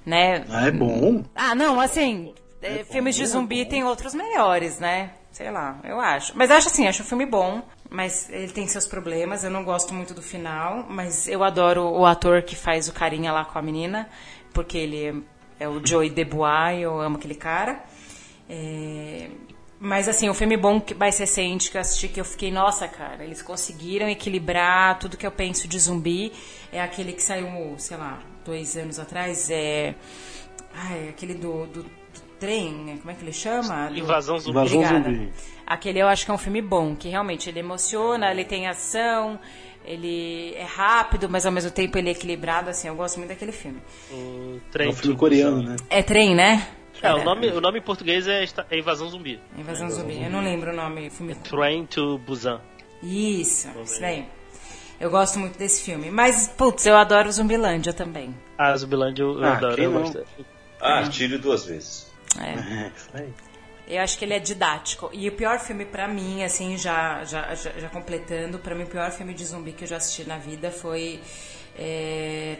né? 0.06 0.46
Ah, 0.50 0.68
é 0.68 0.72
bom. 0.72 1.24
Ah, 1.36 1.54
não, 1.54 1.80
assim, 1.80 2.34
é, 2.62 2.84
filmes 2.84 3.16
de 3.16 3.26
zumbi 3.26 3.66
tem 3.66 3.84
outros 3.84 4.14
melhores, 4.14 4.80
né? 4.80 5.12
Sei 5.32 5.52
lá, 5.52 5.80
eu 5.84 6.00
acho. 6.00 6.34
Mas 6.36 6.50
acho 6.50 6.68
assim, 6.68 6.88
acho 6.88 7.04
o 7.04 7.06
filme 7.06 7.26
bom, 7.26 7.62
mas 7.90 8.30
ele 8.30 8.52
tem 8.52 8.68
seus 8.68 8.88
problemas. 8.88 9.44
Eu 9.44 9.52
não 9.52 9.64
gosto 9.64 9.94
muito 9.94 10.14
do 10.14 10.22
final, 10.22 10.86
mas 10.90 11.28
eu 11.28 11.44
adoro 11.44 11.84
o 11.84 12.06
ator 12.06 12.42
que 12.42 12.56
faz 12.56 12.90
o 12.90 12.94
carinha 12.94 13.32
lá 13.32 13.46
com 13.46 13.58
a 13.58 13.62
menina, 13.62 14.10
porque 14.54 14.78
ele 14.78 15.24
é, 15.60 15.66
é 15.66 15.70
o 15.70 15.86
Joey 15.86 16.10
Debois, 16.10 16.82
eu 16.82 17.00
amo 17.00 17.18
aquele 17.18 17.36
cara. 17.36 17.84
É, 18.50 19.30
mas 19.80 20.10
assim, 20.10 20.28
o 20.30 20.34
filme 20.34 20.58
bom 20.58 20.80
que 20.82 20.94
mais 20.94 21.18
recente 21.18 21.72
que 21.72 21.78
eu 21.78 21.82
assisti, 21.82 22.08
que 22.10 22.20
eu 22.20 22.26
fiquei, 22.26 22.52
nossa, 22.52 22.88
cara, 22.88 23.24
eles 23.24 23.42
conseguiram 23.42 24.10
equilibrar 24.10 25.00
tudo 25.00 25.16
que 25.18 25.26
eu 25.26 25.32
penso 25.32 25.68
de 25.68 25.80
zumbi. 25.80 26.32
É 26.72 26.82
aquele 26.82 27.14
que 27.14 27.24
saiu, 27.24 27.48
sei 27.78 27.96
lá, 27.98 28.20
dois 28.46 28.76
anos 28.76 29.00
atrás. 29.00 29.50
É. 29.50 29.96
Ai, 30.74 31.10
aquele 31.10 31.34
do, 31.34 31.66
do, 31.68 31.84
do 31.84 31.90
trem, 32.40 32.72
né? 32.74 32.98
como 33.00 33.12
é 33.12 33.14
que 33.14 33.24
ele 33.24 33.34
chama? 33.34 33.88
Do- 33.88 33.98
Invasão 33.98 34.38
zumbi. 34.38 34.52
Invasão 34.52 34.80
Obrigada. 34.82 35.10
zumbi. 35.12 35.34
Aquele 35.66 36.00
eu 36.00 36.08
acho 36.08 36.26
que 36.26 36.32
é 36.32 36.34
um 36.34 36.38
filme 36.38 36.62
bom, 36.62 36.96
que 36.96 37.08
realmente 37.10 37.50
ele 37.50 37.60
emociona, 37.60 38.32
ele 38.32 38.44
tem 38.44 38.68
ação, 38.68 39.40
ele 39.86 40.54
é 40.56 40.64
rápido, 40.64 41.30
mas 41.30 41.46
ao 41.46 41.52
mesmo 41.52 41.72
tempo 41.72 41.98
ele 41.98 42.10
é 42.10 42.12
equilibrado, 42.12 42.70
assim, 42.70 42.88
eu 42.88 42.96
gosto 42.96 43.18
muito 43.18 43.30
daquele 43.30 43.52
filme. 43.52 43.80
O 44.12 44.58
É 44.68 44.72
trem 44.72 44.90
um 44.90 44.94
filme 44.94 45.16
coreano, 45.16 45.62
né? 45.62 45.76
É 45.90 46.02
trem, 46.04 46.34
né? 46.36 46.68
É, 47.02 47.14
o 47.14 47.24
nome, 47.24 47.48
o 47.48 47.62
nome 47.62 47.80
em 47.80 47.82
português 47.82 48.28
é, 48.28 48.44
é 48.70 48.78
Invasão 48.78 49.10
Zumbi. 49.10 49.40
Invasão 49.58 49.90
Zumbi. 49.90 50.22
Eu 50.22 50.30
não 50.30 50.42
lembro 50.44 50.72
o 50.72 50.76
nome. 50.76 51.10
Filme. 51.10 51.36
Train 51.36 51.86
to 51.86 52.18
Busan. 52.20 52.62
Isso, 53.02 53.70
isso 53.84 54.00
daí. 54.02 54.26
Eu 55.00 55.10
gosto 55.10 55.40
muito 55.40 55.58
desse 55.58 55.84
filme. 55.84 56.12
Mas, 56.12 56.50
putz, 56.50 56.86
eu 56.86 56.98
adoro 56.98 57.32
Zumbilândia 57.32 57.94
também. 57.94 58.36
Ah, 58.58 58.76
Zumbilândia 58.76 59.24
eu, 59.24 59.38
eu 59.40 59.46
Ah, 59.46 59.56
adoro. 59.56 59.82
Eu 59.82 59.92
gosto. 59.94 60.26
Ah, 60.82 61.04
tire 61.10 61.38
duas 61.38 61.66
vezes. 61.66 62.12
É. 62.38 62.90
É, 63.20 63.24
isso. 63.26 63.50
Eu 63.88 64.02
acho 64.04 64.20
que 64.20 64.26
ele 64.26 64.36
é 64.36 64.40
didático. 64.40 65.10
E 65.12 65.28
o 65.28 65.32
pior 65.32 65.58
filme 65.60 65.84
pra 65.84 66.08
mim, 66.08 66.44
assim, 66.44 66.78
já, 66.78 67.24
já, 67.24 67.56
já, 67.56 67.72
já 67.72 67.90
completando, 67.90 68.60
pra 68.60 68.76
mim 68.76 68.84
o 68.84 68.88
pior 68.88 69.10
filme 69.12 69.34
de 69.34 69.44
zumbi 69.44 69.72
que 69.72 69.84
eu 69.84 69.88
já 69.88 69.98
assisti 69.98 70.26
na 70.26 70.38
vida 70.38 70.70
foi 70.70 71.20
é, 71.76 72.58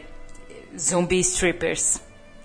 Zombie 0.76 1.20
Strippers. 1.20 2.00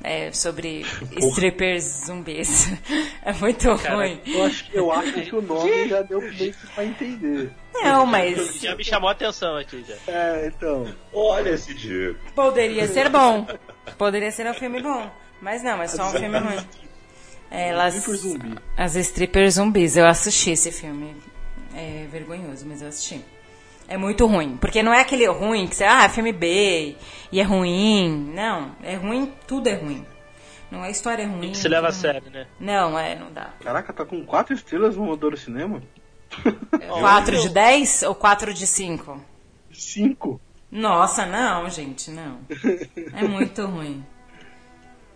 É, 0.07 0.31
sobre 0.31 0.85
strippers 1.17 2.05
zumbis. 2.05 2.67
É 3.25 3.33
muito 3.33 3.73
ruim. 3.73 4.21
Eu 4.23 4.45
acho, 4.45 4.65
eu 4.71 4.91
acho 4.91 5.13
que 5.13 5.35
o 5.35 5.41
nome 5.41 5.89
já 5.89 6.03
deu 6.03 6.21
meio 6.21 6.53
que 6.53 6.67
pra 6.75 6.85
entender. 6.85 7.51
Não, 7.73 8.05
mas 8.05 8.61
Já 8.61 8.75
me 8.75 8.83
chamou 8.83 9.09
a 9.09 9.13
atenção 9.13 9.57
aqui 9.57 9.83
já. 9.87 9.95
É, 10.07 10.45
então. 10.45 10.87
Olha 11.11 11.49
esse 11.49 11.73
Diego. 11.73 12.19
poderia 12.35 12.87
ser 12.87 13.09
bom. 13.09 13.47
Poderia 13.97 14.31
ser 14.31 14.47
um 14.47 14.53
filme 14.53 14.79
bom. 14.79 15.09
Mas 15.41 15.63
não, 15.63 15.81
é 15.81 15.87
só 15.87 16.07
um 16.07 16.11
filme 16.11 16.37
ruim. 16.37 16.67
É, 17.49 17.69
elas, 17.69 17.95
as 18.77 18.95
strippers 18.95 19.55
zumbis. 19.55 19.97
Eu 19.97 20.05
assisti 20.05 20.51
esse 20.51 20.71
filme. 20.71 21.15
É 21.75 22.05
vergonhoso, 22.11 22.63
mas 22.67 22.83
eu 22.83 22.89
assisti. 22.89 23.25
É 23.88 23.97
muito 23.97 24.25
ruim. 24.25 24.57
Porque 24.57 24.81
não 24.81 24.93
é 24.93 25.01
aquele 25.01 25.27
ruim 25.27 25.67
que 25.67 25.75
você, 25.75 25.83
ah, 25.83 26.03
é 26.05 26.09
filme 26.09 26.31
B 26.31 26.95
e 27.31 27.39
é 27.39 27.43
ruim. 27.43 28.31
Não, 28.33 28.71
é 28.83 28.95
ruim, 28.95 29.31
tudo 29.47 29.67
é 29.67 29.73
ruim. 29.75 30.05
Não 30.71 30.83
é 30.83 30.89
história 30.89 31.27
ruim. 31.27 31.53
Se 31.53 31.67
leva 31.67 31.88
a 31.88 31.91
tudo- 31.91 32.01
sério, 32.01 32.29
né? 32.31 32.47
Não, 32.59 32.97
é, 32.97 33.15
não 33.15 33.31
dá. 33.31 33.49
Caraca, 33.63 33.93
tá 33.93 34.03
com 34.03 34.25
quatro 34.25 34.53
estrelas 34.55 34.95
no 34.97 35.05
Motor 35.05 35.38
Cinema? 35.38 35.81
4 36.99 37.39
de 37.41 37.49
10 37.49 38.03
ou 38.03 38.15
4 38.15 38.53
de 38.53 38.65
5? 38.65 39.21
Cinco? 39.71 40.41
Nossa, 40.71 41.25
não, 41.25 41.69
gente, 41.69 42.09
não. 42.11 42.39
É 43.13 43.23
muito 43.27 43.65
ruim. 43.65 44.03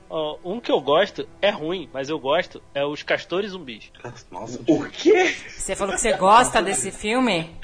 Ó, 0.10 0.38
um 0.44 0.60
que 0.60 0.72
eu 0.72 0.82
gosto 0.82 1.28
é 1.42 1.50
ruim, 1.52 1.88
mas 1.94 2.10
eu 2.10 2.20
gosto 2.20 2.62
é 2.74 2.84
os 2.84 3.04
Castores 3.04 3.52
Zumbis. 3.52 3.92
Nossa, 4.32 4.60
O 4.68 4.90
quê? 4.90 5.36
Você 5.48 5.76
falou 5.76 5.94
que 5.94 6.02
você 6.02 6.14
gosta 6.18 6.62
desse 6.64 6.92
filme? 6.92 7.56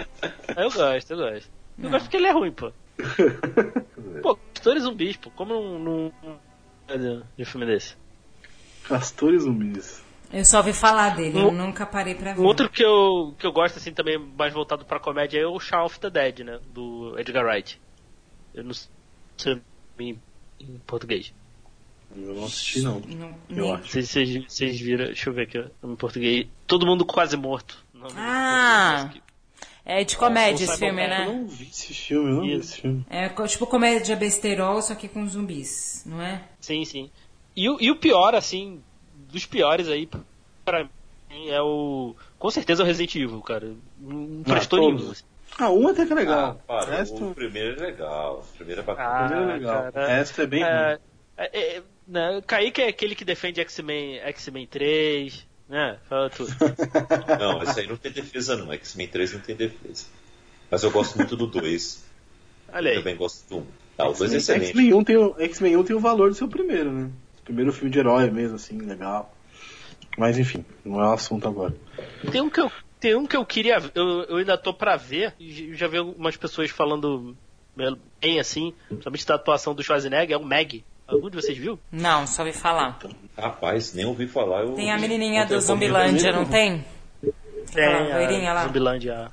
Eu 0.56 0.70
gosto, 0.72 1.12
eu 1.12 1.18
gosto. 1.18 1.50
Eu 1.82 1.90
gosto 1.90 2.04
porque 2.04 2.18
ele 2.18 2.28
é 2.28 2.32
ruim, 2.32 2.52
pô. 2.52 2.72
Pô, 4.22 4.36
Castores 4.54 4.84
Zumbis, 4.84 5.18
pô. 5.18 5.30
Como 5.32 5.54
não. 5.54 5.80
não, 5.80 6.14
não 6.88 7.24
de 7.36 7.42
um 7.44 7.46
filme 7.46 7.66
desse? 7.66 7.96
Castores 8.84 9.42
zumbis. 9.44 10.04
Eu 10.32 10.46
só 10.46 10.58
ouvi 10.58 10.74
falar 10.74 11.16
dele, 11.16 11.40
eu 11.40 11.48
Um- 11.48 11.52
nunca 11.52 11.86
parei 11.86 12.14
pra 12.16 12.34
ver. 12.34 12.42
Um 12.42 12.46
outro 12.46 12.70
que 12.70 12.84
eu, 12.84 13.34
que 13.40 13.46
eu 13.46 13.52
gosto, 13.52 13.78
assim, 13.78 13.92
também 13.94 14.18
mais 14.20 14.54
voltado 14.54 14.86
pra 14.86 15.00
comédia 15.00 15.40
é 15.40 15.46
o 15.48 15.60
Shaun 15.60 15.86
of 15.86 16.00
the 16.00 16.10
Dead, 16.10 16.40
né? 16.40 16.60
Do 16.74 17.18
Edgar 17.18 17.46
Wright. 17.46 17.80
Eu 18.54 18.64
não 18.64 18.74
sei 18.74 19.62
em, 20.00 20.20
em 20.60 20.78
português. 20.86 21.34
Eu 22.16 22.34
não 22.36 22.46
assisti, 22.46 22.82
não. 22.82 23.00
Não- 23.02 23.28
Eu 23.50 23.56
nem- 23.64 23.72
Não 23.74 23.84
sei 23.86 24.02
se 24.04 24.08
vocês, 24.08 24.46
vocês 24.48 24.80
viram, 24.80 25.06
deixa 25.06 25.30
eu 25.30 25.34
ver 25.34 25.44
aqui, 25.44 25.66
em 25.84 25.96
português. 25.96 26.48
Todo 26.66 26.86
mundo 26.86 27.06
quase 27.06 27.36
morto. 27.36 27.84
Ah. 28.16 29.10
É 29.88 30.04
de 30.04 30.18
comédia 30.18 30.66
Nossa, 30.66 30.74
esse 30.74 30.78
filme, 30.80 31.02
sabe 31.02 31.14
Eu 31.14 31.18
né? 31.20 31.26
não 31.28 31.48
vi 31.48 31.64
esse 31.68 31.94
filme, 31.94 32.30
eu 32.30 32.36
não 32.36 32.42
vi 32.42 32.52
esse 32.54 32.82
filme. 32.82 33.06
É 33.10 33.30
tipo 33.30 33.68
comédia 33.68 34.16
besterol, 34.16 34.82
só 34.82 34.96
que 34.96 35.08
com 35.08 35.28
zumbis, 35.28 36.04
não 36.06 36.22
é? 36.22 36.42
Sim, 36.60 36.84
sim. 36.86 37.12
E, 37.56 37.70
o- 37.70 37.78
e 37.80 37.92
o 37.92 37.96
pior, 37.96 38.34
assim, 38.34 38.82
dos 39.32 39.46
piores 39.46 39.88
aí, 39.88 40.10
pra 40.64 40.84
mim, 41.30 41.50
é 41.50 41.62
o. 41.62 42.16
Com 42.40 42.50
certeza 42.50 42.82
é 42.82 42.84
o 42.84 42.88
Resident 42.88 43.16
Evil, 43.16 43.42
cara. 43.42 43.74
Não 44.00 44.42
prestou 44.44 44.80
todos. 44.80 45.00
nenhum. 45.02 45.12
assim. 45.12 45.24
Ah, 45.58 45.70
um 45.70 45.88
até 45.88 46.06
que 46.06 46.12
é 46.12 46.16
Ah, 46.16 46.20
legal. 46.20 46.62
para, 46.68 46.86
o 46.86 46.90
resto, 46.90 47.26
o 47.30 47.36
primeiro 47.36 47.82
é 47.84 47.86
legal. 47.88 48.44
O 48.54 48.58
primeiro 48.58 48.82
é 48.82 48.84
bacana. 48.84 49.08
Ah, 49.10 49.24
o 49.24 49.28
primeiro 49.28 49.52
é 49.52 49.54
legal. 49.54 49.92
cara. 49.94 50.04
O 50.06 50.08
resto 50.10 50.42
é 50.42 50.48
bem 50.48 50.64
ruim. 50.64 50.98
É, 51.38 51.60
é, 51.60 51.78
é, 51.78 51.84
né, 52.08 52.42
Kaique 52.46 52.82
é 52.82 52.88
aquele 52.88 53.16
que 53.16 53.26
defende 53.26 53.60
X-Men 53.62 54.20
X-Men 54.20 54.68
3, 54.68 55.46
né? 55.68 55.98
Fala 56.08 56.30
tudo. 56.30 56.50
Não, 57.40 57.62
esse 57.64 57.80
aí 57.82 57.88
não 57.88 57.98
tem 57.98 58.12
defesa 58.12 58.56
não. 58.56 58.72
X-Men 58.74 59.08
3 59.08 59.34
não 59.34 59.40
tem 59.42 59.56
defesa. 59.56 60.06
Mas 60.72 60.84
eu 60.84 60.92
gosto 60.92 61.16
muito 61.18 61.36
do 61.36 61.46
2. 61.48 62.06
Olha 62.72 62.92
aí. 62.92 62.98
Também 62.98 63.16
gosto 63.16 63.48
do 63.50 63.58
1. 63.58 63.68
Ah, 63.98 64.10
o 64.10 64.14
2 64.14 64.22
é 64.22 64.38
X-Men- 64.38 64.38
excelente. 64.38 64.66
X-Men 64.68 64.94
1 64.94 65.04
tem 65.04 65.18
o 65.18 65.36
X-Men 65.40 65.78
1 65.78 65.84
tem 65.84 65.96
o 65.96 66.00
valor 66.00 66.30
do 66.30 66.36
seu 66.36 66.48
primeiro, 66.48 66.92
né? 66.92 67.10
Primeiro 67.44 67.72
filme 67.74 67.90
de 67.92 68.00
herói 68.00 68.30
mesmo, 68.32 68.56
assim, 68.56 68.78
legal. 68.80 69.36
Mas 70.18 70.40
enfim, 70.40 70.64
não 70.84 71.02
é 71.02 71.08
o 71.10 71.14
assunto 71.14 71.48
agora. 71.48 71.76
Tem 72.32 72.42
um 72.42 72.50
que 72.50 72.60
eu, 72.62 72.72
tem 73.00 73.16
um 73.16 73.26
que 73.28 73.36
eu 73.36 73.46
queria. 73.46 73.78
Eu, 73.94 74.24
eu 74.24 74.38
ainda 74.38 74.58
tô 74.58 74.74
pra 74.74 74.96
ver. 74.96 75.34
e 75.40 75.74
Já 75.76 75.88
vi 75.88 75.98
algumas 75.98 76.38
pessoas 76.38 76.72
falando 76.72 77.36
bem 78.22 78.40
assim, 78.40 78.74
principalmente 78.88 79.26
da 79.28 79.36
atuação 79.36 79.76
do 79.76 79.84
Schwarzenegger, 79.84 80.34
é 80.36 80.38
o 80.40 80.46
Meg. 80.46 80.84
Algum 81.08 81.30
de 81.30 81.36
vocês 81.36 81.58
viu? 81.58 81.80
Não, 81.92 82.26
só 82.26 82.42
ouvi 82.42 82.54
falar. 82.54 82.98
Rapaz, 83.38 83.94
nem 83.94 84.06
ouvi 84.06 84.28
falar. 84.28 84.62
Eu 84.62 84.74
Tem 84.74 84.92
a 84.92 84.98
menininha 84.98 85.46
do 85.46 85.60
Zumbilândia, 85.62 86.32
não 86.32 86.46
tem? 86.46 86.84
Aquela 87.70 88.18
loirinha 88.18 88.54
lá. 88.54 88.64
Zumbilândia. 88.64 89.32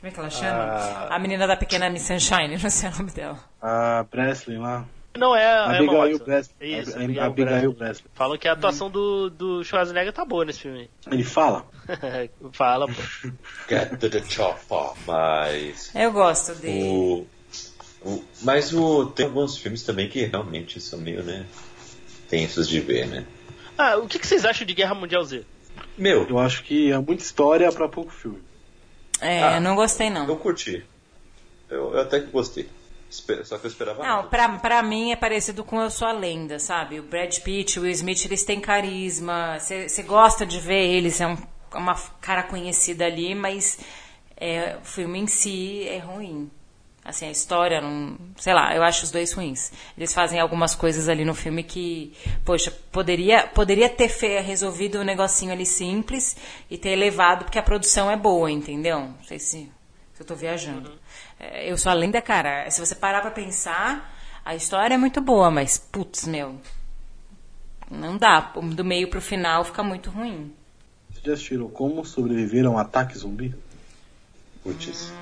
Como 0.00 0.08
é 0.08 0.10
que 0.10 0.18
ela 0.18 0.30
chama? 0.30 0.62
Ah. 0.62 1.14
A 1.14 1.18
menina 1.18 1.46
da 1.46 1.56
pequena 1.56 1.90
Miss 1.90 2.02
Sunshine, 2.02 2.56
não 2.62 2.70
sei 2.70 2.88
o 2.88 2.92
nome 2.92 3.10
dela. 3.10 3.38
A 3.60 4.04
Presley 4.10 4.56
lá. 4.56 4.86
Não 5.16 5.36
é 5.36 5.44
a 5.44 5.64
Emma 5.64 5.76
Abigail 5.76 6.12
Watson. 6.12 6.24
Presley. 6.24 6.80
Isso, 6.80 6.98
a, 6.98 7.02
Abigail 7.02 7.22
a 7.22 7.26
Abigail 7.26 7.50
Breslin. 7.60 7.74
Presley. 7.74 8.10
Falam 8.14 8.38
que 8.38 8.48
a 8.48 8.52
atuação 8.52 8.88
do, 8.88 9.28
do 9.28 9.62
Schwarzenegger 9.64 10.12
tá 10.12 10.24
boa 10.24 10.44
nesse 10.44 10.60
filme. 10.60 10.88
Ele 11.10 11.24
fala? 11.24 11.66
Fala, 12.52 12.86
pô. 12.86 13.30
Get 13.68 13.98
to 13.98 14.08
the 14.08 14.22
chopper. 14.22 14.92
Mas. 15.06 15.94
Eu 15.94 16.12
gosto 16.12 16.54
dele. 16.54 16.88
O, 16.88 17.26
o- 18.04 18.22
mas 18.42 18.72
o, 18.72 19.06
tem 19.06 19.26
alguns 19.26 19.56
filmes 19.56 19.82
também 19.82 20.08
que 20.08 20.24
realmente 20.24 20.80
são 20.80 20.98
meio, 20.98 21.22
né? 21.22 21.46
Tensos 22.28 22.68
de 22.68 22.80
ver, 22.80 23.06
né? 23.06 23.26
Ah, 23.76 23.96
o 23.96 24.06
que, 24.06 24.18
que 24.18 24.26
vocês 24.26 24.44
acham 24.44 24.66
de 24.66 24.74
Guerra 24.74 24.94
Mundial 24.94 25.24
Z? 25.24 25.44
Meu, 25.96 26.26
Eu 26.28 26.38
acho 26.38 26.62
que 26.64 26.90
é 26.92 26.98
muita 26.98 27.22
história 27.22 27.70
pra 27.72 27.88
pouco 27.88 28.10
filme. 28.12 28.42
É, 29.20 29.42
Ah. 29.42 29.54
eu 29.56 29.60
não 29.60 29.74
gostei 29.74 30.08
eu 30.08 30.12
não. 30.12 30.36
curti. 30.36 30.84
Eu, 31.68 31.94
eu 31.94 32.00
até 32.00 32.20
que 32.20 32.26
gostei. 32.30 32.68
Só 33.44 33.58
que 33.58 33.66
eu 33.66 33.70
esperava 33.70 34.02
Não, 34.06 34.28
pra, 34.28 34.48
pra 34.60 34.82
mim 34.84 35.10
é 35.10 35.16
parecido 35.16 35.64
com 35.64 35.80
Eu 35.80 35.90
Sou 35.90 36.06
a 36.06 36.12
Lenda, 36.12 36.60
sabe? 36.60 37.00
O 37.00 37.02
Brad 37.02 37.36
Pitt, 37.40 37.78
o 37.78 37.82
Will 37.82 37.90
Smith, 37.92 38.24
eles 38.24 38.44
têm 38.44 38.60
carisma. 38.60 39.58
Você 39.58 40.02
gosta 40.04 40.46
de 40.46 40.60
ver 40.60 40.86
eles, 40.86 41.20
é 41.20 41.26
um- 41.26 41.36
uma 41.74 41.94
cara 42.20 42.44
conhecida 42.44 43.04
ali, 43.06 43.34
mas 43.34 43.78
é, 44.36 44.76
o 44.80 44.84
filme 44.84 45.18
em 45.18 45.26
si 45.26 45.82
é 45.88 45.98
ruim. 45.98 46.48
Assim, 47.10 47.26
a 47.26 47.30
história, 47.30 47.80
não, 47.80 48.16
sei 48.36 48.54
lá, 48.54 48.72
eu 48.74 48.84
acho 48.84 49.04
os 49.04 49.10
dois 49.10 49.32
ruins. 49.32 49.72
Eles 49.98 50.14
fazem 50.14 50.38
algumas 50.38 50.76
coisas 50.76 51.08
ali 51.08 51.24
no 51.24 51.34
filme 51.34 51.64
que, 51.64 52.16
poxa, 52.44 52.70
poderia, 52.92 53.48
poderia 53.48 53.88
ter 53.88 54.08
resolvido 54.42 55.00
um 55.00 55.04
negocinho 55.04 55.52
ali 55.52 55.66
simples 55.66 56.36
e 56.70 56.78
ter 56.78 56.90
elevado, 56.90 57.44
porque 57.44 57.58
a 57.58 57.62
produção 57.64 58.08
é 58.08 58.16
boa, 58.16 58.48
entendeu? 58.48 59.00
Não 59.00 59.24
sei 59.24 59.40
se, 59.40 59.70
se 60.14 60.22
eu 60.22 60.24
tô 60.24 60.36
viajando. 60.36 60.92
É, 61.38 61.68
eu 61.68 61.76
sou 61.76 61.90
a 61.90 61.94
lenda, 61.96 62.22
cara. 62.22 62.70
Se 62.70 62.78
você 62.78 62.94
parar 62.94 63.22
pra 63.22 63.32
pensar, 63.32 64.16
a 64.44 64.54
história 64.54 64.94
é 64.94 64.98
muito 64.98 65.20
boa, 65.20 65.50
mas, 65.50 65.76
putz, 65.76 66.28
meu, 66.28 66.60
não 67.90 68.16
dá. 68.16 68.52
Do 68.54 68.84
meio 68.84 69.08
pro 69.08 69.20
final 69.20 69.64
fica 69.64 69.82
muito 69.82 70.10
ruim. 70.10 70.54
Vocês 71.10 71.24
já 71.24 71.32
assistiram 71.32 71.68
Como 71.68 72.04
Sobreviver 72.04 72.66
a 72.66 72.70
um 72.70 72.78
Ataque 72.78 73.18
Zumbi? 73.18 73.52
Putz. 74.62 75.12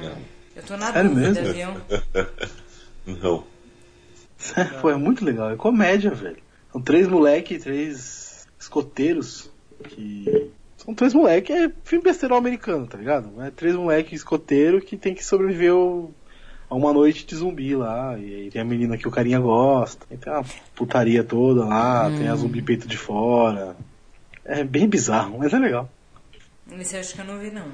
Não. 0.00 0.35
Eu 0.56 0.62
tô 0.62 0.76
na 0.76 0.92
Sério 0.92 1.10
dúvida, 1.10 1.42
mesmo? 1.42 1.52
viu? 3.04 3.14
Não. 3.22 3.44
Pô, 4.80 4.90
é 4.90 4.96
muito 4.96 5.24
legal. 5.24 5.50
É 5.50 5.56
comédia, 5.56 6.10
velho. 6.10 6.38
São 6.72 6.80
três 6.80 7.06
moleque, 7.06 7.58
três 7.58 8.46
escoteiros 8.58 9.50
que... 9.90 10.50
São 10.78 10.94
três 10.94 11.12
moleque, 11.14 11.52
é 11.52 11.70
filme 11.84 12.04
besterol 12.04 12.38
americano, 12.38 12.86
tá 12.86 12.96
ligado? 12.98 13.30
É 13.42 13.50
três 13.50 13.74
moleque 13.74 14.14
escoteiro 14.14 14.80
que 14.80 14.96
tem 14.96 15.14
que 15.14 15.24
sobreviver 15.24 15.72
ao- 15.72 16.10
a 16.70 16.74
uma 16.74 16.92
noite 16.92 17.24
de 17.26 17.34
zumbi 17.36 17.74
lá. 17.76 18.16
E 18.18 18.34
aí 18.34 18.50
tem 18.50 18.60
a 18.60 18.64
menina 18.64 18.96
que 18.96 19.06
o 19.06 19.10
carinha 19.10 19.38
gosta. 19.38 20.06
E 20.10 20.16
tem 20.16 20.32
a 20.32 20.42
putaria 20.74 21.22
toda 21.24 21.64
lá, 21.64 22.10
tem 22.10 22.28
a 22.28 22.34
zumbi 22.36 22.62
peito 22.62 22.86
de 22.88 22.96
fora. 22.96 23.76
É 24.44 24.62
bem 24.64 24.88
bizarro, 24.88 25.38
mas 25.38 25.52
é 25.52 25.58
legal. 25.58 25.90
Esse 26.78 26.94
eu 26.96 27.00
acho 27.00 27.14
que 27.14 27.20
eu 27.20 27.24
não 27.24 27.38
vi, 27.38 27.50
não. 27.50 27.66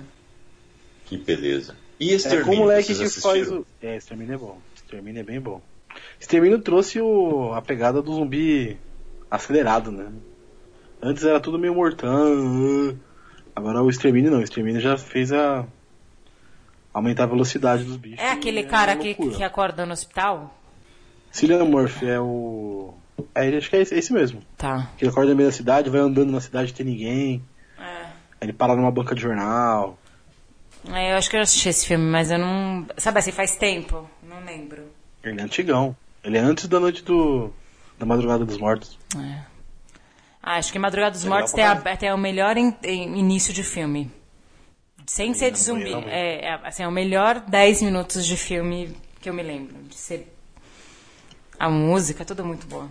Que 1.07 1.17
beleza. 1.19 1.75
E 2.03 2.13
É 2.13 2.15
Extermínio, 2.17 2.47
com 2.47 2.53
o 2.55 2.59
moleque 2.59 2.95
que 2.95 3.09
faz 3.21 3.51
o. 3.51 3.65
É, 3.81 3.97
Extermínio 3.97 4.35
é 4.35 4.39
bom. 4.39 4.59
Extermínio 4.75 5.21
é 5.21 5.23
bem 5.23 5.41
bom. 5.41 5.61
Extermínio 6.21 6.59
trouxe 6.61 7.01
o... 7.01 7.53
a 7.53 7.63
pegada 7.63 8.03
do 8.03 8.15
zumbi 8.15 8.77
acelerado, 9.31 9.93
né? 9.93 10.11
Antes 11.01 11.25
era 11.25 11.39
tudo 11.41 11.59
meio 11.59 11.75
mortão. 11.75 12.97
Agora 13.55 13.83
o 13.83 13.91
Extermínio 13.91 14.31
não. 14.31 14.39
O 14.39 14.43
Extermínio 14.43 14.81
já 14.81 14.97
fez 14.97 15.33
a. 15.33 15.65
aumentar 16.93 17.25
a 17.25 17.27
velocidade 17.27 17.85
dos 17.85 17.97
bichos. 17.97 18.19
É 18.19 18.31
aquele 18.31 18.61
e 18.61 18.67
cara 18.67 18.97
que, 18.97 19.15
que 19.15 19.43
acorda 19.43 19.85
no 19.87 19.93
hospital? 19.93 20.57
Cillian 21.31 21.65
Murphy 21.65 22.07
é 22.07 22.21
o. 22.21 22.95
É, 23.35 23.47
ele- 23.47 23.59
acho 23.59 23.71
que 23.71 23.77
é 23.77 23.81
esse, 23.83 23.95
é 23.95 23.99
esse 23.99 24.13
mesmo. 24.13 24.43
Tá. 24.57 24.91
Que 24.97 25.05
ele 25.05 25.11
acorda 25.11 25.31
no 25.31 25.37
meio 25.37 25.49
da 25.49 25.55
cidade, 25.55 25.91
vai 25.91 26.01
andando 26.01 26.31
na 26.33 26.41
cidade 26.41 26.75
sem 26.77 26.85
ninguém. 26.87 27.43
É. 27.79 27.83
Aí 27.83 28.13
ele 28.43 28.53
para 28.53 28.75
numa 28.75 28.91
banca 28.91 29.15
de 29.15 29.21
jornal. 29.23 29.99
É, 30.91 31.13
eu 31.13 31.17
acho 31.17 31.31
que 31.31 31.37
eu 31.37 31.41
assisti 31.41 31.69
esse 31.69 31.87
filme, 31.87 32.05
mas 32.05 32.31
eu 32.31 32.39
não. 32.39 32.87
Sabe 32.97 33.19
assim, 33.19 33.31
faz 33.33 33.57
tempo? 33.57 34.09
Não 34.23 34.45
lembro. 34.45 34.85
Ele 35.23 35.41
é 35.41 35.45
antigão. 35.45 35.95
Ele 36.25 36.37
é 36.37 36.41
antes 36.41 36.67
da 36.67 36.81
noite 36.81 37.03
do. 37.05 37.53
da 37.99 38.05
madrugada 38.07 38.45
dos 38.45 38.59
mortos. 38.59 38.99
É. 39.17 39.39
Ah, 40.43 40.57
acho 40.57 40.73
que 40.73 40.79
Madrugada 40.79 41.13
dos 41.13 41.23
Legal 41.23 41.39
Mortos 41.39 41.53
tem, 41.55 41.65
a- 41.65 41.97
tem 41.97 42.13
o 42.13 42.17
melhor 42.19 42.57
in- 42.57 42.75
in- 42.83 43.17
início 43.17 43.53
de 43.55 43.63
filme. 43.63 44.11
Sem 45.07 45.33
ser 45.35 45.53
de 45.53 45.61
zumbi. 45.61 45.95
É, 46.07 46.47
é, 46.47 46.61
assim, 46.65 46.83
é 46.83 46.89
o 46.89 46.91
melhor 46.91 47.39
10 47.41 47.81
minutos 47.83 48.27
de 48.27 48.37
filme 48.37 48.97
que 49.21 49.29
eu 49.31 49.35
me 49.35 49.43
lembro. 49.43 49.77
De 49.85 49.95
ser... 49.95 50.35
A 51.59 51.71
música, 51.71 52.25
tudo 52.25 52.45
muito 52.45 52.67
boa. 52.67 52.89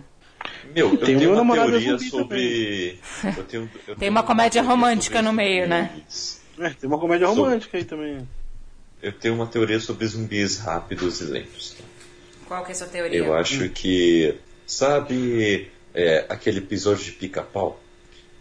Meu, 0.74 0.92
eu 0.92 0.96
tenho 0.98 1.40
uma 1.42 1.54
teoria 1.54 1.98
sobre. 1.98 2.98
Eu 3.36 3.44
tenho, 3.44 3.62
eu 3.64 3.68
Tem 3.86 3.96
tenho 3.96 4.10
uma 4.12 4.22
comédia 4.22 4.62
romântica 4.62 5.20
no 5.20 5.32
meio, 5.32 5.68
né? 5.68 5.90
É, 6.62 6.70
tem 6.70 6.88
uma 6.88 6.98
comédia 6.98 7.26
romântica 7.26 7.76
aí 7.76 7.84
também. 7.84 8.26
Eu 9.02 9.12
tenho 9.12 9.34
uma 9.34 9.46
teoria 9.46 9.80
sobre 9.80 10.06
zumbis 10.06 10.58
rápidos 10.58 11.20
e 11.20 11.24
lentos. 11.24 11.76
Qual 12.46 12.64
que 12.64 12.70
é 12.70 12.72
a 12.72 12.76
sua 12.76 12.86
teoria? 12.86 13.18
Eu 13.18 13.34
acho 13.34 13.68
que. 13.70 14.36
Sabe 14.66 15.70
é, 15.94 16.24
aquele 16.28 16.58
episódio 16.58 17.04
de 17.04 17.12
pica-pau? 17.12 17.80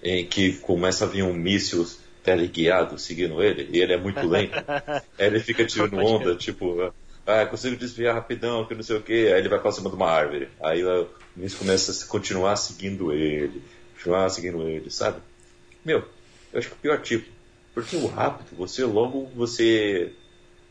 Em 0.04 0.26
que 0.26 0.54
começa 0.54 1.06
a 1.06 1.08
vir 1.08 1.24
um 1.24 1.34
míssil 1.34 1.88
teleguiado 2.24 2.98
seguindo 2.98 3.42
ele, 3.42 3.68
e 3.72 3.80
ele 3.80 3.94
é 3.94 3.98
muito 3.98 4.26
lento. 4.28 4.54
Aí 5.18 5.28
ele 5.28 5.40
fica 5.40 5.66
tirando 5.66 5.96
onda, 5.98 6.36
tipo, 6.36 6.92
ah, 7.26 7.46
consigo 7.46 7.76
desviar 7.76 8.16
rapidão, 8.16 8.66
que 8.66 8.74
não 8.76 8.84
sei 8.84 8.96
o 8.98 9.02
que. 9.02 9.14
Aí 9.32 9.40
ele 9.40 9.50
vai 9.50 9.60
pra 9.60 9.72
cima 9.72 9.90
de 9.90 9.96
uma 9.96 10.10
árvore. 10.10 10.48
Aí 10.62 10.84
o 10.84 11.08
míssil 11.36 11.60
começa 11.60 11.92
a 11.92 11.94
se- 11.94 12.06
continuar 12.06 12.56
seguindo 12.56 13.12
ele, 13.14 13.62
continuar 13.96 14.30
seguindo 14.30 14.68
ele, 14.68 14.90
sabe? 14.90 15.20
Meu, 15.86 16.04
eu 16.54 16.60
acho 16.60 16.68
que 16.68 16.74
é 16.74 16.78
o 16.78 16.80
pior 16.82 17.02
tipo. 17.02 17.30
Porque 17.74 17.96
o 17.96 18.08
rápido, 18.08 18.56
você 18.56 18.84
logo 18.84 19.26
você 19.28 20.14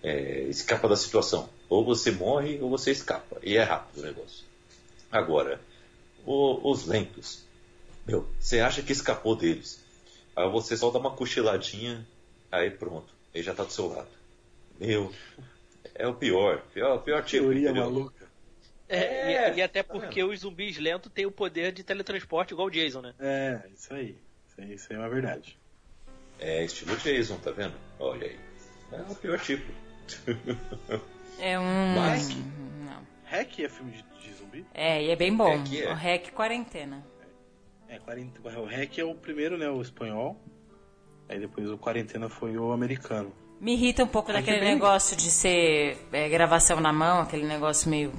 é, 0.02 0.43
escapa 0.44 0.89
da 0.89 0.97
situação. 0.97 1.48
Ou 1.68 1.85
você 1.85 2.10
morre 2.10 2.59
ou 2.60 2.68
você 2.70 2.90
escapa. 2.90 3.39
E 3.43 3.56
é 3.56 3.62
rápido 3.62 4.01
o 4.01 4.06
negócio. 4.06 4.44
Agora, 5.10 5.60
o- 6.24 6.70
os 6.70 6.86
lentos. 6.86 7.44
Meu, 8.06 8.27
você 8.39 8.60
acha 8.60 8.82
que 8.82 8.93
escapou 8.93 9.36
deles. 9.36 9.82
Aí 10.36 10.48
você 10.51 10.77
só 10.77 10.90
dá 10.90 10.98
uma 10.98 11.10
cochiladinha, 11.10 12.06
aí 12.51 12.70
pronto. 12.70 13.12
Ele 13.35 13.44
já 13.44 13.55
tá 13.55 13.64
do 13.64 13.72
seu 13.72 13.89
lado. 13.89 14.09
Meu, 14.78 15.12
é 15.94 16.06
o 16.06 16.14
pior. 16.14 16.62
Pior, 16.72 16.98
pior 16.98 17.22
tipo. 17.24 17.44
Teoria 17.44 17.70
entendeu? 17.70 17.85
maluca. 17.85 18.31
É, 18.89 19.32
É, 19.32 19.52
e, 19.55 19.59
e 19.59 19.62
até 19.62 19.82
porque 19.82 20.22
os 20.24 20.40
zumbis 20.40 20.77
lentos 20.78 21.12
têm 21.12 21.27
o 21.27 21.31
poder 21.31 21.72
de 21.72 21.85
teletransporte 21.85 22.52
igual 22.52 22.66
o 22.66 22.70
Jason, 22.70 23.01
né? 23.02 23.14
É, 23.20 23.60
isso 23.72 23.94
aí. 23.94 24.16
Isso 24.48 24.60
aí, 24.60 24.74
isso 24.74 24.86
aí 24.90 24.97
é 24.97 25.01
uma 25.01 25.09
verdade. 25.09 25.56
É 26.40 26.64
estilo 26.64 26.96
Jason, 26.96 27.36
tá 27.36 27.50
vendo? 27.50 27.74
Olha 27.98 28.26
aí. 28.26 28.36
É 28.92 29.02
o 29.10 29.14
pior 29.14 29.38
tipo. 29.38 29.70
É 31.38 31.58
um. 31.58 31.94
Mas- 31.96 32.28
Não. 32.28 33.00
Hack 33.24 33.60
é 33.60 33.68
filme 33.68 33.92
de, 33.92 34.02
de 34.22 34.34
zumbi? 34.34 34.66
É, 34.74 35.02
e 35.02 35.10
é 35.10 35.16
bem 35.16 35.34
bom. 35.34 35.48
É 35.48 35.62
que 35.62 35.82
é. 35.82 35.90
O 35.90 35.94
REC 35.94 36.32
Quarentena. 36.32 37.02
É, 37.88 37.98
40, 37.98 38.40
o 38.60 38.64
Hack 38.66 38.98
é 38.98 39.04
o 39.04 39.14
primeiro, 39.14 39.56
né? 39.56 39.68
O 39.70 39.80
espanhol. 39.80 40.36
Aí 41.28 41.38
depois 41.40 41.68
o 41.70 41.78
Quarentena 41.78 42.28
foi 42.28 42.56
o 42.58 42.72
americano. 42.72 43.32
Me 43.60 43.72
irrita 43.72 44.04
um 44.04 44.06
pouco 44.06 44.32
daquele 44.32 44.58
que 44.58 44.64
bem. 44.64 44.74
negócio 44.74 45.16
de 45.16 45.30
ser 45.30 45.96
é, 46.12 46.28
gravação 46.28 46.80
na 46.80 46.92
mão, 46.92 47.20
aquele 47.20 47.46
negócio 47.46 47.88
meio 47.90 48.10
é, 48.10 48.14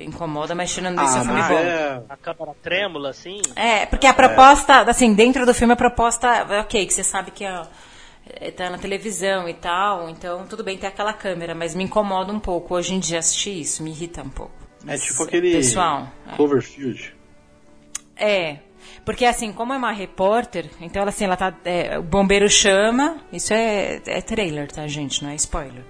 incomoda, 0.00 0.54
mas 0.54 0.72
tirando 0.72 1.02
isso 1.02 1.16
é 1.16 1.20
um 1.20 1.24
filme 1.24 1.42
bom. 1.42 1.54
é. 1.54 2.02
A 2.08 2.16
câmera 2.16 2.54
trêmula, 2.62 3.10
assim. 3.10 3.40
É, 3.56 3.86
porque 3.86 4.06
a 4.06 4.14
proposta, 4.14 4.82
assim, 4.82 5.14
dentro 5.14 5.44
do 5.44 5.54
filme 5.54 5.72
a 5.72 5.76
proposta, 5.76 6.28
é 6.28 6.60
ok, 6.60 6.86
que 6.86 6.94
você 6.94 7.04
sabe 7.04 7.30
que 7.30 7.44
é, 7.44 8.50
tá 8.50 8.70
na 8.70 8.78
televisão 8.78 9.48
e 9.48 9.54
tal, 9.54 10.08
então 10.08 10.46
tudo 10.46 10.62
bem 10.62 10.78
ter 10.78 10.86
aquela 10.86 11.12
câmera, 11.12 11.54
mas 11.54 11.74
me 11.74 11.84
incomoda 11.84 12.32
um 12.32 12.40
pouco 12.40 12.74
hoje 12.74 12.94
em 12.94 13.00
dia 13.00 13.18
assistir 13.18 13.60
isso, 13.60 13.82
me 13.82 13.90
irrita 13.90 14.22
um 14.22 14.30
pouco. 14.30 14.52
É 14.82 14.86
Mas, 14.86 15.02
tipo 15.02 15.22
aquele. 15.22 15.52
Pessoal, 15.52 16.08
é. 16.26 16.36
Cloverfield. 16.36 17.14
É. 18.16 18.58
Porque 19.04 19.24
assim, 19.24 19.52
como 19.52 19.72
é 19.72 19.76
uma 19.76 19.92
repórter, 19.92 20.68
então 20.80 21.02
ela 21.02 21.08
assim, 21.08 21.24
ela 21.24 21.36
tá. 21.36 21.52
é, 21.64 21.98
o 21.98 22.02
bombeiro 22.02 22.48
chama. 22.48 23.18
Isso 23.32 23.52
é, 23.52 24.00
é 24.06 24.20
trailer, 24.20 24.70
tá, 24.70 24.86
gente? 24.86 25.22
Não 25.22 25.30
é 25.30 25.34
spoiler. 25.34 25.84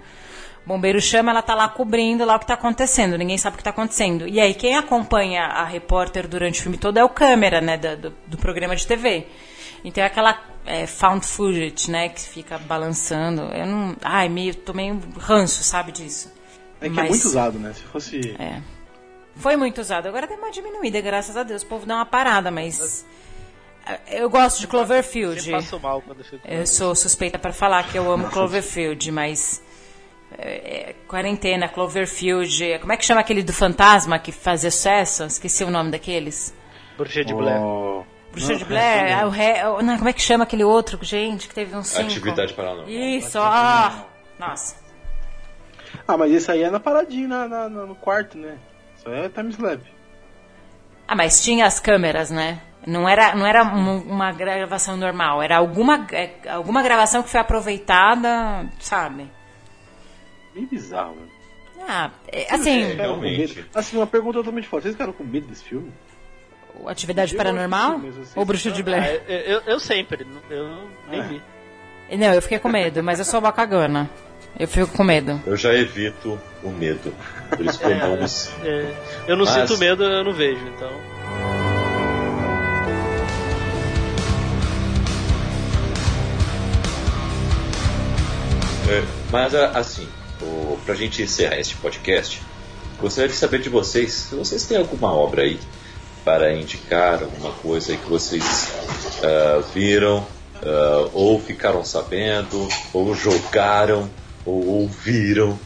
O 0.64 0.68
bombeiro 0.68 1.00
chama, 1.00 1.32
ela 1.32 1.42
tá 1.42 1.54
lá 1.54 1.68
cobrindo 1.68 2.24
lá 2.24 2.36
o 2.36 2.38
que 2.38 2.46
tá 2.46 2.54
acontecendo. 2.54 3.18
Ninguém 3.18 3.36
sabe 3.36 3.54
o 3.54 3.58
que 3.58 3.64
tá 3.64 3.70
acontecendo. 3.70 4.28
E 4.28 4.40
aí, 4.40 4.54
quem 4.54 4.76
acompanha 4.76 5.42
a 5.44 5.64
repórter 5.64 6.28
durante 6.28 6.60
o 6.60 6.62
filme 6.62 6.78
todo 6.78 6.98
é 6.98 7.04
o 7.04 7.08
câmera, 7.08 7.60
né? 7.60 7.76
Do, 7.76 8.14
do 8.26 8.38
programa 8.38 8.76
de 8.76 8.86
TV. 8.86 9.26
Então 9.84 10.04
é 10.04 10.06
aquela 10.06 10.40
é, 10.64 10.86
found 10.86 11.26
footage, 11.26 11.90
né? 11.90 12.08
Que 12.08 12.20
fica 12.20 12.58
balançando. 12.58 13.42
Eu 13.42 13.66
não. 13.66 13.96
Ai, 14.02 14.28
meio, 14.28 14.54
tô 14.54 14.72
meio 14.72 15.00
ranço, 15.18 15.64
sabe 15.64 15.90
disso. 15.90 16.32
É 16.80 16.88
que 16.88 16.94
Mas- 16.94 17.06
é 17.06 17.08
muito 17.08 17.26
usado, 17.26 17.58
né? 17.58 17.72
Se 17.72 17.82
fosse. 17.82 18.36
É. 18.38 18.60
Foi 19.34 19.56
muito 19.56 19.80
usado. 19.80 20.06
Agora 20.06 20.26
deu 20.26 20.36
uma 20.36 20.50
diminuída, 20.50 21.00
graças 21.00 21.36
a 21.36 21.42
Deus. 21.42 21.62
O 21.62 21.66
povo 21.66 21.86
deu 21.86 21.96
uma 21.96 22.06
parada, 22.06 22.50
mas. 22.50 23.04
Eu 24.08 24.30
gosto 24.30 24.60
de 24.60 24.68
Cloverfield. 24.68 25.50
Eu 25.50 25.56
passo 25.56 25.80
mal 25.80 26.00
quando 26.02 26.18
eu 26.20 26.24
fico. 26.24 26.46
Eu 26.46 26.64
sou 26.66 26.94
suspeita 26.94 27.36
pra 27.36 27.52
falar 27.52 27.82
que 27.88 27.98
eu 27.98 28.10
amo 28.12 28.28
Cloverfield, 28.30 29.10
mas. 29.10 29.60
É, 30.38 30.90
é, 30.90 30.94
quarentena, 31.08 31.68
Cloverfield. 31.68 32.78
Como 32.80 32.92
é 32.92 32.96
que 32.96 33.04
chama 33.04 33.20
aquele 33.20 33.42
do 33.42 33.52
fantasma 33.52 34.18
que 34.18 34.32
fazia 34.32 34.70
sucesso? 34.70 35.24
Esqueci 35.24 35.64
o 35.64 35.70
nome 35.70 35.90
daqueles. 35.90 36.54
Bruxa 36.96 37.24
de 37.24 37.34
Blair. 37.34 37.60
Oh, 37.62 38.04
Bruxa 38.30 38.52
não, 38.52 38.58
de 38.58 38.64
Blair? 38.64 39.04
é, 39.06 39.14
ah, 39.14 39.26
o 39.26 39.30
Ré- 39.30 39.62
não, 39.82 39.96
como 39.96 40.08
é 40.08 40.12
que 40.12 40.22
chama 40.22 40.44
aquele 40.44 40.64
outro, 40.64 40.98
gente, 41.02 41.48
que 41.48 41.54
teve 41.54 41.74
um 41.76 41.82
cinco? 41.82 42.02
Atividade 42.06 42.52
paranormal. 42.54 42.88
Isso, 42.88 43.38
ó. 43.38 43.90
Nossa. 44.38 44.76
Ah, 46.08 46.16
mas 46.16 46.32
esse 46.32 46.50
aí 46.50 46.62
é 46.62 46.70
na 46.70 46.80
paradinha 46.80 47.28
na, 47.28 47.48
na- 47.48 47.68
no 47.68 47.94
quarto, 47.94 48.36
né? 48.38 48.56
Isso 48.96 49.08
aí 49.08 49.26
é 49.26 49.28
time-slap. 49.28 49.80
Ah, 51.06 51.14
mas 51.14 51.42
tinha 51.42 51.66
as 51.66 51.78
câmeras, 51.78 52.30
né? 52.30 52.60
Não 52.86 53.08
era, 53.08 53.34
não 53.34 53.46
era 53.46 53.62
um- 53.64 53.98
uma 54.02 54.32
gravação 54.32 54.96
normal, 54.96 55.40
era 55.42 55.56
alguma, 55.58 56.06
é, 56.12 56.30
alguma 56.48 56.82
gravação 56.82 57.22
que 57.22 57.28
foi 57.28 57.38
aproveitada, 57.40 58.66
sabe? 58.80 59.30
Bem 60.54 60.66
bizarro, 60.66 61.14
velho. 61.14 61.30
Ah, 61.88 62.10
é, 62.28 62.46
assim, 62.54 62.82
É. 62.82 62.92
Realmente. 62.94 63.64
Assim, 63.74 63.96
uma 63.96 64.06
pergunta 64.06 64.38
totalmente 64.38 64.68
fora. 64.68 64.82
Vocês 64.82 64.94
ficaram 64.94 65.12
com 65.12 65.24
medo 65.24 65.46
desse 65.46 65.64
filme? 65.64 65.92
atividade 66.86 67.34
Eu 67.34 67.36
paranormal 67.36 67.98
vocês- 67.98 68.32
ou 68.34 68.44
bruxa 68.46 68.70
de 68.70 68.80
Ah, 68.80 68.84
Blair? 68.84 69.22
eu, 69.28 69.36
eu, 69.38 69.60
eu 69.66 69.80
sempre, 69.80 70.26
eu 70.50 70.88
nem 71.08 71.20
É. 71.20 71.22
vi. 71.24 71.42
Não, 72.16 72.32
eu 72.34 72.42
fiquei 72.42 72.58
com 72.58 72.68
medo, 72.68 73.02
mas 73.04 73.18
eu 73.18 73.24
sou 73.24 73.40
uma 73.40 73.52
cagona. 73.52 74.08
Eu 74.58 74.66
fico 74.66 74.88
com 74.96 75.04
medo. 75.04 75.40
Eu 75.46 75.56
já 75.56 75.72
evito 75.74 76.38
o 76.62 76.70
medo. 76.70 77.14
Por 77.50 77.64
isso 77.64 77.78
que 77.78 77.84
eu 77.84 77.90
não 77.96 78.14
É, 78.64 78.94
eu 79.28 79.36
não 79.36 79.44
Mas- 79.44 79.68
sinto 79.68 79.78
medo, 79.78 80.02
eu 80.04 80.24
não 80.24 80.32
vejo, 80.32 80.66
então. 80.68 80.90
É, 88.88 89.02
mas 89.30 89.54
a- 89.54 89.78
o, 90.72 90.78
pra 90.78 90.94
gente 90.94 91.22
encerrar 91.22 91.58
este 91.58 91.76
podcast, 91.76 92.40
gostaria 93.00 93.28
de 93.28 93.36
saber 93.36 93.60
de 93.60 93.68
vocês 93.68 94.12
se 94.12 94.34
vocês 94.34 94.64
têm 94.64 94.78
alguma 94.78 95.12
obra 95.12 95.42
aí 95.42 95.58
para 96.24 96.54
indicar, 96.54 97.22
alguma 97.22 97.50
coisa 97.52 97.96
que 97.96 98.08
vocês 98.08 98.72
ah, 99.22 99.62
viram, 99.74 100.26
ah, 100.64 101.08
ou 101.12 101.40
ficaram 101.40 101.84
sabendo, 101.84 102.68
ou 102.92 103.14
jogaram, 103.14 104.08
ou 104.46 104.66
ouviram, 104.66 105.58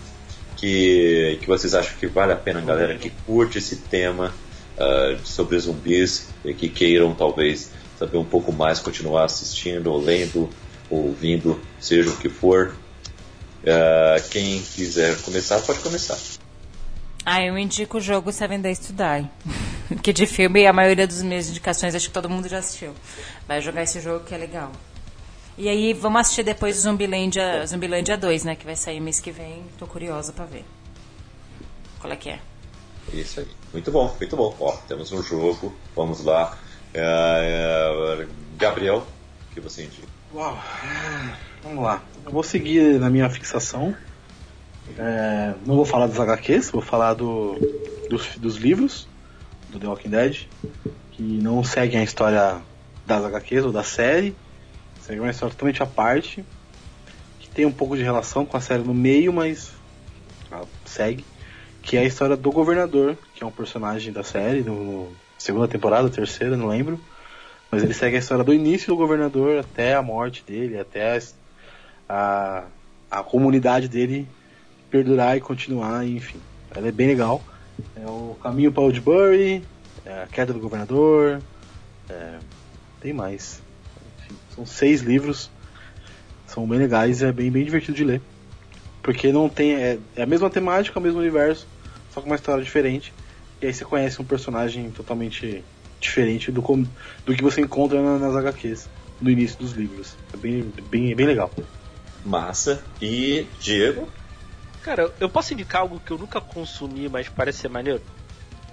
que, 0.56 1.38
que 1.40 1.46
vocês 1.46 1.74
acham 1.74 1.96
que 1.98 2.06
vale 2.06 2.32
a 2.32 2.36
pena, 2.36 2.60
galera 2.60 2.96
que 2.96 3.10
curte 3.26 3.58
esse 3.58 3.76
tema 3.76 4.32
ah, 4.78 5.16
sobre 5.22 5.58
zumbis 5.58 6.28
e 6.44 6.54
que 6.54 6.68
queiram 6.68 7.14
talvez 7.14 7.70
saber 7.98 8.18
um 8.18 8.24
pouco 8.24 8.52
mais, 8.52 8.78
continuar 8.78 9.24
assistindo, 9.24 9.90
ou 9.90 10.00
lendo, 10.00 10.48
ouvindo, 10.90 11.60
seja 11.78 12.10
o 12.10 12.16
que 12.16 12.28
for. 12.28 12.74
Ah, 13.66 14.20
quem 14.30 14.62
quiser 14.62 15.20
começar, 15.22 15.60
pode 15.60 15.80
começar. 15.80 16.16
Ah, 17.24 17.42
eu 17.42 17.58
indico 17.58 17.98
o 17.98 18.00
jogo 18.00 18.30
Seven 18.30 18.60
Days 18.60 18.78
to 18.78 18.92
Die. 18.92 19.98
que 20.02 20.12
de 20.12 20.26
filme, 20.26 20.66
a 20.66 20.72
maioria 20.72 21.06
das 21.06 21.22
minhas 21.22 21.48
indicações, 21.48 21.94
acho 21.94 22.06
que 22.06 22.14
todo 22.14 22.30
mundo 22.30 22.48
já 22.48 22.58
assistiu. 22.58 22.94
Vai 23.48 23.60
jogar 23.60 23.82
esse 23.82 24.00
jogo 24.00 24.24
que 24.24 24.32
é 24.32 24.38
legal. 24.38 24.70
E 25.58 25.68
aí, 25.68 25.92
vamos 25.92 26.20
assistir 26.20 26.44
depois 26.44 26.78
o 26.78 26.80
Zumbilândia, 26.82 27.66
Zumbilândia 27.66 28.16
2, 28.16 28.44
né? 28.44 28.54
Que 28.54 28.64
vai 28.64 28.76
sair 28.76 29.00
mês 29.00 29.18
que 29.18 29.32
vem. 29.32 29.64
Tô 29.78 29.86
curiosa 29.86 30.32
pra 30.32 30.44
ver. 30.44 30.64
Qual 31.98 32.12
é 32.12 32.16
que 32.16 32.28
é? 32.28 32.38
Isso 33.12 33.40
aí. 33.40 33.48
Muito 33.72 33.90
bom, 33.90 34.14
muito 34.18 34.36
bom. 34.36 34.54
Ó, 34.60 34.76
temos 34.86 35.10
um 35.10 35.22
jogo. 35.22 35.74
Vamos 35.96 36.22
lá. 36.22 36.56
Ah, 36.94 38.20
ah, 38.20 38.26
Gabriel, 38.56 38.98
o 39.50 39.54
que 39.54 39.60
você 39.60 39.84
indica? 39.84 40.15
Uau. 40.36 40.62
Vamos 41.62 41.82
lá. 41.82 42.02
Eu 42.22 42.30
vou 42.30 42.42
seguir 42.42 43.00
na 43.00 43.08
minha 43.08 43.30
fixação. 43.30 43.96
É, 44.98 45.54
não 45.64 45.76
vou 45.76 45.86
falar 45.86 46.06
dos 46.08 46.20
HQs, 46.20 46.70
vou 46.70 46.82
falar 46.82 47.14
do, 47.14 47.54
dos, 48.10 48.36
dos 48.36 48.56
livros 48.56 49.08
do 49.70 49.80
The 49.80 49.86
Walking 49.86 50.10
Dead, 50.10 50.46
que 51.12 51.22
não 51.22 51.64
seguem 51.64 52.00
a 52.00 52.04
história 52.04 52.60
das 53.06 53.24
HQs 53.24 53.64
ou 53.64 53.72
da 53.72 53.82
série. 53.82 54.36
Segue 55.00 55.20
uma 55.20 55.30
história 55.30 55.54
totalmente 55.54 55.82
à 55.82 55.86
parte, 55.86 56.44
que 57.40 57.48
tem 57.48 57.64
um 57.64 57.72
pouco 57.72 57.96
de 57.96 58.02
relação 58.02 58.44
com 58.44 58.58
a 58.58 58.60
série 58.60 58.82
no 58.82 58.92
meio, 58.92 59.32
mas 59.32 59.72
ela 60.52 60.68
segue. 60.84 61.24
Que 61.80 61.96
é 61.96 62.00
a 62.00 62.04
história 62.04 62.36
do 62.36 62.52
governador, 62.52 63.16
que 63.34 63.42
é 63.42 63.46
um 63.46 63.50
personagem 63.50 64.12
da 64.12 64.22
série, 64.22 64.60
no 64.60 65.10
segunda 65.38 65.66
temporada, 65.66 66.10
terceira, 66.10 66.58
não 66.58 66.66
lembro. 66.66 67.00
Mas 67.70 67.82
ele 67.82 67.94
segue 67.94 68.16
a 68.16 68.18
história 68.18 68.44
do 68.44 68.54
início 68.54 68.88
do 68.88 68.96
governador 68.96 69.58
até 69.58 69.94
a 69.94 70.02
morte 70.02 70.42
dele, 70.46 70.78
até 70.78 71.20
a, 72.08 72.64
a, 73.10 73.22
comunidade 73.22 73.88
dele 73.88 74.26
perdurar 74.90 75.36
e 75.36 75.40
continuar, 75.40 76.06
enfim. 76.06 76.40
Ela 76.74 76.88
é 76.88 76.92
bem 76.92 77.08
legal. 77.08 77.42
É 77.96 78.06
o 78.06 78.36
Caminho 78.42 78.72
para 78.72 78.82
Oldbury, 78.82 79.62
é 80.04 80.22
a 80.22 80.26
Queda 80.26 80.52
do 80.52 80.60
Governador, 80.60 81.42
é, 82.08 82.38
tem 83.00 83.12
mais. 83.12 83.60
Enfim, 84.20 84.36
são 84.54 84.64
seis 84.64 85.02
livros, 85.02 85.50
são 86.46 86.66
bem 86.66 86.78
legais 86.78 87.20
e 87.20 87.26
é 87.26 87.32
bem, 87.32 87.50
bem 87.50 87.64
divertido 87.64 87.96
de 87.96 88.04
ler. 88.04 88.22
Porque 89.02 89.32
não 89.32 89.48
tem. 89.48 89.74
É, 89.74 89.98
é 90.16 90.22
a 90.22 90.26
mesma 90.26 90.48
temática, 90.48 90.98
o 90.98 91.02
mesmo 91.02 91.18
universo, 91.18 91.66
só 92.12 92.20
com 92.20 92.26
uma 92.26 92.36
história 92.36 92.62
diferente. 92.62 93.12
E 93.60 93.66
aí 93.66 93.74
você 93.74 93.84
conhece 93.84 94.20
um 94.20 94.24
personagem 94.24 94.90
totalmente 94.90 95.64
diferente 96.00 96.50
do, 96.52 96.60
do 97.24 97.34
que 97.34 97.42
você 97.42 97.60
encontra 97.60 98.00
na- 98.02 98.18
nas 98.18 98.36
HQs 98.36 98.88
no 99.20 99.30
início 99.30 99.58
dos 99.58 99.72
livros. 99.72 100.14
É 100.32 100.36
bem, 100.36 100.72
bem, 100.90 101.14
bem 101.14 101.26
legal. 101.26 101.50
Massa. 102.24 102.82
E 103.00 103.46
Diego? 103.60 104.08
Cara, 104.82 105.12
eu 105.20 105.28
posso 105.28 105.52
indicar 105.52 105.82
algo 105.82 106.00
que 106.00 106.10
eu 106.12 106.18
nunca 106.18 106.40
consumi, 106.40 107.08
mas 107.08 107.28
parece 107.28 107.58
ser 107.60 107.68
maneiro? 107.68 108.02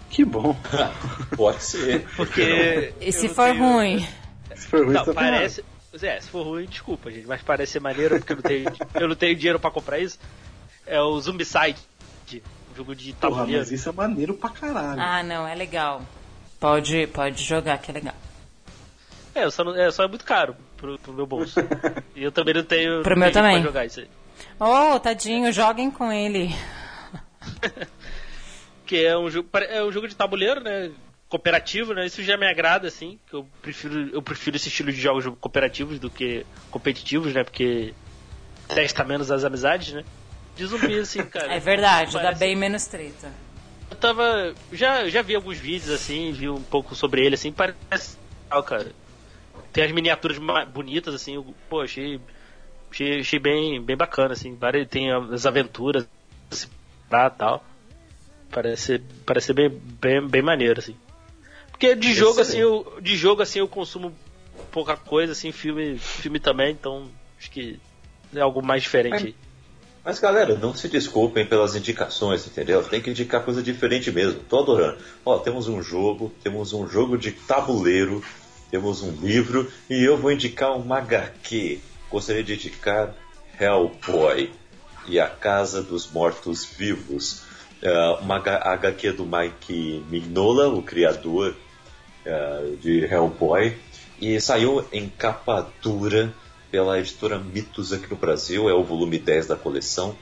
Que 0.09 0.23
bom. 0.23 0.55
Pode 1.35 1.63
ser. 1.63 2.05
Porque. 2.15 2.93
E 3.01 3.11
se 3.11 3.27
for 3.29 3.51
tenho- 3.51 3.63
ruim? 3.63 4.07
Se 4.55 4.67
for 4.67 4.83
ruim, 4.85 4.93
Não, 4.93 5.05
tá 5.05 5.13
parece. 5.13 5.63
É, 6.01 6.19
se 6.19 6.27
for 6.29 6.43
ruim, 6.43 6.65
desculpa, 6.65 7.11
gente, 7.11 7.27
mas 7.27 7.41
parece 7.43 7.73
ser 7.73 7.79
maneiro 7.79 8.17
porque 8.17 8.33
eu 8.33 8.35
não 8.37 8.43
tenho, 8.43 8.71
eu 9.01 9.07
não 9.07 9.15
tenho 9.15 9.35
dinheiro 9.35 9.59
pra 9.59 9.69
comprar 9.71 9.99
isso. 9.99 10.19
É 10.85 10.99
o 10.99 11.19
Zombicide, 11.19 11.77
um 12.33 12.75
jogo 12.75 12.95
de 12.95 13.13
Porra, 13.13 13.35
tabuleiro. 13.37 13.59
mas 13.61 13.71
isso 13.71 13.89
é 13.89 13.91
maneiro 13.91 14.33
pra 14.33 14.49
caralho. 14.49 14.99
Ah, 14.99 15.21
não, 15.23 15.47
é 15.47 15.53
legal. 15.55 16.01
Pode, 16.63 17.07
pode 17.07 17.43
jogar, 17.43 17.77
que 17.77 17.91
é 17.91 17.93
legal. 17.93 18.15
É, 19.35 19.49
só, 19.49 19.65
não- 19.65 19.75
é, 19.75 19.91
só 19.91 20.05
é 20.05 20.07
muito 20.07 20.23
caro 20.23 20.55
pro, 20.77 20.97
pro 20.97 21.11
meu 21.11 21.25
bolso. 21.27 21.59
e 22.15 22.23
eu 22.23 22.31
também 22.31 22.53
não 22.53 22.63
tenho. 22.63 23.03
Pro 23.03 23.17
meu 23.19 23.29
também. 23.33 23.55
Pra 23.55 23.63
jogar 23.63 23.85
isso 23.85 23.99
aí. 23.99 24.07
Oh, 24.57 24.97
tadinho, 24.97 25.51
joguem 25.51 25.91
com 25.91 26.09
ele. 26.09 26.55
Que 28.85 29.05
é 29.05 29.17
um 29.17 29.29
jogo, 29.29 29.49
é 29.53 29.83
um 29.83 29.91
jogo 29.91 30.07
de 30.07 30.15
tabuleiro, 30.15 30.61
né? 30.61 30.91
Cooperativo, 31.27 31.93
né? 31.93 32.05
Isso 32.05 32.21
já 32.23 32.37
me 32.37 32.45
agrada, 32.45 32.87
assim. 32.87 33.19
Que 33.27 33.33
eu 33.33 33.47
prefiro, 33.61 34.09
eu 34.13 34.21
prefiro 34.21 34.55
esse 34.55 34.67
estilo 34.69 34.91
de 34.91 34.99
jogos 35.01 35.25
cooperativos 35.39 35.99
do 35.99 36.09
que 36.09 36.45
competitivos, 36.69 37.33
né? 37.33 37.43
Porque 37.43 37.93
testa 38.67 39.03
menos 39.03 39.31
as 39.31 39.43
amizades, 39.43 39.93
né? 39.93 40.03
De 40.55 40.65
zumbi, 40.65 40.99
assim, 40.99 41.23
cara. 41.27 41.53
É 41.53 41.59
verdade, 41.59 42.13
dá 42.13 42.33
bem 42.33 42.55
menos 42.55 42.85
treta. 42.85 43.31
Eu 43.93 43.95
tava. 43.95 44.55
Já, 44.71 45.07
já 45.07 45.21
vi 45.21 45.35
alguns 45.35 45.59
vídeos 45.59 45.91
assim, 45.91 46.31
vi 46.31 46.49
um 46.49 46.63
pouco 46.63 46.95
sobre 46.95 47.23
ele, 47.23 47.35
assim, 47.35 47.51
parece. 47.51 48.17
legal, 48.45 48.63
cara. 48.63 48.91
Tem 49.71 49.83
as 49.83 49.91
miniaturas 49.91 50.39
bonitas, 50.73 51.13
assim, 51.13 51.35
eu, 51.35 51.55
pô, 51.69 51.81
achei. 51.81 52.19
Achei, 52.89 53.19
achei 53.19 53.39
bem, 53.39 53.79
bem 53.81 53.95
bacana, 53.95 54.33
assim. 54.33 54.57
Tem 54.89 55.11
as 55.11 55.45
aventuras, 55.45 56.07
assim, 56.51 56.67
pra 57.07 57.29
tal. 57.29 57.63
Parece, 58.49 58.99
parece 59.25 59.53
bem, 59.53 59.69
bem, 59.69 60.27
bem 60.27 60.41
maneiro, 60.41 60.79
assim. 60.79 60.95
Porque 61.69 61.95
de 61.95 62.13
jogo, 62.13 62.41
assim, 62.41 62.59
eu, 62.59 62.97
de 62.99 63.15
jogo, 63.15 63.43
assim, 63.43 63.59
eu 63.59 63.67
consumo 63.67 64.13
pouca 64.71 64.97
coisa, 64.97 65.33
assim, 65.33 65.51
filme, 65.51 65.97
filme 65.99 66.39
também, 66.39 66.71
então 66.71 67.09
acho 67.39 67.49
que 67.49 67.79
é 68.33 68.39
algo 68.41 68.63
mais 68.63 68.81
diferente 68.83 69.25
aí. 69.27 69.35
Mas 70.05 70.19
galera, 70.19 70.55
não 70.55 70.73
se 70.73 70.89
desculpem 70.89 71.45
pelas 71.45 71.75
indicações, 71.75 72.45
entendeu? 72.45 72.83
Tem 72.83 73.01
que 73.01 73.09
indicar 73.09 73.43
coisa 73.43 73.63
diferente 73.63 74.11
mesmo. 74.11 74.41
Tô 74.49 74.59
adorando. 74.59 74.97
Ó, 75.25 75.37
temos 75.39 75.69
um 75.69 75.81
jogo, 75.81 76.31
temos 76.43 76.73
um 76.73 76.85
jogo 76.87 77.17
de 77.17 77.31
tabuleiro, 77.31 78.21
temos 78.69 79.01
um 79.01 79.11
livro 79.11 79.71
e 79.89 80.03
eu 80.03 80.17
vou 80.17 80.31
indicar 80.31 80.75
uma 80.75 80.97
HQ. 80.97 81.79
Gostaria 82.11 82.43
de 82.43 82.53
indicar 82.53 83.15
Hellboy 83.57 84.51
e 85.07 85.19
a 85.19 85.27
Casa 85.27 85.81
dos 85.81 86.11
Mortos 86.11 86.65
Vivos. 86.65 87.43
É, 87.81 87.91
uma 88.21 88.37
HQ 88.37 89.13
do 89.13 89.25
Mike 89.25 90.05
Mignola, 90.09 90.67
o 90.67 90.81
criador 90.81 91.55
eh, 92.25 92.75
de 92.81 93.03
Hellboy, 93.03 93.75
e 94.19 94.39
saiu 94.39 94.85
em 94.93 95.09
capa 95.09 95.69
dura 95.81 96.33
pela 96.73 96.99
editora 96.99 97.37
Mitos 97.37 97.93
aqui 97.93 98.09
no 98.09 98.15
Brasil, 98.15 98.67
é 98.67 98.73
o 98.73 98.83
volume 98.83 99.19
10 99.19 99.45
da 99.45 99.55
coleção. 99.55 100.15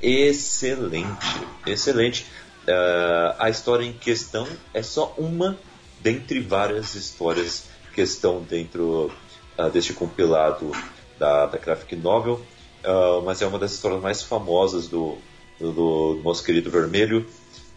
Excelente, 0.00 1.26
excelente. 1.66 2.24
Eh, 2.66 3.34
a 3.38 3.50
história 3.50 3.84
em 3.84 3.92
questão 3.92 4.48
é 4.72 4.82
só 4.82 5.14
uma 5.18 5.58
dentre 6.00 6.40
várias 6.40 6.94
histórias 6.94 7.64
que 7.94 8.00
estão 8.00 8.40
dentro 8.40 9.12
ah, 9.58 9.68
deste 9.68 9.92
compilado 9.92 10.72
da, 11.18 11.44
da 11.44 11.58
Graphic 11.58 11.94
Novel, 11.96 12.40
ah, 12.82 13.20
mas 13.22 13.42
é 13.42 13.46
uma 13.46 13.58
das 13.58 13.72
histórias 13.72 14.00
mais 14.00 14.22
famosas 14.22 14.88
do, 14.88 15.18
do, 15.60 15.70
do 15.70 16.20
nosso 16.24 16.42
querido 16.42 16.70
Vermelho. 16.70 17.26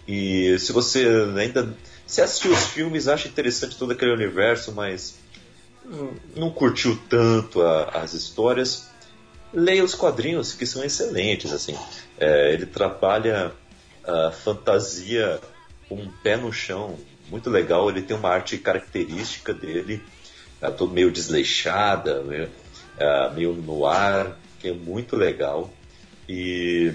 E 0.07 0.57
se 0.59 0.71
você 0.71 1.05
ainda 1.37 1.75
se 2.07 2.21
assistiu 2.21 2.53
os 2.53 2.67
filmes, 2.67 3.09
acha 3.09 3.27
interessante 3.27 3.77
todo 3.77 3.91
aquele 3.91 4.13
universo, 4.13 4.71
mas 4.71 5.21
não 6.35 6.49
curtiu 6.49 6.97
tanto 7.09 7.61
a- 7.61 7.89
as 8.01 8.13
histórias, 8.13 8.89
leia 9.53 9.83
os 9.83 9.93
quadrinhos 9.95 10.53
que 10.53 10.65
são 10.65 10.83
excelentes. 10.83 11.51
Assim, 11.51 11.77
É, 12.17 12.53
ele 12.53 12.65
trabalha 12.67 13.51
a 14.05 14.31
fantasia 14.31 15.41
com 15.89 15.95
um 15.95 16.09
pé 16.21 16.37
no 16.37 16.53
chão, 16.53 16.95
muito 17.29 17.49
legal. 17.49 17.89
Ele 17.89 18.01
tem 18.03 18.15
uma 18.15 18.29
arte 18.29 18.57
característica 18.57 19.51
dele, 19.53 20.01
é, 20.61 20.69
todo 20.69 20.93
meio 20.93 21.11
desleixada, 21.11 22.21
meio, 22.21 22.49
é, 22.97 23.29
meio 23.31 23.53
no 23.53 23.85
ar, 23.85 24.37
que 24.59 24.67
é 24.69 24.73
muito 24.73 25.15
legal. 25.15 25.73
E 26.29 26.93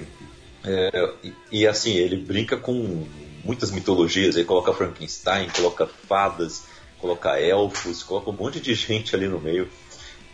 É, 0.65 1.13
e, 1.23 1.33
e, 1.53 1.67
assim, 1.67 1.95
ele 1.97 2.17
brinca 2.17 2.57
com 2.57 3.07
muitas 3.45 3.71
mitologias, 3.71 4.35
ele 4.37 4.45
coloca 4.45 4.73
Frankenstein, 4.75 5.49
coloca 5.51 5.87
fadas, 5.87 6.65
coloca 7.01 7.41
elfos, 7.41 8.03
coloca 8.03 8.31
um 8.31 8.35
monte 8.35 8.61
de 8.61 8.75
gente 8.77 9.15
ali 9.15 9.29
no 9.29 9.41
meio 9.41 9.69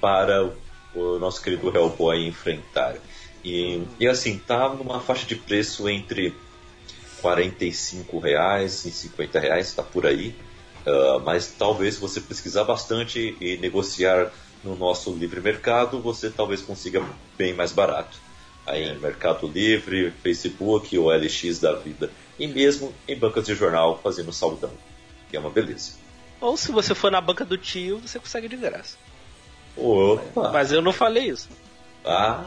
para 0.01 0.51
o 0.95 1.19
nosso 1.19 1.43
querido 1.43 1.75
Hellboy 1.75 2.27
enfrentar. 2.27 2.97
E, 3.45 3.83
e 4.01 4.07
assim, 4.07 4.39
tá 4.39 4.69
numa 4.71 5.01
faixa 5.01 5.27
de 5.27 5.37
preço 5.37 5.89
entre 5.89 6.35
45 7.21 8.19
reais 8.19 8.85
e 8.85 8.91
50 8.91 9.39
reais, 9.39 9.69
está 9.69 9.83
por 9.83 10.07
aí. 10.07 10.35
Uh, 10.87 11.19
mas 11.25 11.55
talvez 11.59 11.97
você 11.97 12.21
pesquisar 12.21 12.65
bastante 12.65 13.35
e 13.41 13.57
negociar 13.57 14.31
no 14.63 14.77
nosso 14.77 15.13
livre 15.15 15.41
mercado, 15.41 16.01
você 16.01 16.31
talvez 16.31 16.61
consiga 16.61 17.03
bem 17.37 17.55
mais 17.55 17.73
barato. 17.73 18.19
Aí 18.67 18.85
em 18.85 18.99
Mercado 18.99 19.47
Livre, 19.47 20.11
Facebook 20.23 20.97
ou 20.99 21.11
LX 21.11 21.59
da 21.59 21.75
vida. 21.75 22.11
E 22.39 22.47
mesmo 22.47 22.93
em 23.07 23.17
bancas 23.17 23.45
de 23.45 23.55
jornal 23.55 24.01
fazendo 24.03 24.33
saldão. 24.33 24.73
Que 25.31 25.37
é 25.37 25.41
uma 25.41 25.51
beleza. 25.51 26.04
Ou 26.45 26.59
se 26.59 26.71
você 26.71 26.95
for 26.95 27.11
na 27.11 27.23
banca 27.23 27.43
do 27.43 27.57
tio, 27.57 27.99
você 28.01 28.21
consegue 28.21 28.49
de 28.49 28.57
graça. 28.57 28.99
Opa! 29.75 30.51
Mas 30.53 30.71
eu 30.71 30.83
não 30.83 30.93
falei 30.93 31.31
isso. 31.31 31.49
Ah, 32.05 32.45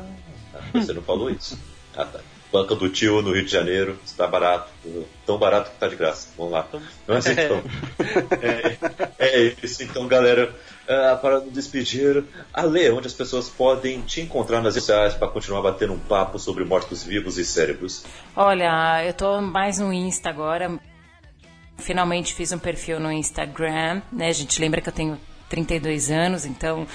você 0.72 0.94
não 0.94 1.02
falou 1.02 1.32
isso. 1.32 1.57
Ah, 1.95 2.06
tá. 2.06 2.19
Banca 2.53 2.76
do 2.76 2.90
tio 2.90 3.24
no 3.24 3.34
Rio 3.34 3.44
de 3.44 3.52
Janeiro, 3.52 3.98
está 4.06 4.28
barato. 4.28 4.69
Tão 5.26 5.40
barato 5.40 5.72
que 5.72 5.78
está 5.78 5.88
de 5.88 5.95
graça. 5.95 6.30
Vamos 6.38 6.53
lá. 6.53 6.68
Mas 7.07 7.26
então. 7.26 7.60
é, 8.40 8.78
é 9.18 9.56
isso 9.64 9.82
então, 9.82 10.07
galera. 10.07 10.53
Uh, 10.84 11.18
para 11.19 11.40
nos 11.40 11.52
despedir, 11.52 12.24
Ale, 12.53 12.91
onde 12.91 13.07
as 13.07 13.14
pessoas 13.14 13.49
podem 13.49 14.02
te 14.02 14.22
encontrar 14.22 14.61
nas 14.61 14.76
redes 14.76 14.86
sociais 14.86 15.15
para 15.15 15.28
continuar 15.28 15.61
batendo 15.61 15.94
um 15.94 15.99
papo 15.99 16.38
sobre 16.38 16.64
mortos-vivos 16.64 17.40
e 17.40 17.44
cérebros? 17.44 18.06
Olha, 18.36 19.03
eu 19.03 19.14
tô 19.14 19.41
mais 19.41 19.80
no 19.80 19.91
Insta 19.91 20.30
agora. 20.30 20.80
Finalmente 21.78 22.34
fiz 22.34 22.52
um 22.52 22.60
perfil 22.60 22.99
no 22.99 23.12
Instagram, 23.12 24.02
né? 24.12 24.28
A 24.28 24.34
gente 24.34 24.60
lembra 24.60 24.82
que 24.82 24.90
eu 24.90 24.94
tenho 24.94 25.20
32 25.49 26.12
anos, 26.12 26.45
então 26.45 26.88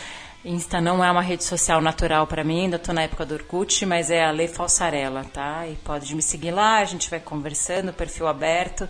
Insta 0.44 0.80
não 0.80 1.04
é 1.04 1.08
uma 1.08 1.22
rede 1.22 1.44
social 1.44 1.80
natural 1.80 2.26
para 2.26 2.42
mim, 2.42 2.62
ainda 2.62 2.74
estou 2.74 2.92
na 2.92 3.02
época 3.02 3.24
do 3.24 3.34
Orkut, 3.34 3.86
mas 3.86 4.10
é 4.10 4.24
a 4.24 4.32
Lei 4.32 4.48
Falsarela, 4.48 5.24
tá? 5.32 5.68
E 5.68 5.76
pode 5.76 6.16
me 6.16 6.22
seguir 6.22 6.50
lá, 6.50 6.78
a 6.78 6.84
gente 6.84 7.08
vai 7.08 7.20
conversando, 7.20 7.92
perfil 7.92 8.26
aberto. 8.26 8.88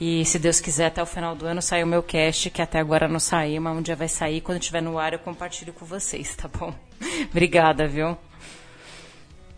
E 0.00 0.24
se 0.24 0.38
Deus 0.38 0.60
quiser, 0.60 0.86
até 0.86 1.02
o 1.02 1.06
final 1.06 1.34
do 1.34 1.44
ano 1.44 1.60
sai 1.60 1.82
o 1.82 1.86
meu 1.88 2.04
cast, 2.04 2.48
que 2.50 2.62
até 2.62 2.78
agora 2.78 3.08
não 3.08 3.18
saiu, 3.18 3.60
mas 3.60 3.76
um 3.76 3.82
dia 3.82 3.96
vai 3.96 4.08
sair. 4.08 4.40
Quando 4.40 4.60
estiver 4.60 4.80
no 4.80 4.96
ar, 4.96 5.12
eu 5.12 5.18
compartilho 5.18 5.72
com 5.72 5.84
vocês, 5.84 6.36
tá 6.36 6.46
bom? 6.46 6.72
Obrigada, 7.30 7.88
viu? 7.88 8.16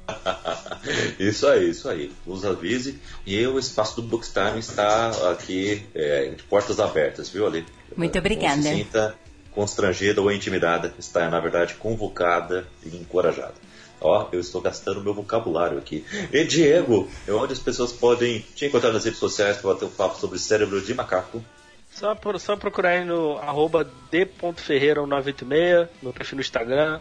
isso 1.19 1.47
aí, 1.47 1.71
isso 1.71 1.89
aí. 1.89 2.13
Nos 2.27 2.45
avise. 2.45 2.99
E 3.27 3.47
o 3.47 3.59
espaço 3.59 3.97
do 3.97 4.03
Bookstime 4.03 4.59
está 4.59 5.09
aqui 5.31 5.85
é, 5.95 6.29
de 6.29 6.43
portas 6.45 6.79
abertas, 6.81 7.29
viu, 7.29 7.47
Ali? 7.47 7.65
Muito 7.97 8.19
obrigada. 8.19 8.57
Não 8.57 8.63
se 8.63 8.75
sinta 8.75 9.15
constrangida 9.53 10.21
ou 10.21 10.33
intimidada, 10.33 10.93
está 10.99 11.31
na 11.31 11.39
verdade 11.39 11.75
convocada 11.75 12.67
e 12.85 12.97
encorajada. 12.97 13.55
Ó, 14.01 14.29
eu 14.33 14.41
estou 14.41 14.61
gastando 14.61 15.03
meu 15.03 15.15
vocabulário 15.15 15.79
aqui. 15.79 16.05
E 16.33 16.45
Diego, 16.45 17.09
é 17.27 17.33
onde 17.33 17.53
as 17.53 17.61
pessoas 17.61 17.93
podem 17.93 18.45
te 18.55 18.67
encontrar 18.67 18.93
nas 18.93 19.05
redes 19.05 19.21
sociais 19.21 19.57
para 19.57 19.73
bater 19.73 19.87
um 19.87 19.91
papo 19.91 20.19
sobre 20.19 20.39
cérebro 20.39 20.81
de 20.83 20.93
macaco? 20.93 21.43
Só, 21.91 22.15
por, 22.15 22.39
só 22.41 22.57
procurar 22.57 22.91
aí 22.91 23.05
no 23.05 23.39
arroba 23.39 23.89
d.ferreira1986, 24.11 25.89
no 26.03 26.13
perfil 26.13 26.37
no 26.37 26.43
Instagram, 26.43 27.01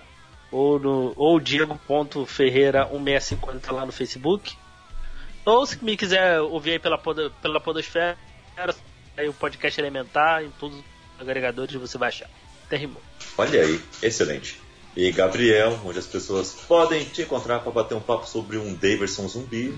ou 0.53 0.79
no 0.79 1.13
ou 1.17 1.37
diego.ferreira1650 1.39 3.71
lá 3.71 3.85
no 3.85 3.91
Facebook. 3.91 4.55
Ou 5.43 5.65
se 5.65 5.83
me 5.83 5.97
quiser 5.97 6.39
ouvir 6.39 6.73
aí 6.73 6.79
pela, 6.79 6.95
pela 6.97 7.59
Podosfera, 7.59 8.15
aí 9.17 9.27
o 9.27 9.33
podcast 9.33 9.81
Elementar, 9.81 10.43
em 10.43 10.51
todos 10.51 10.77
os 10.77 10.83
agregadores 11.19 11.73
você 11.75 11.97
vai 11.97 12.09
achar. 12.09 12.29
Até 12.65 12.87
Olha 13.37 13.61
aí, 13.61 13.81
excelente. 14.01 14.61
E 14.95 15.11
Gabriel, 15.11 15.77
onde 15.83 15.99
as 15.99 16.05
pessoas 16.05 16.53
podem 16.67 17.03
te 17.03 17.23
encontrar 17.23 17.59
para 17.59 17.71
bater 17.71 17.95
um 17.95 17.99
papo 17.99 18.25
sobre 18.27 18.57
um 18.57 18.75
Daverson 18.75 19.27
zumbi. 19.27 19.75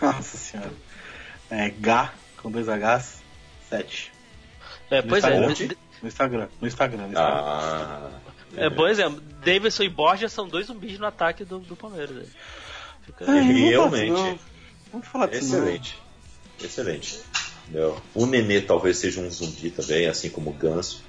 Nossa 0.00 0.38
senhora. 0.38 0.72
É 1.50 1.68
G 1.68 1.74
com 2.40 2.48
dois 2.50 2.68
Hs, 2.68 3.20
7. 3.68 4.12
É, 4.90 5.02
pois 5.02 5.22
é. 5.24 5.40
No 5.40 5.50
Instagram, 5.50 5.76
no 6.60 6.68
Instagram. 6.68 6.68
No 6.68 6.68
Instagram. 6.68 7.10
Ah. 7.16 8.08
É, 8.56 8.68
bom 8.68 8.86
exemplo. 8.86 9.22
Davidson 9.44 9.84
e 9.84 9.88
Borja 9.88 10.28
são 10.28 10.48
dois 10.48 10.66
zumbis 10.66 10.98
no 10.98 11.06
ataque 11.06 11.44
do, 11.44 11.60
do 11.60 11.76
Palmeiras. 11.76 12.28
Fica... 13.02 13.24
É, 13.24 13.40
Realmente. 13.40 14.12
Não, 14.12 14.38
Vamos 14.92 15.06
falar 15.06 15.26
disso. 15.26 15.56
Excelente. 15.56 15.96
Não. 16.58 16.66
Excelente. 16.66 17.20
O 18.14 18.26
Nenê 18.26 18.60
talvez 18.60 18.98
seja 18.98 19.20
um 19.20 19.30
zumbi 19.30 19.70
também, 19.70 20.06
assim 20.06 20.28
como 20.28 20.50
o 20.50 20.52
Ganso. 20.52 21.02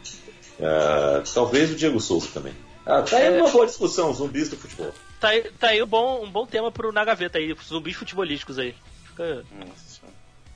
Uh, 0.60 1.24
talvez 1.34 1.72
o 1.72 1.76
Diego 1.76 2.00
Souza 2.00 2.28
também. 2.34 2.54
Ah, 2.86 3.02
tá 3.02 3.18
aí 3.18 3.26
é... 3.26 3.42
uma 3.42 3.50
boa 3.50 3.66
discussão, 3.66 4.14
zumbis 4.14 4.50
do 4.50 4.58
futebol. 4.58 4.94
Tá 5.20 5.30
aí, 5.30 5.44
tá 5.60 5.70
aí 5.70 5.82
um, 5.82 5.88
bom, 5.88 6.24
um 6.24 6.30
bom 6.30 6.46
tema 6.46 6.72
pro 6.72 6.92
Na 6.92 7.04
Gaveta 7.04 7.40
aí, 7.40 7.56
zumbis 7.64 7.96
futebolísticos 7.96 8.60
aí. 8.60 8.76
Fica... 9.06 9.44
Nossa. 9.52 10.02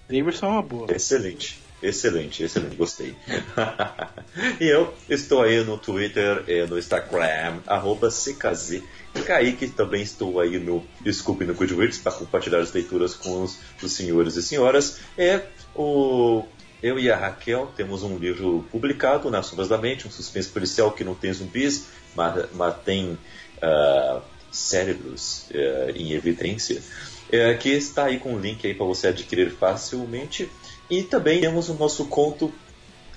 Davidson 0.07 0.45
é 0.45 0.49
uma 0.49 0.61
boa. 0.61 0.91
Excelente. 0.91 1.59
Excelente, 1.85 2.43
excelente, 2.43 2.75
gostei. 2.75 3.15
e 4.59 4.65
eu 4.65 4.91
estou 5.07 5.43
aí 5.43 5.63
no 5.63 5.77
Twitter 5.77 6.43
e 6.47 6.65
no 6.65 6.79
Instagram, 6.79 7.59
arroba 7.67 8.09
CKZ. 8.09 8.81
E 9.13 9.21
Kaique 9.21 9.67
também 9.67 10.01
estou 10.01 10.39
aí 10.39 10.57
no 10.57 10.83
Desculpe 11.01 11.45
no 11.45 11.53
Goodreads 11.53 11.99
para 11.99 12.11
compartilhar 12.13 12.59
as 12.59 12.73
leituras 12.73 13.13
com 13.13 13.43
os, 13.43 13.59
os 13.83 13.91
senhores 13.91 14.35
e 14.35 14.41
senhoras. 14.41 14.99
É 15.15 15.43
o 15.75 16.43
eu 16.81 16.97
e 16.97 17.09
a 17.09 17.15
Raquel 17.15 17.71
temos 17.77 18.01
um 18.01 18.17
livro 18.17 18.65
publicado, 18.71 19.29
Nas 19.29 19.45
Sombras 19.45 19.67
da 19.67 19.77
Mente, 19.77 20.07
um 20.07 20.11
suspense 20.11 20.49
policial 20.49 20.91
que 20.91 21.03
não 21.03 21.13
tem 21.13 21.31
zumbis, 21.31 21.85
mas, 22.15 22.47
mas 22.53 22.75
tem 22.83 23.11
uh, 23.11 24.21
cérebros 24.51 25.49
uh, 25.51 25.91
em 25.95 26.13
evidência, 26.13 26.79
uh, 26.79 27.57
que 27.59 27.69
está 27.69 28.05
aí 28.05 28.19
com 28.19 28.33
um 28.33 28.39
link 28.39 28.65
aí 28.65 28.73
para 28.73 28.85
você 28.87 29.09
adquirir 29.09 29.51
facilmente. 29.51 30.49
E 30.89 31.03
também 31.03 31.41
temos 31.41 31.69
o 31.69 31.73
nosso 31.73 32.05
conto 32.05 32.53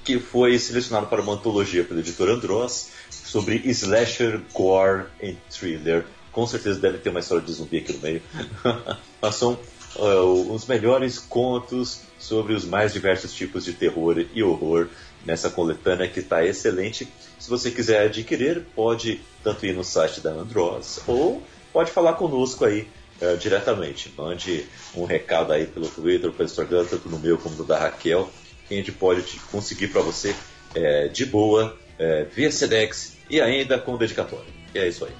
que 0.04 0.18
foi 0.18 0.58
selecionado 0.58 1.06
para 1.06 1.20
uma 1.20 1.34
antologia 1.34 1.84
pelo 1.84 2.00
editor 2.00 2.30
Andross 2.30 2.90
sobre 3.10 3.56
slasher, 3.66 4.40
gore 4.54 5.04
e 5.20 5.36
thriller. 5.50 6.06
Com 6.32 6.46
certeza 6.46 6.80
deve 6.80 6.98
ter 6.98 7.10
uma 7.10 7.20
história 7.20 7.44
de 7.44 7.52
zumbi 7.52 7.78
aqui 7.78 7.92
no 7.92 7.98
meio. 7.98 8.22
mas 9.20 9.34
são 9.34 9.58
uh, 9.96 10.52
os 10.52 10.66
melhores 10.66 11.18
contos 11.18 12.02
sobre 12.18 12.54
os 12.54 12.64
mais 12.64 12.92
diversos 12.92 13.34
tipos 13.34 13.64
de 13.64 13.74
terror 13.74 14.24
e 14.32 14.42
horror 14.42 14.88
nessa 15.26 15.50
coletânea 15.50 16.08
que 16.08 16.20
está 16.20 16.44
excelente. 16.44 17.06
Se 17.38 17.50
você 17.50 17.70
quiser 17.70 18.06
adquirir, 18.06 18.64
pode 18.74 19.20
tanto 19.44 19.66
ir 19.66 19.74
no 19.74 19.84
site 19.84 20.20
da 20.20 20.30
Andros 20.30 21.00
ou 21.06 21.42
pode 21.72 21.90
falar 21.90 22.14
conosco 22.14 22.64
aí 22.64 22.88
uh, 23.20 23.36
diretamente. 23.36 24.12
Mande 24.16 24.66
um 24.94 25.04
recado 25.04 25.52
aí 25.52 25.66
pelo 25.66 25.88
Twitter, 25.88 26.30
pelo 26.32 26.48
Instagram, 26.48 26.84
tanto 26.84 27.08
no 27.08 27.18
meu 27.18 27.38
como 27.38 27.56
no 27.56 27.64
da 27.64 27.78
Raquel, 27.78 28.30
que 28.66 28.74
a 28.74 28.76
gente 28.76 28.92
pode 28.92 29.22
conseguir 29.50 29.88
para 29.88 30.02
você 30.02 30.34
é, 30.74 31.08
de 31.08 31.24
boa, 31.24 31.76
é, 31.98 32.24
via 32.24 32.50
Sedex 32.50 33.16
e 33.30 33.40
ainda 33.40 33.78
com 33.78 33.96
dedicatório. 33.96 34.46
E 34.74 34.78
é 34.78 34.88
isso 34.88 35.04
aí. 35.04 35.12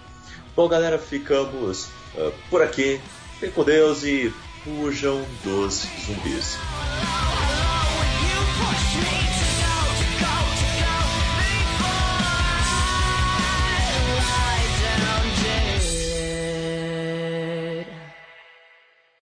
Bom, 0.55 0.69
galera, 0.69 0.99
ficamos 0.99 1.85
uh, 2.15 2.33
por 2.51 2.63
aqui. 2.63 3.01
Fiquem 3.35 3.51
com 3.53 3.65
Deus 3.65 4.03
e 4.03 4.33
fujam 4.65 5.25
dos 5.45 5.87
zumbis. 6.05 6.59